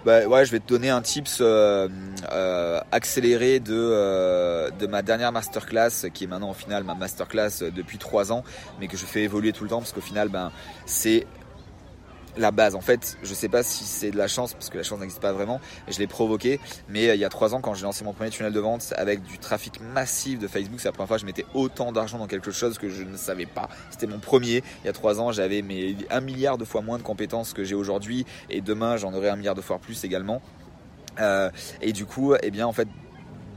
Bah, 0.05 0.27
ouais, 0.27 0.45
je 0.45 0.51
vais 0.51 0.59
te 0.59 0.69
donner 0.69 0.91
un 0.91 1.01
tips 1.01 1.39
euh, 1.41 1.89
euh, 2.33 2.81
accéléré 2.91 3.61
de, 3.61 3.73
euh, 3.73 4.71
de 4.71 4.87
ma 4.87 5.03
dernière 5.03 5.31
masterclass, 5.31 6.11
qui 6.13 6.25
est 6.25 6.27
maintenant 6.27 6.51
au 6.51 6.55
final 6.55 6.83
ma 6.83 6.95
masterclass 6.95 7.71
depuis 7.75 7.99
trois 7.99 8.33
ans, 8.33 8.43
mais 8.81 8.89
que 8.89 8.97
je 8.97 9.05
fais 9.05 9.23
évoluer 9.23 9.53
tout 9.53 9.63
le 9.63 9.71
temps 9.71 9.79
parce 9.79 9.93
qu'au 9.93 10.01
final, 10.01 10.29
ben, 10.29 10.51
c'est 10.87 11.27
la 12.37 12.51
base. 12.51 12.74
En 12.74 12.80
fait, 12.80 13.18
je 13.22 13.35
sais 13.35 13.49
pas 13.49 13.62
si 13.62 13.85
c'est 13.85 14.11
de 14.11 14.16
la 14.16 14.28
chance, 14.28 14.55
parce 14.55 14.70
que 14.70 14.78
la 14.78 14.85
chance 14.85 15.01
n'existe 15.01 15.20
pas 15.20 15.33
vraiment, 15.33 15.61
je 15.89 15.99
l'ai 15.99 16.07
provoqué, 16.07 16.61
mais 16.89 17.14
il 17.14 17.20
y 17.20 17.24
a 17.24 17.28
trois 17.28 17.55
ans, 17.55 17.61
quand 17.61 17.74
j'ai 17.74 17.83
lancé 17.83 18.05
mon 18.05 18.12
premier 18.12 18.30
tunnel 18.30 18.53
de 18.53 18.61
vente 18.61 18.93
avec 18.97 19.22
du 19.22 19.39
trafic 19.39 19.80
massif 19.80 20.39
de 20.39 20.49
Facebook, 20.49 20.80
c'est 20.80 20.89
la 20.89 20.93
première 20.93 21.09
fois 21.09 21.16
que 21.16 21.22
je 21.22 21.26
mettais 21.26 21.47
autant 21.55 21.93
d'argent 21.93 22.18
dans 22.18 22.26
quelque 22.26 22.51
chose 22.51 22.78
que 22.78 22.89
je 22.89 23.03
ne 23.03 23.16
savais 23.16 23.47
pas. 23.47 23.68
C'était 23.91 24.07
mon 24.07 24.18
premier. 24.18 24.62
Il 24.83 24.87
y 24.87 24.89
a 24.89 24.93
trois 24.93 25.20
ans, 25.20 25.33
j'avais 25.33 25.62
mes 25.62 25.97
un 26.11 26.20
milliard 26.20 26.59
de 26.59 26.64
fois 26.64 26.80
moins 26.80 26.99
de 26.99 27.03
compétences 27.03 27.53
que 27.53 27.64
j'ai 27.64 27.74
aujourd'hui, 27.74 28.26
et 28.51 28.61
demain, 28.61 28.97
j'en 28.97 29.12
aurai 29.12 29.28
un 29.28 29.37
milliard 29.37 29.55
de 29.55 29.61
fois 29.61 29.78
plus 29.78 30.05
également. 30.05 30.43
Euh, 31.20 31.51
et 31.80 31.93
du 31.93 32.07
coup, 32.07 32.35
eh 32.43 32.51
bien, 32.51 32.66
en 32.66 32.72
fait, 32.72 32.89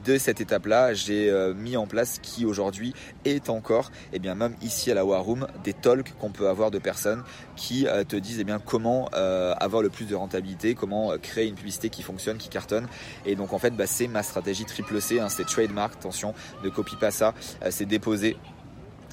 de 0.05 0.17
cette 0.19 0.39
étape-là, 0.39 0.93
j'ai 0.93 1.29
euh, 1.29 1.53
mis 1.53 1.77
en 1.77 1.87
place 1.87 2.19
qui 2.21 2.45
aujourd'hui 2.45 2.93
est 3.25 3.49
encore, 3.49 3.91
et 4.13 4.17
eh 4.17 4.19
bien 4.19 4.35
même 4.35 4.55
ici 4.61 4.91
à 4.91 4.93
la 4.93 5.03
War 5.03 5.23
Room, 5.23 5.47
des 5.63 5.73
talks 5.73 6.13
qu'on 6.19 6.29
peut 6.29 6.47
avoir 6.47 6.69
de 6.69 6.77
personnes 6.77 7.23
qui 7.55 7.87
euh, 7.87 8.03
te 8.03 8.15
disent 8.15 8.39
eh 8.39 8.43
bien 8.43 8.59
comment 8.59 9.09
avoir 9.15 9.81
le 9.81 9.89
plus 9.89 10.05
de 10.05 10.15
rentabilité, 10.15 10.75
comment 10.75 11.17
créer 11.17 11.47
une 11.47 11.55
publicité 11.55 11.89
qui 11.89 12.03
fonctionne, 12.03 12.37
qui 12.37 12.49
cartonne. 12.49 12.87
Et 13.25 13.35
donc 13.35 13.53
en 13.53 13.59
fait, 13.59 13.71
bah, 13.71 13.87
c'est 13.87 14.07
ma 14.07 14.23
stratégie 14.23 14.65
triple 14.65 15.01
C, 15.01 15.19
hein, 15.19 15.29
c'est 15.29 15.45
trademark, 15.45 15.93
attention, 15.95 16.33
ne 16.63 16.69
copie 16.69 16.95
pas 16.95 17.11
ça, 17.11 17.33
c'est 17.69 17.85
déposer 17.85 18.37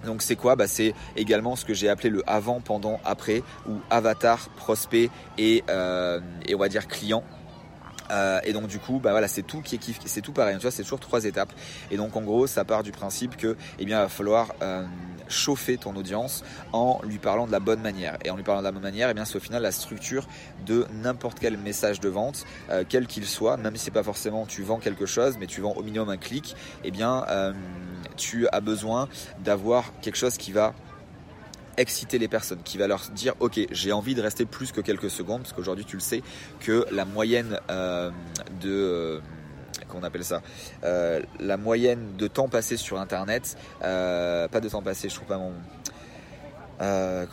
donc 0.04 0.20
c'est 0.20 0.34
quoi? 0.34 0.56
Bah, 0.56 0.66
C'est 0.66 0.94
également 1.14 1.54
ce 1.54 1.64
que 1.64 1.74
j'ai 1.74 1.88
appelé 1.88 2.10
le 2.10 2.22
avant, 2.26 2.60
pendant, 2.60 3.00
après, 3.04 3.44
ou 3.68 3.74
avatar, 3.88 4.48
prospect 4.56 5.10
et, 5.38 5.62
et 5.68 6.54
on 6.54 6.58
va 6.58 6.68
dire 6.68 6.88
client. 6.88 7.22
Euh, 8.12 8.40
et 8.44 8.52
donc 8.52 8.66
du 8.66 8.78
coup, 8.78 9.00
bah 9.00 9.10
voilà, 9.10 9.28
c'est 9.28 9.42
tout 9.42 9.60
qui 9.60 9.76
est 9.76 9.80
c'est 10.06 10.20
tout 10.20 10.32
pareil. 10.32 10.56
Tu 10.56 10.62
vois, 10.62 10.70
c'est 10.70 10.82
toujours 10.82 11.00
trois 11.00 11.24
étapes. 11.24 11.52
Et 11.90 11.96
donc 11.96 12.16
en 12.16 12.22
gros, 12.22 12.46
ça 12.46 12.64
part 12.64 12.82
du 12.82 12.92
principe 12.92 13.36
que, 13.36 13.56
eh 13.78 13.84
bien, 13.84 13.98
il 13.98 14.02
va 14.02 14.08
falloir 14.08 14.54
euh, 14.62 14.84
chauffer 15.28 15.76
ton 15.76 15.96
audience 15.96 16.44
en 16.72 17.00
lui 17.04 17.18
parlant 17.18 17.46
de 17.46 17.52
la 17.52 17.60
bonne 17.60 17.80
manière. 17.80 18.18
Et 18.24 18.30
en 18.30 18.36
lui 18.36 18.42
parlant 18.42 18.60
de 18.60 18.66
la 18.66 18.72
bonne 18.72 18.82
manière, 18.82 19.10
eh 19.10 19.14
bien, 19.14 19.24
c'est 19.24 19.36
au 19.36 19.40
final 19.40 19.62
la 19.62 19.72
structure 19.72 20.26
de 20.66 20.86
n'importe 20.92 21.38
quel 21.40 21.56
message 21.56 22.00
de 22.00 22.08
vente, 22.08 22.44
euh, 22.70 22.84
quel 22.88 23.06
qu'il 23.06 23.26
soit, 23.26 23.56
même 23.56 23.76
si 23.76 23.86
c'est 23.86 23.90
pas 23.90 24.02
forcément 24.02 24.46
tu 24.46 24.62
vends 24.62 24.78
quelque 24.78 25.06
chose, 25.06 25.36
mais 25.38 25.46
tu 25.46 25.60
vends 25.60 25.72
au 25.72 25.82
minimum 25.82 26.08
un 26.08 26.16
clic. 26.16 26.56
Eh 26.84 26.90
bien, 26.90 27.24
tu 28.16 28.46
as 28.48 28.60
besoin 28.60 29.08
d'avoir 29.44 29.92
quelque 30.00 30.16
chose 30.16 30.36
qui 30.36 30.52
va 30.52 30.74
exciter 31.76 32.18
les 32.18 32.28
personnes, 32.28 32.62
qui 32.64 32.78
va 32.78 32.86
leur 32.86 33.00
dire 33.14 33.34
ok 33.40 33.60
j'ai 33.70 33.92
envie 33.92 34.14
de 34.14 34.22
rester 34.22 34.44
plus 34.44 34.72
que 34.72 34.80
quelques 34.80 35.10
secondes, 35.10 35.42
parce 35.42 35.52
qu'aujourd'hui 35.52 35.84
tu 35.84 35.96
le 35.96 36.00
sais 36.00 36.22
que 36.60 36.86
la 36.90 37.04
moyenne 37.04 37.58
euh, 37.70 38.10
de 38.60 38.70
euh, 38.70 39.20
qu'on 39.88 40.02
appelle 40.02 40.24
ça 40.24 40.42
euh, 40.84 41.20
la 41.40 41.56
moyenne 41.56 42.16
de 42.16 42.26
temps 42.26 42.48
passé 42.48 42.76
sur 42.76 42.98
internet 42.98 43.56
pas 43.80 44.60
de 44.60 44.68
temps 44.68 44.82
passé 44.82 45.08
je 45.08 45.14
trouve 45.14 45.28
pas 45.28 45.38
mon 45.38 45.52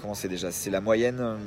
comment 0.01 0.13
c'est 0.13 0.27
déjà 0.27 0.51
c'est 0.51 0.69
la 0.69 0.81
moyenne 0.81 1.37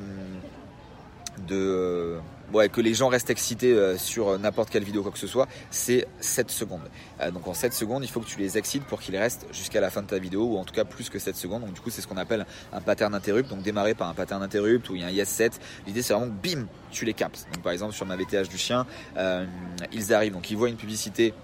de 1.49 2.19
que 2.53 2.81
les 2.81 2.95
gens 2.95 3.09
restent 3.09 3.31
excités 3.31 3.73
euh, 3.73 3.97
sur 3.97 4.39
n'importe 4.39 4.71
quelle 4.71 4.85
vidéo, 4.85 5.03
quoi 5.03 5.13
que 5.13 5.19
ce 5.19 5.27
soit, 5.27 5.49
c'est 5.71 6.07
7 6.21 6.51
secondes. 6.51 6.89
Euh, 7.21 7.31
donc 7.31 7.47
en 7.49 7.55
7 7.55 7.73
secondes, 7.73 8.05
il 8.05 8.09
faut 8.09 8.21
que 8.21 8.27
tu 8.27 8.39
les 8.39 8.59
excites 8.59 8.85
pour 8.85 9.01
qu'ils 9.01 9.17
restent 9.17 9.47
jusqu'à 9.53 9.81
la 9.81 9.91
fin 9.91 10.03
de 10.03 10.07
ta 10.07 10.19
vidéo, 10.19 10.45
ou 10.45 10.59
en 10.59 10.65
tout 10.65 10.75
cas 10.75 10.85
plus 10.85 11.09
que 11.09 11.19
7 11.19 11.37
secondes. 11.37 11.63
Donc 11.63 11.73
du 11.73 11.81
coup, 11.81 11.91
c'est 11.91 12.03
ce 12.03 12.07
qu'on 12.07 12.17
appelle 12.17 12.47
un 12.73 12.81
pattern 12.81 13.15
interrupt. 13.15 13.49
Donc 13.51 13.63
démarrer 13.63 13.95
par 13.95 14.09
un 14.09 14.15
pattern 14.15 14.43
interrupt 14.43 14.89
où 14.91 14.95
il 14.95 15.03
y 15.03 15.05
a 15.05 15.09
un 15.09 15.11
yes 15.11 15.29
set. 15.29 15.61
L'idée, 15.87 16.03
c'est 16.03 16.15
vraiment 16.15 16.33
bim, 16.33 16.67
tu 16.91 17.05
les 17.05 17.15
captes. 17.15 17.47
Donc 17.53 17.63
par 17.63 17.73
exemple, 17.73 17.95
sur 17.95 18.07
ma 18.07 18.17
VTH 18.17 18.49
du 18.49 18.59
chien, 18.59 18.87
euh, 19.17 19.45
ils 19.93 20.13
arrivent, 20.13 20.33
donc 20.33 20.51
ils 20.51 20.57
voient 20.57 20.69
une 20.69 20.77
publicité 20.77 21.35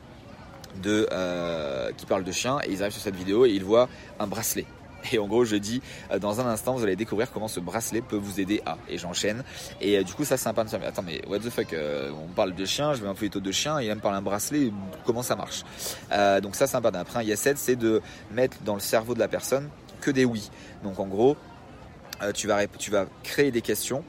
qui 0.82 2.06
parle 2.06 2.22
de 2.22 2.32
chien, 2.32 2.58
et 2.64 2.70
ils 2.70 2.82
arrivent 2.82 2.92
sur 2.92 3.02
cette 3.02 3.16
vidéo 3.16 3.46
et 3.46 3.50
ils 3.50 3.64
voient 3.64 3.88
un 4.20 4.28
bracelet. 4.28 4.64
Et 5.12 5.18
en 5.18 5.26
gros, 5.26 5.44
je 5.44 5.56
dis, 5.56 5.80
euh, 6.10 6.18
dans 6.18 6.40
un 6.40 6.46
instant, 6.46 6.74
vous 6.74 6.82
allez 6.82 6.96
découvrir 6.96 7.30
comment 7.30 7.48
ce 7.48 7.60
bracelet 7.60 8.00
peut 8.00 8.16
vous 8.16 8.40
aider 8.40 8.62
à. 8.66 8.76
Et 8.88 8.98
j'enchaîne. 8.98 9.44
Et 9.80 9.98
euh, 9.98 10.02
du 10.02 10.12
coup, 10.14 10.24
ça, 10.24 10.36
c'est 10.36 10.48
un 10.48 10.54
pas 10.54 10.64
de 10.64 10.76
Mais 10.76 10.86
attends, 10.86 11.02
mais 11.02 11.22
what 11.28 11.38
the 11.40 11.50
fuck 11.50 11.72
euh, 11.72 12.10
On 12.24 12.32
parle 12.32 12.54
de 12.54 12.64
chien, 12.64 12.94
je 12.94 13.02
vais 13.02 13.08
un 13.08 13.14
photo 13.14 13.40
de 13.40 13.52
chien, 13.52 13.80
et 13.80 13.86
il 13.86 13.94
me 13.94 14.00
parle 14.00 14.14
d'un 14.14 14.22
bracelet, 14.22 14.72
comment 15.04 15.22
ça 15.22 15.36
marche? 15.36 15.62
Donc 16.42 16.56
ça, 16.56 16.66
c'est 16.66 16.76
un 16.76 16.80
pas 16.80 16.90
Après, 16.94 17.20
un 17.20 17.22
yes 17.22 17.48
c'est 17.56 17.76
de 17.76 18.02
mettre 18.30 18.58
dans 18.64 18.74
le 18.74 18.80
cerveau 18.80 19.14
de 19.14 19.18
la 19.18 19.28
personne 19.28 19.68
que 20.00 20.10
des 20.10 20.24
oui. 20.24 20.50
Donc 20.82 20.98
en 20.98 21.06
gros, 21.06 21.36
tu 22.34 22.46
vas 22.46 23.06
créer 23.22 23.50
des 23.50 23.62
questions 23.62 24.04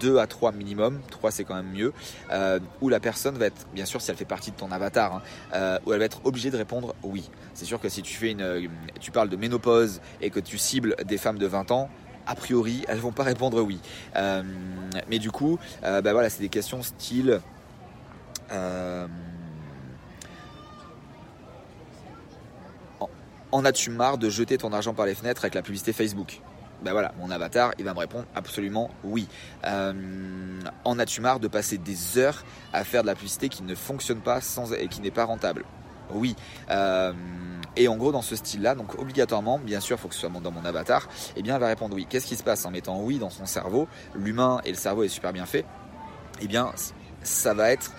2 0.00 0.18
à 0.18 0.26
3 0.26 0.52
minimum, 0.52 1.00
3 1.10 1.30
c'est 1.30 1.44
quand 1.44 1.54
même 1.54 1.70
mieux, 1.72 1.92
euh, 2.30 2.58
où 2.80 2.88
la 2.88 3.00
personne 3.00 3.36
va 3.38 3.46
être, 3.46 3.66
bien 3.74 3.84
sûr 3.84 4.00
si 4.00 4.10
elle 4.10 4.16
fait 4.16 4.24
partie 4.24 4.50
de 4.50 4.56
ton 4.56 4.70
avatar, 4.70 5.14
hein, 5.14 5.22
euh, 5.54 5.78
où 5.86 5.92
elle 5.92 5.98
va 5.98 6.04
être 6.04 6.20
obligée 6.24 6.50
de 6.50 6.56
répondre 6.56 6.94
oui. 7.02 7.30
C'est 7.54 7.64
sûr 7.64 7.80
que 7.80 7.88
si 7.88 8.02
tu 8.02 8.14
fais 8.14 8.32
une, 8.32 8.42
euh, 8.42 8.66
tu 9.00 9.10
parles 9.10 9.28
de 9.28 9.36
ménopause 9.36 10.00
et 10.20 10.30
que 10.30 10.40
tu 10.40 10.58
cibles 10.58 10.96
des 11.04 11.18
femmes 11.18 11.38
de 11.38 11.46
20 11.46 11.70
ans, 11.70 11.88
a 12.26 12.34
priori, 12.34 12.84
elles 12.88 12.98
vont 12.98 13.12
pas 13.12 13.22
répondre 13.22 13.60
oui. 13.60 13.80
mais 14.14 15.18
du 15.18 15.30
coup, 15.30 15.58
bah 15.82 16.30
c'est 16.30 16.40
des 16.40 16.48
questions 16.48 16.82
style. 16.82 17.40
en 23.54 23.64
as-tu 23.64 23.90
marre 23.90 24.18
de 24.18 24.30
jeter 24.30 24.58
ton 24.58 24.72
argent 24.72 24.94
par 24.94 25.06
les 25.06 25.14
fenêtres 25.14 25.44
avec 25.44 25.54
la 25.54 25.62
publicité 25.62 25.92
Facebook? 25.92 26.40
Ben 26.84 26.92
voilà, 26.92 27.12
mon 27.18 27.30
avatar, 27.30 27.72
il 27.78 27.84
va 27.84 27.94
me 27.94 27.98
répondre 27.98 28.26
absolument 28.34 28.90
oui. 29.02 29.26
Euh, 29.64 30.60
en 30.84 30.98
as-tu 30.98 31.20
marre 31.20 31.40
de 31.40 31.48
passer 31.48 31.78
des 31.78 32.18
heures 32.18 32.44
à 32.72 32.84
faire 32.84 33.02
de 33.02 33.06
la 33.06 33.14
publicité 33.14 33.48
qui 33.48 33.62
ne 33.62 33.74
fonctionne 33.74 34.20
pas 34.20 34.40
sans, 34.40 34.72
et 34.72 34.88
qui 34.88 35.00
n'est 35.00 35.10
pas 35.10 35.24
rentable? 35.24 35.64
Oui. 36.10 36.36
Euh, 36.70 37.12
et 37.76 37.88
en 37.88 37.96
gros, 37.96 38.12
dans 38.12 38.22
ce 38.22 38.36
style-là, 38.36 38.74
donc 38.74 38.98
obligatoirement, 38.98 39.58
bien 39.58 39.80
sûr, 39.80 39.96
il 39.96 40.00
faut 40.00 40.08
que 40.08 40.14
ce 40.14 40.20
soit 40.20 40.30
dans 40.30 40.52
mon 40.52 40.64
avatar, 40.64 41.08
eh 41.36 41.42
bien, 41.42 41.54
elle 41.54 41.60
va 41.60 41.68
répondre 41.68 41.94
oui. 41.96 42.06
Qu'est-ce 42.08 42.26
qui 42.26 42.36
se 42.36 42.44
passe 42.44 42.64
en 42.66 42.70
mettant 42.70 43.00
oui 43.00 43.18
dans 43.18 43.30
son 43.30 43.46
cerveau? 43.46 43.88
L'humain 44.14 44.60
et 44.64 44.68
le 44.68 44.76
cerveau 44.76 45.02
est 45.02 45.08
super 45.08 45.32
bien 45.32 45.46
fait. 45.46 45.64
Eh 46.40 46.46
bien, 46.46 46.70
ça 47.22 47.54
va 47.54 47.70
être 47.70 47.90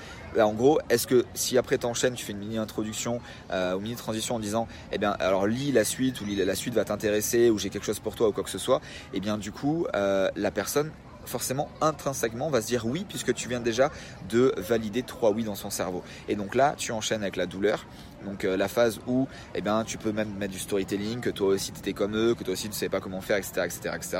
en 0.44 0.54
gros, 0.54 0.80
est-ce 0.90 1.08
que 1.08 1.26
si 1.34 1.58
après 1.58 1.78
t'enchaînes, 1.78 2.14
tu 2.14 2.26
fais 2.26 2.34
une 2.34 2.40
mini 2.40 2.58
introduction 2.58 3.22
euh, 3.52 3.76
ou 3.76 3.80
mini 3.80 3.96
transition 3.96 4.36
en 4.36 4.40
disant, 4.40 4.68
eh 4.92 4.98
bien, 4.98 5.12
alors 5.20 5.48
lis 5.48 5.72
la 5.72 5.84
suite 5.84 6.22
ou 6.22 6.26
la 6.26 6.56
suite 6.56 6.74
va 6.74 6.86
t'intéresser 6.86 7.50
ou 7.50 7.58
j'ai 7.58 7.70
quelque 7.70 7.86
chose 7.86 8.00
pour 8.00 8.16
toi 8.16 8.30
ou 8.30 8.32
quoi 8.32 8.44
que 8.44 8.50
ce 8.50 8.58
soit, 8.58 8.82
eh 9.14 9.20
bien, 9.20 9.38
du 9.38 9.52
coup, 9.52 9.88
euh, 9.96 10.30
la 10.36 10.52
personne 10.52 10.92
forcément 11.26 11.70
intrinsèquement 11.82 12.50
va 12.50 12.62
se 12.62 12.68
dire 12.68 12.86
oui 12.86 13.04
puisque 13.08 13.34
tu 13.34 13.50
viens 13.50 13.60
déjà 13.60 13.92
de 14.30 14.54
valider 14.58 15.04
trois 15.04 15.32
oui 15.32 15.44
dans 15.44 15.56
son 15.56 15.70
cerveau. 15.70 16.04
Et 16.28 16.36
donc 16.36 16.56
là, 16.56 16.76
tu 16.78 16.92
enchaînes 16.92 17.24
avec 17.24 17.36
la 17.36 17.46
douleur. 17.46 17.86
Donc 18.26 18.46
euh, 18.46 18.58
la 18.58 18.68
phase 18.68 19.00
où 19.08 19.28
eh 19.54 19.62
bien, 19.62 19.84
tu 19.84 19.98
peux 19.98 20.12
même 20.12 20.34
mettre 20.36 20.54
du 20.54 20.60
storytelling, 20.60 21.22
que 21.22 21.30
toi 21.30 21.50
aussi 21.50 21.72
tu 21.72 21.80
étais 21.80 21.94
comme 21.94 22.16
eux, 22.16 22.36
que 22.36 22.44
toi 22.44 22.54
aussi 22.54 22.64
tu 22.64 22.70
ne 22.70 22.74
sais 22.74 22.90
pas 22.90 23.00
comment 23.00 23.22
faire, 23.22 23.38
etc. 23.38 23.62
etc., 23.66 23.96
etc. 23.96 24.18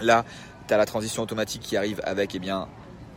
Là, 0.00 0.24
tu 0.68 0.74
as 0.74 0.76
la 0.76 0.86
transition 0.86 1.22
automatique 1.22 1.62
qui 1.62 1.76
arrive 1.76 2.00
avec 2.04 2.34
eh 2.34 2.38
bien, 2.38 2.68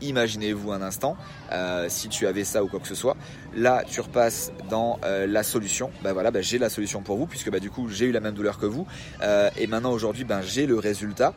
imaginez-vous 0.02 0.72
un 0.72 0.82
instant, 0.82 1.18
euh, 1.52 1.88
si 1.90 2.10
tu 2.10 2.28
avais 2.28 2.44
ça 2.44 2.64
ou 2.64 2.68
quoi 2.68 2.80
que 2.80 2.88
ce 2.88 2.96
soit. 2.96 3.16
Là, 3.56 3.84
tu 3.88 4.02
repasses 4.02 4.52
dans 4.70 5.00
euh, 5.04 5.28
la 5.28 5.44
solution. 5.44 5.92
Bah 6.04 6.14
voilà, 6.14 6.32
bah, 6.32 6.42
j'ai 6.42 6.58
la 6.58 6.70
solution 6.70 7.02
pour 7.02 7.18
vous 7.18 7.26
puisque 7.26 7.50
bah, 7.50 7.60
du 7.60 7.70
coup 7.70 7.88
j'ai 7.90 8.06
eu 8.06 8.12
la 8.12 8.20
même 8.20 8.36
douleur 8.36 8.60
que 8.60 8.66
vous. 8.66 8.86
Euh, 9.22 9.50
et 9.58 9.68
maintenant 9.68 9.92
aujourd'hui, 9.92 10.24
ben 10.24 10.42
j'ai 10.42 10.66
le 10.66 10.78
résultat 10.78 11.34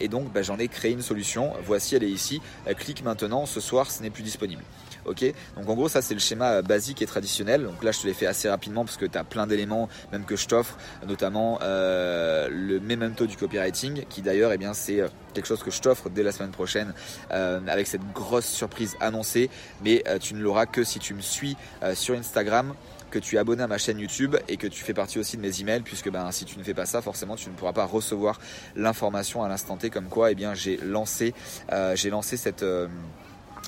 et 0.00 0.08
donc 0.08 0.28
j'en 0.42 0.58
ai 0.58 0.68
créé 0.68 0.92
une 0.92 1.02
solution. 1.02 1.52
Voici, 1.64 1.96
elle 1.96 2.04
est 2.04 2.10
ici. 2.10 2.40
clique 2.76 3.02
maintenant. 3.04 3.46
Ce 3.46 3.60
soir, 3.60 3.90
ce 3.90 4.02
n'est 4.02 4.10
plus 4.10 4.22
disponible. 4.22 4.62
Ok 5.06 5.24
Donc 5.56 5.68
en 5.68 5.74
gros, 5.74 5.88
ça 5.88 6.02
c'est 6.02 6.14
le 6.14 6.20
schéma 6.20 6.62
basique 6.62 7.02
et 7.02 7.06
traditionnel. 7.06 7.64
Donc 7.64 7.82
là, 7.82 7.92
je 7.92 8.00
te 8.00 8.06
l'ai 8.06 8.14
fait 8.14 8.26
assez 8.26 8.48
rapidement 8.48 8.84
parce 8.84 8.96
que 8.96 9.06
tu 9.06 9.18
as 9.18 9.24
plein 9.24 9.46
d'éléments, 9.46 9.88
même 10.12 10.24
que 10.24 10.36
je 10.36 10.46
t'offre, 10.46 10.76
notamment 11.06 11.58
le 11.62 12.78
memento 12.78 13.26
du 13.26 13.36
copywriting, 13.36 14.04
qui 14.08 14.22
d'ailleurs, 14.22 14.52
eh 14.52 14.58
bien, 14.58 14.74
c'est 14.74 15.02
quelque 15.34 15.46
chose 15.46 15.62
que 15.62 15.70
je 15.70 15.80
t'offre 15.80 16.10
dès 16.10 16.22
la 16.22 16.32
semaine 16.32 16.52
prochaine 16.52 16.94
avec 17.30 17.86
cette 17.86 18.12
grosse 18.12 18.46
surprise 18.46 18.96
annoncée, 19.00 19.50
mais 19.82 20.02
euh, 20.08 20.18
tu 20.18 20.34
ne 20.34 20.42
l'auras 20.42 20.66
que 20.66 20.84
si 20.84 20.98
tu 20.98 21.14
me 21.14 21.20
suis 21.20 21.56
euh, 21.82 21.94
sur 21.94 22.14
Instagram 22.14 22.74
que 23.10 23.18
tu 23.18 23.36
es 23.36 23.38
abonné 23.38 23.62
à 23.62 23.68
ma 23.68 23.78
chaîne 23.78 24.00
YouTube 24.00 24.36
et 24.48 24.56
que 24.56 24.66
tu 24.66 24.82
fais 24.82 24.94
partie 24.94 25.18
aussi 25.20 25.36
de 25.36 25.42
mes 25.42 25.60
emails 25.60 25.82
puisque 25.82 26.10
ben, 26.10 26.32
si 26.32 26.44
tu 26.44 26.58
ne 26.58 26.64
fais 26.64 26.74
pas 26.74 26.86
ça 26.86 27.00
forcément 27.00 27.36
tu 27.36 27.48
ne 27.48 27.54
pourras 27.54 27.72
pas 27.72 27.84
recevoir 27.84 28.40
l'information 28.74 29.44
à 29.44 29.48
l'instant 29.48 29.76
T 29.76 29.88
comme 29.88 30.08
quoi 30.08 30.32
eh 30.32 30.34
bien 30.34 30.54
j'ai 30.54 30.78
lancé 30.78 31.32
euh, 31.72 31.94
j'ai 31.94 32.10
lancé 32.10 32.36
cette, 32.36 32.64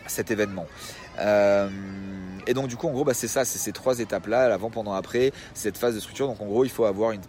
cet 0.06 0.30
événement. 0.30 0.66
Et 2.46 2.54
donc 2.54 2.68
du 2.68 2.76
coup 2.76 2.86
en 2.86 2.92
gros 2.92 3.04
bah, 3.04 3.14
c'est 3.14 3.28
ça, 3.28 3.44
c'est 3.44 3.58
ces 3.58 3.72
trois 3.72 3.98
étapes 3.98 4.28
là, 4.28 4.48
l'avant, 4.48 4.70
pendant, 4.70 4.92
après, 4.92 5.32
cette 5.54 5.76
phase 5.76 5.94
de 5.94 6.00
structure. 6.00 6.28
Donc 6.28 6.40
en 6.40 6.46
gros 6.46 6.64
il 6.64 6.70
faut 6.70 6.84
avoir 6.84 7.12
une, 7.12 7.20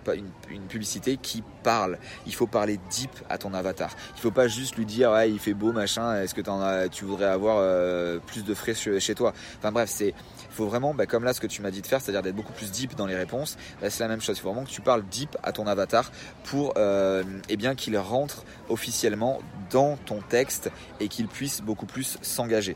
une, 0.50 0.62
publicité 0.68 1.18
qui 1.18 1.44
parle. 1.64 1.98
Il 2.26 2.36
faut 2.36 2.48
parler 2.48 2.80
deep 2.90 3.10
à 3.30 3.38
ton 3.38 3.54
avatar. 3.54 3.96
Il 4.16 4.22
faut 4.22 4.32
pas 4.32 4.48
juste 4.48 4.76
lui 4.76 4.86
dire 4.86 5.12
ouais 5.12 5.32
il 5.32 5.40
fait 5.40 5.54
beau 5.54 5.72
machin, 5.72 6.22
est-ce 6.22 6.36
que 6.36 6.48
en 6.50 6.62
as, 6.62 6.90
tu 6.90 7.06
voudrais 7.06 7.26
avoir 7.26 7.58
euh, 7.60 8.20
plus 8.20 8.44
de 8.44 8.54
frais 8.54 8.74
chez, 8.74 9.16
toi? 9.16 9.34
Enfin 9.58 9.72
bref 9.72 9.90
c'est 9.92 10.14
faut 10.52 10.66
vraiment, 10.66 10.94
bah, 10.94 11.06
comme 11.06 11.24
là 11.24 11.34
ce 11.34 11.40
que 11.40 11.48
tu 11.48 11.62
m'as 11.62 11.72
dit 11.72 11.82
de 11.82 11.88
faire, 11.88 12.02
c'est-à-dire 12.02 12.24
d'être 12.24 12.36
beaucoup 12.36 12.54
plus 12.54 12.72
deep 12.72 12.96
dans 12.96 13.06
les 13.06 13.16
réponses, 13.16 13.58
bah, 13.82 13.90
c'est 13.90 14.04
la 14.04 14.10
même 14.10 14.22
chose. 14.22 14.38
Il 14.38 14.42
faut 14.42 14.52
vraiment 14.52 14.66
que 14.66 14.72
tu 14.72 14.82
parles 14.82 15.04
deep 15.10 15.38
à 15.44 15.52
ton 15.52 15.68
avatar 15.68 16.12
pour 16.46 16.74
euh, 16.78 17.24
eh 17.50 17.58
bien 17.58 17.76
qu'il 17.76 17.98
rentre 17.98 18.44
officiellement 18.70 19.40
dans 19.70 19.98
ton 19.98 20.20
texte 20.22 20.72
et 21.00 21.08
qu'il 21.08 21.28
puisse 21.28 21.62
beaucoup 21.62 21.86
plus 21.86 22.18
s'engager. 22.22 22.76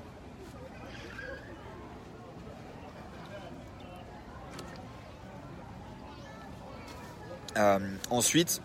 Ensuite, 8.09 8.61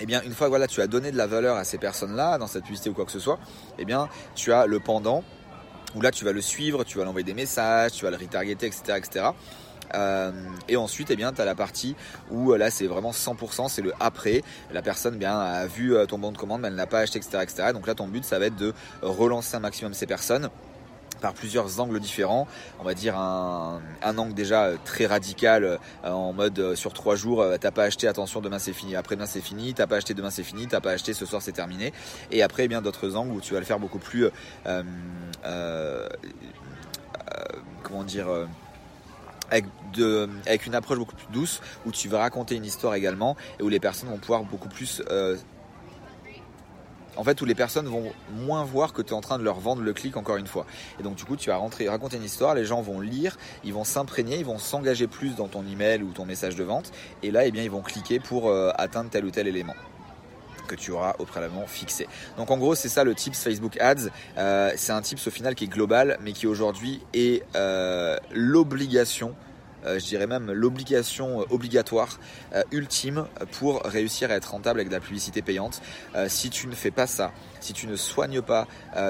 eh 0.00 0.06
bien, 0.06 0.22
une 0.22 0.34
fois 0.34 0.46
que 0.46 0.50
voilà, 0.50 0.66
tu 0.66 0.80
as 0.80 0.86
donné 0.86 1.12
de 1.12 1.16
la 1.16 1.26
valeur 1.26 1.56
à 1.56 1.64
ces 1.64 1.78
personnes-là, 1.78 2.38
dans 2.38 2.46
cette 2.46 2.64
publicité 2.64 2.90
ou 2.90 2.94
quoi 2.94 3.04
que 3.04 3.12
ce 3.12 3.20
soit, 3.20 3.38
eh 3.78 3.84
bien, 3.84 4.08
tu 4.34 4.52
as 4.52 4.66
le 4.66 4.80
pendant 4.80 5.22
où 5.94 6.00
là, 6.00 6.10
tu 6.10 6.24
vas 6.24 6.32
le 6.32 6.40
suivre, 6.40 6.84
tu 6.84 6.98
vas 6.98 7.04
l'envoyer 7.04 7.24
des 7.24 7.34
messages, 7.34 7.92
tu 7.92 8.04
vas 8.04 8.10
le 8.10 8.16
retargeter, 8.16 8.66
etc., 8.66 8.94
etc. 8.96 9.26
Euh, 9.94 10.32
et 10.68 10.76
ensuite, 10.76 11.10
eh 11.10 11.16
bien, 11.16 11.32
tu 11.32 11.40
as 11.40 11.44
la 11.44 11.54
partie 11.54 11.94
où 12.30 12.52
euh, 12.52 12.56
là, 12.56 12.70
c'est 12.70 12.86
vraiment 12.86 13.10
100%, 13.10 13.68
c'est 13.68 13.82
le 13.82 13.92
après. 14.00 14.42
La 14.72 14.82
personne 14.82 15.18
bien 15.18 15.38
a 15.38 15.66
vu 15.66 15.94
euh, 15.94 16.06
ton 16.06 16.18
bon 16.18 16.32
de 16.32 16.38
commande, 16.38 16.62
mais 16.62 16.68
elle 16.68 16.74
n'a 16.74 16.86
pas 16.86 17.00
acheté, 17.00 17.18
etc., 17.18 17.38
etc. 17.42 17.72
Donc 17.72 17.86
là, 17.86 17.94
ton 17.94 18.08
but, 18.08 18.24
ça 18.24 18.38
va 18.38 18.46
être 18.46 18.56
de 18.56 18.72
relancer 19.02 19.56
un 19.56 19.60
maximum 19.60 19.92
ces 19.92 20.06
personnes 20.06 20.48
par 21.22 21.32
plusieurs 21.32 21.80
angles 21.80 22.00
différents. 22.00 22.46
On 22.80 22.84
va 22.84 22.92
dire 22.92 23.16
un, 23.16 23.80
angle 24.04 24.34
déjà 24.34 24.72
très 24.84 25.06
radical 25.06 25.78
en 26.04 26.34
mode 26.34 26.74
sur 26.74 26.92
trois 26.92 27.16
jours, 27.16 27.44
t'as 27.60 27.70
pas 27.70 27.84
acheté, 27.84 28.08
attention, 28.08 28.40
demain 28.40 28.58
c'est 28.58 28.74
fini. 28.74 28.96
Après 28.96 29.16
demain 29.16 29.26
c'est 29.26 29.40
fini, 29.40 29.72
t'as 29.72 29.86
pas 29.86 29.96
acheté, 29.96 30.12
demain 30.12 30.30
c'est 30.30 30.42
fini, 30.42 30.66
t'as 30.66 30.80
pas 30.80 30.90
acheté, 30.90 31.14
ce 31.14 31.24
soir 31.24 31.40
c'est 31.40 31.52
terminé. 31.52 31.94
Et 32.30 32.42
après, 32.42 32.64
eh 32.64 32.68
bien 32.68 32.82
d'autres 32.82 33.16
angles 33.16 33.32
où 33.32 33.40
tu 33.40 33.54
vas 33.54 33.60
le 33.60 33.66
faire 33.66 33.78
beaucoup 33.78 33.98
plus, 33.98 34.28
comment 37.82 38.04
dire 38.04 38.28
avec, 39.52 39.66
de, 39.92 40.28
avec 40.46 40.66
une 40.66 40.74
approche 40.74 40.98
beaucoup 40.98 41.14
plus 41.14 41.26
douce, 41.32 41.60
où 41.86 41.92
tu 41.92 42.08
vas 42.08 42.20
raconter 42.20 42.56
une 42.56 42.64
histoire 42.64 42.94
également, 42.94 43.36
et 43.60 43.62
où 43.62 43.68
les 43.68 43.80
personnes 43.80 44.08
vont 44.08 44.18
pouvoir 44.18 44.42
beaucoup 44.44 44.68
plus... 44.68 45.02
Euh, 45.10 45.36
en 47.16 47.24
fait, 47.24 47.40
où 47.40 47.44
les 47.44 47.54
personnes 47.54 47.86
vont 47.86 48.12
moins 48.32 48.64
voir 48.64 48.92
que 48.92 49.02
tu 49.02 49.10
es 49.10 49.16
en 49.16 49.20
train 49.20 49.38
de 49.38 49.44
leur 49.44 49.60
vendre 49.60 49.82
le 49.82 49.92
clic 49.92 50.16
encore 50.16 50.36
une 50.36 50.46
fois. 50.46 50.66
Et 50.98 51.02
donc, 51.02 51.16
du 51.16 51.24
coup, 51.24 51.36
tu 51.36 51.50
vas 51.50 51.56
rentrer, 51.56 51.88
raconter 51.88 52.16
une 52.16 52.24
histoire, 52.24 52.54
les 52.54 52.64
gens 52.64 52.80
vont 52.82 53.00
lire, 53.00 53.36
ils 53.64 53.72
vont 53.72 53.84
s'imprégner, 53.84 54.38
ils 54.38 54.44
vont 54.44 54.58
s'engager 54.58 55.06
plus 55.06 55.34
dans 55.36 55.48
ton 55.48 55.64
email 55.66 56.02
ou 56.02 56.12
ton 56.12 56.24
message 56.24 56.56
de 56.56 56.64
vente. 56.64 56.92
Et 57.22 57.30
là, 57.30 57.46
eh 57.46 57.50
bien, 57.50 57.62
ils 57.62 57.70
vont 57.70 57.82
cliquer 57.82 58.20
pour 58.20 58.48
euh, 58.48 58.70
atteindre 58.76 59.10
tel 59.10 59.24
ou 59.24 59.30
tel 59.30 59.46
élément 59.46 59.74
que 60.68 60.74
tu 60.74 60.90
auras 60.92 61.14
au 61.18 61.24
préalablement 61.24 61.66
fixé. 61.66 62.06
Donc 62.36 62.50
en 62.50 62.56
gros 62.56 62.74
c'est 62.74 62.88
ça 62.88 63.04
le 63.04 63.14
tips 63.14 63.38
Facebook 63.38 63.78
Ads. 63.80 64.08
Euh, 64.38 64.72
c'est 64.76 64.92
un 64.92 65.02
tips 65.02 65.26
au 65.26 65.30
final 65.30 65.54
qui 65.54 65.64
est 65.64 65.68
global 65.68 66.18
mais 66.22 66.32
qui 66.32 66.46
aujourd'hui 66.46 67.02
est 67.12 67.44
euh, 67.56 68.16
l'obligation 68.32 69.34
je 69.84 70.04
dirais 70.04 70.26
même 70.26 70.50
l'obligation 70.52 71.40
euh, 71.40 71.44
obligatoire 71.50 72.18
euh, 72.54 72.62
ultime 72.70 73.26
pour 73.58 73.82
réussir 73.84 74.30
à 74.30 74.34
être 74.34 74.52
rentable 74.52 74.80
avec 74.80 74.88
de 74.88 74.94
la 74.94 75.00
publicité 75.00 75.42
payante. 75.42 75.80
si 76.28 76.50
tu 76.50 76.66
ne 76.66 76.74
fais 76.74 76.90
pas 76.90 77.06
ça, 77.06 77.32
si 77.60 77.72
tu 77.72 77.86
ne 77.86 77.96
soignes 77.96 78.42
pas 78.42 78.66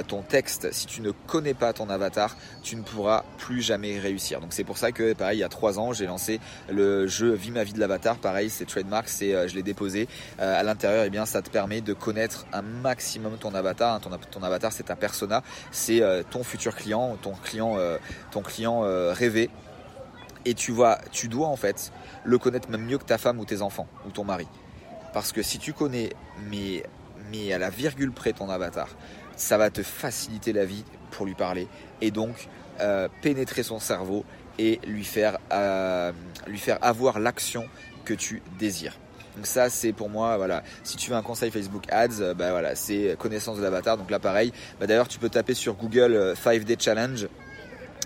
ton 0.09 0.23
texte, 0.23 0.73
si 0.73 0.87
tu 0.87 1.01
ne 1.01 1.11
connais 1.11 1.55
pas 1.55 1.73
ton 1.73 1.89
avatar, 1.89 2.37
tu 2.63 2.77
ne 2.77 2.83
pourras 2.83 3.25
plus 3.39 3.63
jamais 3.63 3.99
réussir. 3.99 4.41
Donc 4.41 4.53
c'est 4.53 4.65
pour 4.65 4.79
ça 4.79 4.93
que 4.93 5.13
pareil 5.13 5.39
il 5.39 5.41
y 5.41 5.45
a 5.45 5.49
trois 5.49 5.79
ans 5.79 5.93
j'ai 5.93 6.07
lancé 6.07 6.41
le 6.71 7.07
jeu 7.07 7.33
Vie 7.33 7.51
ma 7.51 7.65
vie 7.65 7.73
de 7.73 7.81
l'avatar. 7.81 8.17
Pareil 8.17 8.51
c'est 8.51 8.67
trademark, 8.67 9.09
c'est 9.09 9.49
je 9.49 9.55
l'ai 9.55 9.63
déposé 9.63 10.09
à 10.39 10.63
l'intérieur. 10.63 11.05
Et 11.05 11.09
eh 11.09 11.11
bien 11.11 11.27
ça 11.27 11.43
te 11.43 11.51
permet 11.51 11.81
de 11.81 11.93
connaître 11.93 12.47
un 12.53 12.63
maximum 12.63 13.37
ton 13.39 13.55
avatar. 13.55 14.01
Ton, 14.01 14.11
ton 14.31 14.43
avatar 14.43 14.73
c'est 14.73 14.85
ta 14.85 14.97
persona, 14.97 15.43
c'est 15.71 16.03
ton 16.31 16.45
futur 16.45 16.75
client, 16.77 17.17
ton 17.23 17.33
client, 17.33 17.77
ton 18.31 18.43
client 18.43 18.83
rêvé 19.13 19.51
et 20.45 20.55
tu 20.55 20.73
vois, 20.73 20.99
tu 21.11 21.29
dois 21.29 21.49
en 21.49 21.57
fait 21.57 21.93
le 22.25 22.39
connaître 22.39 22.71
même 22.71 22.85
mieux 22.85 22.99
que 22.99 23.05
ta 23.05 23.19
femme 23.19 23.39
ou 23.39 23.45
tes 23.45 23.63
enfants 23.63 23.87
ou 24.07 24.11
ton 24.11 24.25
mari. 24.25 24.47
Parce 25.13 25.33
que 25.33 25.43
si 25.43 25.59
tu 25.59 25.73
connais, 25.73 26.11
mais, 26.51 26.83
mais 27.31 27.53
à 27.53 27.59
la 27.59 27.71
virgule 27.71 28.13
près 28.13 28.33
ton 28.33 28.49
avatar, 28.49 28.89
ça 29.37 29.59
va 29.59 29.71
te 29.71 29.83
faciliter 29.83 30.53
la 30.53 30.65
vie 30.65 30.85
pour 31.11 31.27
lui 31.27 31.35
parler 31.35 31.69
et 32.01 32.11
donc 32.11 32.49
euh, 32.81 33.09
pénétrer 33.21 33.63
son 33.63 33.79
cerveau 33.79 34.25
et 34.59 34.81
lui 34.87 35.05
faire, 35.05 35.39
euh, 35.53 36.13
lui 36.47 36.59
faire 36.59 36.79
avoir 36.83 37.19
l'action 37.19 37.67
que 38.05 38.15
tu 38.15 38.43
désires. 38.59 38.99
Donc 39.37 39.47
ça 39.47 39.71
c'est 39.71 39.95
pour 39.95 40.11
moi 40.11 40.37
voilà 40.37 40.63
si 40.85 40.99
tu 40.99 41.11
veux 41.11 41.17
un 41.17 41.23
conseil 41.23 41.51
Facebook 41.51 41.85
Ads 41.91 42.21
euh, 42.21 42.35
bah 42.35 42.51
voilà 42.51 42.75
c'est 42.75 43.17
connaissance 43.19 43.57
de 43.57 43.63
l'avatar 43.63 43.97
donc 43.97 44.11
là 44.11 44.19
pareil 44.19 44.53
bah 44.79 44.87
d'ailleurs 44.87 45.09
tu 45.09 45.19
peux 45.19 45.31
taper 45.31 45.55
sur 45.55 45.73
Google 45.73 46.35
5 46.37 46.65
Day 46.65 46.77
Challenge 46.79 47.29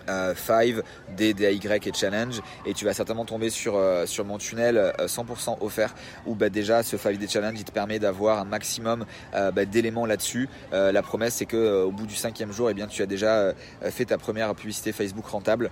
5, 0.07 0.75
D, 1.17 1.35
DAY 1.35 1.57
et 1.57 1.93
Challenge 1.93 2.41
et 2.65 2.75
tu 2.75 2.85
vas 2.85 2.95
certainement 2.95 3.25
tomber 3.25 3.51
sur, 3.51 3.77
euh, 3.77 4.07
sur 4.07 4.25
mon 4.25 4.39
tunnel 4.39 4.93
100% 4.99 5.53
euh, 5.53 5.55
offert 5.61 5.95
où 6.27 6.35
bah, 6.35 6.49
déjà 6.49 6.83
ce 6.83 6.97
5D 6.97 7.31
Challenge 7.31 7.57
il 7.59 7.65
te 7.65 7.73
permet 7.73 7.99
d'avoir 7.99 8.39
un 8.39 8.45
maximum 8.45 9.05
euh, 9.35 9.51
bah, 9.51 9.65
d'éléments 9.65 10.07
là-dessus. 10.07 10.49
la 10.73 11.03
promesse 11.03 11.35
c'est 11.35 11.47
que 11.47 11.83
au 11.83 11.91
bout 11.91 12.07
du 12.07 12.15
cinquième 12.15 12.53
jour 12.53 12.71
eh 12.71 12.75
bien, 12.75 12.87
tu 12.87 13.03
as 13.03 13.07
déjà 13.07 13.53
fait 13.83 14.07
ta 14.07 14.19
première 14.19 14.55
publicité 14.55 14.93
Facebook 14.93 15.27
rentable 15.27 15.71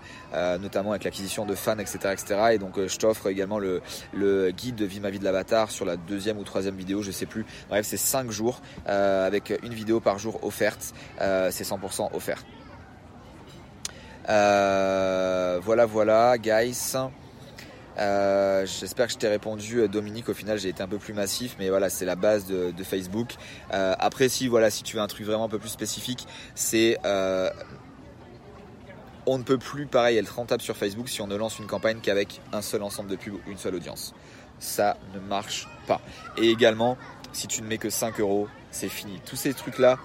notamment 0.61 0.91
avec 0.91 1.05
l'acquisition 1.05 1.47
de 1.47 1.55
fans 1.55 1.79
etc. 1.79 1.99
etc. 2.13 2.41
et 2.53 2.59
donc 2.59 2.85
je 2.85 2.97
t'offre 2.97 3.29
également 3.29 3.59
le, 3.59 3.83
le 4.13 4.51
guide 4.51 4.77
de 4.77 4.85
vie 4.85 5.01
ma 5.01 5.11
vie 5.11 5.19
de 5.19 5.25
l'avatar 5.25 5.71
sur 5.71 5.85
la 5.85 5.97
deuxième 5.97 6.39
ou 6.39 6.45
troisième 6.45 6.77
vidéo 6.77 7.03
je 7.03 7.11
sais 7.11 7.27
plus. 7.27 7.45
Bref 7.69 7.87
c'est 7.87 7.97
5 7.97 8.31
jours 8.31 8.61
avec 8.87 9.53
une 9.63 9.75
vidéo 9.75 10.01
par 10.01 10.19
jour 10.19 10.43
offerte. 10.45 10.95
c'est 11.19 11.65
100% 11.65 12.15
offert. 12.15 12.45
Euh, 14.29 15.61
voilà, 15.63 15.87
voilà, 15.87 16.39
guys. 16.39 16.97
Euh, 17.97 18.67
j'espère 18.67 19.07
que 19.07 19.13
je 19.13 19.19
t'ai 19.19 19.29
répondu, 19.29 19.79
euh, 19.79 19.89
Dominique. 19.89 20.29
Au 20.29 20.35
final, 20.35 20.59
j'ai 20.59 20.69
été 20.69 20.83
un 20.83 20.89
peu 20.89 20.99
plus 20.99 21.15
massif, 21.15 21.57
mais 21.59 21.69
voilà, 21.69 21.89
c'est 21.89 22.05
la 22.05 22.17
base 22.17 22.47
de, 22.47 22.73
Facebook. 22.83 23.35
après, 23.71 24.29
si 24.29 24.49
voilà, 24.49 24.71
si 24.71 24.83
tu 24.83 24.97
veux 24.97 25.03
un 25.03 25.07
truc 25.07 25.27
vraiment 25.27 25.45
un 25.45 25.49
peu 25.49 25.59
plus 25.59 25.69
spécifique, 25.69 26.27
c'est 26.55 26.99
on 29.27 29.39
ne 29.39 29.43
peut 29.43 29.59
plus, 29.59 29.87
pareil, 29.87 30.19
être 30.19 30.35
rentable 30.35 30.63
sur 30.63 30.77
Facebook 30.77 31.09
si 31.09 31.23
on 31.23 31.27
ne 31.27 31.37
lance 31.37 31.59
une 31.59 31.67
campagne 31.67 31.99
qu'avec 32.03 32.41
un 32.53 32.61
seul 32.63 32.83
ensemble 32.83 33.09
de 33.11 33.17
pubs 33.17 33.39
une 33.47 33.57
seule 33.57 33.75
audience. 33.75 34.15
Ça 34.59 34.97
ne 35.15 35.21
marche 35.21 35.69
pas. 35.87 36.01
Et 36.37 36.51
également, 36.51 36.97
si 37.33 37.49
tu 37.49 37.63
ne 37.63 37.67
mets 37.67 37.79
que 37.79 37.91
5 37.91 38.21
euros, 38.21 38.49
c'est 38.71 38.89
fini. 38.89 39.21
Tous 39.25 39.37
ces 39.37 39.55
trucs-là, 39.55 39.99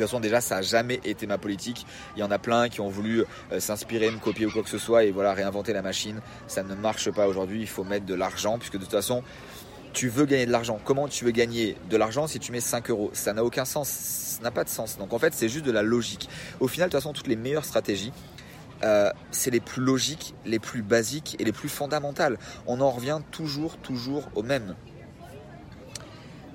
toute 0.00 0.10
façon, 0.10 0.20
déjà, 0.20 0.40
ça 0.40 0.56
n'a 0.56 0.62
jamais 0.62 1.00
été 1.04 1.26
ma 1.26 1.38
politique. 1.38 1.86
Il 2.16 2.20
y 2.20 2.22
en 2.22 2.30
a 2.30 2.38
plein 2.38 2.68
qui 2.68 2.80
ont 2.80 2.88
voulu 2.88 3.24
euh, 3.52 3.60
s'inspirer, 3.60 4.10
me 4.10 4.18
copier 4.18 4.46
ou 4.46 4.50
quoi 4.50 4.62
que 4.62 4.68
ce 4.68 4.78
soit 4.78 5.04
et 5.04 5.10
voilà, 5.10 5.32
réinventer 5.32 5.72
la 5.72 5.82
machine. 5.82 6.20
Ça 6.46 6.62
ne 6.62 6.74
marche 6.74 7.10
pas 7.10 7.26
aujourd'hui. 7.26 7.60
Il 7.60 7.68
faut 7.68 7.84
mettre 7.84 8.06
de 8.06 8.14
l'argent 8.14 8.58
puisque 8.58 8.74
de 8.74 8.80
toute 8.80 8.90
façon, 8.90 9.22
tu 9.92 10.08
veux 10.08 10.24
gagner 10.24 10.46
de 10.46 10.52
l'argent. 10.52 10.80
Comment 10.84 11.08
tu 11.08 11.24
veux 11.24 11.30
gagner 11.30 11.76
de 11.88 11.96
l'argent 11.96 12.26
si 12.26 12.38
tu 12.38 12.52
mets 12.52 12.60
5 12.60 12.90
euros? 12.90 13.10
Ça 13.12 13.32
n'a 13.32 13.44
aucun 13.44 13.64
sens. 13.64 13.88
Ça 13.88 14.42
n'a 14.42 14.50
pas 14.50 14.64
de 14.64 14.68
sens. 14.68 14.98
Donc 14.98 15.12
en 15.12 15.18
fait, 15.18 15.34
c'est 15.34 15.48
juste 15.48 15.64
de 15.64 15.72
la 15.72 15.82
logique. 15.82 16.28
Au 16.60 16.68
final, 16.68 16.88
de 16.88 16.92
toute 16.92 17.00
façon, 17.00 17.12
toutes 17.12 17.26
les 17.26 17.36
meilleures 17.36 17.64
stratégies, 17.64 18.12
euh, 18.82 19.10
c'est 19.30 19.50
les 19.50 19.60
plus 19.60 19.82
logiques, 19.82 20.34
les 20.46 20.58
plus 20.58 20.82
basiques 20.82 21.36
et 21.38 21.44
les 21.44 21.52
plus 21.52 21.68
fondamentales. 21.68 22.38
On 22.66 22.80
en 22.80 22.90
revient 22.90 23.20
toujours, 23.30 23.76
toujours 23.78 24.28
au 24.34 24.42
même. 24.42 24.74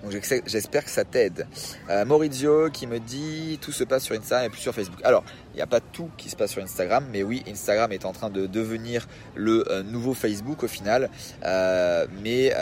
Donc 0.04 0.12
j'espère 0.46 0.84
que 0.84 0.90
ça 0.90 1.04
t'aide. 1.04 1.48
Euh, 1.90 2.06
Maurizio 2.06 2.70
qui 2.70 2.88
me 2.88 3.00
dit 3.00 3.58
tout 3.62 3.72
se 3.72 3.84
passe 3.84 4.04
sur 4.04 4.16
Instagram 4.16 4.48
et 4.48 4.50
plus 4.50 4.62
sur 4.62 4.74
Facebook. 4.74 5.00
Alors, 5.04 5.24
il 5.54 5.58
n'y 5.58 5.62
a 5.62 5.68
pas 5.68 5.80
tout 5.80 6.10
qui 6.18 6.30
se 6.30 6.36
passe 6.36 6.52
sur 6.52 6.64
Instagram, 6.64 7.06
mais 7.12 7.24
oui, 7.24 7.44
Instagram 7.48 7.92
est 7.92 8.06
en 8.06 8.12
train 8.12 8.30
de 8.30 8.46
devenir 8.46 9.08
le 9.36 9.66
euh, 9.72 9.84
nouveau 9.84 10.14
Facebook 10.14 10.64
au 10.64 10.68
final. 10.68 11.10
Euh, 11.44 12.06
mais 12.24 12.54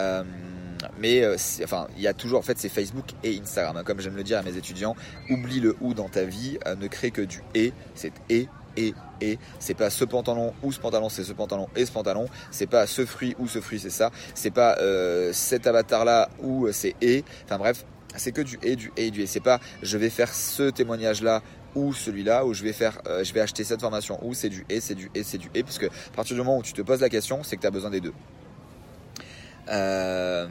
mais 1.00 1.26
enfin, 1.64 1.88
il 1.96 2.04
y 2.04 2.08
a 2.08 2.14
toujours 2.14 2.40
en 2.40 2.42
fait 2.42 2.58
c'est 2.58 2.70
Facebook 2.70 3.06
et 3.24 3.40
Instagram. 3.42 3.84
Comme 3.86 4.02
j'aime 4.02 4.18
le 4.18 4.24
dire 4.24 4.38
à 4.38 4.44
mes 4.44 4.58
étudiants, 4.58 4.96
oublie 5.30 5.62
le 5.62 5.78
ou 5.80 5.94
dans 5.94 6.10
ta 6.10 6.24
vie, 6.26 6.58
ne 6.78 6.88
crée 6.88 7.12
que 7.12 7.22
du 7.22 7.42
et, 7.56 7.72
c'est 7.96 8.12
et 8.30 8.50
et 8.78 8.94
c'est 9.60 9.74
pas 9.74 9.90
ce 9.90 10.06
pantalon 10.06 10.54
ou 10.64 10.72
ce 10.72 10.80
pantalon 10.80 11.10
c'est 11.10 11.24
ce 11.24 11.34
pantalon 11.34 11.68
et 11.76 11.86
ce 11.86 11.92
pantalon. 11.92 12.28
C'est 12.52 12.68
pas 12.68 12.88
ce 12.88 13.06
fruit 13.06 13.36
ou 13.40 13.48
ce 13.48 13.62
fruit 13.62 13.80
c'est 13.80 13.90
ça. 13.90 14.12
C'est 14.34 14.52
pas 14.52 14.78
euh, 14.80 15.32
cet 15.34 15.68
avatar 15.68 16.06
là 16.06 16.30
ou 16.42 16.68
c'est 16.72 16.96
et. 17.02 17.24
Enfin 17.46 17.58
bref 17.58 17.86
c'est 18.16 18.32
que 18.32 18.42
du 18.42 18.60
et 18.62 18.76
du 18.76 18.92
et 18.98 19.12
du 19.12 19.22
et. 19.22 19.26
C'est 19.26 19.40
pas 19.40 19.60
je 19.82 19.98
vais 19.98 20.10
faire 20.10 20.34
ce 20.34 20.70
témoignage 20.70 21.22
là 21.22 21.42
ou 21.76 21.94
celui-là 21.94 22.46
où 22.46 22.54
je 22.54 22.64
vais 22.64 22.74
faire 22.74 23.02
euh, 23.08 23.24
je 23.24 23.34
vais 23.34 23.40
acheter 23.40 23.64
cette 23.64 23.82
formation 23.82 24.20
ou 24.22 24.34
c'est 24.34 24.50
du 24.50 24.66
et 24.70 24.80
c'est 24.80 24.96
du 24.96 25.10
et 25.16 25.24
c'est 25.24 25.38
du 25.38 25.50
et. 25.54 25.64
Parce 25.64 25.80
que 25.80 25.88
à 25.88 26.16
partir 26.16 26.36
du 26.36 26.42
moment 26.42 26.58
où 26.58 26.64
tu 26.64 26.74
te 26.74 26.82
poses 26.82 27.02
la 27.02 27.10
question 27.10 27.44
c'est 27.44 27.56
que 27.56 27.62
tu 27.62 27.68
as 27.68 27.72
besoin 27.72 27.90
des 27.90 28.02
deux. 28.02 28.14
Euh, 29.70 30.48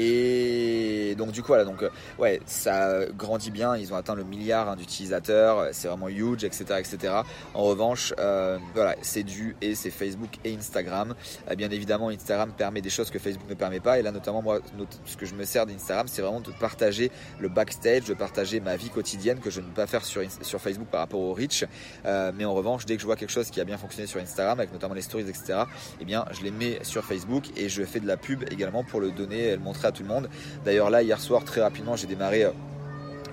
et 0.00 1.14
donc 1.16 1.32
du 1.32 1.42
coup 1.42 1.48
voilà 1.48 1.64
donc 1.64 1.82
euh, 1.82 1.90
ouais 2.18 2.40
ça 2.46 3.06
grandit 3.16 3.50
bien. 3.50 3.76
Ils 3.76 3.92
ont 3.92 3.96
atteint 3.96 4.14
le 4.14 4.22
milliard 4.22 4.68
hein, 4.68 4.76
d'utilisateurs. 4.76 5.68
C'est 5.72 5.88
vraiment 5.88 6.08
huge 6.08 6.44
etc 6.44 6.76
etc 6.78 7.14
en 7.54 7.64
revanche 7.64 8.14
euh, 8.18 8.58
voilà 8.74 8.94
c'est 9.02 9.24
du 9.24 9.56
et 9.60 9.74
c'est 9.74 9.90
Facebook 9.90 10.30
et 10.44 10.54
Instagram. 10.54 11.14
Euh, 11.50 11.56
bien 11.56 11.70
évidemment 11.70 12.10
Instagram 12.10 12.52
permet 12.56 12.80
des 12.80 12.90
choses 12.90 13.10
que 13.10 13.18
Facebook 13.18 13.48
ne 13.48 13.54
permet 13.54 13.80
pas. 13.80 13.98
Et 13.98 14.02
là 14.02 14.12
notamment 14.12 14.40
moi 14.40 14.60
ce 15.04 15.16
que 15.16 15.26
je 15.26 15.34
me 15.34 15.44
sers 15.44 15.66
d'Instagram 15.66 16.06
c'est 16.08 16.22
vraiment 16.22 16.40
de 16.40 16.52
partager 16.52 17.10
le 17.40 17.48
backstage 17.48 18.04
de 18.04 18.14
partager 18.14 18.60
ma 18.60 18.76
vie 18.76 18.90
quotidienne 18.90 19.40
que 19.40 19.50
je 19.50 19.60
ne 19.60 19.66
peux 19.66 19.74
pas 19.74 19.86
faire 19.88 20.04
sur, 20.04 20.22
sur 20.42 20.60
Facebook 20.60 20.88
par 20.88 21.00
rapport 21.00 21.20
au 21.20 21.32
reach. 21.34 21.64
Mais 22.04 22.44
en 22.44 22.54
revanche 22.54 22.86
dès 22.86 22.94
que 22.94 23.00
je 23.00 23.06
vois 23.06 23.16
quelque 23.16 23.32
chose 23.32 23.50
qui 23.50 23.60
a 23.60 23.64
bien 23.64 23.78
fonctionné 23.78 24.06
sur 24.06 24.20
Instagram 24.20 24.60
avec 24.60 24.72
notamment 24.72 24.94
les 24.94 25.02
stories 25.02 25.28
etc 25.28 25.48
et 25.48 26.02
eh 26.02 26.04
bien 26.04 26.24
je 26.30 26.42
les 26.42 26.52
mets 26.52 26.78
sur 26.82 27.04
Facebook 27.04 27.46
et 27.56 27.68
je 27.68 27.82
fais 27.82 28.00
de 28.00 28.06
la 28.06 28.16
pub 28.16 28.44
également 28.50 28.84
pour 28.84 29.00
le 29.00 29.10
donner 29.10 29.48
et 29.48 29.56
le 29.56 29.62
montrer 29.62 29.87
à 29.88 29.92
tout 29.92 30.02
le 30.02 30.08
monde. 30.08 30.28
D'ailleurs 30.64 30.90
là, 30.90 31.02
hier 31.02 31.20
soir, 31.20 31.44
très 31.44 31.60
rapidement, 31.60 31.96
j'ai 31.96 32.06
démarré 32.06 32.44
euh, 32.44 32.50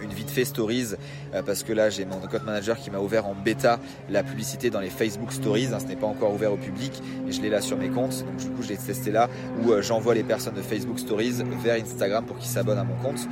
une 0.02 0.12
vite 0.12 0.30
fait 0.30 0.44
stories 0.44 0.90
parce 1.46 1.64
que 1.64 1.72
là 1.72 1.90
j'ai 1.90 2.04
mon 2.04 2.20
code 2.20 2.44
manager 2.44 2.78
qui 2.78 2.92
m'a 2.92 3.00
ouvert 3.00 3.26
en 3.26 3.34
bêta 3.34 3.80
la 4.10 4.24
publicité 4.24 4.70
dans 4.70 4.82
les 4.82 4.90
Facebook 4.90 5.32
stories. 5.32 5.68
Hein, 5.74 5.80
ce 5.80 5.86
n'est 5.86 5.96
pas 5.96 6.06
encore 6.06 6.34
ouvert 6.34 6.52
au 6.52 6.58
public, 6.58 6.92
mais 7.26 7.32
je 7.32 7.42
l'ai 7.42 7.50
là 7.50 7.62
sur 7.62 7.78
mes 7.78 7.88
comptes. 7.88 8.26
Donc 8.26 8.36
du 8.36 8.50
coup 8.50 8.62
je 8.62 8.68
l'ai 8.68 8.78
testé 8.78 9.10
là 9.10 9.30
où 9.64 9.72
j'envoie 9.82 10.14
les 10.14 10.24
personnes 10.24 10.54
de 10.54 10.62
Facebook 10.62 11.00
stories 11.00 11.42
vers 11.64 11.82
Instagram 11.82 12.26
pour 12.26 12.38
qu'ils 12.38 12.50
s'abonnent 12.50 12.78
à 12.78 12.84
mon 12.84 12.96
compte. 12.96 13.26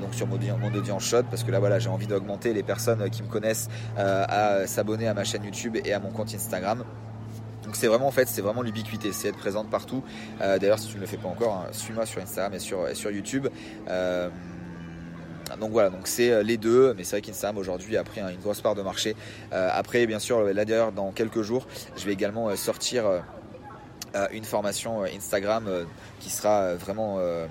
donc 0.00 0.14
sur 0.14 0.28
mon, 0.28 0.38
mon 0.38 0.72
audience 0.72 1.04
shot 1.04 1.24
parce 1.24 1.42
que 1.42 1.50
là 1.50 1.58
voilà 1.58 1.80
j'ai 1.80 1.90
envie 1.90 2.06
d'augmenter 2.06 2.54
les 2.54 2.62
personnes 2.62 3.10
qui 3.10 3.24
me 3.24 3.28
connaissent 3.28 3.68
à 3.96 4.68
s'abonner 4.68 5.08
à 5.08 5.14
ma 5.14 5.24
chaîne 5.24 5.44
YouTube 5.44 5.76
et 5.84 5.92
à 5.92 5.98
mon 5.98 6.10
compte 6.10 6.32
Instagram. 6.32 6.84
C'est 7.76 7.88
vraiment 7.88 8.06
en 8.06 8.10
fait 8.10 8.26
c'est 8.26 8.40
vraiment 8.40 8.62
l'ubiquité, 8.62 9.12
c'est 9.12 9.28
être 9.28 9.36
présente 9.36 9.68
partout. 9.68 10.02
Euh, 10.40 10.58
d'ailleurs 10.58 10.78
si 10.78 10.88
tu 10.88 10.96
ne 10.96 11.02
le 11.02 11.06
fais 11.06 11.18
pas 11.18 11.28
encore, 11.28 11.52
hein, 11.52 11.68
suis-moi 11.72 12.06
sur 12.06 12.22
Instagram 12.22 12.54
et 12.54 12.58
sur, 12.58 12.88
sur 12.96 13.10
YouTube. 13.10 13.48
Euh, 13.88 14.30
donc 15.60 15.72
voilà, 15.72 15.90
donc 15.90 16.08
c'est 16.08 16.30
euh, 16.30 16.42
les 16.42 16.56
deux, 16.56 16.94
mais 16.96 17.04
c'est 17.04 17.16
vrai 17.16 17.20
qu'Instagram 17.20 17.58
aujourd'hui 17.58 17.98
a 17.98 18.02
pris 18.02 18.22
une 18.22 18.40
grosse 18.40 18.62
part 18.62 18.74
de 18.74 18.80
marché. 18.80 19.14
après, 19.52 20.06
bien 20.06 20.18
sûr, 20.18 20.40
là 20.42 20.64
d'ailleurs, 20.64 20.90
dans 20.90 21.12
quelques 21.12 21.42
jours, 21.42 21.66
je 21.98 22.06
vais 22.06 22.12
également 22.12 22.56
sortir 22.56 23.04
une 24.32 24.44
formation 24.44 25.02
Instagram 25.04 25.68
qui 26.26 26.32
sera 26.32 26.62
euh, 26.62 26.76
vraiment 26.76 27.18
euh, 27.20 27.46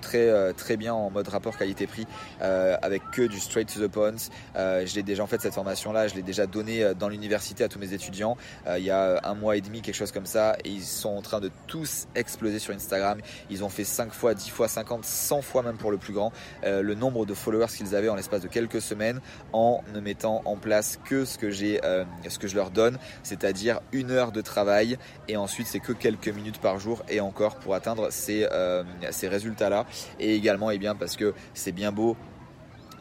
très 0.00 0.28
euh, 0.28 0.52
très 0.52 0.76
bien 0.76 0.94
en 0.94 1.10
mode 1.10 1.26
rapport 1.26 1.58
qualité-prix 1.58 2.06
avec 2.40 3.02
que 3.10 3.22
du 3.22 3.40
straight 3.40 3.72
to 3.72 3.84
the 3.84 3.90
point. 3.90 4.14
je 4.54 4.94
l'ai 4.94 5.02
déjà 5.02 5.24
en 5.24 5.26
fait 5.26 5.40
cette 5.40 5.54
formation 5.54 5.92
là, 5.92 6.06
je 6.06 6.14
l'ai 6.14 6.22
déjà 6.22 6.46
donné 6.46 6.94
dans 6.94 7.08
l'université 7.08 7.64
à 7.64 7.68
tous 7.68 7.78
mes 7.78 7.92
étudiants 7.92 8.36
il 8.76 8.84
y 8.84 8.90
a 8.90 9.20
un 9.24 9.34
mois 9.34 9.56
et 9.56 9.60
demi 9.60 9.82
quelque 9.82 9.94
chose 9.94 10.12
comme 10.12 10.26
ça 10.26 10.56
et 10.64 10.68
ils 10.68 10.84
sont 10.84 11.10
en 11.10 11.22
train 11.22 11.40
de 11.40 11.50
tous 11.66 12.06
exploser 12.14 12.58
sur 12.58 12.74
Instagram. 12.74 13.18
Ils 13.50 13.64
ont 13.64 13.68
fait 13.68 13.84
5 13.84 14.12
fois, 14.12 14.34
10 14.34 14.50
fois, 14.50 14.68
50, 14.68 15.04
100 15.04 15.42
fois 15.42 15.62
même 15.62 15.76
pour 15.76 15.90
le 15.90 15.98
plus 15.98 16.12
grand 16.12 16.32
le 16.62 16.94
nombre 16.94 17.26
de 17.26 17.34
followers 17.34 17.72
qu'ils 17.76 17.94
avaient 17.94 18.08
en 18.08 18.16
l'espace 18.16 18.42
de 18.42 18.48
quelques 18.48 18.82
semaines 18.82 19.20
en 19.52 19.82
ne 19.94 20.00
mettant 20.00 20.42
en 20.44 20.56
place 20.56 20.98
que 21.04 21.24
ce 21.24 21.38
que 21.38 21.50
j'ai 21.50 21.80
ce 22.28 22.38
que 22.38 22.48
je 22.48 22.54
leur 22.54 22.70
donne, 22.70 22.98
c'est-à-dire 23.22 23.80
une 23.92 24.10
heure 24.10 24.32
de 24.32 24.40
travail 24.40 24.98
et 25.28 25.36
ensuite 25.36 25.66
c'est 25.66 25.80
que 25.80 25.92
quelques 25.92 26.28
minutes 26.28 26.60
par 26.60 26.78
jour 26.78 27.02
et 27.08 27.20
encore 27.20 27.56
pour 27.56 27.74
atteindre 27.74 28.11
euh, 28.28 28.84
ces, 29.10 29.28
résultats-là. 29.28 29.86
Et 30.18 30.34
également, 30.34 30.70
et 30.70 30.76
eh 30.76 30.78
bien, 30.78 30.94
parce 30.94 31.16
que 31.16 31.34
c'est 31.54 31.72
bien 31.72 31.92
beau 31.92 32.16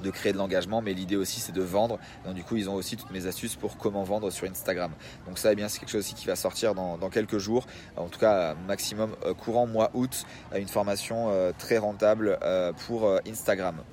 de 0.04 0.10
créer 0.10 0.34
de 0.34 0.38
l'engagement, 0.38 0.82
mais 0.82 0.94
l'idée 0.94 1.16
aussi 1.16 1.40
c'est 1.40 1.52
de 1.52 1.62
vendre. 1.62 2.00
Donc 2.26 2.34
du 2.34 2.44
coup, 2.44 2.58
ils 2.58 2.68
ont 2.70 2.74
aussi 2.74 2.98
toutes 2.98 3.12
mes 3.12 3.28
astuces 3.28 3.56
pour 3.56 3.78
comment 3.78 4.04
vendre 4.04 4.32
sur 4.32 4.50
Instagram. 4.50 4.92
Donc 5.28 5.38
ça, 5.38 5.52
eh 5.52 5.56
bien, 5.56 5.68
c'est 5.68 5.80
quelque 5.80 5.92
chose 5.92 6.00
aussi 6.02 6.16
qui 6.16 6.26
va 6.26 6.36
sortir 6.36 6.74
dans, 6.74 6.98
quelques 7.10 7.38
jours. 7.38 7.68
En 7.96 8.08
tout 8.08 8.20
cas, 8.20 8.56
maximum 8.68 9.16
euh, 9.26 9.36
courant 9.36 9.68
mois 9.68 9.92
août, 9.94 10.26
euh, 10.54 10.58
une 10.58 10.68
formation 10.68 11.30
très 11.60 11.78
rentable 11.78 12.40
pour 12.88 13.12
Instagram. 13.28 13.84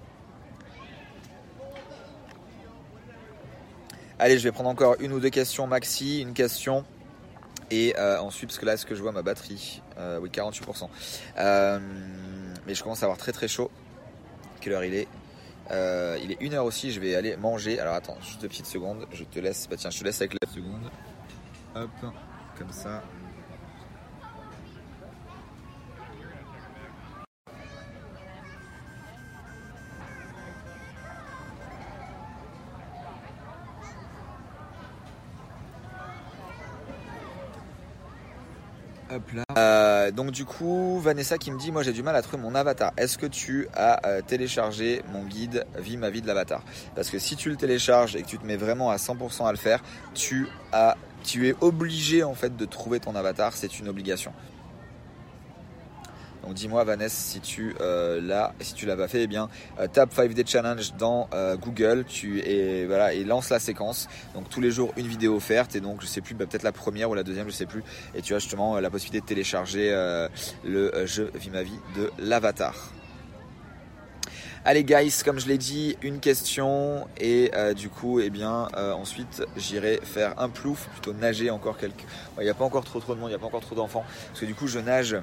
Allez, 4.20 4.38
je 4.38 4.42
vais 4.44 4.52
prendre 4.52 4.70
encore 4.70 4.96
une 4.98 5.12
ou 5.12 5.20
deux 5.20 5.30
questions 5.30 5.66
maxi. 5.68 6.20
Une 6.20 6.32
question 6.32 6.84
et 7.70 7.94
euh, 7.98 8.20
ensuite, 8.20 8.48
parce 8.50 8.58
que 8.58 8.66
là, 8.66 8.74
est-ce 8.74 8.86
que 8.86 8.94
je 8.94 9.02
vois 9.02 9.12
ma 9.12 9.22
batterie 9.22 9.82
euh, 9.98 10.18
Oui, 10.20 10.30
48%. 10.30 10.88
Euh, 11.38 11.78
mais 12.66 12.74
je 12.74 12.82
commence 12.82 13.02
à 13.02 13.06
avoir 13.06 13.18
très 13.18 13.32
très 13.32 13.48
chaud. 13.48 13.70
Quelle 14.60 14.72
heure 14.72 14.84
il 14.84 14.94
est? 14.94 15.08
Il 15.70 16.32
est 16.32 16.40
1h 16.40 16.60
aussi, 16.60 16.92
je 16.92 17.00
vais 17.00 17.14
aller 17.14 17.36
manger. 17.36 17.78
Alors 17.78 17.94
attends, 17.94 18.16
juste 18.22 18.40
deux 18.40 18.48
petites 18.48 18.66
secondes. 18.66 19.06
Je 19.12 19.24
te 19.24 19.38
laisse. 19.38 19.68
Bah 19.68 19.76
tiens, 19.76 19.90
je 19.90 19.98
te 19.98 20.04
laisse 20.04 20.20
avec 20.20 20.34
la 20.42 20.50
seconde. 20.50 20.90
Hop, 21.74 21.90
comme 22.58 22.72
ça. 22.72 23.02
Euh, 39.56 40.10
donc 40.10 40.30
du 40.30 40.44
coup, 40.44 41.00
Vanessa 41.00 41.38
qui 41.38 41.50
me 41.50 41.58
dit, 41.58 41.72
moi 41.72 41.82
j'ai 41.82 41.92
du 41.92 42.02
mal 42.02 42.16
à 42.16 42.22
trouver 42.22 42.42
mon 42.42 42.54
avatar. 42.54 42.92
Est-ce 42.96 43.18
que 43.18 43.26
tu 43.26 43.68
as 43.74 44.06
euh, 44.06 44.20
téléchargé 44.26 45.02
mon 45.12 45.24
guide 45.24 45.66
Vie 45.78 45.96
ma 45.96 46.10
vie 46.10 46.22
de 46.22 46.26
l'avatar? 46.26 46.62
Parce 46.94 47.10
que 47.10 47.18
si 47.18 47.36
tu 47.36 47.50
le 47.50 47.56
télécharges 47.56 48.16
et 48.16 48.22
que 48.22 48.28
tu 48.28 48.38
te 48.38 48.46
mets 48.46 48.56
vraiment 48.56 48.90
à 48.90 48.96
100% 48.96 49.46
à 49.46 49.50
le 49.50 49.58
faire, 49.58 49.82
tu 50.14 50.48
as, 50.72 50.96
tu 51.24 51.48
es 51.48 51.54
obligé 51.60 52.22
en 52.22 52.34
fait 52.34 52.56
de 52.56 52.64
trouver 52.64 53.00
ton 53.00 53.14
avatar. 53.14 53.52
C'est 53.54 53.78
une 53.78 53.88
obligation. 53.88 54.32
Dis-moi 56.54 56.84
Vanessa 56.84 57.16
si 57.16 57.40
tu 57.40 57.74
euh, 57.80 58.20
l'as, 58.22 58.52
si 58.60 58.74
tu 58.74 58.86
l'as 58.86 58.96
pas 58.96 59.08
fait, 59.08 59.22
eh 59.22 59.26
bien 59.26 59.48
euh, 59.78 59.86
tape 59.86 60.14
5D 60.14 60.46
Challenge 60.46 60.94
dans 60.98 61.28
euh, 61.32 61.56
Google, 61.56 62.04
tu 62.06 62.40
et 62.40 62.86
voilà 62.86 63.12
et 63.12 63.24
lance 63.24 63.50
la 63.50 63.58
séquence. 63.58 64.08
Donc 64.34 64.48
tous 64.48 64.60
les 64.60 64.70
jours 64.70 64.92
une 64.96 65.06
vidéo 65.06 65.36
offerte 65.36 65.76
et 65.76 65.80
donc 65.80 66.00
je 66.00 66.06
sais 66.06 66.20
plus, 66.20 66.34
bah, 66.34 66.46
peut-être 66.46 66.62
la 66.62 66.72
première 66.72 67.10
ou 67.10 67.14
la 67.14 67.22
deuxième, 67.22 67.46
je 67.46 67.54
sais 67.54 67.66
plus. 67.66 67.82
Et 68.14 68.22
tu 68.22 68.34
as 68.34 68.38
justement 68.38 68.78
la 68.80 68.90
possibilité 68.90 69.20
de 69.20 69.26
télécharger 69.26 69.90
le 70.64 71.06
jeu 71.06 71.30
Vie 71.34 71.50
ma 71.50 71.62
vie 71.62 71.78
de 71.96 72.10
l'avatar. 72.18 72.92
Allez 74.64 74.84
guys, 74.84 75.22
comme 75.24 75.38
je 75.38 75.46
l'ai 75.46 75.58
dit, 75.58 75.96
une 76.02 76.20
question 76.20 77.06
et 77.18 77.50
du 77.76 77.88
coup, 77.88 78.20
eh 78.20 78.30
bien, 78.30 78.68
ensuite 78.76 79.44
j'irai 79.56 80.00
faire 80.02 80.38
un 80.38 80.48
plouf, 80.48 80.88
plutôt 80.88 81.12
nager 81.12 81.50
encore 81.50 81.78
quelques. 81.78 82.04
Il 82.38 82.44
n'y 82.44 82.50
a 82.50 82.54
pas 82.54 82.64
encore 82.64 82.84
trop 82.84 83.00
trop 83.00 83.14
de 83.14 83.20
monde, 83.20 83.28
il 83.28 83.32
n'y 83.32 83.36
a 83.36 83.38
pas 83.38 83.46
encore 83.46 83.60
trop 83.60 83.74
d'enfants, 83.74 84.04
parce 84.28 84.40
que 84.40 84.46
du 84.46 84.54
coup 84.54 84.66
je 84.66 84.78
nage 84.78 85.16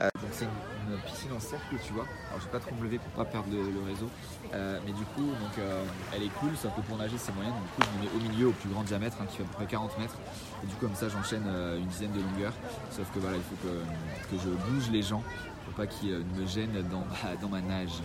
donc 0.00 0.30
c'est 0.32 0.44
une, 0.44 0.98
piscine 1.04 1.32
en 1.32 1.40
cercle, 1.40 1.76
tu 1.84 1.92
vois. 1.92 2.06
Alors 2.28 2.40
je 2.40 2.44
vais 2.44 2.52
pas 2.52 2.60
trop 2.60 2.74
me 2.74 2.84
lever 2.84 2.98
pour 2.98 3.10
pas 3.12 3.24
perdre 3.24 3.48
le, 3.50 3.82
réseau. 3.86 4.08
Euh, 4.54 4.78
mais 4.86 4.92
du 4.92 5.04
coup, 5.04 5.26
donc, 5.26 5.58
euh, 5.58 5.82
elle 6.14 6.22
est 6.22 6.32
cool, 6.38 6.50
sauf 6.56 6.74
que 6.74 6.80
pour 6.82 6.96
nager 6.96 7.16
c'est 7.18 7.34
moyen. 7.34 7.50
Du 7.50 7.56
coup, 7.56 7.82
je 7.82 7.98
me 7.98 8.04
mets 8.04 8.10
au 8.14 8.30
milieu, 8.30 8.48
au 8.48 8.52
plus 8.52 8.68
grand 8.68 8.82
diamètre, 8.82 9.16
hein, 9.20 9.26
qui 9.28 9.38
fait 9.38 9.42
à 9.42 9.46
peu 9.46 9.54
près 9.54 9.66
40 9.66 9.98
mètres. 9.98 10.16
Et 10.62 10.66
du 10.66 10.74
coup, 10.74 10.86
comme 10.86 10.94
ça, 10.94 11.08
j'enchaîne 11.08 11.46
une 11.78 11.86
dizaine 11.86 12.12
de 12.12 12.20
longueurs. 12.20 12.52
Sauf 12.90 13.10
que 13.12 13.18
voilà, 13.18 13.36
il 13.36 13.42
faut 13.42 13.56
que, 13.66 14.38
je 14.38 14.48
bouge 14.70 14.90
les 14.90 15.02
gens 15.02 15.22
pour 15.64 15.74
pas 15.74 15.86
qu'ils 15.86 16.10
me 16.10 16.46
gênent 16.46 16.84
dans, 16.90 17.04
dans 17.40 17.48
ma 17.48 17.60
nage. 17.60 18.02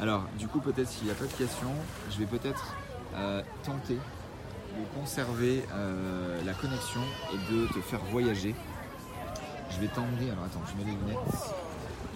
Alors, 0.00 0.24
du 0.38 0.48
coup, 0.48 0.60
peut-être 0.60 0.88
s'il 0.88 1.04
n'y 1.04 1.10
a 1.10 1.14
pas 1.14 1.26
de 1.26 1.32
questions, 1.32 1.74
je 2.10 2.18
vais 2.18 2.26
peut-être 2.26 2.74
tenter 3.62 3.94
de 3.96 4.98
conserver 4.98 5.64
la 6.46 6.54
connexion 6.54 7.02
et 7.34 7.52
de 7.52 7.66
te 7.66 7.80
faire 7.80 8.00
voyager 8.10 8.54
je 9.74 9.80
vais 9.80 9.88
t'emmener, 9.88 10.30
alors 10.30 10.44
attends, 10.44 10.62
je 10.70 10.78
mets 10.78 10.90
les 10.90 10.96
lunettes. 10.96 11.18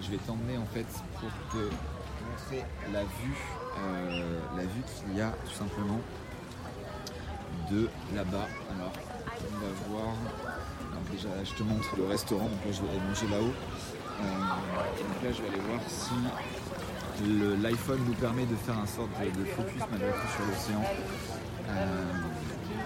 Je 0.02 0.10
vais 0.10 0.18
t'emmener 0.18 0.58
en 0.58 0.66
fait 0.66 0.86
pour 1.18 1.30
te 1.52 1.64
montrer 2.24 2.64
la 2.92 3.02
vue, 3.02 3.36
euh, 3.78 4.40
la 4.56 4.62
vue 4.62 4.82
qu'il 4.82 5.16
y 5.16 5.20
a 5.20 5.30
tout 5.30 5.52
simplement 5.52 6.00
de 7.70 7.88
là-bas. 8.14 8.46
Alors, 8.74 8.92
on 9.40 9.58
va 9.58 9.72
voir. 9.88 10.14
déjà, 11.10 11.28
je 11.44 11.54
te 11.54 11.62
montre 11.62 11.96
le 11.96 12.06
restaurant. 12.06 12.44
Donc 12.44 12.64
là, 12.64 12.72
je 12.72 12.82
vais 12.82 12.88
aller 12.90 13.08
manger 13.08 13.26
là-haut. 13.28 13.54
Euh, 14.20 14.24
donc 14.24 15.22
là, 15.22 15.32
je 15.32 15.42
vais 15.42 15.48
aller 15.48 15.62
voir 15.68 15.80
si 15.88 16.14
l'iPhone 17.62 18.00
nous 18.06 18.14
permet 18.14 18.46
de 18.46 18.56
faire 18.56 18.78
un 18.78 18.86
sorte 18.86 19.10
de, 19.10 19.44
focus 19.44 19.82
malgré 19.90 20.10
tout 20.10 20.28
sur 20.36 20.46
l'océan. 20.46 20.84
Euh, 21.68 22.04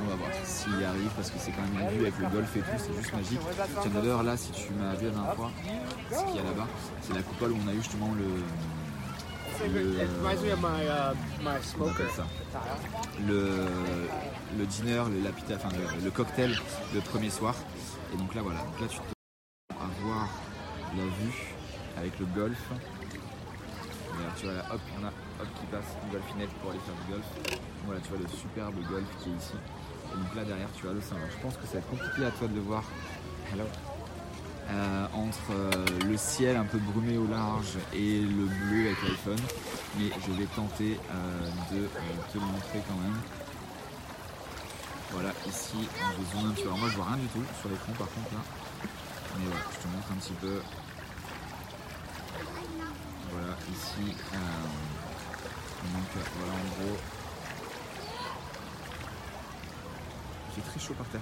on 0.02 0.09
va 0.10 0.16
voir 0.16 0.31
s'il 0.44 0.81
y 0.81 0.85
arrive 0.85 1.10
parce 1.16 1.31
que 1.31 1.39
c'est 1.39 1.52
quand 1.52 1.62
même 1.62 1.82
une 1.82 1.98
vue 1.98 2.02
avec 2.06 2.18
le 2.18 2.28
golf 2.28 2.56
et 2.56 2.60
tout, 2.60 2.66
c'est 2.78 2.94
juste 2.94 3.12
magique. 3.12 3.40
Tiens 3.82 3.90
d'ailleurs 3.90 4.22
là 4.22 4.36
si 4.36 4.51
tu 4.52 4.72
m'as 4.72 4.94
vu 4.94 5.06
la 5.06 5.12
dernière 5.12 5.35
fois, 5.35 5.51
ce 6.10 6.24
qu'il 6.24 6.36
y 6.36 6.39
a 6.39 6.43
là-bas, 6.43 6.66
c'est 7.02 7.14
la 7.14 7.22
coupole 7.22 7.52
où 7.52 7.59
on 7.64 7.68
a 7.68 7.72
eu 7.72 7.82
justement 7.82 8.14
le. 8.14 8.24
Le, 9.60 10.06
ça. 12.16 12.24
le, 13.28 13.66
le 14.59 14.66
dinner, 14.66 15.02
le 15.10 15.55
enfin 15.55 15.68
le, 16.02 16.10
cocktail 16.10 16.56
le 16.94 17.01
premier 17.01 17.28
soir. 17.28 17.55
Et 18.14 18.16
donc 18.16 18.35
là 18.35 18.40
voilà, 18.40 18.60
donc 18.60 18.81
là 18.81 18.86
tu 18.89 18.98
peux 19.01 19.74
avoir 19.74 20.28
la 20.97 21.02
vue 21.02 21.55
avec 21.98 22.18
le 22.18 22.27
golf. 22.27 22.59
tu 24.39 24.47
vois 24.47 24.55
là 24.55 24.64
hop 24.72 24.81
on 24.98 25.05
a 25.05 25.09
hop 25.09 25.48
qui 25.60 25.66
passe 25.66 25.85
une 26.05 26.12
golfinette 26.12 26.51
pour 26.60 26.70
aller 26.70 26.81
faire 26.81 26.94
du 27.05 27.12
golf. 27.12 27.60
Voilà 27.85 28.01
tu 28.01 28.09
vois 28.09 28.18
le 28.18 28.28
superbe 28.28 28.74
golf 28.90 29.06
qui 29.22 29.28
est 29.31 29.36
ici. 29.36 29.55
Donc 30.15 30.35
là 30.35 30.45
derrière 30.45 30.69
tu 30.74 30.89
as 30.89 30.93
l'océan. 30.93 31.19
Je 31.31 31.43
pense 31.43 31.57
que 31.57 31.66
ça 31.66 31.74
va 31.74 31.78
être 31.81 31.91
compliqué 31.91 32.24
à 32.24 32.31
toi 32.31 32.49
de 32.49 32.55
le 32.55 32.61
voir. 32.61 32.85
Euh, 34.70 35.07
entre 35.15 35.51
euh, 35.51 35.85
le 36.07 36.16
ciel 36.16 36.57
un 36.57 36.65
peu 36.65 36.78
brumé 36.78 37.16
au 37.19 37.27
large 37.27 37.77
et 37.93 38.20
le 38.20 38.45
bleu 38.45 38.87
avec 38.87 39.03
l'iPhone. 39.03 39.41
Mais 39.99 40.11
je 40.27 40.32
vais 40.32 40.47
tenter 40.55 41.01
euh, 41.11 41.74
de 41.74 41.89
te 42.32 42.39
le 42.39 42.45
montrer 42.45 42.81
quand 42.89 42.97
même. 43.03 43.19
Voilà, 45.11 45.31
ici, 45.49 45.89
je 45.99 46.39
zoome 46.39 46.51
un 46.51 46.53
petit 46.53 46.62
peu. 46.62 46.69
Alors 46.69 46.78
moi 46.78 46.89
je 46.89 46.97
vois 46.97 47.07
rien 47.07 47.16
du 47.16 47.27
tout 47.27 47.43
sur 47.61 47.69
l'écran 47.69 47.93
par 47.99 48.09
contre 48.11 48.32
là. 48.32 48.43
Mais 49.39 49.47
voilà, 49.47 49.65
je 49.73 49.78
te 49.82 49.89
montre 49.89 50.07
un 50.12 50.20
petit 50.20 50.35
peu. 50.35 50.62
Voilà, 53.32 53.57
ici. 53.73 54.15
donc 55.93 56.11
voilà 56.39 56.53
en 56.53 56.85
gros 56.85 56.97
J'ai 60.55 60.62
très 60.62 60.81
chaud 60.81 60.94
par 60.94 61.06
terre. 61.09 61.20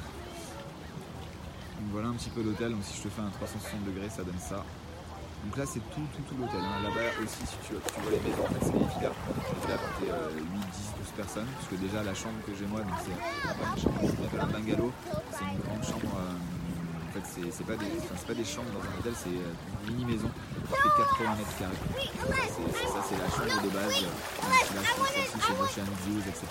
Donc 1.81 1.89
voilà 1.93 2.09
un 2.09 2.15
petit 2.15 2.31
peu 2.31 2.43
l'hôtel. 2.43 2.73
Donc 2.73 2.83
si 2.83 2.97
je 2.97 3.03
te 3.03 3.09
fais 3.09 3.23
un 3.23 3.31
360 3.31 3.85
degrés, 3.85 4.09
ça 4.09 4.23
donne 4.23 4.39
ça. 4.39 4.65
Donc 5.45 5.57
là, 5.57 5.65
c'est 5.67 5.81
tout, 5.95 6.03
tout, 6.15 6.23
tout 6.29 6.35
l'hôtel. 6.41 6.61
Hein. 6.61 6.83
Là-bas 6.83 7.23
aussi, 7.23 7.47
si 7.47 7.57
tu, 7.67 7.75
vois 7.75 8.11
les 8.11 8.19
maisons, 8.19 8.43
c'est 8.61 8.73
magnifique. 8.73 9.03
Là, 9.03 9.13
là 9.69 9.77
porter 9.79 10.11
8, 10.35 10.43
10, 10.43 10.95
12 10.99 11.13
personnes. 11.17 11.47
Parce 11.55 11.69
que 11.69 11.77
déjà, 11.77 12.03
la 12.03 12.15
chambre 12.15 12.39
que 12.45 12.53
j'ai 12.59 12.67
moi, 12.67 12.81
c'est 13.05 13.15
une 13.15 13.79
chambre, 13.79 14.01
un 14.41 14.47
bungalow. 14.47 14.93
C'est 15.31 15.45
une 15.45 15.61
grande 15.61 15.85
chambre. 15.85 16.13
Euh, 16.19 16.58
en 17.09 17.13
fait, 17.13 17.25
c'est 17.51 17.65
pas, 17.65 17.77
des, 17.77 17.87
pas 17.89 18.35
des 18.35 18.45
chambres 18.45 18.69
dans 18.77 18.85
un 18.85 18.99
hôtel, 19.01 19.15
c'est 19.17 19.33
une 19.33 19.97
mini 19.97 20.05
maison 20.13 20.29
qui 20.29 20.75
fait 20.77 20.93
80 21.17 21.37
mètres 21.41 21.57
carrés. 21.59 21.81
Ça, 22.93 23.01
c'est 23.09 23.17
la 23.17 23.31
chambre 23.33 23.63
de 23.63 23.71
base. 23.71 23.95
Chambre 23.97 24.13
aussi 25.01 25.73
chez 25.73 25.81
Ocean 25.81 25.89
etc. 26.29 26.45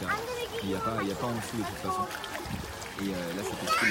Il 0.64 0.70
n'y 0.70 0.76
a, 0.76 0.78
a, 0.78 0.82
pas 0.82 1.28
en 1.28 1.38
dessous 1.38 1.58
de 1.58 1.64
toute 1.64 1.82
façon. 1.86 2.06
Et 3.02 3.14
euh, 3.14 3.36
là, 3.38 3.44
c'est 3.46 3.54
tout 3.54 3.70
le 3.70 3.90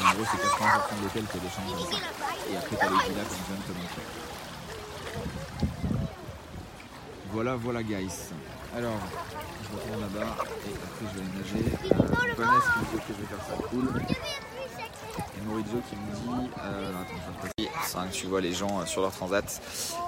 En 0.00 0.14
gros, 0.14 0.24
c'est 0.32 0.40
80% 0.40 0.96
de 0.96 1.04
l'hôtel 1.04 1.24
qui 1.28 1.36
a 1.36 1.40
des 1.40 1.52
chambres 1.52 1.76
comme 1.76 1.92
ça. 1.92 2.00
Et 2.50 2.56
après, 2.56 2.76
tu 2.76 2.82
as 2.82 2.88
les 2.88 2.96
villas 3.12 3.28
comme 3.28 3.36
je 3.36 3.52
viens 3.52 3.60
de 3.60 3.66
te 3.68 3.74
montrer. 3.76 4.06
Voilà, 7.32 7.56
voilà, 7.56 7.82
guys. 7.82 8.32
Alors, 8.74 8.96
je 9.62 9.76
retourne 9.76 10.00
là-bas 10.00 10.36
et 10.40 10.72
après, 10.72 11.04
je 11.12 11.18
vais 11.18 11.24
aller 11.24 11.36
nager. 11.36 11.64
Euh, 11.92 12.34
Vanessa 12.38 12.72
qui 12.72 12.78
me 12.80 12.84
dit 12.92 13.04
que 13.06 13.12
je 13.12 13.20
vais 13.20 13.28
ça 13.36 13.56
cool. 13.68 13.86
Maurizio 15.42 15.80
qui 15.88 15.96
me 15.96 16.14
dit. 16.14 16.50
Euh, 16.64 16.90
que 18.08 18.12
tu 18.12 18.26
vois 18.26 18.40
les 18.40 18.52
gens 18.52 18.80
euh, 18.80 18.86
sur 18.86 19.02
leur 19.02 19.12
transat. 19.12 19.44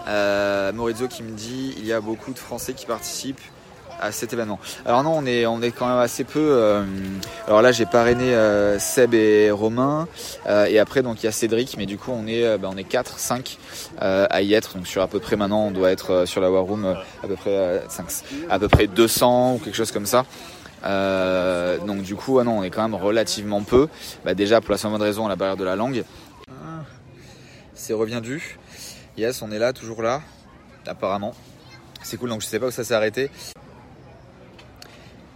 Euh, 0.08 0.72
Maurizio 0.72 1.08
qui 1.08 1.22
me 1.22 1.32
dit 1.32 1.74
il 1.78 1.86
y 1.86 1.92
a 1.92 2.00
beaucoup 2.00 2.32
de 2.32 2.38
Français 2.38 2.72
qui 2.74 2.86
participent 2.86 3.40
à 4.00 4.10
cet 4.10 4.32
événement. 4.32 4.58
Alors 4.84 5.04
non, 5.04 5.12
on 5.16 5.24
est, 5.24 5.46
on 5.46 5.62
est 5.62 5.70
quand 5.70 5.86
même 5.86 5.98
assez 5.98 6.24
peu. 6.24 6.40
Euh, 6.40 6.84
alors 7.46 7.62
là, 7.62 7.70
j'ai 7.70 7.86
parrainé 7.86 8.34
euh, 8.34 8.78
Seb 8.78 9.14
et 9.14 9.50
Romain, 9.52 10.08
et 10.48 10.78
après 10.78 11.02
donc 11.02 11.22
il 11.22 11.26
y 11.26 11.28
a 11.28 11.32
Cédric, 11.32 11.76
mais 11.78 11.86
du 11.86 11.96
coup 11.96 12.10
on 12.12 12.26
est, 12.26 12.58
bah, 12.58 12.68
on 12.72 12.76
est 12.76 12.84
4, 12.84 13.18
5 13.18 13.58
à 14.00 14.42
y 14.42 14.54
être. 14.54 14.76
Donc 14.76 14.86
sur 14.86 15.00
à 15.00 15.06
peu 15.06 15.20
près 15.20 15.36
maintenant, 15.36 15.66
on 15.66 15.70
doit 15.70 15.90
être 15.90 16.26
sur 16.26 16.40
la 16.40 16.50
War 16.50 16.64
Room 16.64 16.84
à 17.22 17.26
peu 17.26 17.36
près 17.36 17.82
5, 17.88 18.06
à 18.50 18.58
peu 18.58 18.68
près 18.68 18.88
200 18.88 19.54
ou 19.54 19.58
quelque 19.58 19.76
chose 19.76 19.92
comme 19.92 20.06
ça. 20.06 20.24
Donc 20.84 22.02
du 22.02 22.14
coup, 22.14 22.38
ah 22.38 22.44
non, 22.44 22.58
on 22.58 22.62
est 22.62 22.70
quand 22.70 22.82
même 22.82 22.94
relativement 22.94 23.62
peu. 23.62 23.88
Bah, 24.24 24.34
déjà 24.34 24.60
pour 24.60 24.72
la 24.72 24.78
simple 24.78 25.00
raison, 25.00 25.28
la 25.28 25.36
barrière 25.36 25.56
de 25.56 25.64
la 25.64 25.76
langue. 25.76 26.04
C'est 27.74 27.92
revient 27.92 28.20
du. 28.22 28.58
Yes, 29.16 29.42
on 29.42 29.50
est 29.50 29.58
là, 29.58 29.72
toujours 29.72 30.02
là, 30.02 30.22
apparemment. 30.86 31.34
C'est 32.02 32.16
cool, 32.16 32.30
donc 32.30 32.42
je 32.42 32.46
sais 32.46 32.58
pas 32.58 32.66
où 32.66 32.70
ça 32.70 32.84
s'est 32.84 32.94
arrêté. 32.94 33.30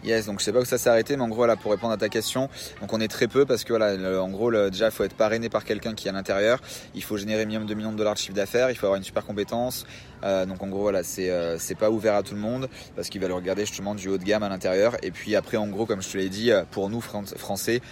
Yes, 0.09 0.25
donc 0.25 0.39
je 0.41 0.45
sais 0.47 0.55
pas 0.55 0.61
où 0.61 0.65
ça 0.65 0.79
s'est 0.79 0.89
arrêté, 0.89 1.19
mais 1.19 1.23
en 1.23 1.29
gros, 1.29 1.45
là, 1.45 1.55
pour 1.55 1.71
répondre 1.71 1.93
à 1.93 1.99
ta 1.99 2.09
question, 2.09 2.49
donc 2.81 2.95
on 2.95 2.99
est 2.99 3.09
très 3.09 3.29
peu 3.29 3.45
parce 3.45 3.63
que 3.63 3.75
voilà, 3.75 4.23
en 4.23 4.31
gros, 4.31 4.51
déjà, 4.51 4.87
il 4.87 4.91
faut 4.91 5.05
être 5.05 5.13
parrainé 5.13 5.51
par 5.51 5.67
quelqu'un 5.67 5.93
qui 5.93 6.07
est 6.07 6.11
à 6.11 6.15
l'intérieur. 6.15 6.63
Il 6.95 7.03
faut 7.03 7.19
générer 7.19 7.45
minimum 7.45 7.67
2 7.67 7.75
millions 7.75 7.93
de 7.93 7.99
dollars 7.99 8.15
de 8.15 8.19
chiffre 8.19 8.33
d'affaires. 8.33 8.71
Il 8.71 8.75
faut 8.75 8.87
avoir 8.87 8.97
une 8.97 9.05
super 9.05 9.27
compétence. 9.27 9.85
Euh, 10.25 10.47
donc 10.47 10.63
en 10.63 10.69
gros, 10.69 10.81
voilà, 10.81 11.03
c'est 11.03 11.29
euh, 11.29 11.59
pas 11.79 11.91
ouvert 11.91 12.15
à 12.15 12.23
tout 12.23 12.33
le 12.33 12.41
monde 12.41 12.71
parce 12.97 13.11
qu'il 13.11 13.21
va 13.21 13.29
le 13.29 13.35
regarder 13.35 13.67
justement 13.67 13.95
du 13.95 14.09
haut 14.09 14.17
de 14.17 14.25
gamme 14.25 14.43
à 14.43 14.49
l'intérieur. 14.49 14.97
Et 15.03 15.11
puis 15.11 15.37
après, 15.37 15.59
en 15.59 15.67
gros, 15.67 15.85
comme 15.85 16.01
je 16.01 16.09
te 16.09 16.17
l'ai 16.17 16.31
dit, 16.31 16.53
euh, 16.53 16.65
pour 16.71 16.89
nous 16.89 17.03
français, 17.03 17.83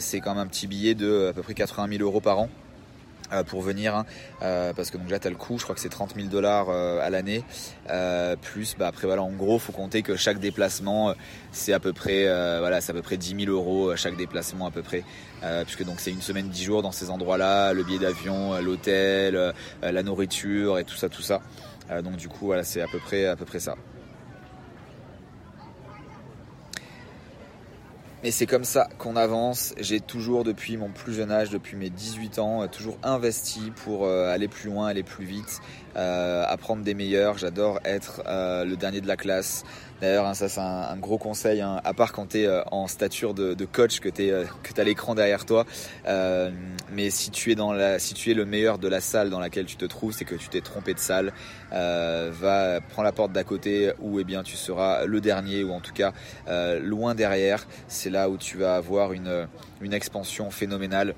c'est 0.00 0.18
quand 0.18 0.34
même 0.34 0.42
un 0.42 0.48
petit 0.48 0.66
billet 0.66 0.96
de 0.96 1.28
à 1.28 1.32
peu 1.34 1.42
près 1.42 1.54
80 1.54 1.86
000 1.98 2.02
euros 2.02 2.20
par 2.20 2.40
an. 2.40 2.48
Euh, 3.32 3.42
pour 3.42 3.62
venir 3.62 3.96
hein. 3.96 4.04
euh, 4.42 4.74
parce 4.74 4.90
que 4.90 4.98
donc 4.98 5.06
déjà 5.06 5.18
tu 5.18 5.28
as 5.28 5.30
le 5.30 5.36
coût 5.36 5.58
je 5.58 5.62
crois 5.62 5.74
que 5.74 5.80
c'est 5.80 5.88
30 5.88 6.14
000 6.14 6.28
dollars 6.28 6.66
euh, 6.68 7.00
à 7.00 7.08
l'année 7.08 7.42
plus 8.42 8.76
bah 8.78 8.88
après 8.88 9.06
voilà 9.06 9.22
en 9.22 9.30
gros 9.30 9.58
faut 9.58 9.72
compter 9.72 10.02
que 10.02 10.14
chaque 10.14 10.38
déplacement 10.38 11.14
c'est 11.50 11.72
à 11.72 11.80
peu 11.80 11.94
près 11.94 12.24
voilà 12.58 12.82
c'est 12.82 12.90
à 12.90 12.94
peu 12.94 13.02
près 13.02 13.16
10 13.16 13.46
000 13.46 13.50
euros 13.50 13.96
chaque 13.96 14.16
déplacement 14.16 14.66
à 14.66 14.70
peu 14.70 14.82
près. 14.82 15.04
Puisque 15.64 15.84
donc 15.84 16.00
c'est 16.00 16.10
une 16.10 16.22
semaine 16.22 16.48
10 16.48 16.64
jours 16.64 16.82
dans 16.82 16.92
ces 16.92 17.10
endroits 17.10 17.36
là 17.36 17.72
le 17.72 17.82
billet 17.82 17.98
d'avion 17.98 18.58
l'hôtel 18.60 19.52
la 19.82 20.02
nourriture 20.02 20.78
et 20.78 20.84
tout 20.84 20.96
ça 20.96 21.08
tout 21.08 21.22
ça. 21.22 21.40
Donc 22.02 22.16
du 22.16 22.28
coup 22.28 22.46
voilà 22.46 22.64
c'est 22.64 22.80
à 22.80 22.88
peu 22.88 22.98
près 22.98 23.26
à 23.26 23.36
peu 23.36 23.44
près 23.44 23.60
ça 23.60 23.76
Et 28.26 28.30
c'est 28.30 28.46
comme 28.46 28.64
ça 28.64 28.88
qu'on 28.96 29.16
avance. 29.16 29.74
J'ai 29.78 30.00
toujours, 30.00 30.44
depuis 30.44 30.78
mon 30.78 30.88
plus 30.88 31.12
jeune 31.12 31.30
âge, 31.30 31.50
depuis 31.50 31.76
mes 31.76 31.90
18 31.90 32.38
ans, 32.38 32.62
euh, 32.62 32.68
toujours 32.68 32.96
investi 33.02 33.70
pour 33.84 34.06
euh, 34.06 34.32
aller 34.32 34.48
plus 34.48 34.70
loin, 34.70 34.86
aller 34.86 35.02
plus 35.02 35.26
vite, 35.26 35.60
euh, 35.96 36.42
apprendre 36.48 36.82
des 36.82 36.94
meilleurs. 36.94 37.36
J'adore 37.36 37.80
être 37.84 38.22
le 38.26 38.76
dernier 38.76 39.02
de 39.02 39.06
la 39.06 39.18
classe. 39.18 39.64
D'ailleurs, 40.00 40.26
hein, 40.26 40.34
ça 40.34 40.48
c'est 40.48 40.60
un, 40.60 40.96
gros 40.96 41.18
conseil, 41.18 41.60
hein, 41.60 41.80
à 41.84 41.94
part 41.94 42.12
quand 42.12 42.30
tu 42.30 42.42
es 42.42 42.48
en 42.70 42.86
stature 42.86 43.34
de, 43.34 43.64
coach, 43.64 44.00
que 44.00 44.08
tu 44.08 44.32
as 44.32 44.84
l'écran 44.84 45.14
derrière 45.14 45.46
toi. 45.46 45.64
mais 46.92 47.10
si 47.10 47.30
tu, 47.30 47.52
es 47.52 47.54
dans 47.54 47.72
la, 47.72 47.98
si 47.98 48.14
tu 48.14 48.30
es 48.30 48.34
le 48.34 48.44
meilleur 48.44 48.78
de 48.78 48.88
la 48.88 49.00
salle 49.00 49.30
dans 49.30 49.40
laquelle 49.40 49.66
tu 49.66 49.76
te 49.76 49.84
trouves, 49.84 50.12
c'est 50.12 50.24
que 50.24 50.34
tu 50.34 50.48
t'es 50.48 50.60
trompé 50.60 50.94
de 50.94 50.98
salle. 50.98 51.32
va, 51.70 52.80
prends 52.90 53.02
la 53.02 53.12
porte 53.12 53.32
d'à 53.32 53.44
côté 53.44 53.92
où 54.00 54.20
eh 54.20 54.24
bien, 54.24 54.42
tu 54.42 54.56
seras 54.56 55.04
le 55.04 55.20
dernier 55.20 55.64
ou 55.64 55.72
en 55.72 55.80
tout 55.80 55.92
cas 55.92 56.12
loin 56.80 57.14
derrière. 57.14 57.66
C'est 57.88 58.10
là 58.10 58.28
où 58.28 58.36
tu 58.36 58.58
vas 58.58 58.76
avoir 58.76 59.12
une, 59.12 59.48
une 59.80 59.92
expansion 59.92 60.50
phénoménale. 60.50 61.14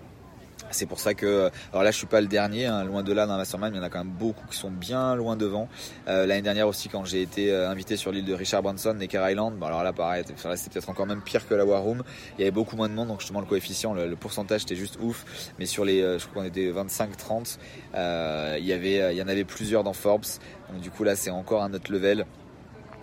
C'est 0.70 0.86
pour 0.86 1.00
ça 1.00 1.14
que, 1.14 1.50
alors 1.72 1.84
là 1.84 1.90
je 1.90 1.96
suis 1.96 2.06
pas 2.06 2.20
le 2.20 2.26
dernier, 2.26 2.66
hein, 2.66 2.84
loin 2.84 3.02
de 3.02 3.12
là 3.12 3.26
dans 3.26 3.32
la 3.32 3.38
Mastermind, 3.38 3.72
il 3.74 3.78
y 3.78 3.80
en 3.80 3.84
a 3.84 3.88
quand 3.88 3.98
même 3.98 4.12
beaucoup 4.12 4.46
qui 4.48 4.56
sont 4.56 4.70
bien 4.70 5.14
loin 5.14 5.36
devant. 5.36 5.68
Euh, 6.08 6.26
l'année 6.26 6.42
dernière 6.42 6.68
aussi 6.68 6.88
quand 6.88 7.04
j'ai 7.04 7.22
été 7.22 7.52
euh, 7.52 7.70
invité 7.70 7.96
sur 7.96 8.12
l'île 8.12 8.24
de 8.24 8.34
Richard 8.34 8.62
Branson, 8.62 8.94
Necker 8.94 9.24
Island, 9.30 9.56
bon 9.56 9.66
alors 9.66 9.82
là 9.82 9.92
pareil, 9.92 10.24
c'est 10.26 10.72
peut-être 10.72 10.90
encore 10.90 11.06
même 11.06 11.22
pire 11.22 11.46
que 11.46 11.54
la 11.54 11.64
War 11.64 11.82
Room. 11.82 12.02
Il 12.36 12.40
y 12.40 12.44
avait 12.44 12.50
beaucoup 12.50 12.76
moins 12.76 12.88
de 12.88 12.94
monde, 12.94 13.08
donc 13.08 13.20
justement 13.20 13.40
le 13.40 13.46
coefficient, 13.46 13.94
le, 13.94 14.16
pourcentage 14.16 14.62
était 14.62 14.76
juste 14.76 14.98
ouf. 15.00 15.24
Mais 15.58 15.66
sur 15.66 15.84
les, 15.84 16.02
euh, 16.02 16.18
je 16.18 16.26
crois 16.26 16.42
qu'on 16.42 16.48
était 16.48 16.70
25-30, 16.70 17.58
il 18.58 18.64
y 18.64 18.72
avait, 18.72 19.14
il 19.14 19.18
y 19.18 19.22
en 19.22 19.28
avait 19.28 19.44
plusieurs 19.44 19.84
dans 19.84 19.92
Forbes. 19.92 20.24
Donc 20.70 20.80
du 20.80 20.90
coup 20.90 21.04
là 21.04 21.16
c'est 21.16 21.30
encore 21.30 21.62
un 21.62 21.72
autre 21.74 21.92
level 21.92 22.26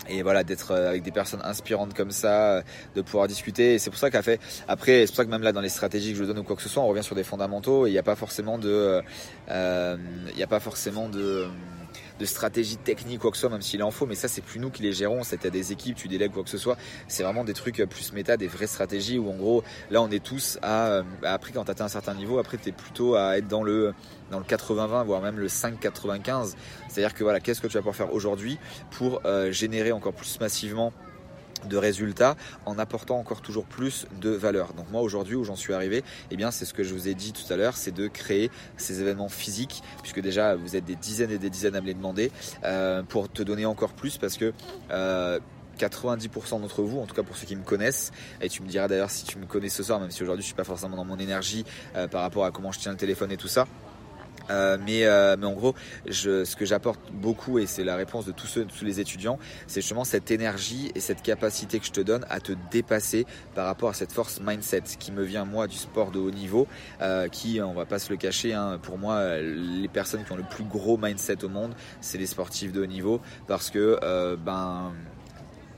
et 0.09 0.21
voilà 0.21 0.43
d'être 0.43 0.71
euh, 0.71 0.89
avec 0.89 1.03
des 1.03 1.11
personnes 1.11 1.41
inspirantes 1.43 1.93
comme 1.93 2.11
ça 2.11 2.57
euh, 2.57 2.61
de 2.95 3.01
pouvoir 3.01 3.27
discuter. 3.27 3.75
Et 3.75 3.80
c'est 3.80 3.89
pour 3.89 3.99
ça 3.99 4.09
qu'a 4.09 4.21
fait 4.21 4.39
après 4.67 5.01
c'est 5.01 5.07
pour 5.07 5.15
ça 5.17 5.25
que 5.25 5.30
même 5.30 5.43
là 5.43 5.51
dans 5.51 5.61
les 5.61 5.69
stratégies 5.69 6.13
que 6.13 6.19
je 6.19 6.23
donne 6.23 6.39
ou 6.39 6.43
quoi 6.43 6.55
que 6.55 6.61
ce 6.61 6.69
soit 6.69 6.84
on 6.84 6.88
revient 6.88 7.03
sur 7.03 7.15
des 7.15 7.23
fondamentaux. 7.23 7.85
Et 7.85 7.89
il 7.89 7.93
n'y 7.93 7.99
a 7.99 8.03
pas 8.03 8.15
forcément 8.15 8.57
de 8.57 9.01
euh, 9.49 9.97
il 10.30 10.35
n'y 10.35 10.43
a 10.43 10.47
pas 10.47 10.59
forcément 10.59 11.09
de 11.09 11.47
de 12.19 12.26
stratégie 12.26 12.77
technique 12.77 13.19
quoi 13.19 13.31
que 13.31 13.38
ce 13.38 13.41
soit, 13.41 13.49
même 13.49 13.61
s'il 13.61 13.84
en 13.84 13.91
faut, 13.91 14.06
mais 14.06 14.15
ça 14.15 14.27
c'est 14.27 14.41
plus 14.41 14.60
nous 14.60 14.69
qui 14.69 14.84
les 14.84 14.94
gérons, 14.94 15.23
c'était 15.23 15.52
des 15.52 15.72
équipes, 15.72 15.95
tu 15.95 16.07
délègues 16.07 16.31
quoi 16.31 16.44
que 16.44 16.49
ce 16.49 16.57
soit, 16.57 16.77
c'est 17.07 17.23
vraiment 17.23 17.44
des 17.44 17.53
trucs 17.53 17.84
plus 17.90 18.14
méta, 18.14 18.38
des 18.38 18.48
vraies 18.48 18.68
stratégies 18.68 19.18
où 19.18 19.30
en 19.30 19.35
gros 19.35 19.64
là 19.91 20.02
on 20.02 20.10
est 20.10 20.23
tous 20.23 20.57
à, 20.61 21.02
après 21.23 21.52
quand 21.52 21.65
tu 21.65 21.81
un 21.81 21.88
certain 21.88 22.14
niveau, 22.14 22.40
après 22.40 22.57
tu 22.57 22.72
plutôt 22.72 23.15
à 23.15 23.38
être 23.38 23.48
dans 23.48 23.64
le 23.64 23.94
dans 24.31 24.40
le 24.40 24.45
80-20, 24.45 25.06
voire 25.06 25.22
même 25.22 25.38
le 25.38 25.48
5-95. 25.48 26.56
C'est-à-dire 26.88 27.14
que 27.14 27.23
voilà, 27.23 27.40
qu'est-ce 27.40 27.61
que 27.61 27.68
tu 27.68 27.73
vas 27.73 27.81
pouvoir 27.81 27.95
faire 27.95 28.14
aujourd'hui 28.14 28.57
pour 28.91 29.22
euh, 29.26 29.52
générer 29.52 29.91
encore 29.91 30.14
plus 30.14 30.40
massivement 30.40 30.91
de 31.68 31.77
résultats 31.77 32.35
en 32.65 32.77
apportant 32.80 33.18
encore 33.18 33.41
toujours 33.41 33.65
plus 33.65 34.06
de 34.22 34.30
valeur. 34.30 34.73
Donc 34.73 34.90
moi 34.91 35.02
aujourd'hui 35.02 35.35
où 35.35 35.44
j'en 35.44 35.56
suis 35.56 35.73
arrivé, 35.73 36.03
eh 36.31 36.35
bien 36.35 36.52
c'est 36.52 36.65
ce 36.65 36.73
que 36.73 36.84
je 36.84 36.94
vous 36.94 37.07
ai 37.07 37.14
dit 37.14 37.34
tout 37.34 37.52
à 37.52 37.57
l'heure, 37.57 37.77
c'est 37.77 37.91
de 37.91 38.07
créer 38.07 38.52
ces 38.77 39.02
événements 39.02 39.30
physiques, 39.30 39.84
puisque 40.02 40.22
déjà 40.22 40.56
vous 40.56 40.76
êtes 40.76 40.85
des 40.85 40.95
dizaines 40.95 41.31
et 41.31 41.38
des 41.38 41.49
dizaines 41.49 41.76
à 41.76 41.81
me 41.81 41.88
les 41.88 41.94
demander, 41.94 42.31
euh, 42.64 43.03
pour 43.03 43.31
te 43.31 43.44
donner 43.44 43.65
encore 43.65 43.94
plus 43.94 44.18
parce 44.18 44.38
que 44.38 44.53
90% 44.90 44.91
euh, 44.91 46.60
d'entre 46.60 46.84
vous, 46.84 46.99
en 46.99 47.06
tout 47.06 47.15
cas 47.15 47.23
pour 47.23 47.35
ceux 47.35 47.48
qui 47.48 47.56
me 47.56 47.64
connaissent, 47.64 48.11
et 48.41 48.49
tu 48.49 48.61
me 48.64 48.68
diras 48.68 48.88
d'ailleurs 48.88 49.11
si 49.11 49.26
tu 49.26 49.38
me 49.38 49.45
connais 49.45 49.69
ce 49.69 49.84
soir, 49.84 49.99
même 49.99 50.11
si 50.11 50.23
aujourd'hui 50.23 50.44
je 50.44 50.48
suis 50.48 50.56
pas 50.56 50.64
forcément 50.64 50.95
dans 50.95 51.06
mon 51.06 51.18
énergie 51.18 51.65
par 52.11 52.22
rapport 52.22 52.45
à 52.45 52.52
comment 52.52 52.72
je 52.72 52.80
tiens 52.80 52.91
le 52.91 52.98
téléphone 52.98 53.31
et 53.31 53.38
tout 53.38 53.48
ça, 53.48 53.68
euh, 54.49 54.77
mais, 54.85 55.05
euh, 55.05 55.35
mais 55.37 55.45
en 55.45 55.53
gros, 55.53 55.75
ce 56.09 56.55
que 56.55 56.65
j'apporte 56.65 56.99
beaucoup, 57.11 57.59
et 57.59 57.65
c'est 57.65 57.83
la 57.83 57.95
réponse 57.95 58.25
de 58.25 58.31
tous 58.31 58.83
les 58.83 58.99
étudiants, 58.99 59.39
c'est 59.67 59.81
justement 59.81 60.03
cette 60.03 60.31
énergie 60.31 60.91
et 60.95 60.99
cette 60.99 61.21
capacité 61.21 61.79
que 61.79 61.85
je 61.85 61.91
te 61.91 62.01
donne 62.01 62.25
à 62.29 62.39
te 62.39 62.53
dépasser 62.71 63.25
par 63.55 63.65
rapport 63.65 63.89
à 63.89 63.93
cette 63.93 64.11
force 64.11 64.41
mindset 64.41 64.83
qui 64.99 65.11
me 65.11 65.23
vient 65.23 65.45
moi 65.45 65.67
du 65.67 65.77
sport 65.77 66.11
de 66.11 66.19
haut 66.19 66.31
niveau, 66.31 66.67
euh, 67.01 67.27
qui, 67.27 67.61
on 67.61 67.73
va 67.73 67.85
pas 67.85 67.99
se 67.99 68.09
le 68.09 68.17
cacher, 68.17 68.53
hein, 68.53 68.79
pour 68.81 68.97
moi, 68.97 69.39
les 69.39 69.87
personnes 69.87 70.23
qui 70.23 70.31
ont 70.31 70.37
le 70.37 70.43
plus 70.43 70.65
gros 70.65 70.97
mindset 70.97 71.43
au 71.43 71.49
monde, 71.49 71.73
c'est 72.01 72.17
les 72.17 72.25
sportifs 72.25 72.71
de 72.71 72.81
haut 72.81 72.87
niveau, 72.87 73.21
parce 73.47 73.69
que 73.69 73.99
ben 74.35 74.93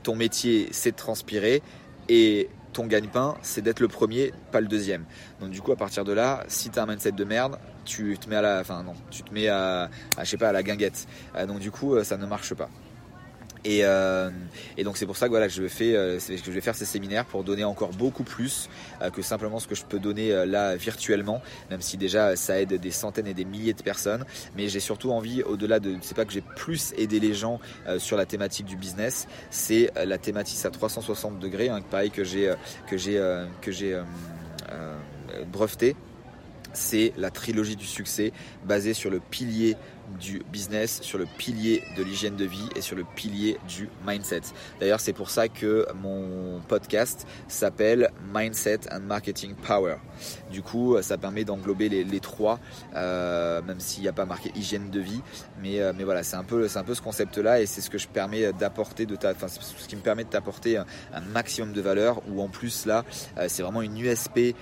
ton 0.02 0.14
métier, 0.14 0.68
c'est 0.70 0.92
de 0.92 0.96
transpirer 0.96 1.62
et 2.08 2.48
ton 2.72 2.86
gagne-pain, 2.86 3.36
c'est 3.42 3.62
d'être 3.62 3.80
le 3.80 3.88
premier, 3.88 4.32
pas 4.52 4.60
le 4.60 4.68
deuxième. 4.68 5.04
Donc 5.40 5.50
du 5.50 5.60
coup, 5.60 5.72
à 5.72 5.76
partir 5.76 6.04
de 6.04 6.12
là, 6.12 6.44
si 6.46 6.70
tu 6.70 6.78
as 6.78 6.82
un 6.82 6.86
mindset 6.86 7.12
de 7.12 7.24
merde, 7.24 7.58
tu 7.86 8.18
te 8.18 8.28
mets 8.28 8.36
à 8.36 8.42
la, 8.42 8.62
non, 8.82 8.94
tu 9.10 9.22
te 9.22 9.32
mets 9.32 9.48
à, 9.48 9.88
je 10.18 10.24
sais 10.24 10.36
pas, 10.36 10.50
à 10.50 10.52
la 10.52 10.62
guinguette. 10.62 11.06
Euh, 11.36 11.46
donc 11.46 11.60
du 11.60 11.70
coup, 11.70 11.94
euh, 11.94 12.04
ça 12.04 12.18
ne 12.18 12.26
marche 12.26 12.52
pas. 12.54 12.68
Et, 13.64 13.80
euh, 13.82 14.30
et, 14.76 14.84
donc 14.84 14.96
c'est 14.96 15.06
pour 15.06 15.16
ça 15.16 15.26
que 15.26 15.30
voilà, 15.30 15.48
je 15.48 15.62
que 15.62 15.68
je 15.68 16.50
vais 16.52 16.60
faire 16.60 16.76
ces 16.76 16.84
séminaires 16.84 17.24
pour 17.24 17.42
donner 17.42 17.64
encore 17.64 17.90
beaucoup 17.90 18.22
plus 18.22 18.68
que 19.12 19.22
simplement 19.22 19.58
ce 19.58 19.66
que 19.66 19.74
je 19.74 19.82
peux 19.82 19.98
donner 19.98 20.46
là 20.46 20.76
virtuellement, 20.76 21.42
même 21.68 21.80
si 21.80 21.96
déjà 21.96 22.36
ça 22.36 22.60
aide 22.60 22.74
des 22.74 22.90
centaines 22.92 23.26
et 23.26 23.34
des 23.34 23.44
milliers 23.44 23.72
de 23.72 23.82
personnes. 23.82 24.24
Mais 24.56 24.68
j'ai 24.68 24.78
surtout 24.78 25.10
envie, 25.10 25.42
au-delà 25.42 25.80
de, 25.80 25.96
c'est 26.02 26.14
pas 26.14 26.24
que 26.24 26.32
j'ai 26.32 26.44
plus 26.54 26.92
aidé 26.96 27.18
les 27.18 27.34
gens 27.34 27.58
sur 27.98 28.16
la 28.16 28.24
thématique 28.24 28.66
du 28.66 28.76
business, 28.76 29.26
c'est 29.50 29.90
la 29.96 30.18
thématique 30.18 30.64
à 30.64 30.70
360 30.70 31.40
degrés, 31.40 31.68
hein, 31.68 31.80
pareil 31.90 32.12
que 32.12 32.22
j'ai 32.22 32.54
que 32.86 32.96
j'ai 32.96 33.18
que 33.62 33.72
j'ai 33.72 34.00
breveté 35.50 35.96
c'est 36.76 37.12
la 37.16 37.30
trilogie 37.30 37.76
du 37.76 37.86
succès 37.86 38.32
basée 38.64 38.94
sur 38.94 39.10
le 39.10 39.20
pilier 39.20 39.76
du 40.20 40.42
business, 40.52 41.00
sur 41.02 41.18
le 41.18 41.26
pilier 41.26 41.82
de 41.96 42.02
l'hygiène 42.02 42.36
de 42.36 42.44
vie 42.44 42.68
et 42.74 42.80
sur 42.80 42.96
le 42.96 43.04
pilier 43.04 43.58
du 43.68 43.88
mindset. 44.06 44.42
D'ailleurs, 44.80 45.00
c'est 45.00 45.12
pour 45.12 45.30
ça 45.30 45.48
que 45.48 45.86
mon 45.94 46.60
podcast 46.68 47.26
s'appelle 47.48 48.10
Mindset 48.32 48.80
and 48.92 49.00
Marketing 49.00 49.54
Power. 49.54 49.96
Du 50.50 50.62
coup, 50.62 50.96
ça 51.02 51.18
permet 51.18 51.44
d'englober 51.44 51.88
les, 51.88 52.20
trois, 52.20 52.58
euh, 52.94 53.60
même 53.62 53.80
s'il 53.80 54.02
n'y 54.02 54.08
a 54.08 54.12
pas 54.12 54.24
marqué 54.24 54.52
hygiène 54.54 54.90
de 54.90 55.00
vie. 55.00 55.20
Mais, 55.60 55.80
euh, 55.80 55.92
mais 55.96 56.04
voilà, 56.04 56.22
c'est 56.22 56.36
un 56.36 56.44
peu, 56.44 56.68
c'est 56.68 56.78
un 56.78 56.84
peu 56.84 56.94
ce 56.94 57.02
concept-là 57.02 57.60
et 57.60 57.66
c'est 57.66 57.80
ce 57.80 57.90
que 57.90 57.98
je 57.98 58.08
permets 58.08 58.52
d'apporter 58.52 59.06
de 59.06 59.16
ta, 59.16 59.32
enfin, 59.32 59.48
ce 59.48 59.88
qui 59.88 59.96
me 59.96 60.02
permet 60.02 60.24
de 60.24 60.30
t'apporter 60.30 60.76
un, 60.76 60.86
maximum 61.32 61.72
de 61.72 61.80
valeur. 61.80 62.22
Ou 62.30 62.40
en 62.40 62.48
plus 62.48 62.86
là, 62.86 63.04
euh, 63.38 63.46
c'est 63.48 63.62
vraiment 63.62 63.82
une 63.82 63.98
USP 63.98 64.54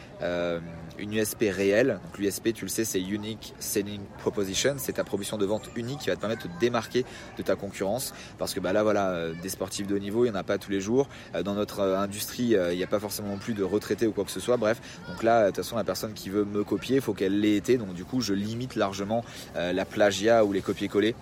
une 1.04 1.12
USP 1.12 1.44
réelle. 1.50 2.00
Donc 2.02 2.18
l'USP, 2.18 2.54
tu 2.54 2.64
le 2.64 2.70
sais, 2.70 2.84
c'est 2.84 3.00
Unique 3.00 3.54
Selling 3.58 4.00
Proposition. 4.18 4.76
C'est 4.78 4.94
ta 4.94 5.04
proposition 5.04 5.36
de 5.36 5.44
vente 5.44 5.68
unique 5.76 6.00
qui 6.00 6.08
va 6.08 6.16
te 6.16 6.20
permettre 6.20 6.48
de 6.48 6.52
te 6.52 6.60
démarquer 6.60 7.04
de 7.36 7.42
ta 7.42 7.56
concurrence. 7.56 8.14
Parce 8.38 8.54
que 8.54 8.60
bah 8.60 8.72
là, 8.72 8.82
voilà, 8.82 9.10
euh, 9.10 9.34
des 9.42 9.50
sportifs 9.50 9.86
de 9.86 9.94
haut 9.94 9.98
niveau, 9.98 10.24
il 10.24 10.30
n'y 10.30 10.36
en 10.36 10.40
a 10.40 10.42
pas 10.42 10.56
tous 10.56 10.70
les 10.70 10.80
jours. 10.80 11.08
Euh, 11.34 11.42
dans 11.42 11.54
notre 11.54 11.80
euh, 11.80 11.98
industrie, 11.98 12.56
il 12.70 12.76
n'y 12.76 12.82
a 12.82 12.88
pas 12.88 13.00
forcément 13.00 13.36
plus 13.36 13.52
de 13.52 13.62
retraités 13.62 14.06
ou 14.06 14.12
quoi 14.12 14.24
que 14.24 14.30
ce 14.30 14.40
soit. 14.40 14.56
Bref, 14.56 14.80
donc 15.08 15.22
là, 15.22 15.42
de 15.42 15.46
toute 15.48 15.56
façon, 15.56 15.76
la 15.76 15.84
personne 15.84 16.14
qui 16.14 16.30
veut 16.30 16.44
me 16.44 16.64
copier, 16.64 16.96
il 16.96 17.02
faut 17.02 17.12
qu'elle 17.12 17.38
l'ait 17.40 17.56
été. 17.56 17.76
Donc 17.76 17.92
du 17.92 18.04
coup, 18.04 18.22
je 18.22 18.32
limite 18.32 18.74
largement 18.74 19.24
la 19.54 19.84
plagiat 19.84 20.44
ou 20.44 20.52
les 20.52 20.62
copier-coller 20.62 21.14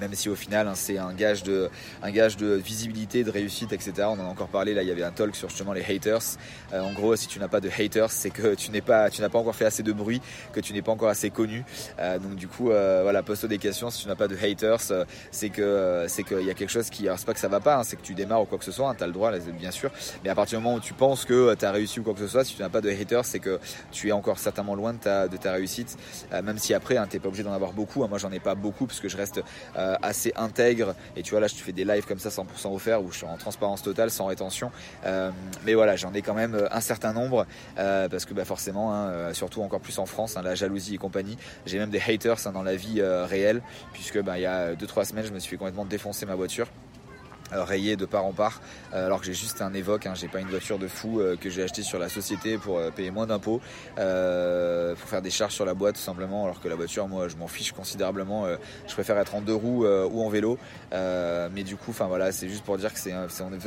même 0.00 0.14
si 0.14 0.28
au 0.28 0.34
final 0.34 0.68
hein, 0.68 0.74
c'est 0.74 0.98
un 0.98 1.12
gage 1.12 1.42
de 1.42 1.70
un 2.02 2.10
gage 2.10 2.36
de 2.36 2.54
visibilité, 2.54 3.24
de 3.24 3.30
réussite, 3.30 3.72
etc. 3.72 3.92
On 4.02 4.20
en 4.20 4.20
a 4.20 4.24
encore 4.24 4.48
parlé. 4.48 4.74
Là, 4.74 4.82
il 4.82 4.88
y 4.88 4.92
avait 4.92 5.02
un 5.02 5.10
talk 5.10 5.34
sur 5.34 5.48
justement 5.48 5.72
les 5.72 5.82
haters. 5.82 6.22
Euh, 6.72 6.80
en 6.80 6.92
gros, 6.92 7.16
si 7.16 7.26
tu 7.26 7.38
n'as 7.38 7.48
pas 7.48 7.60
de 7.60 7.68
haters, 7.68 8.10
c'est 8.10 8.30
que 8.30 8.54
tu 8.54 8.70
n'es 8.70 8.80
pas, 8.80 9.10
tu 9.10 9.20
n'as 9.20 9.28
pas 9.28 9.38
encore 9.38 9.54
fait 9.54 9.64
assez 9.64 9.82
de 9.82 9.92
bruit, 9.92 10.20
que 10.52 10.60
tu 10.60 10.72
n'es 10.72 10.82
pas 10.82 10.92
encore 10.92 11.08
assez 11.08 11.30
connu. 11.30 11.64
Euh, 11.98 12.18
donc 12.18 12.34
du 12.34 12.48
coup, 12.48 12.70
euh, 12.70 13.00
voilà, 13.02 13.22
pose 13.22 13.44
des 13.44 13.58
questions. 13.58 13.90
Si 13.90 14.02
tu 14.02 14.08
n'as 14.08 14.16
pas 14.16 14.28
de 14.28 14.36
haters, 14.36 14.80
c'est 15.30 15.50
que 15.50 16.04
c'est 16.08 16.22
qu'il 16.22 16.44
y 16.44 16.50
a 16.50 16.54
quelque 16.54 16.70
chose 16.70 16.90
qui, 16.90 17.06
alors 17.06 17.18
c'est 17.18 17.26
pas 17.26 17.34
que 17.34 17.40
ça 17.40 17.48
va 17.48 17.60
pas, 17.60 17.76
hein, 17.76 17.84
c'est 17.84 17.96
que 17.96 18.02
tu 18.02 18.14
démarres 18.14 18.42
ou 18.42 18.46
quoi 18.46 18.58
que 18.58 18.64
ce 18.64 18.72
soit. 18.72 18.88
Hein, 18.88 18.94
tu 18.96 19.04
as 19.04 19.06
le 19.06 19.12
droit, 19.12 19.32
bien 19.32 19.70
sûr. 19.70 19.90
Mais 20.24 20.30
à 20.30 20.34
partir 20.34 20.58
du 20.58 20.64
moment 20.64 20.76
où 20.76 20.80
tu 20.80 20.94
penses 20.94 21.24
que 21.24 21.54
tu 21.54 21.64
as 21.64 21.70
réussi 21.70 22.00
ou 22.00 22.02
quoi 22.02 22.14
que 22.14 22.20
ce 22.20 22.28
soit, 22.28 22.44
si 22.44 22.54
tu 22.54 22.62
n'as 22.62 22.68
pas 22.68 22.80
de 22.80 22.90
haters, 22.90 23.24
c'est 23.24 23.38
que 23.38 23.58
tu 23.92 24.08
es 24.08 24.12
encore 24.12 24.38
certainement 24.38 24.74
loin 24.74 24.92
de 24.92 24.98
ta 24.98 25.28
de 25.28 25.36
ta 25.36 25.52
réussite. 25.52 25.96
même 26.42 26.58
si 26.58 26.74
après, 26.74 26.96
tu 27.08 27.16
n'es 27.16 27.20
pas 27.20 27.28
obligé 27.28 27.42
d'en 27.42 27.52
avoir 27.52 27.72
beaucoup. 27.72 28.06
moi, 28.06 28.18
j'en 28.18 28.32
ai 28.32 28.40
pas 28.40 28.54
beaucoup 28.54 28.86
parce 28.86 29.00
que 29.00 29.08
je 29.08 29.16
reste 29.16 29.42
assez 30.02 30.32
intègre. 30.36 30.94
Et 31.16 31.22
tu 31.22 31.30
vois, 31.32 31.40
là, 31.40 31.46
je 31.46 31.54
te 31.54 31.60
fais 31.60 31.72
des 31.72 31.84
lives 31.84 32.06
comme 32.06 32.18
ça 32.18 32.28
100% 32.28 32.74
offerts 32.74 33.02
où 33.02 33.10
je 33.12 33.18
suis 33.18 33.26
en 33.26 33.36
transparence 33.36 33.82
totale, 33.82 34.10
sans 34.10 34.26
rétention. 34.26 34.70
Euh, 35.04 35.30
mais 35.64 35.74
voilà, 35.74 35.96
j'en 35.96 36.12
ai 36.14 36.22
quand 36.22 36.34
même 36.34 36.54
euh, 36.54 36.68
un 36.70 36.80
certain 36.80 37.12
nombre 37.12 37.46
euh, 37.78 38.08
parce 38.08 38.24
que 38.24 38.34
bah, 38.34 38.44
forcément, 38.44 38.94
hein, 38.94 39.32
surtout 39.32 39.62
encore 39.62 39.80
plus 39.80 39.98
en 39.98 40.06
France, 40.06 40.36
hein, 40.36 40.42
la 40.42 40.54
jalousie 40.54 40.94
et 40.94 40.98
compagnie. 40.98 41.36
J'ai 41.66 41.78
même 41.78 41.90
des 41.90 42.00
haters 42.00 42.46
hein, 42.46 42.52
dans 42.52 42.62
la 42.62 42.76
vie 42.76 43.02
réelle 43.02 43.62
puisque 43.92 44.20
bah, 44.22 44.38
il 44.38 44.42
y 44.42 44.46
a 44.46 44.74
2-3 44.74 45.04
semaines, 45.04 45.26
je 45.26 45.32
me 45.32 45.38
suis 45.38 45.50
fait 45.50 45.56
complètement 45.56 45.84
défoncer 45.84 46.26
ma 46.26 46.34
voiture. 46.34 46.68
Euh, 47.52 47.62
rayé 47.62 47.94
de 47.94 48.06
part 48.06 48.24
en 48.24 48.32
part 48.32 48.60
euh, 48.92 49.06
alors 49.06 49.20
que 49.20 49.26
j'ai 49.26 49.32
juste 49.32 49.62
un 49.62 49.72
évoque 49.72 50.06
hein, 50.06 50.14
j'ai 50.16 50.26
pas 50.26 50.40
une 50.40 50.48
voiture 50.48 50.80
de 50.80 50.88
fou 50.88 51.20
euh, 51.20 51.36
que 51.36 51.48
j'ai 51.48 51.62
acheté 51.62 51.82
sur 51.82 52.00
la 52.00 52.08
société 52.08 52.58
pour 52.58 52.80
payer 52.90 53.12
moins 53.12 53.26
d'impôts 53.26 53.60
pour 53.94 55.08
faire 55.08 55.22
des 55.22 55.30
charges 55.30 55.52
sur 55.52 55.64
la 55.64 55.74
boîte 55.74 55.94
tout 55.94 56.00
simplement 56.00 56.42
alors 56.42 56.60
que 56.60 56.66
la 56.66 56.74
voiture 56.74 57.06
moi 57.06 57.28
je 57.28 57.36
m'en 57.36 57.46
fiche 57.46 57.70
considérablement 57.70 58.46
je 58.88 58.92
préfère 58.94 59.16
être 59.18 59.36
en 59.36 59.40
deux 59.40 59.54
roues 59.54 59.86
ou 59.86 60.22
en 60.22 60.28
vélo. 60.28 60.58
Mais 60.92 61.62
du 61.62 61.76
coup 61.76 61.90
enfin 61.90 62.06
voilà 62.06 62.32
c'est 62.32 62.48
juste 62.48 62.64
pour 62.64 62.78
dire 62.78 62.92
que 62.92 62.98
c'est 62.98 63.14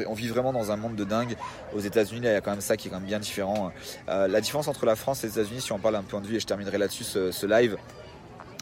on, 0.08 0.14
vit 0.14 0.28
vraiment 0.28 0.52
dans 0.52 0.72
un 0.72 0.78
monde 0.78 0.96
de 0.96 1.04
dingue. 1.04 1.36
Aux 1.74 1.80
États-Unis 1.80 2.22
là 2.22 2.32
il 2.32 2.34
y 2.34 2.38
a 2.38 2.42
quand 2.42 2.52
même 2.52 2.62
ça 2.62 2.78
qui 2.78 2.88
est 2.88 2.92
quand 2.92 3.00
même 3.00 3.08
bien 3.08 3.20
différent 3.20 3.72
la 4.08 4.42
différence 4.42 4.68
entre 4.68 4.86
la 4.86 4.96
France 4.96 5.24
et 5.24 5.28
les 5.28 5.34
États-Unis 5.34 5.62
si 5.62 5.72
on 5.72 5.80
parle 5.80 5.96
d'un 5.96 6.04
point 6.04 6.22
de 6.22 6.28
vue 6.28 6.36
et 6.36 6.40
je 6.40 6.48
terminerai 6.48 6.78
là-dessus 6.78 7.04
ce 7.04 7.46
live 7.46 7.78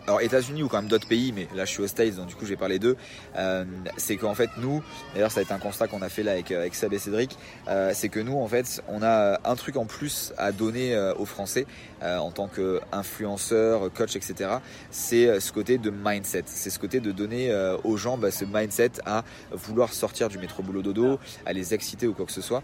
alors 0.07 0.21
États-Unis 0.21 0.63
ou 0.63 0.69
quand 0.69 0.77
même 0.77 0.89
d'autres 0.89 1.07
pays, 1.07 1.33
mais 1.33 1.47
là 1.53 1.65
je 1.65 1.71
suis 1.71 1.83
aux 1.83 1.87
States, 1.87 2.15
donc 2.15 2.27
du 2.27 2.35
coup 2.35 2.45
je 2.45 2.49
vais 2.49 2.55
parler 2.55 2.79
d'eux. 2.79 2.95
Euh, 3.35 3.65
c'est 3.97 4.15
qu'en 4.15 4.33
fait 4.33 4.49
nous, 4.57 4.81
d'ailleurs 5.13 5.31
ça 5.31 5.41
a 5.41 5.43
été 5.43 5.53
un 5.53 5.59
constat 5.59 5.87
qu'on 5.87 6.01
a 6.01 6.09
fait 6.09 6.23
là 6.23 6.31
avec, 6.31 6.51
euh, 6.51 6.61
avec 6.61 6.75
Seb 6.75 6.93
et 6.93 6.99
Cédric, 6.99 7.37
euh, 7.67 7.91
c'est 7.93 8.09
que 8.09 8.19
nous 8.19 8.37
en 8.37 8.47
fait 8.47 8.81
on 8.87 9.03
a 9.03 9.39
un 9.43 9.55
truc 9.55 9.75
en 9.75 9.85
plus 9.85 10.33
à 10.37 10.51
donner 10.51 10.95
euh, 10.95 11.13
aux 11.15 11.25
Français 11.25 11.65
en 12.03 12.29
tant 12.29 12.47
qu'influenceurs, 12.47 13.91
coach, 13.91 14.15
etc. 14.15 14.51
C'est 14.91 15.39
ce 15.39 15.51
côté 15.51 15.79
de 15.79 15.89
mindset, 15.89 16.43
c'est 16.45 16.69
ce 16.69 16.77
côté 16.77 16.99
de 16.99 17.11
donner 17.11 17.51
aux 17.83 17.97
gens 17.97 18.19
bah, 18.19 18.29
ce 18.29 18.45
mindset 18.45 18.91
à 19.03 19.23
vouloir 19.51 19.91
sortir 19.91 20.29
du 20.29 20.37
métro 20.37 20.61
boulot 20.61 20.83
dodo, 20.83 21.19
à 21.47 21.53
les 21.53 21.73
exciter 21.73 22.05
ou 22.05 22.13
quoi 22.13 22.27
que 22.27 22.31
ce 22.31 22.41
soit. 22.41 22.61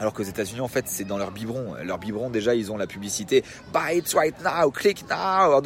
Alors 0.00 0.12
qu'aux 0.12 0.22
États-Unis, 0.22 0.60
en 0.60 0.68
fait, 0.68 0.84
c'est 0.86 1.04
dans 1.04 1.18
leur 1.18 1.32
biberon. 1.32 1.74
Leur 1.82 1.98
biberon, 1.98 2.30
déjà, 2.30 2.54
ils 2.54 2.70
ont 2.70 2.76
la 2.76 2.86
publicité 2.86 3.42
Buy 3.72 3.98
it 3.98 4.12
right 4.14 4.34
now, 4.42 4.70
click 4.70 5.04
now, 5.08 5.52
or 5.52 5.62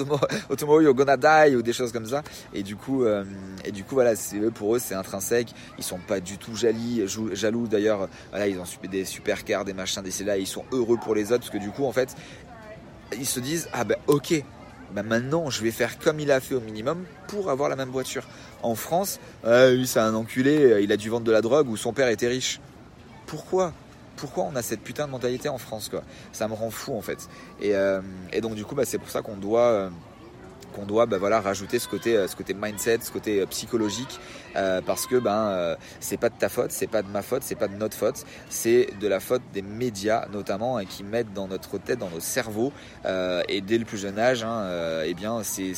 tomorrow 0.56 0.80
you're 0.80 0.94
gonna 0.94 1.16
die, 1.16 1.54
ou 1.54 1.62
des 1.62 1.72
choses 1.72 1.92
comme 1.92 2.06
ça. 2.06 2.22
Et 2.54 2.62
du 2.62 2.76
coup, 2.76 3.04
euh, 3.04 3.24
et 3.64 3.72
du 3.72 3.84
coup, 3.84 3.94
voilà, 3.94 4.14
pour 4.54 4.76
eux, 4.76 4.78
c'est 4.78 4.94
intrinsèque. 4.94 5.52
Ils 5.78 5.84
sont 5.84 5.98
pas 5.98 6.20
du 6.20 6.38
tout 6.38 6.56
jaloux, 6.56 7.06
jaloux 7.32 7.66
d'ailleurs. 7.66 8.08
Voilà, 8.30 8.48
ils 8.48 8.58
ont 8.58 8.64
des 8.90 9.04
super 9.04 9.44
cars, 9.44 9.64
des 9.64 9.74
machins, 9.74 10.02
des 10.02 10.10
c'est 10.10 10.24
là, 10.24 10.36
ils 10.38 10.46
sont 10.46 10.64
heureux 10.72 10.96
pour 10.96 11.14
les 11.14 11.32
autres 11.32 11.40
parce 11.40 11.50
que 11.50 11.58
du 11.58 11.70
coup, 11.70 11.84
en 11.84 11.92
fait, 11.92 12.14
ils 13.16 13.26
se 13.26 13.40
disent 13.40 13.68
ah 13.72 13.84
ben 13.84 13.96
ok. 14.06 14.42
Ben 14.94 15.02
maintenant, 15.02 15.48
je 15.48 15.62
vais 15.62 15.70
faire 15.70 15.98
comme 15.98 16.20
il 16.20 16.30
a 16.30 16.38
fait 16.40 16.54
au 16.54 16.60
minimum 16.60 17.04
pour 17.26 17.48
avoir 17.48 17.70
la 17.70 17.76
même 17.76 17.88
voiture. 17.88 18.24
En 18.62 18.74
France, 18.74 19.20
euh, 19.46 19.74
lui, 19.74 19.86
c'est 19.86 20.00
un 20.00 20.14
enculé, 20.14 20.80
il 20.82 20.92
a 20.92 20.98
dû 20.98 21.08
vendre 21.08 21.24
de 21.24 21.32
la 21.32 21.40
drogue 21.40 21.70
ou 21.70 21.78
son 21.78 21.94
père 21.94 22.08
était 22.08 22.28
riche. 22.28 22.60
Pourquoi? 23.26 23.72
Pourquoi 24.16 24.44
on 24.44 24.56
a 24.56 24.62
cette 24.62 24.80
putain 24.80 25.06
de 25.06 25.12
mentalité 25.12 25.48
en 25.48 25.58
France 25.58 25.88
quoi 25.88 26.02
Ça 26.32 26.48
me 26.48 26.54
rend 26.54 26.70
fou 26.70 26.96
en 26.96 27.02
fait. 27.02 27.28
Et, 27.60 27.74
euh, 27.74 28.00
donc 28.40 28.54
du 28.54 28.64
coup 28.64 28.74
bah, 28.74 28.84
c'est 28.84 28.98
pour 28.98 29.10
ça 29.10 29.22
qu'on 29.22 29.36
doit 29.36 29.66
euh, 29.66 29.90
qu'on 30.74 30.86
doit 30.86 31.06
bah, 31.06 31.18
voilà 31.18 31.40
rajouter 31.40 31.78
ce 31.78 31.86
côté 31.88 32.16
euh, 32.16 32.26
ce 32.28 32.36
côté 32.36 32.54
mindset 32.54 33.00
ce 33.02 33.10
côté 33.10 33.44
psychologique 33.46 34.18
parce 34.86 35.06
que 35.06 35.16
ben 35.16 35.76
c'est 36.00 36.18
pas 36.18 36.28
de 36.28 36.34
ta 36.38 36.48
faute 36.50 36.72
c'est 36.72 36.86
pas 36.86 37.02
de 37.02 37.08
ma 37.08 37.22
faute 37.22 37.42
c'est 37.42 37.54
pas 37.54 37.68
de 37.68 37.74
notre 37.74 37.96
faute 37.96 38.24
c'est 38.50 38.88
de 39.00 39.08
la 39.08 39.18
faute 39.18 39.42
des 39.54 39.62
médias 39.62 40.26
notamment 40.30 40.78
qui 40.84 41.04
mettent 41.04 41.32
dans 41.32 41.48
notre 41.48 41.78
tête 41.78 41.98
dans 41.98 42.10
nos 42.10 42.20
cerveaux 42.20 42.72
et 43.48 43.60
dès 43.62 43.78
le 43.78 43.86
plus 43.86 43.98
jeune 43.98 44.18
âge 44.18 44.44
hein, 44.44 45.02
eh 45.04 45.14
bien 45.14 45.42
c'est 45.42 45.72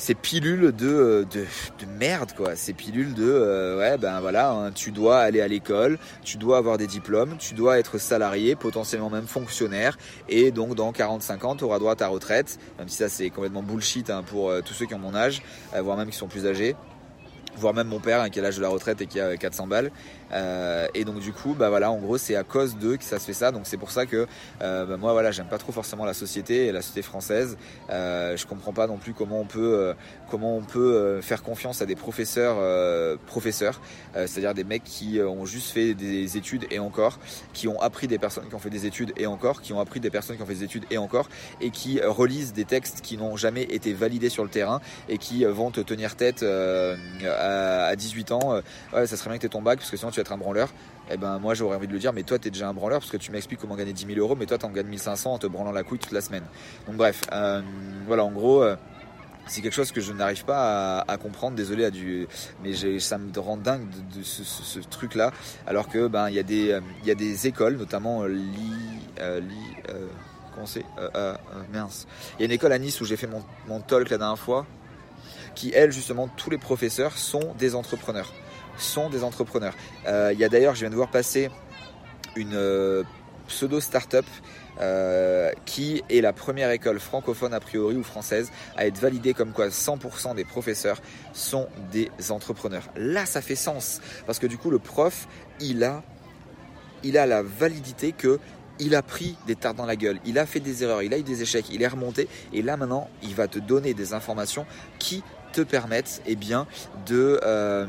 ces 0.00 0.14
pilules 0.14 0.72
de, 0.74 0.88
euh, 0.88 1.24
de, 1.26 1.44
de, 1.78 1.86
merde 1.98 2.32
quoi, 2.34 2.56
ces 2.56 2.72
pilules 2.72 3.12
de 3.12 3.22
euh, 3.22 3.78
ouais 3.78 3.98
ben 3.98 4.18
voilà, 4.20 4.50
hein, 4.50 4.72
tu 4.72 4.92
dois 4.92 5.18
aller 5.18 5.42
à 5.42 5.46
l'école, 5.46 5.98
tu 6.24 6.38
dois 6.38 6.56
avoir 6.56 6.78
des 6.78 6.86
diplômes, 6.86 7.36
tu 7.38 7.52
dois 7.52 7.78
être 7.78 7.98
salarié, 7.98 8.56
potentiellement 8.56 9.10
même 9.10 9.26
fonctionnaire, 9.26 9.98
et 10.30 10.52
donc 10.52 10.74
dans 10.74 10.90
45 10.90 11.44
ans 11.44 11.54
tu 11.54 11.64
auras 11.64 11.78
droit 11.78 11.92
à 11.92 11.96
ta 11.96 12.08
retraite, 12.08 12.58
même 12.78 12.88
si 12.88 12.96
ça 12.96 13.10
c'est 13.10 13.28
complètement 13.28 13.62
bullshit 13.62 14.08
hein, 14.08 14.22
pour 14.26 14.48
euh, 14.48 14.62
tous 14.62 14.72
ceux 14.72 14.86
qui 14.86 14.94
ont 14.94 14.98
mon 14.98 15.14
âge, 15.14 15.42
voire 15.78 15.98
même 15.98 16.08
qui 16.08 16.16
sont 16.16 16.28
plus 16.28 16.46
âgés 16.46 16.76
voire 17.56 17.74
même 17.74 17.88
mon 17.88 18.00
père 18.00 18.20
hein, 18.20 18.30
qui 18.30 18.38
a 18.38 18.42
l'âge 18.42 18.56
de 18.56 18.62
la 18.62 18.68
retraite 18.68 19.00
et 19.00 19.06
qui 19.06 19.20
a 19.20 19.36
400 19.36 19.66
balles 19.66 19.90
euh, 20.32 20.86
et 20.94 21.04
donc 21.04 21.18
du 21.18 21.32
coup, 21.32 21.54
bah 21.54 21.68
voilà, 21.68 21.90
en 21.90 21.98
gros, 21.98 22.18
c'est 22.18 22.36
à 22.36 22.44
cause 22.44 22.76
d'eux 22.76 22.96
que 22.96 23.04
ça 23.04 23.18
se 23.18 23.24
fait 23.24 23.32
ça. 23.32 23.52
Donc 23.52 23.62
c'est 23.64 23.76
pour 23.76 23.90
ça 23.90 24.06
que 24.06 24.26
euh, 24.62 24.86
bah, 24.86 24.96
moi, 24.96 25.12
voilà, 25.12 25.30
j'aime 25.30 25.48
pas 25.48 25.58
trop 25.58 25.72
forcément 25.72 26.04
la 26.04 26.14
société 26.14 26.66
et 26.66 26.72
la 26.72 26.82
société 26.82 27.02
française. 27.02 27.56
Euh, 27.90 28.36
je 28.36 28.46
comprends 28.46 28.72
pas 28.72 28.86
non 28.86 28.96
plus 28.96 29.12
comment 29.12 29.40
on 29.40 29.46
peut, 29.46 29.74
euh, 29.78 29.94
comment 30.30 30.56
on 30.56 30.62
peut 30.62 30.94
euh, 30.94 31.22
faire 31.22 31.42
confiance 31.42 31.82
à 31.82 31.86
des 31.86 31.96
professeurs, 31.96 32.56
professeurs, 33.26 33.80
c'est-à-dire 34.14 34.54
des 34.54 34.64
mecs 34.64 34.84
qui 34.84 35.20
ont 35.20 35.44
juste 35.44 35.70
fait 35.70 35.94
des 35.94 36.36
études 36.36 36.66
et 36.70 36.78
encore, 36.78 37.18
qui 37.52 37.68
ont 37.68 37.80
appris 37.80 38.06
des 38.06 38.18
personnes 38.18 38.48
qui 38.48 38.54
ont 38.54 38.58
fait 38.58 38.70
des 38.70 38.86
études 38.86 39.12
et 39.16 39.26
encore, 39.26 39.60
qui 39.62 39.72
ont 39.72 39.80
appris 39.80 40.00
des 40.00 40.10
personnes 40.10 40.36
qui 40.36 40.42
ont 40.42 40.46
fait 40.46 40.54
des 40.54 40.64
études 40.64 40.84
et 40.90 40.98
encore, 40.98 41.28
et 41.60 41.70
qui 41.70 42.00
relisent 42.00 42.52
des 42.52 42.64
textes 42.64 43.00
qui 43.00 43.16
n'ont 43.16 43.36
jamais 43.36 43.62
été 43.62 43.92
validés 43.92 44.28
sur 44.28 44.44
le 44.44 44.50
terrain 44.50 44.80
et 45.08 45.18
qui 45.18 45.44
vont 45.44 45.70
te 45.70 45.80
tenir 45.80 46.16
tête 46.16 46.44
à, 47.40 47.86
à, 47.86 47.96
18 47.96 48.32
ans. 48.32 48.60
ouais, 48.92 49.06
ça 49.06 49.16
serait 49.16 49.30
bien 49.30 49.38
que 49.38 49.46
tu 49.46 49.50
ton 49.50 49.62
bac 49.62 49.78
parce 49.78 49.90
que 49.90 49.96
sinon 49.96 50.10
tu 50.10 50.20
être 50.20 50.32
un 50.32 50.38
branleur, 50.38 50.68
et 51.10 51.14
eh 51.14 51.16
ben 51.16 51.40
moi 51.40 51.54
j'aurais 51.54 51.76
envie 51.76 51.88
de 51.88 51.92
le 51.92 51.98
dire, 51.98 52.12
mais 52.12 52.22
toi 52.22 52.38
tu 52.38 52.48
es 52.48 52.50
déjà 52.52 52.68
un 52.68 52.72
branleur 52.72 53.00
parce 53.00 53.10
que 53.10 53.16
tu 53.16 53.32
m'expliques 53.32 53.58
comment 53.58 53.74
gagner 53.74 53.92
10 53.92 54.06
000 54.06 54.18
euros, 54.20 54.36
mais 54.36 54.46
toi 54.46 54.58
tu 54.58 54.64
en 54.64 54.70
gagnes 54.70 54.86
1500 54.86 55.32
en 55.32 55.38
te 55.38 55.46
branlant 55.48 55.72
la 55.72 55.82
couille 55.82 55.98
toute 55.98 56.12
la 56.12 56.20
semaine. 56.20 56.44
Donc 56.86 56.96
bref, 56.96 57.22
euh, 57.32 57.62
voilà 58.06 58.24
en 58.24 58.30
gros. 58.30 58.62
Euh, 58.62 58.76
c'est 59.46 59.62
quelque 59.62 59.74
chose 59.74 59.90
que 59.90 60.00
je 60.00 60.12
n'arrive 60.12 60.44
pas 60.44 61.00
à, 61.00 61.16
comprendre, 61.16 61.56
désolé 61.56 61.84
à 61.84 61.90
mais 62.62 63.00
ça 63.00 63.18
me 63.18 63.36
rend 63.40 63.56
dingue 63.56 63.88
de, 64.14 64.22
ce, 64.22 64.78
truc-là. 64.78 65.32
Alors 65.66 65.88
que 65.88 66.06
ben 66.06 66.28
il 66.28 66.36
y 66.36 66.38
a 66.38 67.14
des 67.14 67.46
écoles, 67.48 67.76
notamment 67.76 68.26
li, 68.26 68.38
euh, 69.18 69.40
comment 70.54 70.66
c'est 70.66 70.84
mince. 71.72 72.06
Il 72.38 72.42
y 72.42 72.44
a 72.44 72.46
une 72.46 72.52
école 72.52 72.70
à 72.70 72.78
Nice 72.78 73.00
où 73.00 73.04
j'ai 73.04 73.16
fait 73.16 73.26
mon, 73.26 73.42
mon 73.66 73.80
talk 73.80 74.10
la 74.10 74.18
dernière 74.18 74.38
fois, 74.38 74.66
qui 75.54 75.72
elle 75.74 75.92
justement 75.92 76.28
tous 76.28 76.50
les 76.50 76.58
professeurs 76.58 77.18
sont 77.18 77.54
des 77.58 77.74
entrepreneurs 77.74 78.32
sont 78.80 79.10
des 79.10 79.24
entrepreneurs. 79.24 79.74
Euh, 80.06 80.30
il 80.32 80.38
y 80.38 80.44
a 80.44 80.48
d'ailleurs, 80.48 80.74
je 80.74 80.80
viens 80.80 80.90
de 80.90 80.96
voir 80.96 81.10
passer 81.10 81.50
une 82.36 82.54
euh, 82.54 83.02
pseudo 83.46 83.80
startup 83.80 84.24
euh, 84.80 85.50
qui 85.66 86.02
est 86.08 86.20
la 86.20 86.32
première 86.32 86.70
école 86.70 87.00
francophone 87.00 87.52
a 87.52 87.60
priori 87.60 87.96
ou 87.96 88.02
française 88.02 88.50
à 88.76 88.86
être 88.86 88.98
validée 88.98 89.34
comme 89.34 89.52
quoi 89.52 89.68
100% 89.68 90.34
des 90.34 90.44
professeurs 90.44 91.00
sont 91.32 91.68
des 91.92 92.10
entrepreneurs. 92.30 92.88
Là, 92.96 93.26
ça 93.26 93.42
fait 93.42 93.56
sens 93.56 94.00
parce 94.26 94.38
que 94.38 94.46
du 94.46 94.56
coup, 94.58 94.70
le 94.70 94.78
prof, 94.78 95.28
il 95.60 95.84
a, 95.84 96.02
il 97.02 97.18
a 97.18 97.26
la 97.26 97.42
validité 97.42 98.12
que 98.12 98.38
il 98.82 98.94
a 98.94 99.02
pris 99.02 99.36
des 99.46 99.56
tartes 99.56 99.76
dans 99.76 99.84
la 99.84 99.96
gueule, 99.96 100.20
il 100.24 100.38
a 100.38 100.46
fait 100.46 100.60
des 100.60 100.82
erreurs, 100.82 101.02
il 101.02 101.12
a 101.12 101.18
eu 101.18 101.22
des 101.22 101.42
échecs, 101.42 101.66
il 101.70 101.82
est 101.82 101.86
remonté, 101.86 102.28
et 102.54 102.62
là 102.62 102.78
maintenant, 102.78 103.10
il 103.22 103.34
va 103.34 103.46
te 103.46 103.58
donner 103.58 103.92
des 103.92 104.14
informations 104.14 104.64
qui 104.98 105.22
te 105.52 105.60
permettent 105.60 106.22
eh 106.26 106.36
bien, 106.36 106.66
de, 107.06 107.40
euh, 107.42 107.86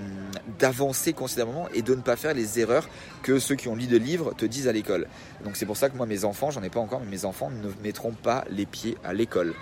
d'avancer 0.59 1.13
considérablement 1.13 1.67
et 1.73 1.81
de 1.81 1.95
ne 1.95 2.01
pas 2.01 2.15
faire 2.15 2.33
les 2.33 2.59
erreurs 2.59 2.89
que 3.23 3.39
ceux 3.39 3.55
qui 3.55 3.67
ont 3.67 3.75
lu 3.75 3.88
de 3.88 3.97
livres 3.97 4.33
te 4.35 4.45
disent 4.45 4.67
à 4.67 4.71
l'école. 4.71 5.07
Donc 5.43 5.55
c'est 5.55 5.65
pour 5.65 5.77
ça 5.77 5.89
que 5.89 5.97
moi, 5.97 6.05
mes 6.05 6.25
enfants, 6.25 6.51
j'en 6.51 6.63
ai 6.63 6.69
pas 6.69 6.79
encore, 6.79 6.99
mais 7.01 7.11
mes 7.11 7.25
enfants 7.25 7.49
ne 7.49 7.69
mettront 7.83 8.13
pas 8.13 8.45
les 8.49 8.65
pieds 8.65 8.97
à 9.03 9.13
l'école 9.13 9.53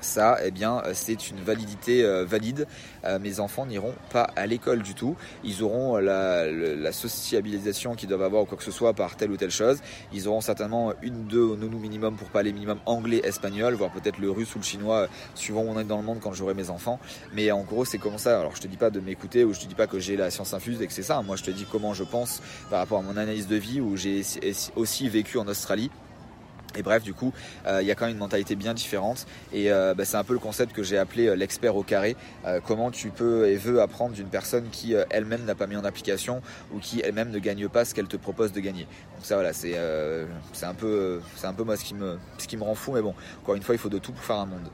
ça, 0.00 0.38
eh 0.44 0.50
bien, 0.50 0.82
euh, 0.84 0.92
c'est 0.94 1.30
une 1.30 1.40
validité 1.40 2.04
euh, 2.04 2.24
valide. 2.24 2.66
Euh, 3.04 3.18
mes 3.18 3.40
enfants 3.40 3.66
n'iront 3.66 3.94
pas 4.12 4.22
à 4.36 4.46
l'école 4.46 4.82
du 4.82 4.94
tout. 4.94 5.16
Ils 5.44 5.62
auront 5.62 5.96
la, 5.96 6.92
sociabilisation 6.92 7.94
qu'ils 7.94 8.08
doivent 8.08 8.22
avoir 8.22 8.42
ou 8.42 8.46
quoi 8.46 8.56
que 8.56 8.64
ce 8.64 8.70
soit 8.70 8.94
par 8.94 9.16
telle 9.16 9.30
ou 9.30 9.36
telle 9.36 9.50
chose. 9.50 9.80
Ils 10.12 10.28
auront 10.28 10.40
certainement 10.40 10.92
une, 11.02 11.26
deux 11.26 11.56
nounous 11.56 11.78
minimum 11.78 12.16
pour 12.16 12.28
parler 12.28 12.52
minimum 12.52 12.78
anglais, 12.86 13.20
espagnol, 13.24 13.74
voire 13.74 13.90
peut-être 13.90 14.18
le 14.18 14.30
russe 14.30 14.54
ou 14.54 14.58
le 14.58 14.64
chinois, 14.64 15.08
suivant 15.34 15.62
où 15.62 15.68
on 15.68 15.78
est 15.78 15.84
dans 15.84 15.98
le 15.98 16.02
monde 16.02 16.18
quand 16.20 16.32
j'aurai 16.32 16.54
mes 16.54 16.70
enfants. 16.70 16.98
Mais 17.34 17.50
en 17.50 17.62
gros, 17.62 17.84
c'est 17.84 17.98
comme 17.98 18.18
ça. 18.18 18.40
Alors, 18.40 18.56
je 18.56 18.62
te 18.62 18.68
dis 18.68 18.76
pas 18.76 18.90
de 18.90 19.00
m'écouter 19.00 19.44
ou 19.44 19.52
je 19.52 19.60
te 19.60 19.66
dis 19.66 19.74
pas 19.74 19.86
que 19.86 19.98
j'ai 19.98 20.16
la 20.16 20.30
science 20.30 20.54
infuse 20.54 20.80
et 20.80 20.86
que 20.86 20.92
c'est 20.92 21.02
ça. 21.02 21.22
Moi, 21.22 21.36
je 21.36 21.44
te 21.44 21.50
dis 21.50 21.66
comment 21.70 21.94
je 21.94 22.04
pense 22.04 22.40
par 22.70 22.78
rapport 22.78 22.98
à 22.98 23.02
mon 23.02 23.16
analyse 23.16 23.46
de 23.46 23.56
vie 23.56 23.80
où 23.80 23.96
j'ai 23.96 24.22
aussi 24.76 25.08
vécu 25.08 25.38
en 25.38 25.46
Australie 25.46 25.90
et 26.76 26.82
bref, 26.82 27.02
du 27.02 27.14
coup, 27.14 27.32
euh, 27.66 27.80
il 27.80 27.88
y 27.88 27.90
a 27.90 27.94
quand 27.94 28.06
même 28.06 28.14
une 28.14 28.20
mentalité 28.20 28.54
bien 28.54 28.74
différente. 28.74 29.26
Et 29.52 29.72
euh, 29.72 29.94
bah, 29.94 30.04
c'est 30.04 30.16
un 30.16 30.24
peu 30.24 30.34
le 30.34 30.38
concept 30.38 30.72
que 30.72 30.82
j'ai 30.82 30.98
appelé 30.98 31.28
euh, 31.28 31.34
l'expert 31.34 31.76
au 31.76 31.82
carré. 31.82 32.16
comment 32.66 32.90
tu 32.90 33.10
peux 33.10 33.48
et 33.48 33.56
veux 33.56 33.80
apprendre 33.80 34.14
d'une 34.14 34.28
personne 34.28 34.68
qui 34.70 34.94
elle-même 35.10 35.44
n'a 35.44 35.54
pas 35.54 35.66
mis 35.66 35.76
en 35.76 35.84
application 35.84 36.42
ou 36.72 36.78
qui 36.78 37.00
elle-même 37.00 37.30
ne 37.30 37.38
gagne 37.38 37.68
pas 37.68 37.84
ce 37.84 37.94
qu'elle 37.94 38.08
te 38.08 38.16
propose 38.16 38.52
de 38.52 38.60
gagner. 38.60 38.84
Donc 38.84 39.24
ça, 39.24 39.34
voilà, 39.34 39.52
c'est 39.52 39.76
un 39.76 40.74
peu 40.74 41.20
un 41.42 41.52
peu 41.52 41.64
moi 41.64 41.76
ce 41.76 41.84
qui 41.84 41.94
me 41.94 42.18
ce 42.38 42.46
qui 42.46 42.56
me 42.56 42.64
rend 42.64 42.74
fou. 42.74 42.92
Mais 42.92 43.02
bon, 43.02 43.14
encore 43.42 43.54
une 43.54 43.62
fois, 43.62 43.74
il 43.74 43.78
faut 43.78 43.88
de 43.88 43.98
tout 43.98 44.12
pour 44.12 44.24
faire 44.24 44.36
un 44.36 44.46
monde. 44.46 44.70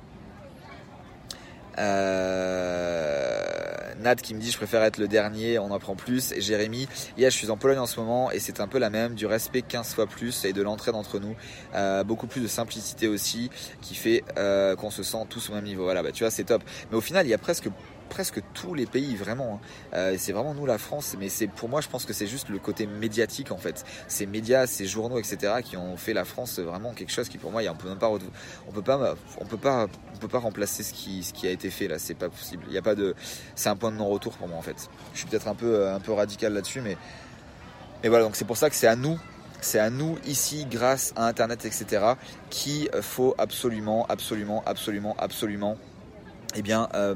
Euh, 1.78 3.54
Nat 4.00 4.16
qui 4.16 4.34
me 4.34 4.40
dit 4.40 4.50
je 4.50 4.56
préfère 4.56 4.82
être 4.82 4.98
le 4.98 5.08
dernier, 5.08 5.58
on 5.58 5.70
en 5.70 5.78
prend 5.78 5.96
plus. 5.96 6.32
Et 6.32 6.40
Jérémy, 6.40 6.88
yeah, 7.16 7.30
je 7.30 7.36
suis 7.36 7.50
en 7.50 7.56
Pologne 7.56 7.78
en 7.78 7.86
ce 7.86 7.98
moment 7.98 8.30
et 8.30 8.38
c'est 8.38 8.60
un 8.60 8.68
peu 8.68 8.78
la 8.78 8.90
même, 8.90 9.14
du 9.14 9.26
respect 9.26 9.62
15 9.62 9.94
fois 9.94 10.06
plus 10.06 10.44
et 10.44 10.52
de 10.52 10.62
l'entraide 10.62 10.94
entre 10.94 11.18
nous. 11.18 11.34
Euh, 11.74 12.04
beaucoup 12.04 12.26
plus 12.26 12.40
de 12.40 12.48
simplicité 12.48 13.08
aussi 13.08 13.50
qui 13.80 13.94
fait 13.94 14.22
euh, 14.36 14.76
qu'on 14.76 14.90
se 14.90 15.02
sent 15.02 15.24
tous 15.28 15.50
au 15.50 15.54
même 15.54 15.64
niveau. 15.64 15.84
Voilà, 15.84 16.02
bah 16.02 16.12
tu 16.12 16.24
vois, 16.24 16.30
c'est 16.30 16.44
top. 16.44 16.62
Mais 16.90 16.96
au 16.96 17.00
final, 17.00 17.26
il 17.26 17.30
y 17.30 17.34
a 17.34 17.38
presque 17.38 17.68
presque 18.14 18.40
tous 18.54 18.74
les 18.74 18.86
pays 18.86 19.16
vraiment. 19.16 19.60
Hein. 19.60 19.66
Euh, 19.94 20.14
c'est 20.18 20.30
vraiment 20.30 20.54
nous 20.54 20.66
la 20.66 20.78
France, 20.78 21.16
mais 21.18 21.28
c'est 21.28 21.48
pour 21.48 21.68
moi 21.68 21.80
je 21.80 21.88
pense 21.88 22.04
que 22.04 22.12
c'est 22.12 22.28
juste 22.28 22.48
le 22.48 22.60
côté 22.60 22.86
médiatique 22.86 23.50
en 23.50 23.56
fait. 23.56 23.84
Ces 24.06 24.24
médias, 24.26 24.68
ces 24.68 24.86
journaux, 24.86 25.18
etc. 25.18 25.54
qui 25.64 25.76
ont 25.76 25.96
fait 25.96 26.12
la 26.12 26.24
France 26.24 26.60
vraiment 26.60 26.92
quelque 26.92 27.10
chose 27.10 27.28
qui 27.28 27.38
pour 27.38 27.50
moi 27.50 27.62
on 27.68 27.74
peut 27.74 27.88
même 27.88 27.98
pas 27.98 28.08
on 28.08 28.72
peut 28.72 28.82
pas 28.82 29.16
on 29.40 29.44
peut 29.46 29.56
pas 29.56 29.88
on 30.14 30.18
peut 30.18 30.28
pas 30.28 30.38
remplacer 30.38 30.84
ce 30.84 30.92
qui 30.92 31.46
a 31.48 31.50
été 31.50 31.70
fait 31.70 31.88
là. 31.88 31.98
C'est 31.98 32.14
pas 32.14 32.28
possible. 32.28 32.64
Il 32.68 32.72
y 32.72 32.78
a 32.78 32.82
pas 32.82 32.94
de 32.94 33.16
c'est 33.56 33.68
un 33.68 33.76
point 33.76 33.90
de 33.90 33.96
non 33.96 34.08
retour 34.08 34.34
pour 34.34 34.46
moi 34.46 34.58
en 34.58 34.62
fait. 34.62 34.88
Je 35.12 35.18
suis 35.18 35.26
peut-être 35.26 35.48
un 35.48 35.56
peu 35.56 35.88
un 35.88 35.98
peu 35.98 36.12
radical 36.12 36.52
là-dessus, 36.52 36.82
mais 36.82 36.96
mais 38.04 38.08
voilà 38.08 38.24
donc 38.24 38.36
c'est 38.36 38.44
pour 38.44 38.56
ça 38.56 38.70
que 38.70 38.76
c'est 38.76 38.86
à 38.86 38.94
nous 38.94 39.18
c'est 39.60 39.80
à 39.80 39.88
nous 39.90 40.18
ici, 40.26 40.66
grâce 40.70 41.14
à 41.16 41.26
Internet, 41.26 41.64
etc., 41.64 42.04
qu'il 42.50 42.90
faut 43.00 43.34
absolument, 43.38 44.04
absolument, 44.10 44.62
absolument, 44.66 45.16
absolument 45.18 45.78
eh 46.56 46.62
bien, 46.62 46.88
euh, 46.94 47.14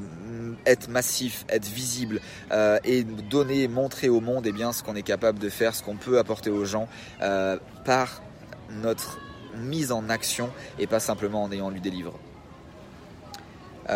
être 0.66 0.88
massif, 0.88 1.44
être 1.48 1.66
visible 1.66 2.20
euh, 2.52 2.78
et 2.84 3.04
donner, 3.04 3.68
montrer 3.68 4.08
au 4.08 4.20
monde 4.20 4.46
eh 4.46 4.52
bien, 4.52 4.72
ce 4.72 4.82
qu'on 4.82 4.96
est 4.96 5.02
capable 5.02 5.38
de 5.38 5.48
faire, 5.48 5.74
ce 5.74 5.82
qu'on 5.82 5.96
peut 5.96 6.18
apporter 6.18 6.50
aux 6.50 6.64
gens 6.64 6.88
euh, 7.22 7.58
par 7.84 8.22
notre 8.70 9.18
mise 9.56 9.92
en 9.92 10.08
action 10.08 10.50
et 10.78 10.86
pas 10.86 11.00
simplement 11.00 11.42
en 11.42 11.52
ayant 11.52 11.70
lu 11.70 11.80
des 11.80 11.90
livres. 11.90 12.18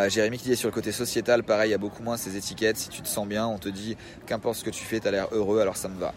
Jérémy 0.08 0.38
qui 0.38 0.48
dit 0.48 0.56
sur 0.56 0.70
le 0.70 0.72
côté 0.72 0.90
sociétal, 0.90 1.42
pareil, 1.42 1.68
il 1.68 1.72
y 1.72 1.74
a 1.74 1.78
beaucoup 1.78 2.02
moins 2.02 2.16
ces 2.16 2.38
étiquettes. 2.38 2.78
Si 2.78 2.88
tu 2.88 3.02
te 3.02 3.08
sens 3.08 3.28
bien, 3.28 3.46
on 3.46 3.58
te 3.58 3.68
dit 3.68 3.98
qu'importe 4.24 4.56
ce 4.56 4.64
que 4.64 4.70
tu 4.70 4.82
fais, 4.82 5.00
tu 5.00 5.06
as 5.06 5.10
l'air 5.10 5.28
heureux, 5.32 5.60
alors 5.60 5.76
ça 5.76 5.88
me 5.88 5.98
va. 5.98 6.14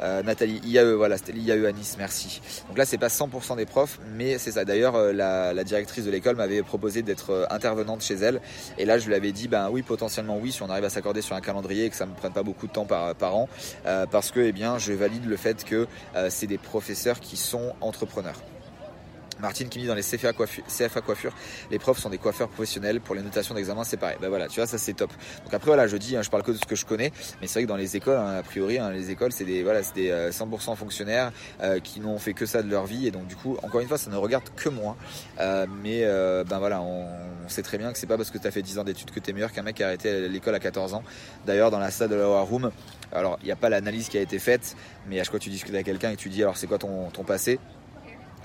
Euh, 0.00 0.22
Nathalie, 0.22 0.60
IAE, 0.64 0.94
voilà, 0.94 1.16
c'était 1.16 1.32
l'IAE 1.32 1.66
à 1.66 1.72
Nice, 1.72 1.96
merci. 1.98 2.40
Donc 2.68 2.78
là, 2.78 2.84
c'est 2.84 2.98
pas 2.98 3.08
100% 3.08 3.56
des 3.56 3.66
profs, 3.66 3.98
mais 4.14 4.38
c'est 4.38 4.52
ça. 4.52 4.64
D'ailleurs, 4.64 4.94
euh, 4.94 5.12
la, 5.12 5.64
directrice 5.64 6.04
de 6.04 6.10
l'école 6.10 6.36
m'avait 6.36 6.62
proposé 6.62 7.02
d'être 7.02 7.30
euh, 7.30 7.46
intervenante 7.50 8.02
chez 8.02 8.14
elle. 8.14 8.40
Et 8.78 8.84
là, 8.84 8.98
je 8.98 9.06
lui 9.06 9.14
avais 9.14 9.32
dit, 9.32 9.48
ben 9.48 9.68
oui, 9.70 9.82
potentiellement 9.82 10.38
oui, 10.38 10.52
si 10.52 10.62
on 10.62 10.70
arrive 10.70 10.84
à 10.84 10.90
s'accorder 10.90 11.22
sur 11.22 11.36
un 11.36 11.40
calendrier 11.40 11.86
et 11.86 11.90
que 11.90 11.96
ça 11.96 12.06
me 12.06 12.14
prenne 12.14 12.32
pas 12.32 12.42
beaucoup 12.42 12.66
de 12.66 12.72
temps 12.72 12.86
par, 12.86 13.14
par 13.14 13.36
an, 13.36 13.48
parce 14.10 14.30
que, 14.30 14.40
eh 14.40 14.52
bien, 14.52 14.78
je 14.78 14.92
valide 14.92 15.26
le 15.26 15.36
fait 15.36 15.64
que 15.64 15.86
c'est 16.28 16.46
des 16.46 16.58
professeurs 16.58 17.20
qui 17.20 17.36
sont 17.36 17.74
entrepreneurs. 17.80 18.40
Martine 19.40 19.68
qui 19.68 19.78
me 19.78 19.82
dit 19.82 19.88
dans 19.88 19.94
les 19.94 20.02
CFA 20.02 20.32
coiffure, 21.00 21.32
les 21.70 21.78
profs 21.78 21.98
sont 21.98 22.10
des 22.10 22.18
coiffeurs 22.18 22.48
professionnels. 22.48 23.00
Pour 23.00 23.14
les 23.14 23.22
notations 23.22 23.54
d'examen, 23.54 23.84
c'est. 23.84 23.98
Ben 23.98 24.28
voilà, 24.28 24.48
tu 24.48 24.60
vois, 24.60 24.66
ça 24.66 24.78
c'est 24.78 24.94
top. 24.94 25.10
Donc 25.44 25.54
après 25.54 25.66
voilà, 25.66 25.86
je 25.86 25.96
dis, 25.96 26.16
hein, 26.16 26.22
je 26.22 26.30
parle 26.30 26.42
que 26.42 26.52
de 26.52 26.56
ce 26.56 26.64
que 26.64 26.76
je 26.76 26.84
connais, 26.84 27.12
mais 27.40 27.46
c'est 27.46 27.54
vrai 27.54 27.62
que 27.64 27.68
dans 27.68 27.76
les 27.76 27.96
écoles, 27.96 28.16
hein, 28.16 28.38
a 28.38 28.42
priori, 28.42 28.78
hein, 28.78 28.90
les 28.90 29.10
écoles, 29.10 29.32
c'est 29.32 29.44
des 29.44 29.62
voilà, 29.62 29.82
c'est 29.82 29.94
des 29.94 30.10
100% 30.30 30.72
euh, 30.72 30.74
fonctionnaires 30.74 31.32
euh, 31.62 31.80
qui 31.80 32.00
n'ont 32.00 32.18
fait 32.18 32.32
que 32.32 32.46
ça 32.46 32.62
de 32.62 32.70
leur 32.70 32.86
vie, 32.86 33.06
et 33.06 33.10
donc 33.10 33.26
du 33.26 33.36
coup, 33.36 33.56
encore 33.62 33.80
une 33.80 33.88
fois, 33.88 33.98
ça 33.98 34.10
ne 34.10 34.16
regarde 34.16 34.44
que 34.56 34.68
moi. 34.68 34.96
Euh, 35.40 35.66
mais 35.82 36.04
ben 36.44 36.58
voilà, 36.58 36.80
on, 36.80 37.06
sait 37.48 37.62
très 37.62 37.78
bien 37.78 37.92
que 37.92 37.98
c'est 37.98 38.06
pas 38.06 38.18
parce 38.18 38.30
que 38.30 38.36
tu 38.36 38.46
as 38.46 38.50
fait 38.50 38.60
10 38.60 38.78
ans 38.78 38.84
d'études 38.84 39.10
que 39.10 39.20
tu 39.20 39.30
es 39.30 39.32
meilleur 39.32 39.52
qu'un 39.52 39.62
mec 39.62 39.76
qui 39.76 39.82
a 39.82 39.86
arrêté 39.86 40.28
l'école 40.28 40.54
à 40.54 40.60
14 40.60 40.92
ans. 40.92 41.02
D'ailleurs, 41.46 41.70
dans 41.70 41.78
la 41.78 41.90
salle 41.90 42.10
de 42.10 42.14
la 42.14 42.28
War 42.28 42.44
Room, 42.44 42.70
alors 43.10 43.38
il 43.40 43.46
n'y 43.46 43.52
a 43.52 43.56
pas 43.56 43.70
l'analyse 43.70 44.08
qui 44.08 44.18
a 44.18 44.20
été 44.20 44.38
faite, 44.38 44.76
mais 45.08 45.18
à 45.18 45.24
chaque 45.24 45.30
fois 45.30 45.40
tu 45.40 45.48
discutes 45.48 45.72
avec 45.72 45.86
quelqu'un 45.86 46.10
et 46.10 46.16
tu 46.16 46.28
dis 46.28 46.42
alors 46.42 46.56
c'est 46.58 46.66
quoi 46.66 46.78
ton, 46.78 47.08
ton 47.10 47.24
passé? 47.24 47.58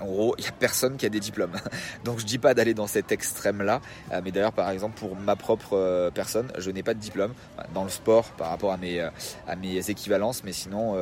En 0.00 0.06
gros, 0.06 0.34
il 0.38 0.42
n'y 0.42 0.48
a 0.48 0.52
personne 0.52 0.96
qui 0.96 1.06
a 1.06 1.08
des 1.08 1.20
diplômes. 1.20 1.52
Donc 2.04 2.18
je 2.18 2.24
dis 2.24 2.38
pas 2.38 2.54
d'aller 2.54 2.74
dans 2.74 2.86
cet 2.86 3.12
extrême-là. 3.12 3.80
Euh, 4.12 4.20
mais 4.24 4.32
d'ailleurs, 4.32 4.52
par 4.52 4.70
exemple, 4.70 4.98
pour 4.98 5.16
ma 5.16 5.36
propre 5.36 5.74
euh, 5.76 6.10
personne, 6.10 6.50
je 6.58 6.70
n'ai 6.70 6.82
pas 6.82 6.94
de 6.94 6.98
diplôme 6.98 7.34
dans 7.72 7.84
le 7.84 7.90
sport 7.90 8.30
par 8.32 8.50
rapport 8.50 8.72
à 8.72 8.76
mes, 8.76 9.00
euh, 9.00 9.82
équivalences. 9.88 10.42
Mais 10.44 10.52
sinon, 10.52 10.96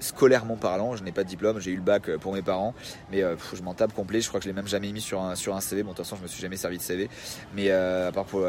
scolairement 0.00 0.56
parlant, 0.56 0.96
je 0.96 1.02
n'ai 1.02 1.12
pas 1.12 1.24
de 1.24 1.28
diplôme. 1.28 1.60
J'ai 1.60 1.72
eu 1.72 1.76
le 1.76 1.82
bac 1.82 2.10
pour 2.16 2.32
mes 2.32 2.42
parents. 2.42 2.74
Mais 3.10 3.22
je 3.54 3.62
m'en 3.62 3.74
tape 3.74 3.92
complet. 3.92 4.20
Je 4.20 4.28
crois 4.28 4.40
que 4.40 4.44
je 4.44 4.50
l'ai 4.50 4.54
même 4.54 4.68
jamais 4.68 4.92
mis 4.92 5.00
sur 5.00 5.22
un, 5.22 5.34
CV. 5.34 5.82
Bon, 5.82 5.90
de 5.90 5.96
toute 5.96 6.04
façon, 6.04 6.16
je 6.16 6.22
me 6.22 6.28
suis 6.28 6.40
jamais 6.40 6.56
servi 6.56 6.78
de 6.78 6.82
CV. 6.82 7.08
Mais 7.54 7.70
à 7.70 8.12
part 8.12 8.24
pour 8.24 8.46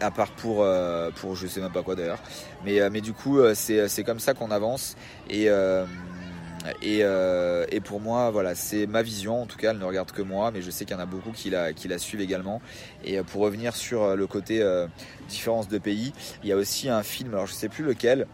à 0.00 0.10
part 0.10 0.30
pour 0.32 0.66
pour 1.16 1.36
je 1.36 1.46
sais 1.46 1.60
même 1.60 1.70
pas 1.70 1.82
quoi 1.82 1.94
d'ailleurs 1.94 2.18
mais 2.64 2.90
mais 2.90 3.00
du 3.00 3.12
coup 3.12 3.38
c'est 3.54 4.02
comme 4.04 4.18
ça 4.18 4.34
qu'on 4.34 4.50
avance 4.50 4.96
et 5.30 5.48
euh, 6.84 7.66
et, 7.70 7.80
pour 7.80 8.00
moi, 8.00 8.30
voilà, 8.30 8.54
c'est 8.54 8.86
ma 8.86 9.02
vision. 9.02 9.42
En 9.42 9.46
tout 9.46 9.58
cas, 9.58 9.70
elle 9.70 9.78
ne 9.78 9.84
regarde 9.84 10.12
que 10.12 10.22
moi, 10.22 10.50
mais 10.50 10.62
je 10.62 10.70
sais 10.70 10.84
qu'il 10.84 10.96
y 10.96 10.98
en 10.98 11.02
a 11.02 11.06
beaucoup 11.06 11.32
qui 11.32 11.50
la, 11.50 11.98
suivent 11.98 12.20
également. 12.20 12.60
Et 13.04 13.18
euh, 13.18 13.22
pour 13.22 13.42
revenir 13.42 13.76
sur 13.76 14.02
euh, 14.02 14.16
le 14.16 14.26
côté 14.26 14.64
différence 15.28 15.68
de 15.68 15.78
pays, 15.78 16.12
il 16.42 16.48
y 16.48 16.52
a 16.52 16.56
aussi 16.56 16.88
un 16.88 17.02
film, 17.02 17.34
alors 17.34 17.46
je 17.46 17.52
sais 17.52 17.68
plus 17.68 17.84
lequel. 17.84 18.26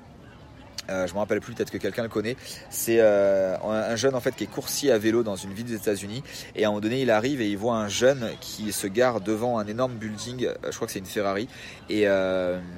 Euh, 0.90 1.06
je 1.06 1.12
me 1.12 1.18
rappelle 1.18 1.40
plus, 1.40 1.52
peut-être 1.52 1.70
que 1.70 1.76
quelqu'un 1.76 2.02
le 2.02 2.08
connaît. 2.08 2.36
C'est 2.70 3.00
un 3.00 3.96
jeune 3.96 4.14
en 4.14 4.20
fait 4.20 4.34
qui 4.34 4.44
est 4.44 4.50
coursier 4.50 4.90
à 4.90 4.96
vélo 4.96 5.22
dans 5.22 5.36
une 5.36 5.52
ville 5.52 5.66
des 5.66 5.74
États-Unis 5.74 6.22
et 6.56 6.64
à 6.64 6.68
un 6.68 6.70
moment 6.70 6.80
donné 6.80 7.02
il 7.02 7.10
arrive 7.10 7.42
et 7.42 7.48
il 7.48 7.58
voit 7.58 7.76
un 7.76 7.88
jeune 7.88 8.30
qui 8.40 8.72
se 8.72 8.86
gare 8.86 9.20
devant 9.20 9.58
un 9.58 9.66
énorme 9.66 9.92
building. 9.92 10.48
je 10.64 10.74
crois 10.74 10.86
que 10.86 10.92
c'est 10.92 10.98
une 10.98 11.04
Ferrari 11.04 11.46
et, 11.90 12.04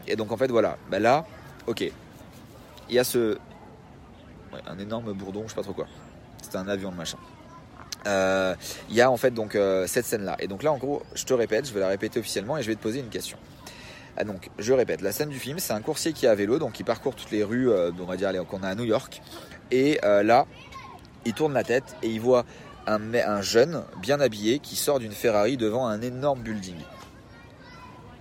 et, 0.08 0.16
donc 0.16 0.32
en 0.32 0.36
fait 0.36 0.50
voilà. 0.50 0.76
Bah 0.90 0.98
là, 0.98 1.24
ok, 1.68 1.88
il 2.88 2.94
y 2.96 2.98
a 2.98 3.04
ce, 3.04 3.38
un 4.66 4.78
énorme 4.78 5.12
bourdon, 5.12 5.44
je 5.44 5.50
sais 5.50 5.54
pas 5.54 5.62
trop 5.62 5.72
quoi. 5.72 5.86
C'était 6.42 6.56
un 6.56 6.68
avion 6.68 6.90
de 6.90 6.96
machin. 6.96 7.18
Euh, 8.06 8.54
il 8.88 8.96
y 8.96 9.02
a 9.02 9.10
en 9.10 9.16
fait 9.16 9.30
donc 9.32 9.54
euh, 9.54 9.86
cette 9.86 10.06
scène 10.06 10.24
là. 10.24 10.36
Et 10.38 10.48
donc 10.48 10.62
là 10.62 10.72
en 10.72 10.78
gros, 10.78 11.02
je 11.14 11.24
te 11.24 11.34
répète, 11.34 11.68
je 11.68 11.74
vais 11.74 11.80
la 11.80 11.88
répéter 11.88 12.18
officiellement 12.18 12.56
et 12.56 12.62
je 12.62 12.68
vais 12.68 12.74
te 12.74 12.82
poser 12.82 13.00
une 13.00 13.08
question. 13.08 13.38
Ah, 14.16 14.24
donc 14.24 14.50
je 14.58 14.72
répète, 14.72 15.02
la 15.02 15.12
scène 15.12 15.28
du 15.28 15.38
film, 15.38 15.58
c'est 15.58 15.72
un 15.72 15.80
coursier 15.80 16.12
qui 16.12 16.26
est 16.26 16.28
à 16.28 16.34
vélo, 16.34 16.58
donc 16.58 16.80
il 16.80 16.84
parcourt 16.84 17.14
toutes 17.14 17.30
les 17.30 17.44
rues, 17.44 17.70
euh, 17.70 17.90
on 18.00 18.04
va 18.04 18.16
dire 18.16 18.32
qu'on 18.46 18.62
a 18.62 18.68
à 18.68 18.74
New 18.74 18.84
York. 18.84 19.22
Et 19.70 20.00
là, 20.02 20.46
il 21.24 21.32
tourne 21.32 21.52
la 21.52 21.62
tête 21.62 21.94
et 22.02 22.08
il 22.08 22.20
voit 22.20 22.44
un, 22.88 23.14
un 23.14 23.40
jeune 23.40 23.84
bien 24.02 24.20
habillé 24.20 24.58
qui 24.58 24.74
sort 24.74 24.98
d'une 24.98 25.12
Ferrari 25.12 25.56
devant 25.56 25.86
un 25.86 26.02
énorme 26.02 26.40
building. 26.40 26.74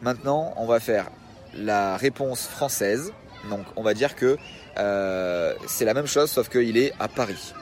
Maintenant, 0.04 0.54
on 0.58 0.68
va 0.68 0.80
faire 0.80 1.10
la 1.54 1.98
réponse 1.98 2.48
française. 2.48 3.12
Donc 3.50 3.66
on 3.76 3.84
va 3.84 3.94
dire 3.94 4.16
que 4.16 4.38
euh, 4.78 5.54
c'est 5.68 5.86
la 5.86 5.94
même 5.94 6.08
chose 6.08 6.30
sauf 6.30 6.50
qu'il 6.50 6.78
est 6.78 6.94
à 7.00 7.08
Paris. 7.08 7.54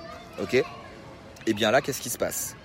Ok? 0.42 0.54
Et 0.54 0.64
eh 1.48 1.54
bien 1.54 1.72
là, 1.72 1.82
qu'est-ce 1.82 2.02
qui 2.02 2.10
se 2.10 2.18
passe? 2.18 2.56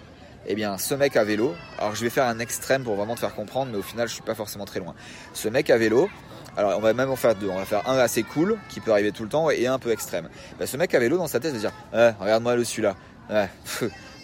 Eh 0.46 0.56
bien, 0.56 0.76
ce 0.76 0.94
mec 0.94 1.16
à 1.16 1.22
vélo, 1.22 1.54
alors 1.78 1.94
je 1.94 2.02
vais 2.02 2.10
faire 2.10 2.26
un 2.26 2.40
extrême 2.40 2.82
pour 2.82 2.96
vraiment 2.96 3.14
te 3.14 3.20
faire 3.20 3.34
comprendre, 3.34 3.70
mais 3.70 3.78
au 3.78 3.82
final, 3.82 4.08
je 4.08 4.14
suis 4.14 4.22
pas 4.22 4.34
forcément 4.34 4.64
très 4.64 4.80
loin. 4.80 4.94
Ce 5.34 5.48
mec 5.48 5.70
à 5.70 5.78
vélo, 5.78 6.10
alors 6.56 6.76
on 6.76 6.80
va 6.80 6.92
même 6.92 7.10
en 7.10 7.16
faire 7.16 7.36
deux. 7.36 7.48
On 7.48 7.58
va 7.58 7.64
faire 7.64 7.88
un 7.88 7.96
assez 7.96 8.24
cool 8.24 8.58
qui 8.68 8.80
peut 8.80 8.90
arriver 8.90 9.12
tout 9.12 9.22
le 9.22 9.28
temps 9.28 9.50
et 9.50 9.66
un 9.68 9.78
peu 9.78 9.92
extrême. 9.92 10.28
Bah, 10.58 10.66
ce 10.66 10.76
mec 10.76 10.94
à 10.94 10.98
vélo 10.98 11.16
dans 11.16 11.28
sa 11.28 11.38
tête 11.38 11.52
va 11.52 11.58
dire 11.58 11.72
regarde-moi 11.92 12.56
le 12.56 12.64
celui-là. 12.64 12.96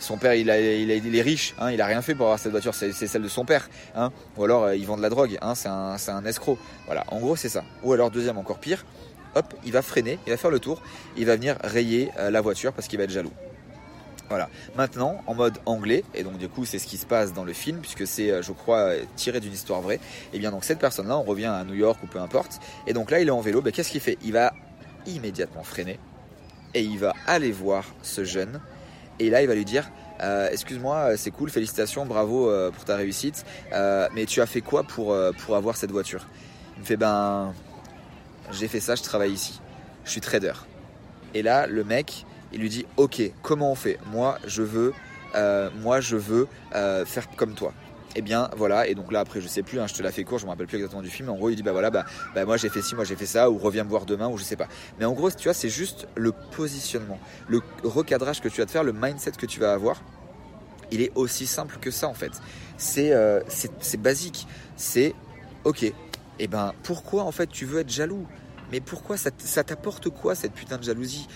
son 0.01 0.17
père 0.17 0.35
il, 0.35 0.49
est 0.49 1.23
riche, 1.23 1.55
hein, 1.59 1.71
il 1.71 1.81
a 1.81 1.87
rien 1.87 2.03
fait 2.03 2.15
pour 2.15 2.27
avoir 2.27 2.39
cette 2.39 2.53
voiture, 2.53 2.75
c'est 2.75 2.93
celle 2.93 3.23
de 3.23 3.29
son 3.29 3.45
père. 3.45 3.69
Hein. 3.95 4.11
Ou 4.37 4.45
alors 4.45 4.65
euh, 4.65 4.77
il 4.77 4.87
vend 4.87 4.97
de 4.97 5.03
la 5.03 5.11
drogue, 5.11 5.39
hein, 5.43 5.55
c'est 5.55 5.69
un 5.69 6.25
escroc. 6.25 6.59
Voilà, 6.87 7.05
en 7.09 7.19
gros 7.19 7.37
c'est 7.37 7.49
ça. 7.49 7.65
Ou 7.83 7.93
alors 7.93 8.11
deuxième 8.11 8.39
encore 8.39 8.59
pire, 8.59 8.85
hop, 9.35 9.55
il 9.65 9.73
va 9.73 9.83
freiner, 9.83 10.19
il 10.27 10.31
va 10.31 10.37
faire 10.37 10.51
le 10.51 10.61
tour, 10.61 10.83
il 11.17 11.27
va 11.27 11.37
venir 11.37 11.57
rayer 11.63 12.11
euh, 12.19 12.31
la 12.31 12.41
voiture 12.41 12.73
parce 12.73 12.89
qu'il 12.89 12.99
va 12.99 13.05
être 13.05 13.11
jaloux. 13.11 13.33
Voilà. 14.29 14.51
Maintenant, 14.77 15.23
en 15.27 15.35
mode 15.35 15.59
anglais, 15.65 16.05
et 16.15 16.23
donc 16.23 16.37
du 16.37 16.49
coup 16.49 16.67
c'est 16.67 16.79
ce 16.79 16.87
qui 16.87 16.99
se 16.99 17.07
passe 17.07 17.33
dans 17.33 17.45
le 17.45 17.55
film, 17.55 17.79
puisque 17.79 18.07
c'est, 18.07 18.31
euh, 18.31 18.43
je 18.43 18.53
crois, 18.53 18.93
tiré 19.17 19.41
d'une 19.41 19.53
histoire 19.53 19.81
vraie, 19.81 19.97
et 19.97 20.01
eh 20.35 20.39
bien 20.39 20.51
donc 20.51 20.65
cette 20.65 20.79
personne-là, 20.79 21.17
on 21.17 21.23
revient 21.23 21.47
à 21.47 21.65
New 21.65 21.75
York 21.75 21.99
ou 22.03 22.07
peu 22.07 22.21
importe, 22.21 22.61
et 22.87 22.93
donc 22.93 23.11
là 23.11 23.21
il 23.21 23.29
est 23.29 23.33
en 23.33 23.41
vélo, 23.41 23.63
ben, 23.63 23.73
qu'est-ce 23.73 23.91
qu'il 23.91 24.03
fait? 24.03 24.19
Il 24.23 24.33
va 24.33 24.53
immédiatement 25.07 25.63
freiner, 25.63 25.99
et 26.75 26.83
il 26.83 26.99
va 26.99 27.15
aller 27.27 27.53
voir 27.53 27.85
ce 28.03 28.25
jeune, 28.25 28.61
et 29.19 29.31
là 29.31 29.41
il 29.41 29.49
va 29.49 29.55
lui 29.55 29.65
dire, 29.65 29.91
euh, 30.21 30.51
excuse-moi, 30.51 31.17
c'est 31.17 31.31
cool, 31.31 31.49
félicitations, 31.49 32.05
bravo 32.05 32.51
euh, 32.51 32.71
pour 32.71 32.85
ta 32.85 32.97
réussite, 32.97 33.47
mais 33.73 34.27
tu 34.27 34.43
as 34.43 34.47
fait 34.47 34.61
quoi 34.61 34.83
pour, 34.83 35.17
pour 35.39 35.57
avoir 35.57 35.77
cette 35.77 35.91
voiture? 35.91 36.27
Il 36.77 36.81
me 36.83 36.85
fait, 36.85 36.99
ben, 36.99 37.55
j'ai 38.53 38.69
fait 38.69 38.81
ça, 38.81 38.95
je 38.95 39.03
travaille 39.03 39.33
ici, 39.33 39.61
je 40.05 40.11
suis 40.11 40.21
trader. 40.21 40.53
Et 41.35 41.43
là, 41.43 41.67
le 41.67 41.85
mec, 41.85 42.25
il 42.53 42.61
lui 42.61 42.69
dit 42.69 42.87
ok 42.97 43.21
comment 43.43 43.73
on 43.73 43.75
fait? 43.75 43.99
Moi 44.11 44.39
je 44.47 44.63
veux 44.63 44.93
euh, 45.35 45.71
moi 45.83 46.01
je 46.01 46.17
veux 46.17 46.49
euh, 46.75 47.05
faire 47.05 47.29
comme 47.37 47.55
toi. 47.55 47.73
Et 48.15 48.21
eh 48.21 48.23
bien 48.23 48.49
voilà. 48.57 48.89
Et 48.89 48.95
donc 48.95 49.13
là 49.13 49.21
après 49.21 49.41
je 49.41 49.49
sais 49.49 49.63
plus 49.63 49.79
hein, 49.79 49.87
je 49.87 49.95
te 49.95 50.03
la 50.03 50.11
fais 50.11 50.25
court 50.25 50.39
je 50.39 50.47
me 50.47 50.51
rappelle 50.51 50.67
plus 50.67 50.77
exactement 50.77 51.03
du 51.03 51.11
film. 51.11 51.29
Mais 51.29 51.35
en 51.35 51.37
gros 51.37 51.51
il 51.51 51.57
dit 51.57 51.63
bah 51.63 51.73
voilà 51.73 51.91
bah, 51.91 52.07
bah 52.35 52.45
moi 52.47 52.57
j'ai 52.57 52.71
fait 52.71 52.81
ci 52.81 52.95
moi 52.95 53.05
j'ai 53.05 53.17
fait 53.17 53.27
ça 53.27 53.51
ou 53.51 53.59
reviens 53.59 53.85
me 53.85 53.91
voir 53.91 54.07
demain 54.07 54.29
ou 54.29 54.39
je 54.39 54.45
sais 54.45 54.57
pas. 54.57 54.69
Mais 54.99 55.05
en 55.05 55.13
gros 55.13 55.31
tu 55.31 55.45
vois 55.45 55.55
c'est 55.55 55.69
juste 55.69 56.09
le 56.17 56.33
positionnement. 56.33 57.21
Le 57.49 57.61
recadrage 57.85 58.41
que 58.41 58.49
tu 58.49 58.61
vas 58.61 58.67
te 58.67 58.71
faire 58.71 58.85
le 58.85 58.95
mindset 58.95 59.33
que 59.33 59.47
tu 59.47 59.61
vas 59.61 59.73
avoir 59.73 60.01
il 60.91 61.03
est 61.03 61.13
aussi 61.15 61.47
simple 61.47 61.77
que 61.81 61.91
ça 61.91 62.09
en 62.09 62.15
fait. 62.15 62.33
C'est 62.79 63.13
euh, 63.13 63.41
basique. 63.99 64.47
C'est 64.77 65.15
ok 65.65 65.93
eh 66.39 66.47
ben 66.47 66.73
pourquoi 66.83 67.25
en 67.25 67.33
fait 67.33 67.49
tu 67.49 67.65
veux 67.67 67.81
être 67.81 67.91
jaloux? 67.91 68.27
Mais 68.71 68.81
pourquoi? 68.81 69.17
Ça 69.17 69.65
t'apporte 69.65 70.09
quoi 70.11 70.35
cette 70.35 70.53
putain 70.53 70.77
de 70.77 70.85
jalousie? 70.85 71.27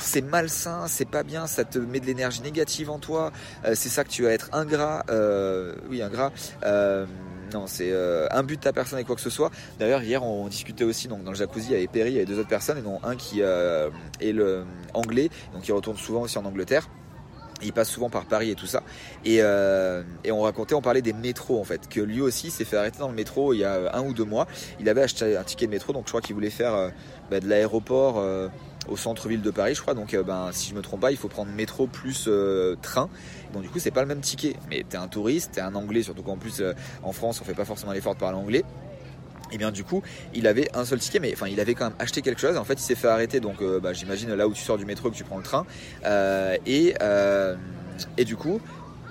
C'est 0.00 0.22
malsain, 0.22 0.86
c'est 0.88 1.08
pas 1.08 1.22
bien, 1.22 1.46
ça 1.46 1.64
te 1.64 1.78
met 1.78 2.00
de 2.00 2.06
l'énergie 2.06 2.40
négative 2.40 2.90
en 2.90 2.98
toi, 2.98 3.30
euh, 3.64 3.74
c'est 3.76 3.88
ça 3.88 4.02
que 4.02 4.08
tu 4.08 4.22
vas 4.22 4.30
être 4.30 4.48
ingrat, 4.52 5.04
euh, 5.10 5.74
oui 5.88 6.02
ingrat, 6.02 6.32
euh, 6.64 7.06
non 7.52 7.66
c'est 7.66 7.92
un 8.30 8.42
but 8.42 8.56
de 8.56 8.62
ta 8.62 8.72
personne 8.72 8.98
et 8.98 9.04
quoi 9.04 9.14
que 9.14 9.20
ce 9.20 9.30
soit. 9.30 9.50
D'ailleurs 9.78 10.02
hier 10.02 10.24
on 10.24 10.48
discutait 10.48 10.84
aussi 10.84 11.06
donc 11.06 11.22
dans 11.22 11.30
le 11.30 11.36
jacuzzi 11.36 11.74
avec 11.74 11.92
Perry, 11.92 12.10
il 12.10 12.14
y 12.14 12.16
avait 12.16 12.26
deux 12.26 12.38
autres 12.38 12.48
personnes 12.48 12.78
et 12.78 12.82
dont 12.82 12.98
un 13.04 13.14
qui 13.16 13.40
est 13.40 14.32
le 14.32 14.64
anglais, 14.94 15.30
donc 15.52 15.68
il 15.68 15.72
retourne 15.72 15.96
souvent 15.96 16.22
aussi 16.22 16.38
en 16.38 16.44
Angleterre. 16.44 16.88
Il 17.62 17.72
passe 17.72 17.90
souvent 17.90 18.10
par 18.10 18.26
Paris 18.26 18.50
et 18.50 18.54
tout 18.54 18.66
ça. 18.66 18.82
Et, 19.24 19.42
on 19.42 20.42
racontait, 20.42 20.74
on 20.74 20.82
parlait 20.82 21.02
des 21.02 21.12
métros 21.12 21.60
en 21.60 21.64
fait. 21.64 21.88
Que 21.88 22.00
lui 22.00 22.20
aussi 22.20 22.50
s'est 22.50 22.64
fait 22.64 22.76
arrêter 22.76 22.98
dans 22.98 23.08
le 23.08 23.14
métro 23.14 23.52
il 23.52 23.58
y 23.58 23.64
a 23.64 23.94
un 23.94 24.02
ou 24.02 24.14
deux 24.14 24.24
mois. 24.24 24.46
Il 24.80 24.88
avait 24.88 25.02
acheté 25.02 25.36
un 25.36 25.44
ticket 25.44 25.66
de 25.66 25.72
métro, 25.72 25.92
donc 25.92 26.04
je 26.06 26.10
crois 26.10 26.20
qu'il 26.20 26.34
voulait 26.34 26.50
faire 26.50 26.92
bah, 27.30 27.40
de 27.40 27.48
l'aéroport 27.48 28.22
au 28.88 28.96
centre-ville 28.96 29.42
de 29.42 29.50
Paris, 29.50 29.74
je 29.74 29.82
crois. 29.82 29.94
Donc, 29.94 30.14
euh, 30.14 30.22
ben, 30.22 30.50
si 30.52 30.70
je 30.70 30.74
me 30.74 30.82
trompe 30.82 31.00
pas, 31.00 31.10
il 31.10 31.16
faut 31.16 31.28
prendre 31.28 31.50
métro 31.52 31.86
plus 31.86 32.24
euh, 32.26 32.76
train. 32.82 33.08
Donc, 33.52 33.62
du 33.62 33.68
coup, 33.68 33.78
c'est 33.78 33.90
pas 33.90 34.02
le 34.02 34.06
même 34.06 34.20
ticket. 34.20 34.56
Mais 34.68 34.84
t'es 34.88 34.96
un 34.96 35.08
touriste, 35.08 35.52
t'es 35.52 35.60
un 35.60 35.74
anglais, 35.74 36.02
surtout 36.02 36.22
qu'en 36.22 36.36
plus, 36.36 36.60
euh, 36.60 36.72
en 37.02 37.12
France, 37.12 37.40
on 37.40 37.44
fait 37.44 37.54
pas 37.54 37.64
forcément 37.64 37.92
l'effort 37.92 38.14
de 38.14 38.20
parler 38.20 38.38
anglais. 38.38 38.64
Et 39.52 39.58
bien 39.58 39.70
du 39.70 39.84
coup, 39.84 40.02
il 40.34 40.46
avait 40.46 40.68
un 40.74 40.84
seul 40.84 40.98
ticket, 40.98 41.20
mais 41.20 41.32
enfin, 41.32 41.48
il 41.48 41.60
avait 41.60 41.74
quand 41.74 41.86
même 41.86 41.96
acheté 41.98 42.22
quelque 42.22 42.40
chose. 42.40 42.56
En 42.56 42.64
fait, 42.64 42.74
il 42.74 42.84
s'est 42.84 42.94
fait 42.94 43.08
arrêter. 43.08 43.40
Donc, 43.40 43.62
bah, 43.82 43.92
j'imagine 43.92 44.34
là 44.34 44.46
où 44.48 44.52
tu 44.52 44.62
sors 44.62 44.78
du 44.78 44.84
métro, 44.84 45.10
que 45.10 45.16
tu 45.16 45.24
prends 45.24 45.38
le 45.38 45.42
train. 45.42 45.66
et, 46.66 46.94
et 48.16 48.24
du 48.24 48.36
coup, 48.36 48.60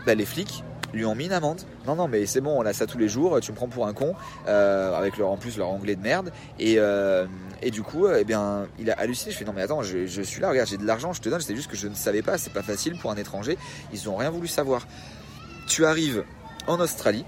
bah, 0.06 0.16
les 0.16 0.26
flics 0.26 0.64
lui 0.94 1.06
ont 1.06 1.16
mis 1.16 1.26
une 1.26 1.34
amende. 1.34 1.62
Non, 1.86 1.96
non, 1.96 2.08
mais 2.08 2.26
c'est 2.26 2.42
bon, 2.42 2.56
on 2.58 2.66
a 2.66 2.74
ça 2.74 2.86
tous 2.86 2.98
les 2.98 3.10
jours, 3.10 3.40
tu 3.42 3.52
me 3.52 3.58
prends 3.58 3.68
pour 3.68 3.88
un 3.88 3.94
con, 3.94 4.16
avec 4.46 5.18
leur, 5.18 5.30
en 5.30 5.38
plus 5.38 5.58
leur 5.58 5.70
anglais 5.70 5.96
de 5.96 6.02
merde. 6.02 6.32
Et, 6.60 6.80
et 7.62 7.72
du 7.72 7.82
coup, 7.82 8.08
eh 8.08 8.24
bien, 8.24 8.68
il 8.80 8.92
a 8.92 8.94
halluciné. 8.94 9.32
Je 9.32 9.38
fais 9.38 9.46
non 9.46 9.54
mais 9.54 9.62
attends, 9.62 9.82
je, 9.82 10.22
suis 10.22 10.42
là, 10.42 10.50
regarde, 10.50 10.70
j'ai 10.70 10.78
de 10.78 10.86
l'argent, 10.86 11.14
je 11.14 11.22
te 11.22 11.30
donne. 11.30 11.42
C'est 11.42 11.56
juste 11.56 11.70
que 11.70 11.78
je 11.78 11.88
ne 11.88 11.96
savais 11.96 12.22
pas. 12.22 12.38
C'est 12.38 12.54
pas 12.54 12.64
facile 12.64 12.98
pour 13.00 13.12
un 13.12 13.16
étranger. 13.16 13.58
Ils 13.94 14.06
n'ont 14.06 14.16
rien 14.16 14.30
voulu 14.30 14.48
savoir. 14.48 14.88
Tu 15.68 15.86
arrives 15.86 16.24
en 16.68 16.80
Australie. 16.80 17.26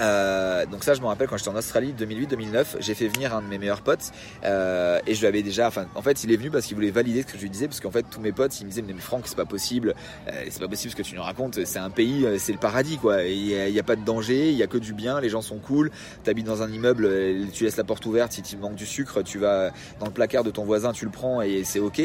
Euh, 0.00 0.66
donc 0.66 0.82
ça 0.82 0.94
je 0.94 1.00
me 1.00 1.06
rappelle 1.06 1.28
quand 1.28 1.36
j'étais 1.36 1.50
en 1.50 1.56
Australie 1.56 1.94
2008-2009 1.96 2.64
j'ai 2.80 2.94
fait 2.94 3.06
venir 3.06 3.34
un 3.34 3.42
de 3.42 3.46
mes 3.46 3.58
meilleurs 3.58 3.82
potes 3.82 4.10
euh, 4.44 4.98
et 5.06 5.14
je 5.14 5.20
lui 5.20 5.26
avais 5.28 5.42
déjà 5.42 5.68
enfin 5.68 5.86
en 5.94 6.02
fait 6.02 6.24
il 6.24 6.32
est 6.32 6.36
venu 6.36 6.50
parce 6.50 6.66
qu'il 6.66 6.74
voulait 6.74 6.90
valider 6.90 7.22
ce 7.22 7.26
que 7.26 7.36
je 7.36 7.42
lui 7.42 7.50
disais 7.50 7.68
parce 7.68 7.80
qu'en 7.80 7.90
fait 7.92 8.04
tous 8.10 8.20
mes 8.20 8.32
potes 8.32 8.60
ils 8.60 8.64
me 8.64 8.70
disaient 8.70 8.82
mais 8.82 8.94
Franck 8.94 9.22
c'est 9.26 9.36
pas 9.36 9.44
possible 9.44 9.94
euh, 10.28 10.32
c'est 10.50 10.60
pas 10.60 10.68
possible 10.68 10.90
ce 10.90 10.96
que 10.96 11.02
tu 11.02 11.14
nous 11.14 11.22
racontes 11.22 11.64
c'est 11.64 11.78
un 11.78 11.90
pays 11.90 12.26
c'est 12.38 12.52
le 12.52 12.58
paradis 12.58 12.98
quoi. 12.98 13.22
Il 13.22 13.72
n'y 13.72 13.78
a, 13.78 13.82
pas 13.84 13.96
de 13.96 14.04
danger 14.04 14.50
il 14.50 14.56
y 14.56 14.62
a 14.62 14.66
que 14.66 14.78
du 14.78 14.94
bien 14.94 15.20
les 15.20 15.28
gens 15.28 15.42
sont 15.42 15.58
cool 15.58 15.90
t'habites 16.24 16.46
dans 16.46 16.62
un 16.62 16.72
immeuble 16.72 17.08
tu 17.52 17.64
laisses 17.64 17.76
la 17.76 17.84
porte 17.84 18.04
ouverte 18.06 18.32
si 18.32 18.42
tu 18.42 18.56
manques 18.56 18.74
du 18.74 18.86
sucre 18.86 19.22
tu 19.22 19.38
vas 19.38 19.70
dans 20.00 20.06
le 20.06 20.12
placard 20.12 20.42
de 20.42 20.50
ton 20.50 20.64
voisin 20.64 20.92
tu 20.92 21.04
le 21.04 21.10
prends 21.10 21.40
et 21.40 21.62
c'est 21.64 21.80
ok. 21.80 22.00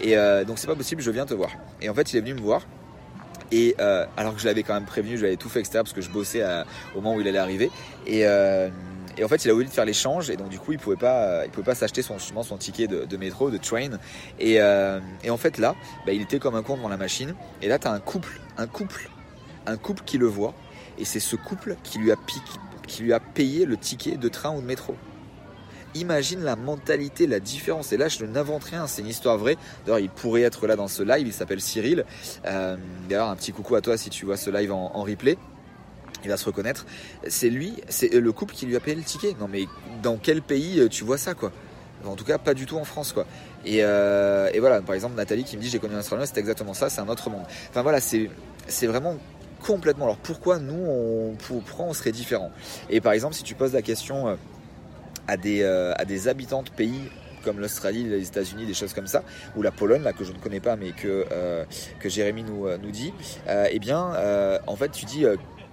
Et 0.00 0.16
donc 0.46 0.58
c'est 0.58 0.66
pas 0.66 0.74
possible 0.74 1.02
je 1.02 1.10
viens 1.10 1.26
te 1.26 1.34
voir. 1.34 1.50
Et 1.82 1.88
en 1.88 1.94
fait 1.94 2.12
il 2.12 2.16
est 2.16 2.20
venu 2.20 2.34
me 2.34 2.40
voir 2.40 2.62
et 3.54 3.76
euh, 3.78 4.04
alors 4.16 4.34
que 4.34 4.40
je 4.40 4.46
l'avais 4.46 4.64
quand 4.64 4.74
même 4.74 4.84
prévenu, 4.84 5.16
je 5.16 5.22
l'avais 5.22 5.36
tout 5.36 5.48
fait 5.48 5.60
etc 5.60 5.74
parce 5.74 5.92
que 5.92 6.00
je 6.00 6.10
bossais 6.10 6.42
au 6.96 7.00
moment 7.00 7.14
où 7.14 7.20
il 7.20 7.28
allait 7.28 7.38
arriver. 7.38 7.70
Et, 8.04 8.26
euh, 8.26 8.68
en 9.22 9.28
fait, 9.28 9.44
il 9.44 9.50
a 9.50 9.54
voulu 9.54 9.68
faire 9.68 9.84
l'échange 9.84 10.28
et 10.28 10.36
donc 10.36 10.48
du 10.48 10.58
coup, 10.58 10.72
il 10.72 10.78
pouvait 10.78 10.96
pas, 10.96 11.44
il 11.44 11.50
pouvait 11.52 11.64
pas 11.64 11.76
s'acheter 11.76 12.02
son 12.02 12.56
ticket 12.58 12.88
de, 12.88 13.16
métro, 13.16 13.50
de 13.50 13.58
train. 13.58 13.90
Et, 14.40 14.60
euh, 14.60 14.98
en 15.28 15.36
fait 15.36 15.58
là, 15.58 15.76
bah, 16.04 16.12
il 16.12 16.20
était 16.20 16.40
comme 16.40 16.56
un 16.56 16.64
con 16.64 16.76
devant 16.76 16.88
la 16.88 16.96
machine. 16.96 17.36
Et 17.62 17.68
là, 17.68 17.78
tu 17.78 17.86
as 17.86 17.92
un 17.92 18.00
couple, 18.00 18.40
un 18.58 18.66
couple, 18.66 19.08
un 19.66 19.76
couple 19.76 20.02
qui 20.04 20.18
le 20.18 20.26
voit. 20.26 20.52
Et 20.98 21.04
c'est 21.04 21.20
ce 21.20 21.36
couple 21.36 21.76
qui 21.84 21.98
lui 21.98 22.10
a 22.10 22.16
qui 22.88 23.02
lui 23.02 23.12
a 23.12 23.20
payé 23.20 23.66
le 23.66 23.76
ticket 23.76 24.16
de 24.16 24.28
train 24.28 24.50
ou 24.50 24.60
de 24.60 24.66
métro 24.66 24.96
imagine 25.94 26.42
la 26.42 26.56
mentalité, 26.56 27.26
la 27.26 27.40
différence. 27.40 27.92
Et 27.92 27.96
là, 27.96 28.08
je 28.08 28.24
n'invente 28.24 28.64
rien, 28.64 28.86
c'est 28.86 29.02
une 29.02 29.08
histoire 29.08 29.38
vraie. 29.38 29.56
D'ailleurs, 29.86 30.00
il 30.00 30.10
pourrait 30.10 30.42
être 30.42 30.66
là 30.66 30.76
dans 30.76 30.88
ce 30.88 31.02
live, 31.02 31.26
il 31.26 31.32
s'appelle 31.32 31.60
Cyril. 31.60 32.04
Euh, 32.46 32.76
d'ailleurs, 33.08 33.28
un 33.28 33.36
petit 33.36 33.52
coucou 33.52 33.74
à 33.76 33.80
toi 33.80 33.96
si 33.96 34.10
tu 34.10 34.26
vois 34.26 34.36
ce 34.36 34.50
live 34.50 34.72
en, 34.72 35.02
replay. 35.02 35.36
Il 36.24 36.30
va 36.30 36.36
se 36.36 36.46
reconnaître. 36.46 36.86
C'est 37.28 37.50
lui, 37.50 37.74
c'est 37.88 38.14
le 38.14 38.32
couple 38.32 38.54
qui 38.54 38.64
lui 38.64 38.76
a 38.76 38.80
payé 38.80 38.96
le 38.96 39.02
ticket. 39.02 39.36
Non 39.38 39.46
mais 39.46 39.66
dans 40.02 40.16
quel 40.16 40.40
pays 40.40 40.80
euh, 40.80 40.88
tu 40.88 41.04
vois 41.04 41.18
ça 41.18 41.34
quoi? 41.34 41.52
En 42.06 42.16
tout 42.16 42.24
cas, 42.24 42.38
pas 42.38 42.54
du 42.54 42.64
tout 42.64 42.76
en 42.76 42.84
France 42.84 43.12
quoi. 43.12 43.26
Et, 43.66 43.78
euh, 43.80 44.50
voilà, 44.58 44.80
par 44.80 44.94
exemple, 44.94 45.16
Nathalie 45.16 45.44
qui 45.44 45.56
me 45.56 45.62
dit 45.62 45.68
j'ai 45.68 45.78
connu 45.78 45.94
un 45.94 46.00
Australien, 46.00 46.24
c'est 46.26 46.38
exactement 46.38 46.72
ça, 46.72 46.88
c'est 46.88 47.00
un 47.00 47.08
autre 47.08 47.28
monde. 47.28 47.44
Enfin 47.70 47.82
voilà, 47.82 48.00
c'est 48.00 48.30
c'est 48.68 48.86
vraiment 48.86 49.16
complètement. 49.66 50.04
Alors 50.06 50.16
pourquoi 50.16 50.58
nous, 50.58 50.82
on, 50.86 51.36
pourquoi 51.46 51.86
on 51.86 51.92
serait 51.92 52.12
différent 52.12 52.50
Et 52.88 53.02
par 53.02 53.12
exemple, 53.12 53.34
si 53.34 53.42
tu 53.42 53.54
poses 53.54 53.74
la 53.74 53.82
question 53.82 54.38
à 55.26 55.36
des, 55.36 55.62
euh, 55.62 55.92
à 55.96 56.04
des 56.04 56.28
habitants 56.28 56.62
de 56.62 56.70
pays 56.70 57.10
comme 57.44 57.60
l'Australie, 57.60 58.04
les 58.04 58.26
États-Unis, 58.26 58.64
des 58.64 58.72
choses 58.72 58.94
comme 58.94 59.06
ça, 59.06 59.22
ou 59.54 59.60
la 59.60 59.70
Pologne, 59.70 60.02
là 60.02 60.14
que 60.14 60.24
je 60.24 60.32
ne 60.32 60.38
connais 60.38 60.60
pas, 60.60 60.76
mais 60.76 60.92
que, 60.92 61.26
euh, 61.30 61.66
que 62.00 62.08
Jérémy 62.08 62.42
nous, 62.42 62.66
euh, 62.66 62.78
nous 62.82 62.90
dit, 62.90 63.12
eh 63.70 63.78
bien, 63.78 64.16
en 64.66 64.76
fait, 64.76 64.90
tu 64.90 65.04
dis, 65.04 65.26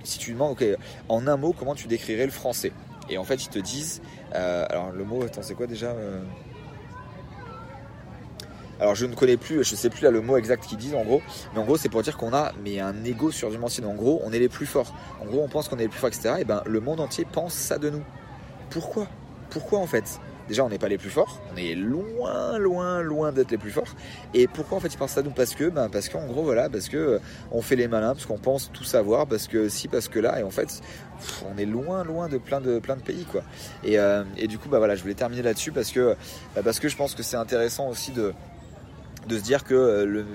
si 0.04 0.20
tu 0.20 0.34
demandes, 0.34 0.58
en 1.08 1.28
un 1.28 1.38
mot, 1.38 1.56
comment 1.58 1.74
tu 1.74 1.88
décrirais 1.88 2.26
le 2.26 2.32
français? 2.32 2.74
Et 3.10 3.18
en 3.18 3.24
fait, 3.24 3.46
ils 3.46 3.50
te 3.50 3.60
disent, 3.60 4.02
alors 4.34 4.92
le 4.92 5.06
mot, 5.06 5.24
attends, 5.24 5.44
c'est 5.44 5.56
quoi 5.56 5.66
déjà 5.66 5.96
alors 8.82 8.96
je 8.96 9.06
ne 9.06 9.14
connais 9.14 9.38
plus, 9.38 9.64
je 9.64 9.76
sais 9.76 9.92
plus 9.92 10.02
là 10.02 10.10
le 10.10 10.22
mot 10.22 10.38
exact 10.38 10.66
qu'ils 10.66 10.80
disent 10.80 10.96
en 10.96 11.04
gros, 11.04 11.22
mais 11.54 11.60
en 11.60 11.66
gros 11.66 11.78
c'est 11.78 11.88
pour 11.88 12.02
dire 12.02 12.18
qu'on 12.18 12.34
a 12.34 12.52
mais 12.64 12.80
un 12.80 13.04
ego 13.04 13.30
surdimensionné. 13.30 13.88
En 13.88 13.94
gros, 13.94 14.20
on 14.24 14.34
est 14.34 14.40
les 14.40 14.50
plus 14.50 14.66
forts. 14.66 14.92
En 15.22 15.26
gros, 15.26 15.44
on 15.44 15.48
pense 15.48 15.70
qu'on 15.70 15.78
est 15.78 15.84
les 15.84 15.88
plus 15.88 16.00
forts, 16.00 16.10
etc. 16.10 16.38
Et 16.40 16.46
ben 16.46 16.64
le 16.66 16.80
monde 16.80 17.00
entier 17.00 17.28
pense 17.32 17.54
ça 17.54 17.78
de 17.78 17.92
nous. 17.92 18.02
Pourquoi? 18.72 19.08
Pourquoi 19.52 19.80
en 19.80 19.88
fait? 19.88 20.20
Déjà, 20.48 20.66
on 20.66 20.70
n'est 20.70 20.80
pas 20.80 20.90
les 20.90 20.98
plus 20.98 21.10
forts, 21.10 21.40
on 21.54 21.56
est 21.56 21.76
loin, 21.76 22.58
loin, 22.58 23.02
loin 23.02 23.32
d'être 23.32 23.52
les 23.52 23.58
plus 23.58 23.72
forts. 23.72 23.96
Et 24.34 24.48
pourquoi 24.48 24.80
en 24.80 24.82
fait 24.82 24.94
ils 24.94 24.98
pensent 24.98 25.12
ça 25.12 25.22
nous? 25.22 25.32
Parce 25.32 25.56
que, 25.56 25.70
ben, 25.70 25.88
parce 25.88 26.10
qu'en 26.10 26.26
gros, 26.26 26.44
voilà, 26.44 26.68
parce 26.68 26.90
que 26.90 26.98
euh, 26.98 27.20
on 27.52 27.62
fait 27.62 27.76
les 27.76 27.88
malins, 27.88 28.14
parce 28.14 28.26
qu'on 28.26 28.38
pense 28.38 28.70
tout 28.74 28.84
savoir, 28.84 29.28
parce 29.28 29.48
que 29.48 29.70
si, 29.70 29.88
parce 29.88 30.10
que 30.10 30.20
là, 30.20 30.40
et 30.40 30.44
en 30.44 30.50
fait, 30.50 30.82
on 31.54 31.58
est 31.58 31.66
loin, 31.66 32.04
loin 32.04 32.28
de 32.28 32.38
plein 32.38 32.60
de, 32.60 32.80
plein 32.80 32.98
de 32.98 33.02
pays, 33.02 33.26
quoi. 33.32 33.44
Et, 33.84 33.98
euh, 33.98 34.24
du 34.50 34.58
coup, 34.58 34.68
bah 34.68 34.94
je 34.94 35.02
voulais 35.02 35.14
terminer 35.14 35.44
là-dessus 35.44 35.72
parce 35.72 35.92
que, 35.92 36.16
bah, 36.56 36.62
parce 36.64 36.80
que 36.80 36.90
je 36.90 36.98
pense 36.98 37.16
que 37.16 37.24
c'est 37.24 37.38
intéressant 37.38 37.88
aussi 37.88 38.12
de, 38.12 38.34
de 39.28 39.38
se 39.38 39.44
dire 39.44 39.64
que 39.64 39.74
euh, 39.74 40.06
le, 40.06 40.26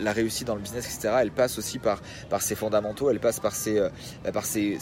la 0.00 0.12
réussite 0.12 0.46
dans 0.46 0.54
le 0.54 0.60
business, 0.60 0.86
etc., 0.86 1.16
elle 1.20 1.30
passe 1.30 1.58
aussi 1.58 1.78
par, 1.78 2.00
par 2.30 2.42
ses 2.42 2.54
fondamentaux, 2.54 3.10
elle 3.10 3.20
passe 3.20 3.40
par 3.40 3.54
ses, 3.54 3.78
euh, 3.78 3.88
par 4.32 4.44
ses, 4.44 4.78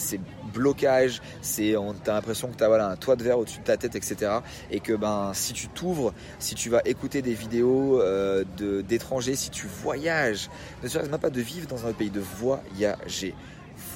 blocages, 0.52 1.20
c'est, 1.42 1.76
on 1.76 1.90
a 1.90 2.12
l'impression 2.12 2.48
que 2.48 2.56
tu 2.56 2.64
as 2.64 2.68
voilà, 2.68 2.88
un 2.88 2.96
toit 2.96 3.16
de 3.16 3.22
verre 3.22 3.38
au-dessus 3.38 3.60
de 3.60 3.64
ta 3.64 3.76
tête, 3.76 3.94
etc. 3.94 4.38
Et 4.70 4.80
que 4.80 4.92
ben, 4.92 5.32
si 5.34 5.52
tu 5.52 5.68
t'ouvres, 5.68 6.12
si 6.38 6.54
tu 6.54 6.70
vas 6.70 6.80
écouter 6.84 7.22
des 7.22 7.34
vidéos 7.34 8.00
euh, 8.00 8.44
d'étrangers, 8.82 9.36
si 9.36 9.50
tu 9.50 9.66
voyages, 9.66 10.50
ne 10.82 10.88
serait-ce 10.88 11.08
même 11.08 11.20
pas 11.20 11.30
de 11.30 11.40
vivre 11.40 11.66
dans 11.68 11.86
un 11.86 11.92
pays, 11.92 12.10
de 12.10 12.20
voyager, 12.20 13.34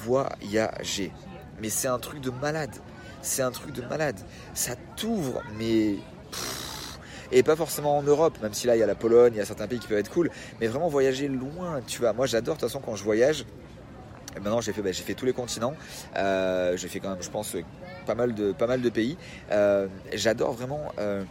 voyager. 0.03 1.11
Mais 1.61 1.69
c'est 1.69 1.87
un 1.87 1.99
truc 1.99 2.21
de 2.21 2.29
malade, 2.29 2.75
c'est 3.21 3.41
un 3.41 3.51
truc 3.51 3.73
de 3.73 3.81
malade. 3.81 4.19
Ça 4.53 4.75
t'ouvre, 4.95 5.41
mais 5.57 5.95
et 7.31 7.43
pas 7.43 7.55
forcément 7.55 7.97
en 7.97 8.03
Europe, 8.03 8.37
même 8.41 8.53
si 8.53 8.67
là 8.67 8.75
il 8.75 8.79
y 8.79 8.83
a 8.83 8.87
la 8.87 8.95
Pologne, 8.95 9.33
il 9.35 9.37
y 9.37 9.41
a 9.41 9.45
certains 9.45 9.67
pays 9.67 9.79
qui 9.79 9.87
peuvent 9.87 9.97
être 9.97 10.11
cool, 10.11 10.29
mais 10.59 10.67
vraiment 10.67 10.87
voyager 10.87 11.27
loin, 11.27 11.81
tu 11.85 11.99
vois. 11.99 12.13
Moi 12.13 12.25
j'adore 12.25 12.55
de 12.55 12.59
toute 12.59 12.69
façon 12.69 12.81
quand 12.83 12.95
je 12.95 13.03
voyage. 13.03 13.45
Maintenant 14.35 14.59
j'ai 14.59 14.73
fait, 14.73 14.81
bah, 14.81 14.91
fait 14.91 15.13
tous 15.13 15.25
les 15.25 15.33
continents, 15.33 15.75
euh, 16.17 16.75
j'ai 16.75 16.89
fait 16.89 16.99
quand 16.99 17.09
même 17.09 17.21
je 17.21 17.29
pense 17.29 17.55
pas 18.05 18.15
mal 18.15 18.33
de, 18.33 18.51
pas 18.51 18.67
mal 18.67 18.81
de 18.81 18.89
pays. 18.89 19.17
Euh, 19.51 19.87
j'adore 20.13 20.53
vraiment 20.53 20.91
euh, 20.99 21.23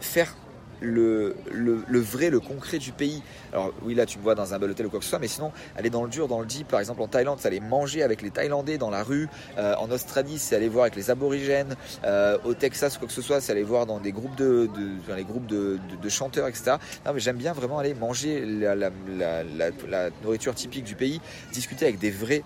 faire 0.00 0.36
le, 0.82 1.36
le, 1.50 2.00
vrai, 2.00 2.30
le 2.30 2.40
concret 2.40 2.78
du 2.78 2.92
pays. 2.92 3.22
Alors 3.52 3.72
oui, 3.82 3.94
là 3.94 4.06
tu 4.06 4.18
me 4.18 4.22
vois 4.22 4.34
dans 4.34 4.54
un 4.54 4.58
bel 4.58 4.70
hôtel 4.70 4.86
ou 4.86 4.90
quoi 4.90 4.98
que 4.98 5.04
ce 5.04 5.10
soit, 5.10 5.18
mais 5.18 5.28
sinon, 5.28 5.52
aller 5.76 5.90
dans 5.90 6.04
le 6.04 6.10
dur, 6.10 6.28
dans 6.28 6.40
le 6.40 6.46
deep, 6.46 6.68
par 6.68 6.80
exemple 6.80 7.02
en 7.02 7.08
Thaïlande, 7.08 7.38
c'est 7.40 7.48
aller 7.48 7.60
manger 7.60 8.02
avec 8.02 8.22
les 8.22 8.30
Thaïlandais 8.30 8.78
dans 8.78 8.90
la 8.90 9.02
rue. 9.02 9.28
Euh, 9.58 9.74
en 9.78 9.90
Australie, 9.90 10.38
c'est 10.38 10.56
aller 10.56 10.68
voir 10.68 10.84
avec 10.84 10.96
les 10.96 11.10
aborigènes. 11.10 11.76
Euh, 12.04 12.38
au 12.44 12.54
Texas, 12.54 12.98
quoi 12.98 13.06
que 13.06 13.14
ce 13.14 13.22
soit, 13.22 13.40
c'est 13.40 13.52
aller 13.52 13.62
voir 13.62 13.86
dans 13.86 13.98
des 13.98 14.12
groupes 14.12 14.36
de, 14.36 14.68
dans 15.08 15.14
les 15.14 15.24
groupes 15.24 15.46
de, 15.46 15.78
de, 16.00 16.08
chanteurs, 16.08 16.48
etc. 16.48 16.76
Non, 17.06 17.12
mais 17.14 17.20
j'aime 17.20 17.36
bien 17.36 17.52
vraiment 17.52 17.78
aller 17.78 17.94
manger 17.94 18.44
la, 18.44 18.74
la, 18.74 18.90
la, 19.08 19.42
la 19.88 20.10
nourriture 20.22 20.54
typique 20.54 20.84
du 20.84 20.94
pays, 20.94 21.20
discuter 21.52 21.86
avec 21.86 21.98
des 21.98 22.10
vrais 22.10 22.42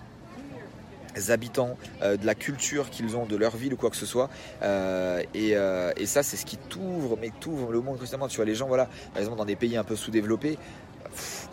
habitants, 1.29 1.77
euh, 2.01 2.17
de 2.17 2.25
la 2.25 2.35
culture 2.35 2.89
qu'ils 2.89 3.15
ont, 3.15 3.25
de 3.25 3.35
leur 3.35 3.55
ville 3.55 3.73
ou 3.73 3.77
quoi 3.77 3.89
que 3.89 3.95
ce 3.95 4.05
soit. 4.05 4.29
Euh, 4.61 5.21
euh, 5.35 5.91
et, 5.97 6.05
ça, 6.05 6.23
c'est 6.23 6.37
ce 6.37 6.45
qui 6.45 6.57
t'ouvre, 6.57 7.17
mais 7.19 7.31
t'ouvre 7.39 7.71
le 7.71 7.81
monde 7.81 7.99
constamment. 7.99 8.27
Tu 8.27 8.37
vois, 8.37 8.45
les 8.45 8.55
gens, 8.55 8.67
voilà, 8.67 8.87
par 9.13 9.19
exemple, 9.19 9.37
dans 9.37 9.45
des 9.45 9.55
pays 9.55 9.77
un 9.77 9.83
peu 9.83 9.95
sous-développés, 9.95 10.57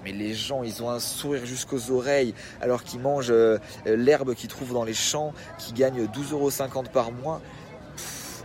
mais 0.04 0.12
les 0.12 0.34
gens, 0.34 0.62
ils 0.62 0.82
ont 0.82 0.90
un 0.90 1.00
sourire 1.00 1.46
jusqu'aux 1.46 1.90
oreilles 1.90 2.34
alors 2.60 2.82
qu'ils 2.82 3.00
mangent 3.00 3.32
l'herbe 3.86 4.34
qu'ils 4.34 4.50
trouvent 4.50 4.74
dans 4.74 4.84
les 4.84 4.94
champs, 4.94 5.32
qui 5.58 5.72
gagnent 5.72 6.04
12,50€ 6.04 6.90
par 6.90 7.12
mois. 7.12 7.40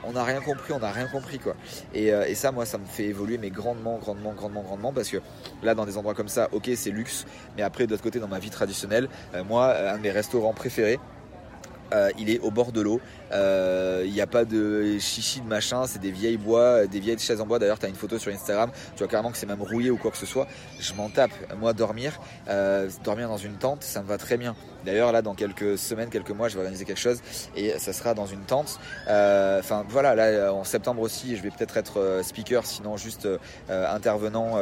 On 0.04 0.14
n'a 0.14 0.24
rien 0.24 0.42
compris, 0.42 0.74
on 0.74 0.80
n'a 0.80 0.92
rien 0.92 1.08
compris 1.08 1.40
quoi. 1.40 1.56
Et, 1.94 2.12
ça, 2.36 2.52
moi, 2.52 2.66
ça 2.66 2.78
me 2.78 2.86
fait 2.86 3.06
évoluer, 3.06 3.38
mais 3.38 3.50
grandement, 3.50 3.98
grandement, 3.98 4.34
grandement, 4.34 4.62
grandement, 4.62 4.94
parce 4.94 5.10
que 5.10 5.18
là, 5.64 5.76
dans 5.76 5.86
des 5.86 5.98
endroits 5.98 6.14
comme 6.14 6.30
ça, 6.30 6.48
ok, 6.52 6.70
c'est 6.76 6.92
luxe, 6.92 7.26
mais 7.58 7.64
après, 7.64 7.86
de 7.86 7.92
l'autre 7.92 8.04
côté, 8.04 8.20
dans 8.20 8.28
ma 8.28 8.40
vie 8.40 8.50
traditionnelle, 8.50 9.10
moi, 9.48 9.76
un 9.76 9.98
de 9.98 10.02
mes 10.02 10.12
restaurants 10.12 10.54
préférés, 10.54 11.00
euh, 11.94 12.10
il 12.18 12.30
est 12.30 12.40
au 12.40 12.52
bord 12.52 12.72
de 12.72 12.82
l'eau. 12.82 13.00
Euh, 13.32 14.04
il 14.06 14.12
n'y 14.12 14.22
a 14.22 14.28
pas 14.28 14.46
de 14.46 14.98
chichi 15.00 15.42
de 15.42 15.48
machin, 15.48 15.86
c'est 15.86 16.00
des 16.00 16.12
vieilles 16.12 16.38
bois, 16.38 16.88
des 16.88 17.00
vieilles 17.00 17.20
chaises 17.20 17.42
en 17.42 17.46
bois. 17.46 17.60
D'ailleurs, 17.60 17.80
tu 17.80 17.86
as 17.86 17.90
une 17.90 17.96
photo 17.96 18.18
sur 18.18 18.32
Instagram, 18.32 18.72
tu 18.96 19.00
vois 19.00 19.08
carrément 19.08 19.32
que 19.32 19.38
c'est 19.38 19.46
même 19.46 19.62
rouillé 19.62 19.92
ou 19.92 19.98
quoi 19.98 20.12
que 20.12 20.18
ce 20.18 20.26
soit. 20.26 20.48
Je 20.80 20.94
m'en 20.94 21.10
tape. 21.10 21.32
Moi, 21.60 21.74
dormir, 21.74 22.20
euh, 22.48 22.90
dormir 23.04 23.30
dans 23.30 23.38
une 23.38 23.56
tente, 23.56 23.84
ça 23.84 24.02
me 24.02 24.08
va 24.08 24.18
très 24.18 24.38
bien. 24.38 24.56
D'ailleurs, 24.86 25.12
là, 25.12 25.22
dans 25.22 25.36
quelques 25.36 25.78
semaines, 25.78 26.10
quelques 26.10 26.32
mois, 26.32 26.48
je 26.48 26.54
vais 26.54 26.62
organiser 26.62 26.86
quelque 26.86 27.00
chose 27.00 27.20
et 27.56 27.78
ça 27.80 27.94
sera 27.94 28.14
dans 28.14 28.28
une 28.28 28.42
tente. 28.42 28.80
Enfin, 29.08 29.86
voilà, 29.90 30.16
là, 30.16 30.54
en 30.54 30.64
septembre 30.64 31.02
aussi, 31.02 31.36
je 31.36 31.44
vais 31.44 31.50
peut-être 31.50 31.78
être 31.78 32.22
speaker, 32.24 32.66
sinon 32.66 32.96
juste 32.98 33.28
intervenant 33.70 34.58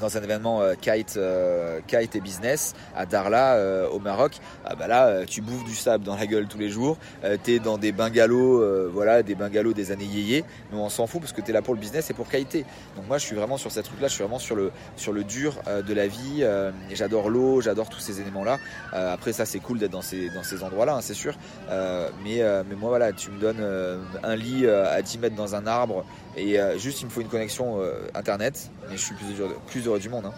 dans 0.00 0.16
un 0.16 0.22
événement 0.22 0.62
euh, 0.62 0.74
kite, 0.74 1.14
euh, 1.16 1.80
kite 1.86 2.16
et 2.16 2.20
business 2.20 2.74
à 2.96 3.06
Darla 3.06 3.54
euh, 3.54 3.88
au 3.88 3.98
Maroc, 3.98 4.32
ah 4.64 4.74
bah 4.74 4.88
là 4.88 5.24
tu 5.26 5.42
bouffes 5.42 5.64
du 5.64 5.74
sable 5.74 6.04
dans 6.04 6.16
la 6.16 6.26
gueule 6.26 6.46
tous 6.48 6.58
les 6.58 6.70
jours, 6.70 6.96
tu 7.44 7.54
es 7.54 7.58
dans 7.58 7.78
des 7.78 7.92
bungalows, 7.92 8.90
voilà, 8.90 9.22
des 9.22 9.34
bungalows 9.34 9.72
des 9.72 9.92
années 9.92 10.04
yéyé, 10.04 10.44
mais 10.72 10.78
on 10.78 10.88
s'en 10.88 11.06
fout 11.06 11.20
parce 11.20 11.32
que 11.32 11.40
tu 11.40 11.50
es 11.50 11.52
là 11.52 11.62
pour 11.62 11.74
le 11.74 11.80
business 11.80 12.10
et 12.10 12.14
pour 12.14 12.28
kiter. 12.28 12.64
Donc 12.96 13.06
moi 13.06 13.18
je 13.18 13.26
suis 13.26 13.36
vraiment 13.36 13.58
sur 13.58 13.70
cette 13.70 13.84
truc 13.84 14.00
là, 14.00 14.08
je 14.08 14.14
suis 14.14 14.22
vraiment 14.22 14.38
sur 14.38 14.56
le, 14.56 14.72
sur 14.96 15.12
le 15.12 15.24
dur 15.24 15.54
de 15.66 15.94
la 15.94 16.06
vie, 16.06 16.44
j'adore 16.92 17.28
l'eau, 17.28 17.60
j'adore 17.60 17.88
tous 17.88 18.00
ces 18.00 18.20
éléments 18.20 18.44
là. 18.44 18.58
après 18.92 19.32
ça 19.32 19.44
c'est 19.44 19.60
cool 19.60 19.78
d'être 19.78 19.92
dans 19.92 20.02
ces, 20.02 20.30
dans 20.30 20.42
ces 20.42 20.62
endroits 20.62 20.86
là, 20.86 20.94
hein, 20.94 21.00
c'est 21.02 21.14
sûr, 21.14 21.34
mais, 22.24 22.42
mais 22.68 22.76
moi 22.76 22.88
voilà, 22.88 23.12
tu 23.12 23.30
me 23.30 23.38
donnes 23.38 23.64
un 24.22 24.36
lit 24.36 24.66
à 24.66 25.02
10 25.02 25.18
mètres 25.18 25.36
dans 25.36 25.54
un 25.54 25.66
arbre 25.66 26.04
et 26.36 26.58
juste 26.78 27.02
il 27.02 27.06
me 27.06 27.10
faut 27.10 27.20
une 27.20 27.28
connexion 27.28 27.80
internet, 28.14 28.70
et 28.90 28.96
je 28.96 29.02
suis 29.02 29.14
plus, 29.14 29.26
plus 29.66 29.89
du 29.98 30.08
monde. 30.08 30.26
Hein. 30.26 30.34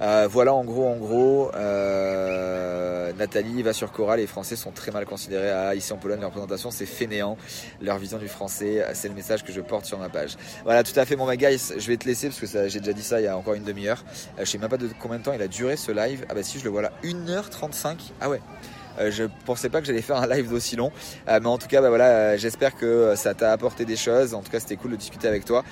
Euh, 0.00 0.26
voilà 0.30 0.54
en 0.54 0.64
gros, 0.64 0.86
en 0.86 0.96
gros, 0.96 1.50
euh, 1.54 3.12
Nathalie 3.18 3.62
va 3.62 3.74
sur 3.74 3.92
Cora, 3.92 4.16
les 4.16 4.26
Français 4.26 4.56
sont 4.56 4.70
très 4.70 4.90
mal 4.92 5.04
considérés 5.04 5.76
ici 5.76 5.92
en 5.92 5.98
Pologne, 5.98 6.20
leur 6.20 6.30
présentation 6.30 6.70
c'est 6.70 6.86
fainéant, 6.86 7.36
leur 7.82 7.98
vision 7.98 8.16
du 8.16 8.28
français, 8.28 8.82
c'est 8.94 9.08
le 9.08 9.14
message 9.14 9.44
que 9.44 9.52
je 9.52 9.60
porte 9.60 9.84
sur 9.84 9.98
ma 9.98 10.08
page. 10.08 10.38
Voilà, 10.64 10.82
tout 10.84 10.98
à 10.98 11.04
fait 11.04 11.16
mon 11.16 11.26
ma 11.26 11.36
guys, 11.36 11.74
je 11.76 11.86
vais 11.86 11.98
te 11.98 12.06
laisser 12.06 12.28
parce 12.28 12.40
que 12.40 12.68
j'ai 12.68 12.80
déjà 12.80 12.94
dit 12.94 13.02
ça 13.02 13.20
il 13.20 13.24
y 13.24 13.26
a 13.26 13.36
encore 13.36 13.52
une 13.52 13.64
demi-heure. 13.64 14.02
Euh, 14.38 14.44
je 14.44 14.50
sais 14.50 14.58
même 14.58 14.70
pas 14.70 14.78
de 14.78 14.88
combien 14.98 15.18
de 15.18 15.22
temps 15.22 15.34
il 15.34 15.42
a 15.42 15.48
duré 15.48 15.76
ce 15.76 15.92
live. 15.92 16.24
Ah 16.30 16.34
bah 16.34 16.42
si 16.42 16.58
je 16.58 16.64
le 16.64 16.70
vois 16.70 16.80
là, 16.80 16.92
1h35. 17.04 17.98
Ah 18.22 18.30
ouais, 18.30 18.40
je 18.98 19.24
pensais 19.44 19.68
pas 19.68 19.80
que 19.80 19.86
j'allais 19.86 20.02
faire 20.02 20.16
un 20.16 20.26
live 20.26 20.48
d'aussi 20.48 20.76
long, 20.76 20.92
euh, 21.28 21.40
mais 21.40 21.48
en 21.48 21.58
tout 21.58 21.68
cas, 21.68 21.80
bah 21.80 21.88
voilà, 21.88 22.06
euh, 22.06 22.38
j'espère 22.38 22.76
que 22.76 23.14
ça 23.16 23.34
t'a 23.34 23.52
apporté 23.52 23.84
des 23.84 23.96
choses. 23.96 24.34
En 24.34 24.42
tout 24.42 24.50
cas, 24.50 24.60
c'était 24.60 24.76
cool 24.76 24.92
de 24.92 24.96
discuter 24.96 25.28
avec 25.28 25.44
toi. 25.44 25.64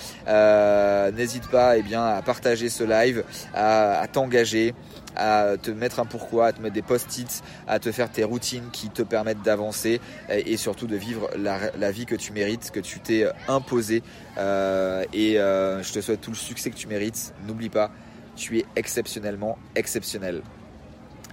N'hésite 1.13 1.49
pas, 1.49 1.77
eh 1.77 1.83
bien, 1.83 2.05
à 2.05 2.23
partager 2.23 2.69
ce 2.69 2.85
live, 2.85 3.25
à, 3.55 4.07
t'engager 4.13 4.75
à 5.17 5.57
te 5.61 5.71
mettre 5.71 5.99
un 5.99 6.05
pourquoi, 6.05 6.47
à 6.47 6.53
te 6.53 6.63
mettre 6.63 6.75
des 6.75 6.83
post-its, 6.83 7.43
à 7.67 7.81
te 7.81 7.91
faire 7.91 8.11
tes 8.11 8.23
routines 8.23 8.69
qui 8.73 8.89
te 8.89 9.03
permettent 9.03 9.43
d'avancer 9.43 10.01
et, 10.29 10.57
surtout 10.57 10.87
de 10.87 10.95
vivre 10.95 11.29
la, 11.37 11.91
vie 11.91 12.07
que 12.07 12.15
tu 12.15 12.33
mérites, 12.33 12.71
que 12.71 12.81
tu 12.81 13.01
t'es 13.01 13.27
imposé. 13.49 14.03
et 14.37 15.35
je 15.35 15.93
te 15.93 16.01
souhaite 16.01 16.21
tout 16.21 16.31
le 16.31 16.37
succès 16.37 16.71
que 16.71 16.77
tu 16.77 16.87
mérites. 16.87 17.35
N'oublie 17.47 17.71
pas, 17.71 17.91
tu 18.37 18.59
es 18.59 18.67
exceptionnellement 18.77 19.59
exceptionnel 19.75 20.43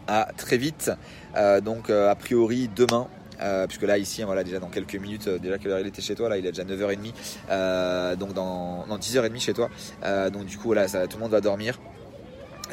à 0.08 0.30
très 0.38 0.58
vite. 0.58 0.92
Euh, 1.36 1.62
donc 1.62 1.90
euh, 1.90 2.10
a 2.10 2.16
priori 2.16 2.70
demain. 2.76 3.08
Euh, 3.42 3.68
puisque 3.68 3.84
là 3.84 3.98
ici 3.98 4.24
voilà 4.24 4.46
déjà 4.46 4.60
dans 4.60 4.70
quelques 4.70 4.96
minutes 4.96 5.28
déjà 5.28 5.58
quelle 5.58 5.72
heure 5.72 5.86
était 5.86 6.02
chez 6.02 6.16
toi 6.16 6.30
là 6.30 6.38
il 6.38 6.46
est 6.46 6.54
déjà 6.54 6.64
9h30 6.64 8.16
donc 8.16 8.32
dans, 8.32 8.86
10h30 8.88 9.40
chez 9.42 9.54
toi. 9.54 9.70
Donc 10.32 10.46
du 10.46 10.58
coup 10.58 10.68
voilà 10.68 10.88
tout 10.88 11.18
le 11.18 11.20
monde 11.20 11.32
va 11.32 11.42
dormir. 11.42 11.78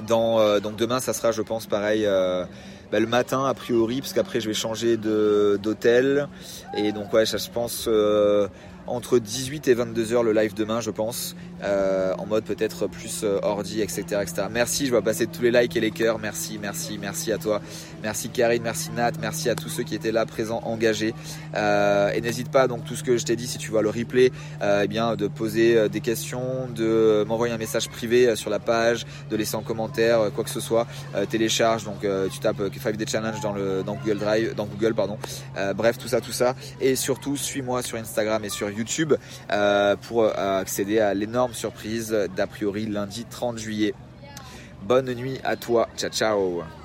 Dans, 0.07 0.61
donc 0.61 0.77
demain 0.77 1.01
ça 1.01 1.13
sera 1.15 1.33
je 1.33 1.43
pense 1.43 1.67
pareil 1.67 2.05
bah, 2.05 3.01
le 3.01 3.07
matin 3.09 3.45
a 3.45 3.55
priori 3.55 4.01
parce 4.01 4.13
qu'après 4.13 4.41
je 4.41 4.47
vais 4.47 4.55
changer 4.55 4.97
d'hôtel. 4.97 6.29
Et 6.77 6.93
donc 6.93 7.13
ouais 7.13 7.27
ça 7.27 7.39
je 7.39 7.51
pense 7.51 7.89
entre 8.87 9.19
18 9.19 9.69
et 9.69 9.75
22 9.75 10.13
heures 10.13 10.23
le 10.23 10.33
live 10.33 10.55
demain, 10.55 10.81
je 10.81 10.91
pense, 10.91 11.37
euh, 11.63 12.15
en 12.19 12.27
mode 12.27 12.45
peut-être 12.45 12.87
plus 12.87 13.23
euh, 13.25 13.39
ordi, 13.43 13.81
etc., 13.81 14.03
etc. 14.23 14.45
Merci, 14.51 14.87
je 14.87 14.95
vais 14.95 15.03
passer 15.03 15.27
tous 15.27 15.43
les 15.43 15.51
likes 15.51 15.77
et 15.77 15.81
les 15.81 15.91
cœurs. 15.91 16.19
Merci, 16.19 16.59
merci, 16.61 16.99
merci 16.99 17.33
à 17.33 17.39
toi. 17.39 17.61
Merci 18.03 18.31
Karine, 18.31 18.63
merci 18.63 18.91
Nat, 18.91 19.13
merci 19.21 19.49
à 19.49 19.55
tous 19.55 19.69
ceux 19.69 19.83
qui 19.83 19.95
étaient 19.95 20.13
là, 20.13 20.27
présents, 20.27 20.61
engagés. 20.65 21.15
Euh, 21.55 22.11
et 22.13 22.21
n'hésite 22.21 22.51
pas, 22.51 22.69
donc 22.69 22.85
tout 22.85 22.97
ce 22.97 23.03
que 23.03 23.17
je 23.17 23.25
t'ai 23.25 23.37
dit, 23.37 23.47
si 23.47 23.59
tu 23.59 23.71
vois 23.71 23.83
le 23.83 23.91
replay, 23.91 24.33
eh 24.63 24.89
bien 24.89 25.15
de 25.17 25.29
poser 25.29 25.89
des 25.89 26.01
questions, 26.01 26.69
de 26.75 27.25
m'envoyer 27.27 27.55
un 27.55 27.59
message 27.59 27.89
privé 27.89 28.35
sur 28.37 28.51
la 28.51 28.59
page, 28.59 29.07
de 29.31 29.37
laisser 29.37 29.57
en 29.57 29.63
commentaire 29.63 30.31
quoi 30.35 30.45
que 30.45 30.51
ce 30.51 30.61
soit. 30.61 30.87
télécharge, 31.31 31.85
donc 31.85 32.01
tu 32.33 32.39
tapes 32.41 32.61
5D 32.61 33.09
Challenge 33.09 33.41
dans 33.41 33.53
le 33.53 33.83
dans 33.83 33.95
Google 33.95 34.19
Drive, 34.19 34.55
dans 34.55 34.67
Google 34.67 34.95
pardon. 34.95 35.19
bref, 35.77 35.99
tout 35.99 36.09
ça, 36.09 36.21
tout 36.21 36.33
ça. 36.33 36.55
Et 36.81 36.97
surtout, 36.97 37.37
suis-moi 37.37 37.83
sur 37.83 37.99
Instagram 37.99 38.45
et 38.45 38.49
sur 38.49 38.71
YouTube 38.71 39.15
euh, 39.51 39.97
pour 39.97 40.25
euh, 40.25 40.61
accéder 40.61 40.99
à 40.99 41.15
l'énorme 41.15 41.52
surprise 41.55 42.29
d'a 42.37 42.47
priori 42.47 42.87
lundi 42.87 43.25
30 43.25 43.59
juillet. 43.59 43.95
Bonne 44.83 45.13
nuit 45.15 45.39
à 45.45 45.57
toi, 45.57 45.89
ciao 45.97 46.11
ciao 46.11 46.82